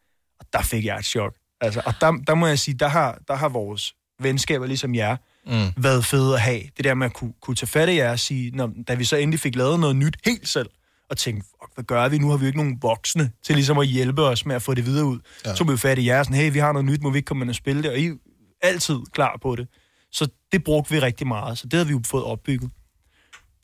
der 0.53 0.63
fik 0.63 0.85
jeg 0.85 0.99
et 0.99 1.05
chok. 1.05 1.35
Altså, 1.61 1.83
og 1.87 1.95
der, 2.01 2.13
der 2.27 2.35
må 2.35 2.47
jeg 2.47 2.59
sige, 2.59 2.75
der 2.75 2.89
har, 2.89 3.19
der 3.29 3.35
har 3.35 3.49
vores 3.49 3.95
venskaber, 4.21 4.67
ligesom 4.67 4.95
jer, 4.95 5.17
Mm. 5.47 5.73
været 5.77 6.05
fede 6.05 6.35
at 6.35 6.41
have. 6.41 6.61
Det 6.77 6.85
der 6.85 6.95
med 6.95 7.07
at 7.07 7.13
kunne, 7.13 7.33
kunne 7.43 7.55
tage 7.57 7.67
fat 7.67 7.89
i 7.89 7.97
jer 7.97 8.11
og 8.11 8.19
sige, 8.19 8.51
når, 8.51 8.71
da 8.89 8.95
vi 8.95 9.05
så 9.05 9.17
endelig 9.17 9.41
fik 9.41 9.57
lavet 9.57 9.81
noget 9.81 9.97
nyt 9.97 10.17
helt 10.25 10.49
selv, 10.49 10.71
og 11.11 11.17
tænkte, 11.17 11.49
fuck, 11.63 11.75
hvad 11.75 11.85
gør 11.85 12.09
vi? 12.09 12.19
Nu 12.19 12.31
har 12.31 12.37
vi 12.37 12.43
jo 12.45 12.47
ikke 12.47 12.59
nogen 12.59 12.79
voksne 12.83 13.31
til 13.43 13.55
ligesom 13.55 13.79
at 13.79 13.87
hjælpe 13.87 14.23
os 14.23 14.47
med 14.47 14.57
at 14.57 14.63
få 14.63 14.75
det 14.75 14.87
videre 14.87 15.05
ud. 15.05 15.19
Ja. 15.45 15.51
Så 15.51 15.57
tog 15.57 15.73
vi 15.73 15.77
fat 15.77 15.99
i 15.99 16.07
jer, 16.07 16.23
sådan, 16.23 16.37
hey, 16.37 16.53
vi 16.53 16.59
har 16.59 16.73
noget 16.73 16.85
nyt, 16.87 17.03
må 17.03 17.11
vi 17.11 17.19
ikke 17.19 17.27
komme 17.27 17.43
ind 17.43 17.51
og 17.51 17.55
spille 17.55 17.83
det? 17.83 17.91
Og 17.91 17.99
I 17.99 18.07
er 18.07 18.15
altid 18.63 18.97
klar 19.13 19.39
på 19.43 19.57
det. 19.57 19.69
Så 20.13 20.29
det 20.53 20.65
brugte 20.65 20.91
vi 20.95 20.99
rigtig 21.01 21.27
meget, 21.27 21.59
så 21.59 21.65
det 21.67 21.73
havde 21.73 21.87
vi 21.87 21.93
jo 21.93 22.01
fået 22.07 22.25
opbygget. 22.25 22.71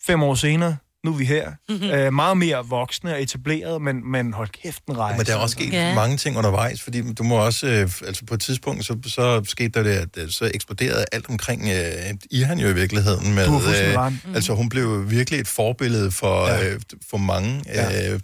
Fem 0.07 0.23
år 0.23 0.35
senere, 0.35 0.77
nu 1.05 1.13
er 1.13 1.17
vi 1.17 1.25
her. 1.25 1.53
Mhm. 1.69 1.91
øh, 1.91 2.13
meget 2.13 2.37
mere 2.37 2.67
voksne 2.67 3.15
og 3.15 3.23
etableret, 3.23 3.83
men, 3.83 4.11
men 4.11 4.33
hold 4.33 4.49
kæft 4.49 4.87
en 4.89 4.99
rejse. 4.99 5.17
Men 5.17 5.27
der 5.27 5.33
er 5.33 5.37
også 5.37 5.53
sket 5.53 5.73
ja. 5.73 5.95
mange 5.95 6.17
ting 6.17 6.39
undervejs, 6.39 6.83
fordi 6.83 7.13
du 7.13 7.23
må 7.23 7.37
også, 7.37 7.67
øh, 7.67 7.91
altså 8.07 8.25
på 8.25 8.35
et 8.35 8.41
tidspunkt, 8.41 8.85
så, 8.85 8.97
så 9.07 9.43
skete 9.45 9.69
der 9.69 9.83
det, 9.83 9.91
at 9.91 10.09
øh, 10.17 10.31
så 10.31 10.51
eksploderede 10.55 11.05
alt 11.13 11.29
omkring 11.29 11.69
øh, 11.69 12.15
Ihan 12.31 12.59
jo 12.59 12.69
i 12.69 12.75
virkeligheden. 12.75 13.35
Med, 13.35 13.47
øh, 13.47 14.35
altså 14.35 14.55
hun 14.55 14.69
blev 14.69 15.11
virkelig 15.11 15.41
et 15.41 15.49
forbillede 15.49 16.11
for, 16.11 16.47
ja. 16.47 16.69
øh, 16.69 16.81
for 17.11 17.19
mange, 17.19 17.63
ja. 17.67 18.13
øh, 18.13 18.21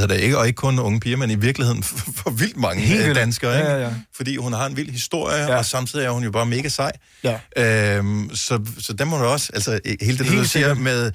hedder 0.00 0.14
det, 0.14 0.20
ikke, 0.22 0.38
og 0.38 0.46
ikke 0.46 0.56
kun 0.56 0.78
unge 0.78 1.00
piger, 1.00 1.16
men 1.16 1.30
i 1.30 1.34
virkeligheden 1.34 1.82
for, 1.88 2.12
for 2.16 2.30
vildt 2.30 2.56
mange 2.56 2.82
Helt 2.82 3.06
øh, 3.08 3.14
danskere, 3.14 3.50
Ja, 3.52 3.58
ikke? 3.58 3.70
ja, 3.70 3.78
ja. 3.80 3.90
fordi 4.16 4.36
hun 4.36 4.52
har 4.52 4.66
en 4.66 4.76
vild 4.76 4.90
historie, 4.90 5.36
ja. 5.42 5.56
og 5.56 5.64
samtidig 5.64 6.04
er 6.06 6.10
hun 6.10 6.24
jo 6.24 6.30
bare 6.30 6.46
mega 6.46 6.68
sej. 6.68 6.92
Ja. 7.24 7.38
Øhm, 7.96 8.30
så, 8.34 8.64
så 8.78 8.92
der 8.92 9.04
må 9.04 9.18
du 9.18 9.24
også, 9.24 9.50
altså 9.54 9.80
hele 10.00 10.18
det, 10.18 10.26
du 10.32 10.44
siger 10.44 10.74
med, 10.74 11.06
øh, 11.06 11.12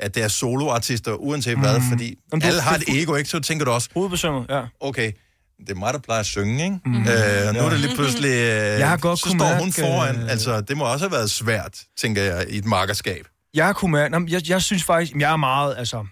at 0.00 0.14
det 0.14 0.22
er 0.22 0.28
soloartister, 0.28 1.12
uanset 1.12 1.56
mm. 1.56 1.62
hvad, 1.62 1.80
fordi 1.90 2.14
Jamen, 2.32 2.40
du- 2.40 2.46
alle 2.46 2.60
har 2.60 2.76
et 2.76 2.84
ego, 2.88 3.14
ikke? 3.14 3.30
Så 3.30 3.40
tænker 3.40 3.64
du 3.64 3.70
også, 3.70 3.88
hovedpersonen, 3.94 4.46
ja. 4.50 4.62
okay, 4.80 5.12
det 5.60 5.70
er 5.70 5.74
mig, 5.74 5.92
der 5.94 5.98
plejer 6.00 6.20
at 6.20 6.26
synge, 6.26 6.64
ikke? 6.64 6.76
Mm. 6.84 6.94
Øh, 6.96 7.04
nu 7.04 7.08
Ja. 7.08 7.64
er 7.64 7.68
det 7.70 7.80
lige 7.80 7.94
pludselig, 7.94 8.28
øh, 8.50 8.80
Jeg 8.80 8.88
har 8.88 8.96
godt 8.96 9.18
så 9.18 9.28
står 9.28 9.46
hun 9.54 9.66
mærke, 9.66 9.72
foran. 9.80 10.16
øh, 10.16 10.30
Altså, 10.30 10.60
det 10.60 10.76
må 10.76 10.84
også 10.84 11.04
have 11.04 11.12
været 11.12 11.30
svært, 11.30 11.80
tænker 12.00 12.22
jeg, 12.22 12.46
i 12.48 12.56
et 12.58 12.64
markerskab. 12.64 13.26
Jeg 13.54 13.74
kunne 13.76 13.92
mærke, 13.92 14.16
jeg, 14.28 14.48
jeg 14.48 14.62
synes 14.62 14.84
faktisk, 14.84 15.12
jeg 15.18 15.32
er 15.32 15.36
meget, 15.36 15.74
altså, 15.78 16.06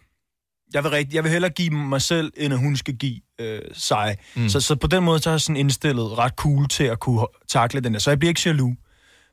jeg 0.75 0.83
vil, 0.85 0.91
rigtig, 0.91 1.15
jeg 1.15 1.25
vil 1.25 1.33
hellere 1.33 1.51
give 1.51 1.71
mig 1.71 2.03
selv, 2.03 2.33
end 2.37 2.53
at 2.55 2.59
hun 2.59 2.77
skal 2.77 2.95
give 2.97 3.21
øh, 3.41 3.61
sig. 3.73 4.17
Mm. 4.37 4.49
Så, 4.49 4.61
så 4.61 4.77
på 4.77 4.87
den 4.87 5.05
måde, 5.05 5.19
så 5.19 5.31
er 5.31 5.35
jeg 5.35 5.41
sådan 5.41 5.57
indstillet 5.57 6.19
ret 6.19 6.33
cool 6.37 6.69
til 6.69 6.85
at 6.85 7.01
kunne 7.01 7.27
takle 7.49 7.81
den 7.81 7.93
der. 7.93 7.99
Så 8.01 8.11
jeg 8.11 8.19
bliver 8.19 8.29
ikke 8.29 8.43
jaloux. 8.45 8.77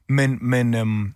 Men, 0.09 0.38
men 0.41 0.73
øhm, 0.73 1.13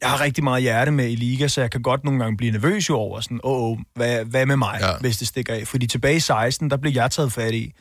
jeg 0.00 0.10
har 0.10 0.20
rigtig 0.20 0.44
meget 0.44 0.62
hjerte 0.62 0.90
med 0.90 1.10
i 1.10 1.14
liga, 1.14 1.48
så 1.48 1.60
jeg 1.60 1.70
kan 1.70 1.82
godt 1.82 2.04
nogle 2.04 2.20
gange 2.20 2.36
blive 2.36 2.52
nervøs 2.52 2.90
over 2.90 3.20
sådan, 3.20 3.40
åh, 3.44 3.70
oh, 3.70 3.78
hvad, 3.94 4.24
hvad 4.24 4.46
med 4.46 4.56
mig, 4.56 4.78
ja. 4.80 4.98
hvis 5.00 5.18
det 5.18 5.28
stikker 5.28 5.54
af? 5.54 5.66
Fordi 5.66 5.86
tilbage 5.86 6.16
i 6.16 6.20
16, 6.20 6.70
der 6.70 6.76
blev 6.76 6.92
jeg 6.92 7.10
taget 7.10 7.32
fat 7.32 7.54
i 7.54 7.72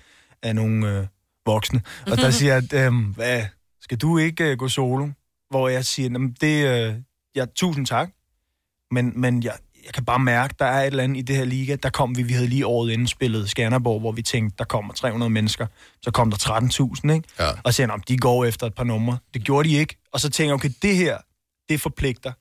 af 0.43 0.55
nogle 0.55 0.97
øh, 0.97 1.05
voksne. 1.45 1.81
Og 2.11 2.17
der 2.17 2.31
siger 2.31 2.53
jeg, 2.53 2.63
at, 2.73 2.85
øhm, 2.85 3.03
hvad, 3.03 3.43
skal 3.81 3.97
du 3.97 4.17
ikke 4.17 4.43
øh, 4.51 4.57
gå 4.57 4.67
solo? 4.67 5.07
Hvor 5.49 5.69
jeg 5.69 5.85
siger, 5.85 6.09
"Jamen, 6.09 6.35
det, 6.41 6.65
øh, 6.67 6.95
ja, 7.35 7.45
tusind 7.55 7.85
tak, 7.85 8.09
men, 8.91 9.21
men 9.21 9.43
jeg, 9.43 9.53
jeg 9.87 9.93
kan 9.93 10.05
bare 10.05 10.19
mærke, 10.19 10.55
der 10.59 10.65
er 10.65 10.81
et 10.81 10.87
eller 10.87 11.03
andet 11.03 11.17
i 11.17 11.21
det 11.21 11.35
her 11.35 11.45
liga. 11.45 11.75
Der 11.75 11.89
kom 11.89 12.17
vi, 12.17 12.23
vi 12.23 12.33
havde 12.33 12.47
lige 12.47 12.65
året 12.65 12.91
inden 12.91 13.07
spillet 13.07 13.49
Skanderborg, 13.49 13.99
hvor 13.99 14.11
vi 14.11 14.21
tænkte, 14.21 14.55
der 14.57 14.63
kommer 14.63 14.93
300 14.93 15.29
mennesker. 15.29 15.67
Så 16.01 16.11
kom 16.11 16.31
der 16.31 16.37
13.000, 17.07 17.13
ikke? 17.13 17.27
Ja. 17.39 17.49
Og 17.63 17.73
så 17.73 17.87
han, 17.87 18.01
de 18.07 18.17
går 18.17 18.45
efter 18.45 18.67
et 18.67 18.75
par 18.75 18.83
numre. 18.83 19.17
Det 19.33 19.43
gjorde 19.43 19.69
de 19.69 19.75
ikke. 19.75 19.97
Og 20.13 20.19
så 20.19 20.29
tænker 20.29 20.49
jeg, 20.49 20.55
okay, 20.55 20.69
det 20.81 20.95
her, 20.95 21.17
det 21.69 21.81
forpligter 21.81 22.31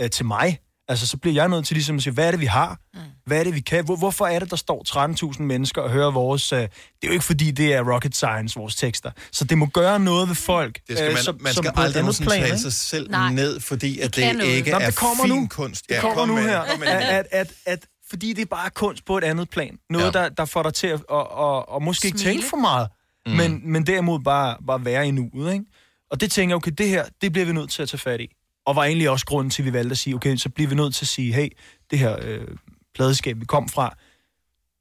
øh, 0.00 0.10
til 0.10 0.26
mig. 0.26 0.58
Altså, 0.88 1.06
så 1.06 1.16
bliver 1.16 1.34
jeg 1.34 1.48
nødt 1.48 1.66
til 1.66 1.74
ligesom 1.74 1.96
at 1.96 2.02
sige, 2.02 2.12
hvad 2.12 2.26
er 2.26 2.30
det, 2.30 2.40
vi 2.40 2.46
har? 2.46 2.78
Mm. 2.94 3.00
Hvad 3.26 3.40
er 3.40 3.44
det, 3.44 3.54
vi 3.54 3.60
kan? 3.60 3.84
Hvor, 3.84 3.96
hvorfor 3.96 4.26
er 4.26 4.38
det, 4.38 4.50
der 4.50 4.56
står 4.56 5.32
13.000 5.36 5.42
mennesker 5.42 5.82
og 5.82 5.90
hører 5.90 6.10
vores... 6.10 6.52
Øh, 6.52 6.58
det 6.58 6.68
er 7.02 7.06
jo 7.06 7.12
ikke, 7.12 7.24
fordi 7.24 7.50
det 7.50 7.74
er 7.74 7.92
rocket 7.94 8.14
science, 8.16 8.58
vores 8.58 8.74
tekster. 8.76 9.10
Så 9.32 9.44
det 9.44 9.58
må 9.58 9.66
gøre 9.66 10.00
noget 10.00 10.28
ved 10.28 10.34
folk. 10.36 10.80
Det 10.88 10.98
skal 10.98 11.12
man, 11.12 11.22
som- 11.22 11.38
man 11.40 11.52
som 11.54 11.64
skal 11.64 11.74
på 11.74 11.80
et 11.80 11.84
aldrig 11.84 12.00
andet 12.00 12.04
nogensinde 12.04 12.28
plan, 12.28 12.40
tale 12.40 12.46
ikke? 12.52 12.58
sig 12.62 12.72
selv 12.72 13.10
Nej. 13.10 13.32
ned, 13.32 13.60
fordi 13.60 14.00
at 14.00 14.16
det 14.16 14.36
noget. 14.36 14.50
ikke 14.52 14.70
Nå, 14.70 14.78
er 14.78 14.86
det 14.86 14.96
kommer 14.96 15.24
fin 15.24 15.32
nu. 15.34 15.46
kunst. 15.50 15.88
Det 15.88 15.94
Ja, 15.94 16.00
kommer 16.00 16.16
kom 16.16 16.28
nu 16.28 16.34
med 16.34 16.42
her. 16.42 16.60
det, 16.60 16.70
kom 16.70 16.78
med 16.80 16.88
At, 16.88 17.24
det. 17.24 17.38
at, 17.38 17.52
at, 17.66 17.86
fordi 18.10 18.32
det 18.32 18.42
er 18.42 18.46
bare 18.46 18.70
kunst 18.70 19.04
på 19.04 19.18
et 19.18 19.24
andet 19.24 19.50
plan. 19.50 19.76
Noget, 19.90 20.14
ja. 20.14 20.20
der, 20.22 20.28
der 20.28 20.44
får 20.44 20.62
dig 20.62 20.74
til 20.74 20.86
at 20.86 21.00
og, 21.08 21.30
og, 21.32 21.68
og 21.68 21.82
måske 21.82 22.06
ikke 22.06 22.18
Smile. 22.18 22.32
tænke 22.34 22.48
for 22.48 22.56
meget, 22.56 22.88
mm. 23.26 23.32
men, 23.32 23.72
men 23.72 23.86
derimod 23.86 24.20
bare, 24.20 24.56
bare 24.66 24.84
være 24.84 25.08
i 25.08 25.10
nuet. 25.10 25.52
Ikke? 25.52 25.64
Og 26.10 26.20
det 26.20 26.30
tænker 26.30 26.50
jeg, 26.52 26.56
okay, 26.56 26.72
det 26.78 26.88
her, 26.88 27.04
det 27.22 27.32
bliver 27.32 27.46
vi 27.46 27.52
nødt 27.52 27.70
til 27.70 27.82
at 27.82 27.88
tage 27.88 27.98
fat 27.98 28.20
i. 28.20 28.28
Og 28.66 28.76
var 28.76 28.84
egentlig 28.84 29.10
også 29.10 29.26
grunden 29.26 29.50
til, 29.50 29.62
at 29.62 29.66
vi 29.66 29.72
valgte 29.72 29.90
at 29.92 29.98
sige, 29.98 30.14
okay, 30.14 30.36
så 30.36 30.48
bliver 30.48 30.68
vi 30.68 30.74
nødt 30.74 30.94
til 30.94 31.04
at 31.04 31.08
sige, 31.08 31.32
hey, 31.34 31.48
det 31.90 31.98
her 31.98 32.16
øh, 32.22 32.46
pladeskab, 32.94 33.40
vi 33.40 33.44
kom 33.44 33.68
fra, 33.68 33.96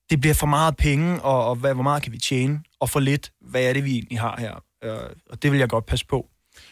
det 0.09 0.21
bliver 0.21 0.33
for 0.33 0.47
meget 0.47 0.77
penge, 0.77 1.21
og, 1.21 1.45
og 1.49 1.55
hvad, 1.55 1.73
hvor 1.73 1.83
meget 1.83 2.03
kan 2.03 2.11
vi 2.11 2.17
tjene, 2.17 2.59
og 2.79 2.89
for 2.89 2.99
lidt, 2.99 3.31
hvad 3.41 3.63
er 3.63 3.73
det, 3.73 3.85
vi 3.85 3.91
egentlig 3.91 4.19
har 4.19 4.35
her? 4.39 4.63
Øh, 4.83 5.09
og 5.29 5.43
det 5.43 5.51
vil 5.51 5.59
jeg 5.59 5.69
godt 5.69 5.85
passe 5.85 6.05
på. 6.05 6.27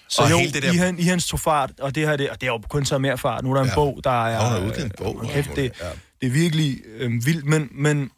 Så 0.09 0.21
Og 0.21 0.31
jo, 0.31 0.37
hele 0.37 0.51
det 0.53 0.63
der- 0.63 0.93
I, 0.93 0.99
I 0.99 1.03
hans 1.03 1.27
tog 1.27 1.39
fart, 1.39 1.71
og 1.79 1.95
det 1.95 2.07
her, 2.07 2.15
det, 2.17 2.29
og 2.29 2.41
det 2.41 2.49
har 2.49 2.53
jo 2.53 2.61
kun 2.69 2.85
taget 2.85 3.01
mere 3.01 3.17
fart. 3.17 3.43
Nu 3.43 3.49
er 3.51 3.55
der 3.55 3.61
en 3.61 3.67
Ja. 3.69 3.75
bog, 3.75 3.99
der 4.03 4.25
er... 4.25 4.59
Nå, 4.59 4.65
udgivet 4.67 4.85
en 4.85 4.91
bog. 4.97 5.21
øh, 5.23 5.29
Kæft, 5.29 5.49
det, 5.55 5.71
Ja. 5.81 5.89
det 6.21 6.27
er 6.27 6.31
virkelig 6.31 6.77
øh, 6.85 7.11
vildt, 7.25 7.45
men, 7.45 7.69
men 7.71 8.11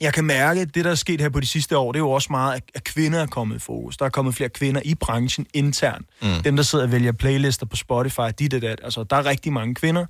jeg 0.00 0.14
kan 0.14 0.24
mærke, 0.24 0.60
at 0.60 0.74
det, 0.74 0.84
der 0.84 0.90
er 0.90 0.94
sket 0.94 1.20
her 1.20 1.28
på 1.28 1.40
de 1.40 1.46
sidste 1.46 1.78
år, 1.78 1.92
det 1.92 1.98
er 1.98 2.02
jo 2.02 2.10
også 2.10 2.28
meget, 2.30 2.62
at- 2.74 2.84
kvinder 2.84 3.18
er 3.22 3.26
kommet 3.26 3.56
i 3.56 3.58
fokus. 3.58 3.96
Der 3.96 4.04
er 4.04 4.08
kommet 4.10 4.34
flere 4.34 4.48
kvinder 4.50 4.80
i 4.84 4.94
branchen 4.94 5.46
internt. 5.54 6.06
Mm. 6.22 6.28
Mm. 6.28 6.42
Dem, 6.42 6.56
der 6.56 6.62
sidder 6.62 6.84
og 6.84 6.92
vælger 6.92 7.12
playlister 7.12 7.66
på 7.66 7.76
Spotify, 7.76 8.20
dit 8.38 8.54
og 8.54 8.62
dat. 8.62 8.80
Altså, 8.84 9.04
der 9.04 9.16
er 9.16 9.24
rigtig 9.26 9.52
mange 9.52 9.74
kvinder, 9.74 10.06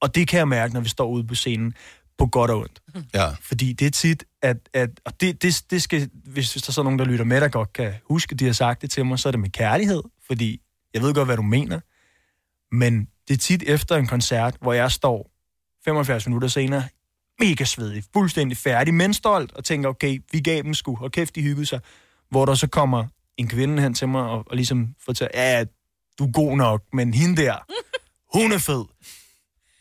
og 0.00 0.14
det 0.14 0.28
kan 0.28 0.38
jeg 0.38 0.48
mærke, 0.48 0.74
når 0.74 0.80
vi 0.80 0.88
står 0.88 1.08
ude 1.08 1.26
på 1.26 1.34
scenen, 1.34 1.74
på 2.18 2.26
godt 2.26 2.50
og 2.50 2.58
ondt. 2.58 2.80
Ja. 3.14 3.28
Fordi 3.42 3.72
det 3.72 3.86
er 3.86 3.90
tit, 3.90 4.24
at, 4.42 4.56
at 4.74 4.90
og 5.04 5.20
det, 5.20 5.42
det, 5.42 5.62
det 5.70 5.82
skal, 5.82 6.10
hvis, 6.24 6.52
hvis 6.52 6.62
der 6.62 6.72
så 6.72 6.80
er 6.80 6.82
nogen, 6.82 6.98
der 6.98 7.04
lytter 7.04 7.24
med, 7.24 7.40
der 7.40 7.48
godt 7.48 7.72
kan 7.72 7.92
huske, 8.10 8.34
de 8.34 8.44
har 8.44 8.52
sagt 8.52 8.82
det 8.82 8.90
til 8.90 9.06
mig, 9.06 9.18
så 9.18 9.28
er 9.28 9.30
det 9.30 9.40
med 9.40 9.50
kærlighed, 9.50 10.02
fordi 10.26 10.60
jeg 10.94 11.02
ved 11.02 11.14
godt, 11.14 11.28
hvad 11.28 11.36
du 11.36 11.42
mener, 11.42 11.80
men 12.76 13.08
det 13.28 13.34
er 13.34 13.38
tit 13.38 13.62
efter 13.66 13.96
en 13.96 14.06
koncert, 14.06 14.56
hvor 14.60 14.72
jeg 14.72 14.90
står 14.92 15.30
75 15.84 16.26
minutter 16.26 16.48
senere, 16.48 16.84
mega 17.40 17.64
svedig, 17.64 18.04
fuldstændig 18.12 18.58
færdig, 18.58 18.94
men 18.94 19.14
stolt, 19.14 19.52
og 19.52 19.64
tænker, 19.64 19.88
okay, 19.88 20.18
vi 20.32 20.40
gav 20.40 20.62
dem 20.62 20.74
sgu, 20.74 20.98
og 21.00 21.12
kæft, 21.12 21.34
de 21.34 21.42
hyggede 21.42 21.66
sig. 21.66 21.80
Hvor 22.30 22.44
der 22.44 22.54
så 22.54 22.66
kommer 22.66 23.04
en 23.36 23.48
kvinde 23.48 23.82
hen 23.82 23.94
til 23.94 24.08
mig, 24.08 24.22
og, 24.22 24.44
og 24.46 24.56
ligesom 24.56 24.88
fortæller, 25.04 25.30
ja, 25.34 25.64
du 26.18 26.26
er 26.26 26.32
god 26.32 26.56
nok, 26.56 26.82
men 26.92 27.14
hende 27.14 27.42
der, 27.42 27.56
hun 28.38 28.52
er 28.52 28.58
fed. 28.58 28.84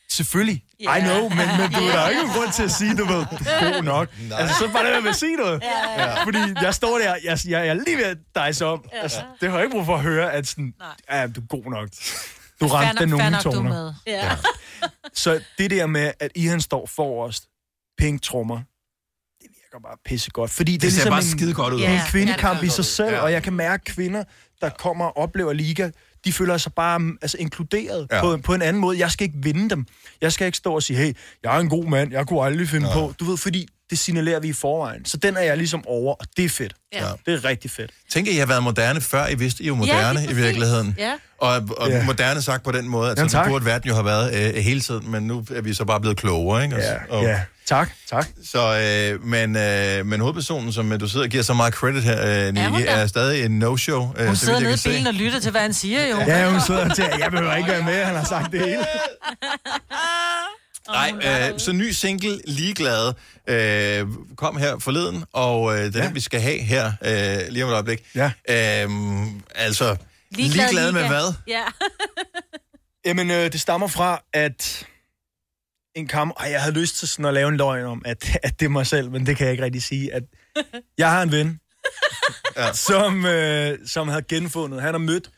Selvfølgelig. 0.09 0.63
Ja. 0.79 0.95
I 0.95 1.01
know, 1.01 1.29
men, 1.29 1.37
men 1.37 1.71
du 1.71 1.79
der 1.79 1.99
er 1.99 2.09
ikke 2.09 2.21
nogen 2.21 2.37
grund 2.37 2.51
til 2.53 2.63
at 2.63 2.71
sige, 2.71 2.95
du 2.97 3.05
ved, 3.05 3.25
god 3.59 3.83
nok. 3.83 4.09
Nej. 4.29 4.39
Altså, 4.39 4.55
så 4.59 4.69
bare 4.73 4.95
det 4.95 5.03
med 5.03 5.09
at 5.09 5.15
sige 5.15 5.35
noget. 5.35 5.61
Ja, 5.63 6.03
ja. 6.03 6.23
Fordi 6.23 6.37
jeg 6.61 6.75
står 6.75 6.97
der, 6.97 7.15
jeg, 7.15 7.19
jeg, 7.23 7.39
jeg 7.45 7.67
er 7.67 7.73
lige 7.73 7.97
ved 7.97 8.03
at 8.03 8.17
dejse 8.35 8.65
om. 8.65 8.85
Ja. 8.93 9.01
Altså, 9.01 9.21
det 9.41 9.49
har 9.49 9.57
jeg 9.57 9.65
ikke 9.65 9.75
brug 9.75 9.85
for 9.85 9.95
at 9.95 10.01
høre, 10.01 10.31
at 10.31 10.47
sådan, 10.47 10.73
ja, 11.11 11.27
du 11.27 11.41
er 11.41 11.45
god 11.47 11.63
nok. 11.63 11.89
Du 12.63 12.73
ramte 12.73 13.01
den 13.01 13.09
nogle 13.09 13.23
er 13.25 13.41
toner. 13.41 13.61
med. 13.69 13.93
Ja. 14.07 14.31
Så 15.13 15.39
det 15.57 15.71
der 15.71 15.85
med, 15.87 16.11
at 16.19 16.31
I 16.35 16.45
han 16.45 16.61
står 16.61 16.85
forrest, 16.85 17.47
pink 17.97 18.21
trommer, 18.21 18.55
det 19.41 19.49
virker 19.49 19.79
bare 19.87 19.97
pissegodt. 20.05 20.51
Fordi 20.51 20.71
det, 20.73 20.81
Det 20.81 20.87
er 20.87 20.91
ser 20.91 20.95
ligesom 20.97 21.11
bare 21.11 21.19
en, 21.21 21.27
skide 21.27 21.53
godt 21.53 21.73
ud. 21.73 21.79
Det 21.79 21.87
er 21.87 21.91
en 21.91 21.95
Ja, 21.95 22.05
kvindekamp 22.09 22.59
ja, 22.61 22.65
i 22.65 22.69
sig 22.69 22.85
selv. 22.85 23.13
Ja. 23.15 23.21
og 23.21 23.31
jeg 23.31 23.43
kan 23.43 23.53
mærke, 23.53 23.81
at 23.81 23.95
kvinder, 23.95 24.23
der 24.61 24.69
kommer 24.69 25.05
og 25.05 25.17
oplever 25.17 25.53
liga, 25.53 25.89
de 26.25 26.33
føler 26.33 26.57
sig 26.57 26.73
bare 26.73 26.99
mm, 26.99 27.17
altså, 27.21 27.37
inkluderet 27.37 28.07
Ja. 28.11 28.15
ja. 28.15 28.21
på, 28.21 28.37
på 28.37 28.53
en 28.53 28.61
anden 28.61 28.79
måde. 28.81 28.99
Jeg 28.99 29.11
skal 29.11 29.25
ikke 29.27 29.37
vinde 29.43 29.69
dem. 29.69 29.85
Jeg 30.21 30.33
skal 30.33 30.45
ikke 30.45 30.57
stå 30.57 30.73
og 30.73 30.83
sige, 30.83 30.97
hey, 30.97 31.13
jeg 31.43 31.55
er 31.55 31.59
en 31.59 31.69
god 31.69 31.85
mand, 31.85 32.11
jeg 32.11 32.27
kunne 32.27 32.43
aldrig 32.43 32.69
finde 32.69 32.87
Ja. 32.87 32.93
på. 32.93 33.13
Du 33.19 33.25
ved, 33.25 33.37
fordi 33.37 33.67
det 33.89 33.99
signalerer 33.99 34.39
vi 34.39 34.47
i 34.47 34.53
forvejen. 34.53 35.05
Så 35.05 35.17
den 35.17 35.37
er 35.37 35.41
jeg 35.41 35.57
ligesom 35.57 35.83
over, 35.87 36.13
og 36.15 36.25
det 36.37 36.45
er 36.45 36.49
fedt. 36.49 36.73
Ja. 36.93 37.05
Det 37.25 37.33
er 37.33 37.45
rigtig 37.45 37.71
fedt. 37.71 37.91
Tænk, 38.13 38.27
at 38.27 38.33
I 38.33 38.37
har 38.37 38.45
været 38.45 38.63
moderne 38.63 39.01
før. 39.01 39.27
I 39.27 39.35
vidste, 39.35 39.63
I 39.63 39.69
var 39.69 39.75
moderne 39.75 40.19
Ja, 40.19 40.25
ja, 40.25 40.31
i 40.31 40.35
virkeligheden. 40.35 40.95
Ja. 40.97 41.13
Og, 41.37 41.55
og 41.77 41.89
Ja. 41.89 41.97
ja. 41.97 42.05
moderne 42.05 42.41
sagt 42.41 42.63
på 42.63 42.71
den 42.71 42.87
måde, 42.87 43.11
at 43.11 43.17
Jamen, 43.17 43.29
så 43.29 43.37
det 43.37 43.43
tak. 43.43 43.51
burde 43.51 43.65
verden 43.65 43.87
jo 43.87 43.93
have 43.93 44.05
været 44.05 44.55
øh, 44.55 44.63
hele 44.63 44.81
tiden, 44.81 45.11
men 45.11 45.23
nu 45.23 45.45
er 45.55 45.61
vi 45.61 45.73
så 45.73 45.85
bare 45.85 45.99
blevet 46.01 46.17
klogere, 46.17 46.63
ikke? 46.63 46.75
Ja, 46.75 46.93
og, 47.09 47.23
ja. 47.23 47.41
Tak, 47.65 47.89
tak. 48.09 48.27
Så, 48.45 48.77
øh, 49.13 49.25
men, 49.25 49.55
øh, 49.57 50.05
men 50.05 50.19
hovedpersonen, 50.19 50.73
som 50.73 50.91
øh, 50.91 50.99
du 50.99 51.07
sidder 51.07 51.25
og 51.25 51.29
giver 51.29 51.43
så 51.43 51.53
meget 51.53 51.73
credit 51.73 52.03
her, 52.03 52.47
øh, 52.47 52.53
Nicky, 52.53 52.85
der? 52.85 52.91
er 52.91 53.07
stadig 53.07 53.45
en 53.45 53.59
no-show. 53.63 54.13
Øh, 54.17 54.27
Hun 54.27 54.35
så 54.35 54.45
sidder 54.45 54.59
nede 54.59 54.73
i 54.73 54.77
bilen 54.83 55.03
se. 55.03 55.09
og 55.09 55.13
lytter 55.13 55.39
til, 55.39 55.51
hvad 55.51 55.61
han 55.61 55.73
siger, 55.73 56.07
jo. 56.07 56.17
Ja, 56.19 56.51
hun 56.51 56.61
sidder 56.61 56.89
og 56.89 56.95
tænker, 56.95 57.17
jeg 57.17 57.31
behøver 57.31 57.55
ikke 57.55 57.69
være 57.69 57.83
med, 57.83 58.03
han 58.03 58.15
har 58.15 58.25
sagt 58.25 58.51
det 58.51 58.59
hele. 58.59 58.85
Nej, 60.87 61.13
øh, 61.51 61.59
så 61.59 61.71
ny 61.71 61.91
single, 61.91 62.41
Ligeglade, 62.47 63.15
øh, 63.47 64.07
kom 64.35 64.57
her 64.57 64.79
forleden, 64.79 65.23
og 65.33 65.73
øh, 65.73 65.85
det 65.85 65.95
er 65.95 65.99
ja. 65.99 66.05
den, 66.05 66.15
vi 66.15 66.19
skal 66.19 66.41
have 66.41 66.57
her 66.59 66.91
øh, 67.05 67.51
lige 67.51 67.63
om 67.63 67.69
et 67.69 67.73
øjeblik. 67.73 68.05
Ja. 68.15 68.25
Øh, 68.25 68.89
altså, 69.55 69.95
ligeglade, 70.31 70.71
ligeglade 70.71 70.91
med 70.93 71.07
hvad? 71.07 71.33
Ja. 71.47 71.63
Jamen, 73.05 73.31
øh, 73.31 73.51
det 73.51 73.61
stammer 73.61 73.87
fra, 73.87 74.21
at 74.33 74.87
en 75.95 76.07
kamp... 76.07 76.33
Ej, 76.39 76.51
jeg 76.51 76.61
havde 76.61 76.75
lyst 76.79 76.95
til 76.95 77.07
sådan 77.07 77.25
at 77.25 77.33
lave 77.33 77.49
en 77.49 77.57
løgn 77.57 77.85
om, 77.85 78.01
at, 78.05 78.29
at 78.43 78.59
det 78.59 78.65
er 78.65 78.69
mig 78.69 78.87
selv, 78.87 79.11
men 79.11 79.25
det 79.25 79.37
kan 79.37 79.45
jeg 79.45 79.51
ikke 79.51 79.63
rigtig 79.63 79.83
sige. 79.83 80.13
At 80.13 80.23
jeg 80.97 81.11
har 81.11 81.21
en 81.21 81.31
ven, 81.31 81.59
Ja. 82.57 82.73
som, 82.73 83.25
øh, 83.25 83.79
som 83.87 84.07
havde 84.07 84.21
genfundet... 84.29 84.81
Han 84.81 84.93
har 84.93 84.99
mødt 84.99 85.29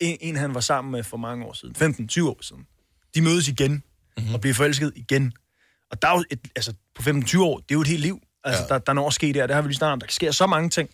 en, 0.00 0.16
en, 0.20 0.36
han 0.36 0.54
var 0.54 0.60
sammen 0.60 0.92
med 0.92 1.02
for 1.04 1.16
mange 1.16 1.44
år 1.44 1.52
siden. 1.52 2.08
15-20 2.10 2.28
år 2.28 2.38
siden. 2.42 2.62
De 3.14 3.22
mødes 3.22 3.48
igen 3.48 3.82
mm-hmm. 4.18 4.34
og 4.34 4.40
bliver 4.40 4.54
forelsket 4.54 4.92
igen. 4.96 5.32
Og 5.90 6.02
der 6.02 6.08
er 6.08 6.12
jo 6.12 6.24
et, 6.30 6.40
altså, 6.56 6.72
på 6.94 7.02
15-20 7.02 7.40
år, 7.40 7.56
det 7.58 7.70
er 7.70 7.74
jo 7.74 7.80
et 7.80 7.86
helt 7.86 8.00
liv. 8.02 8.20
Altså, 8.44 8.62
Ja. 8.62 8.68
der, 8.68 8.78
der 8.78 8.90
er 8.92 8.94
noget 8.94 9.06
at 9.06 9.14
ske 9.14 9.32
der. 9.32 9.46
Det 9.46 9.54
har 9.54 9.62
vi 9.62 9.68
lige 9.68 9.76
snart 9.76 9.92
om. 9.92 10.00
Der 10.00 10.06
sker 10.10 10.30
så 10.30 10.46
mange 10.46 10.70
ting. 10.70 10.90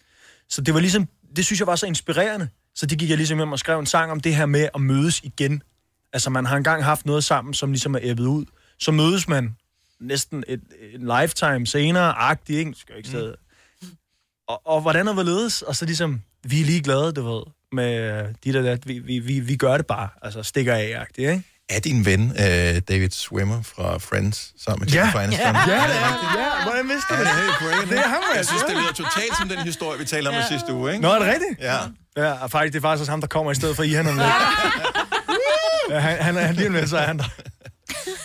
Så 0.49 0.61
det 0.61 0.75
var 0.75 0.81
ligesom... 0.81 1.09
Det 1.37 1.45
synes 1.47 1.59
jeg 1.61 1.67
var 1.67 1.77
så 1.77 1.87
inspirerende. 1.87 2.49
Så 2.75 2.87
det 2.87 2.99
gik 2.99 3.09
jeg 3.09 3.17
ligesom 3.17 3.39
hjem 3.39 3.53
og 3.53 3.59
skrev 3.59 3.79
en 3.79 3.87
sang 3.87 4.11
om 4.11 4.21
det 4.21 4.37
her 4.37 4.47
med 4.47 4.69
at 4.75 4.81
mødes 4.81 5.21
igen. 5.25 5.63
Altså, 6.13 6.31
man 6.31 6.47
har 6.47 6.57
engang 6.57 6.85
haft 6.85 7.07
noget 7.07 7.25
sammen, 7.25 7.55
som 7.55 7.71
ligesom 7.73 7.95
er 7.95 7.99
æbbet 8.03 8.25
ud. 8.27 8.45
Så 8.79 8.93
mødes 8.93 9.29
man 9.29 9.57
næsten 10.01 10.45
et, 10.49 10.61
en 10.95 11.07
lifetime 11.21 11.67
senere, 11.67 12.13
agtig, 12.13 12.57
ikke? 12.59 12.73
Skal 12.77 12.93
jeg 12.93 12.99
ikke 12.99 13.09
sige. 13.11 13.35
Og, 14.49 14.67
og 14.67 14.81
hvordan 14.81 15.09
er 15.09 15.13
hvorledes? 15.13 15.63
Og 15.63 15.77
så 15.77 15.85
ligesom, 15.85 16.21
vi 16.45 16.61
er 16.61 16.65
lige 16.65 16.81
glade, 16.83 17.13
du 17.13 17.23
ved, 17.35 17.43
med 17.73 18.25
de 18.45 18.53
der, 18.53 18.77
vi, 18.87 18.99
vi, 18.99 19.19
vi, 19.19 19.41
vi 19.41 19.57
gør 19.57 19.77
det 19.77 19.87
bare, 19.87 20.09
altså 20.23 20.43
stikker 20.43 20.75
af-agtigt, 20.75 21.31
ikke? 21.31 21.43
Er 21.71 21.81
din 21.81 22.05
ven 22.07 22.23
øh, 22.39 22.81
David 22.89 23.11
Swimmer 23.11 23.63
fra 23.63 23.99
Friends 23.99 24.53
sammen 24.65 24.81
med 24.81 24.89
Ja. 24.93 24.99
Jennifer 24.99 25.21
Aniston? 25.21 25.55
Ja, 25.55 25.61
ja, 25.61 25.77
det 25.89 25.97
er, 25.97 26.39
ja. 26.39 26.63
Hvordan 26.65 26.89
vidste 26.89 27.07
du 27.11 27.15
Ja, 27.15 27.21
det? 27.21 27.55
crazy. 27.59 27.89
Det 27.91 27.99
er 27.99 28.09
ham, 28.09 28.23
Jeg 28.37 28.47
synes, 28.47 28.63
ja. 28.63 28.67
det 28.69 28.77
lyder 28.83 28.93
totalt 28.93 29.37
som 29.39 29.49
den 29.49 29.59
historie, 29.59 29.99
vi 29.99 30.05
talte 30.05 30.29
om 30.29 30.35
ja. 30.35 30.49
sidste 30.49 30.73
uge, 30.73 30.93
ikke? 30.93 31.03
Nå, 31.03 31.11
er 31.15 31.19
det 31.19 31.29
rigtigt? 31.29 31.61
Ja. 31.61 31.79
Ja, 32.17 32.33
og 32.43 32.51
faktisk, 32.51 32.73
det 32.73 32.79
er 32.79 32.83
faktisk 32.83 33.01
også 33.01 33.13
ham, 33.13 33.21
der 33.21 33.29
kommer 33.29 33.53
i 33.53 33.55
stedet 33.55 33.77
for 33.77 33.83
I, 33.83 33.93
han 33.93 34.07
er 34.07 34.13
med. 34.13 34.25
ja, 35.91 35.99
han, 35.99 36.17
han, 36.23 36.37
er 36.37 36.53
lige 36.53 36.71
med, 36.71 36.87
så 36.87 36.97
er 36.99 37.07
han 37.07 37.19
der. 37.19 37.25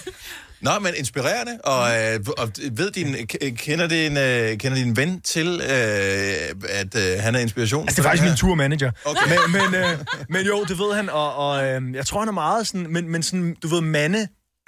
Nå, 0.62 0.72
men 0.82 0.94
inspirerende, 0.98 1.60
og, 1.64 1.90
øh, 2.02 2.20
og 2.38 2.52
ved 2.72 2.92
din, 2.92 3.28
kender, 3.56 3.88
din, 3.88 4.18
øh, 4.18 4.58
kender 4.58 4.78
din 4.78 4.98
ven 4.98 5.22
til, 5.22 5.48
øh, 5.48 6.70
at 6.70 6.96
øh, 6.96 7.20
han 7.20 7.36
er 7.36 7.40
inspiration? 7.40 7.82
Altså, 7.82 8.02
det 8.02 8.08
er 8.08 8.10
faktisk 8.10 8.24
min 8.24 8.38
turmanager. 8.38 8.92
Okay. 9.06 9.30
Men, 9.30 9.72
men, 9.72 9.82
øh, 9.82 10.00
men 10.30 10.46
jo, 10.46 10.64
det 10.64 10.80
ved 10.80 10.96
han, 10.96 11.10
og, 11.10 11.36
og 11.36 11.66
øh, 11.66 11.82
jeg 11.94 12.06
tror, 12.06 12.20
han 12.20 12.28
er 12.28 12.34
meget 12.34 12.68
sådan, 12.68 12.88
men, 12.90 13.10
men 13.10 13.24
sådan, 13.24 13.56
du 13.64 13.68
ved, 13.68 13.82
mande 13.82 14.20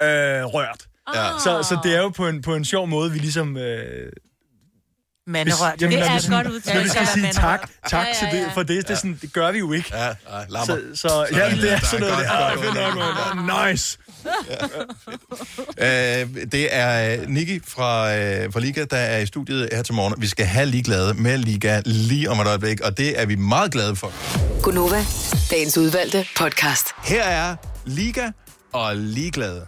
øh, 0.02 0.08
rørt. 0.44 0.86
Ja. 1.14 1.28
Så, 1.44 1.62
så 1.68 1.78
det 1.84 1.94
er 1.94 2.00
jo 2.00 2.08
på 2.08 2.28
en, 2.28 2.42
på 2.42 2.54
en 2.54 2.64
sjov 2.64 2.88
måde, 2.88 3.12
vi 3.12 3.18
ligesom... 3.18 3.56
Øh, 3.56 4.12
Manderørt. 5.28 5.72
hvis- 5.72 5.82
jamen, 5.82 5.98
Det 5.98 6.06
er 6.06 6.10
vi 6.10 6.16
et 6.16 6.22
sådan- 6.22 6.44
godt 6.44 6.54
udtryk. 6.54 6.74
Når 6.74 6.80
vi 6.80 6.84
Det 6.84 6.92
skal 6.92 7.06
sige 7.06 7.32
tak, 7.32 7.70
tak 7.88 8.06
Ja, 8.06 8.12
til 8.18 8.28
ja, 8.32 8.36
det, 8.38 8.42
ja. 8.46 8.50
for 8.54 8.62
det, 8.62 8.88
det, 8.88 8.90
er 8.90 8.94
sådan, 8.94 9.18
det 9.22 9.32
gør 9.32 9.52
vi 9.52 9.58
jo 9.58 9.72
ikke. 9.72 9.90
Ja, 9.96 10.04
ja, 10.06 10.12
lammer. 10.48 10.64
Så, 10.66 10.80
så 10.94 11.26
ja, 11.32 11.50
det 11.50 11.72
er 11.72 11.78
sådan 11.80 12.00
noget, 12.00 12.16
godt, 12.16 12.74
det 12.74 12.82
er 12.82 12.94
godt, 12.94 13.46
man. 13.46 13.68
Nice. 13.72 13.98
Øh, 15.78 16.50
det 16.52 16.74
er 16.76 17.18
Niki 17.28 17.60
fra, 17.66 18.14
øh, 18.16 18.52
fra 18.52 18.60
Liga, 18.60 18.84
der 18.90 18.96
er 18.96 19.18
i 19.18 19.26
studiet 19.26 19.68
her 19.72 19.82
til 19.82 19.94
morgen. 19.94 20.14
Vi 20.18 20.26
skal 20.26 20.46
have 20.46 20.66
Ligeglade 20.66 21.14
med 21.14 21.38
Liga 21.38 21.82
lige 21.84 22.30
om 22.30 22.40
et 22.40 22.46
øjeblik, 22.46 22.80
og 22.80 22.98
det 22.98 23.20
er 23.20 23.26
vi 23.26 23.34
meget 23.36 23.72
glade 23.72 23.96
for. 23.96 24.12
Gunova, 24.62 25.04
dagens 25.50 25.78
udvalgte 25.78 26.26
podcast. 26.36 26.86
Her 27.04 27.22
er 27.24 27.56
Liga 27.86 28.30
og 28.72 28.96
Ligeglade. 28.96 29.66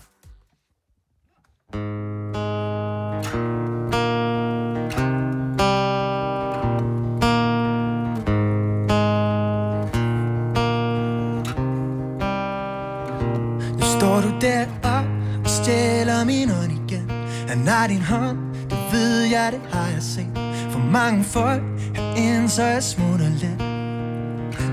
Nu 1.75 2.00
derop 14.41 15.05
og 15.45 15.51
stjæler 15.51 16.24
min 16.24 16.51
ånd 16.51 16.72
igen. 16.72 17.11
Er 17.49 17.55
nær 17.55 17.86
din 17.86 18.03
hånd 18.03 18.38
Det 18.70 18.78
ved 18.93 19.22
jeg, 19.22 19.53
det 19.53 19.61
har 19.72 19.88
jeg 19.88 20.03
set. 20.03 20.38
For 20.70 20.78
mange 20.78 21.24
folk 21.24 21.62
herinde, 21.95 22.49
så 22.49 22.62
jeg 22.62 22.82
smutter 22.82 23.28
lidt. 23.28 23.62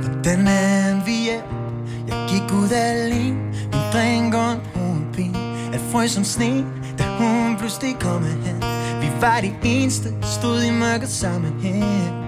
Hvordan 0.03 0.47
er 0.47 1.05
vi 1.05 1.29
er 1.29 1.41
Jeg 2.07 2.27
gik 2.29 2.53
ud 2.53 2.71
alene 2.71 3.35
Min 3.71 3.81
dreng 3.93 4.35
og 4.35 4.51
en 4.51 4.59
hovedpine 4.75 5.37
At 5.73 5.79
frøs 5.91 6.11
som 6.11 6.23
sne 6.23 6.65
Da 6.97 7.03
hun 7.03 7.57
pludselig 7.57 7.95
kom 7.99 8.23
hen. 8.23 8.63
Vi 9.01 9.07
var 9.21 9.41
de 9.41 9.53
eneste 9.63 10.09
Stod 10.21 10.63
i 10.63 10.71
mørket 10.71 11.09
sammen 11.09 11.53
her. 11.61 12.27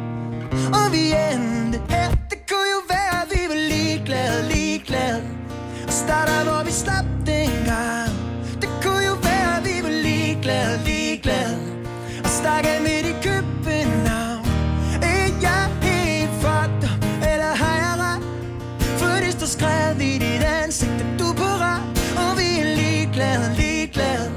Og 0.52 0.92
vi 0.92 1.04
endte 1.34 1.82
her. 1.90 2.10
Det 2.30 2.40
kunne 2.50 2.70
jo 2.76 2.82
være 2.90 3.22
at 3.22 3.28
Vi 3.32 3.40
var 3.50 3.56
ligeglade, 3.56 4.54
ligeglade 4.54 5.39
starter 6.10 6.44
hvor 6.44 6.64
vi 6.64 6.72
slap 6.72 7.08
dengang. 7.26 8.12
Det 8.62 8.70
kunne 8.84 9.04
jo 9.12 9.16
være 9.28 9.56
Vi 9.66 9.76
var 9.86 9.96
ligeglade, 10.08 10.76
ligeglade. 10.86 11.58
Og 12.26 12.30
stak 12.40 12.66
af 12.74 12.80
midt 12.88 13.06
i 13.14 13.16
København. 13.28 14.46
Er 15.12 15.26
jeg 15.46 15.64
helt 15.88 16.34
fucked 16.44 16.84
up 16.90 17.02
Eller 17.32 17.52
har 17.62 17.78
jeg 17.86 17.96
ret? 18.06 18.24
For 19.00 19.14
det 19.24 19.32
står 19.38 19.50
skrevet 19.58 20.02
i 20.12 20.14
dit 20.26 20.44
ansigt 20.62 20.98
At 21.04 21.12
du 21.20 21.26
er 21.34 21.38
på 21.44 21.50
ret. 21.66 21.84
Og 22.22 22.32
vi 22.40 22.50
er 22.64 22.68
ligeglade, 22.82 23.46
ligeglade. 23.62 24.30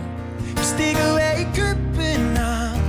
Vi 0.58 0.64
stikker 0.74 1.08
af 1.28 1.34
i 1.44 1.46
København. 1.60 2.82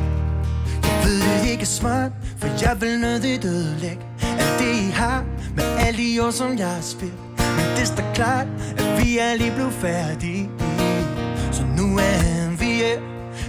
Jeg 0.86 0.96
ved 1.04 1.20
det 1.42 1.50
ikke 1.54 1.68
er 1.72 1.76
smart 1.82 2.12
For 2.40 2.48
jeg 2.64 2.76
vil 2.82 3.00
nødigt 3.00 3.46
ødelægge 3.46 4.04
Alt 4.42 4.56
det 4.60 4.72
I 4.86 4.90
har 5.02 5.24
Med 5.56 5.68
alle 5.86 5.98
de 6.04 6.24
år 6.26 6.32
som 6.32 6.58
jeg 6.58 6.72
har 6.78 6.82
spildt 6.82 7.23
det 7.78 7.88
står 7.88 8.14
klart 8.14 8.48
At 8.78 8.86
vi 9.00 9.18
er 9.18 9.36
lige 9.38 9.52
blevet 9.52 9.74
færdige. 9.74 10.50
Så 11.52 11.64
nu 11.78 11.98
er 11.98 12.58
vi 12.60 12.66
her. 12.66 13.00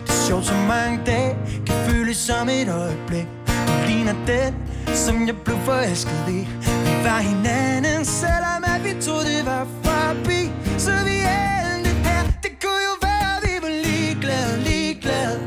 Det 0.06 0.08
er 0.08 0.26
sjovt 0.28 0.44
så 0.44 0.54
mange 0.68 1.00
dage 1.06 1.36
Kan 1.66 1.74
føles 1.88 2.16
som 2.16 2.48
et 2.48 2.68
øjeblik. 2.68 3.26
Du 3.46 3.72
ligner 3.86 4.14
den 4.26 4.54
Som 4.94 5.26
jeg 5.26 5.36
blev 5.44 5.58
forelsket 5.58 6.24
i. 6.28 6.40
Vi 6.86 6.94
var 7.04 7.18
hinanden 7.18 8.04
Selvom 8.04 8.64
at 8.74 8.84
vi 8.84 9.02
troede 9.02 9.24
det 9.24 9.46
var 9.46 9.66
forbi. 9.82 10.40
Så 10.78 10.90
vi 11.08 11.16
endte 11.16 11.90
her. 12.08 12.22
Det 12.42 12.52
kunne 12.62 12.82
jo 12.88 12.94
være 13.06 13.32
vi 13.44 13.52
var 13.62 13.72
ligeglade, 13.86 14.60
ligeglade. 14.68 15.40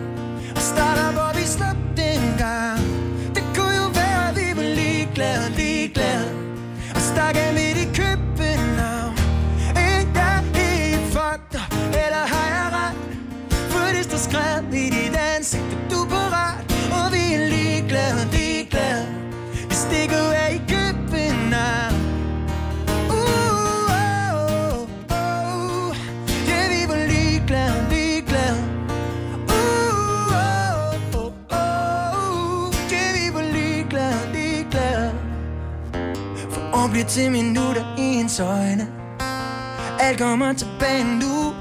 Og 0.56 0.62
starter 0.62 1.12
hvor 1.12 1.32
vi 1.40 1.46
slap 1.46 1.78
dengang 1.98 2.80
Det 3.36 3.44
kunne 3.56 3.76
jo 3.82 3.88
være 4.00 4.36
vi 4.36 4.48
var 4.58 4.68
ligeglade, 4.80 5.46
ligeglade. 5.58 6.30
Og 6.96 7.02
stak 7.02 7.36
af 7.46 7.54
midt 7.54 7.78
i 7.86 7.87
til 37.08 37.32
minutter 37.32 37.96
i 37.98 38.02
ens 38.02 38.40
øjne. 38.40 38.88
Alt 40.00 40.20
kommer 40.20 40.54
tilbage 40.54 41.04
nu. 41.04 41.54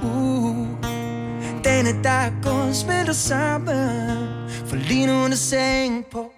Denne 1.65 2.03
der 2.03 2.43
går 2.43 2.73
smelter 2.73 3.13
sammen. 3.13 4.29
For 4.67 4.77
lige 4.77 5.07
nu 5.07 5.13
er 5.25 5.29
der 5.29 5.37
seng 5.37 6.07
på. 6.07 6.33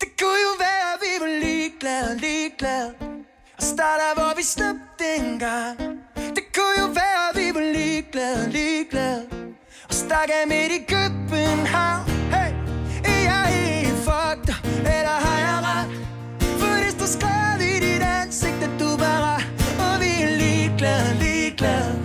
Det 0.00 0.08
kunne 0.20 0.40
jo 0.48 0.52
være, 0.58 0.86
at 0.94 1.00
vi 1.04 1.12
var 1.20 1.40
ligeglade, 1.40 2.18
ligeglade. 2.18 2.94
Og 3.56 3.62
starter, 3.62 4.14
hvor 4.14 4.36
vi 4.36 4.42
slap 4.42 4.76
dengang 4.98 5.78
Det 6.36 6.44
kunne 6.54 6.76
jo 6.80 6.86
være, 6.86 7.20
at 7.30 7.36
vi 7.40 7.54
var 7.54 7.72
ligeglade, 7.72 8.50
ligeglade. 8.50 9.26
Og 9.88 9.94
stak 9.94 10.28
af 10.42 10.48
midt 10.48 10.72
i 10.78 10.80
København. 10.94 12.04
Hey, 12.34 12.52
er 13.04 13.20
jeg 13.30 13.44
helt 13.58 13.98
fucked? 14.06 14.54
Eller 14.96 15.16
har 15.26 15.38
jeg 15.46 15.58
ret? 15.68 16.07
Skrevet 17.08 17.62
i 17.64 17.80
dit 17.80 18.02
ansigt, 18.02 18.62
at 18.62 18.80
du 18.80 18.96
bare 18.98 19.40
Og 19.78 20.00
vi 20.00 20.10
er 20.22 20.36
ligeglade, 20.36 21.14
ligeglade. 21.20 21.97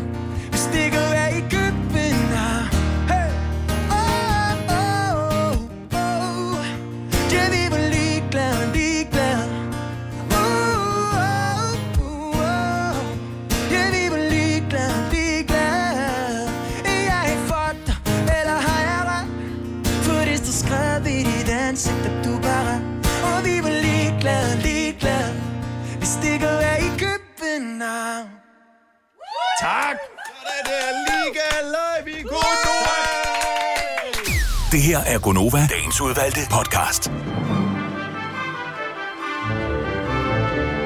Det 34.73 34.81
her 34.81 34.99
er 34.99 35.19
Gonova, 35.19 35.67
dagens 35.69 36.01
udvalgte 36.01 36.39
podcast. 36.51 37.11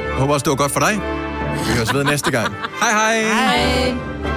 Jeg 0.07 0.15
håber 0.19 0.33
også, 0.33 0.43
det 0.43 0.49
var 0.49 0.55
godt 0.55 0.71
for 0.71 0.79
dig. 0.79 0.93
Vi 1.53 1.73
høres 1.77 1.93
ved 1.93 2.03
næste 2.03 2.31
gang. 2.31 2.53
Hej 2.81 2.91
hej! 2.91 3.21
Hej. 3.21 4.36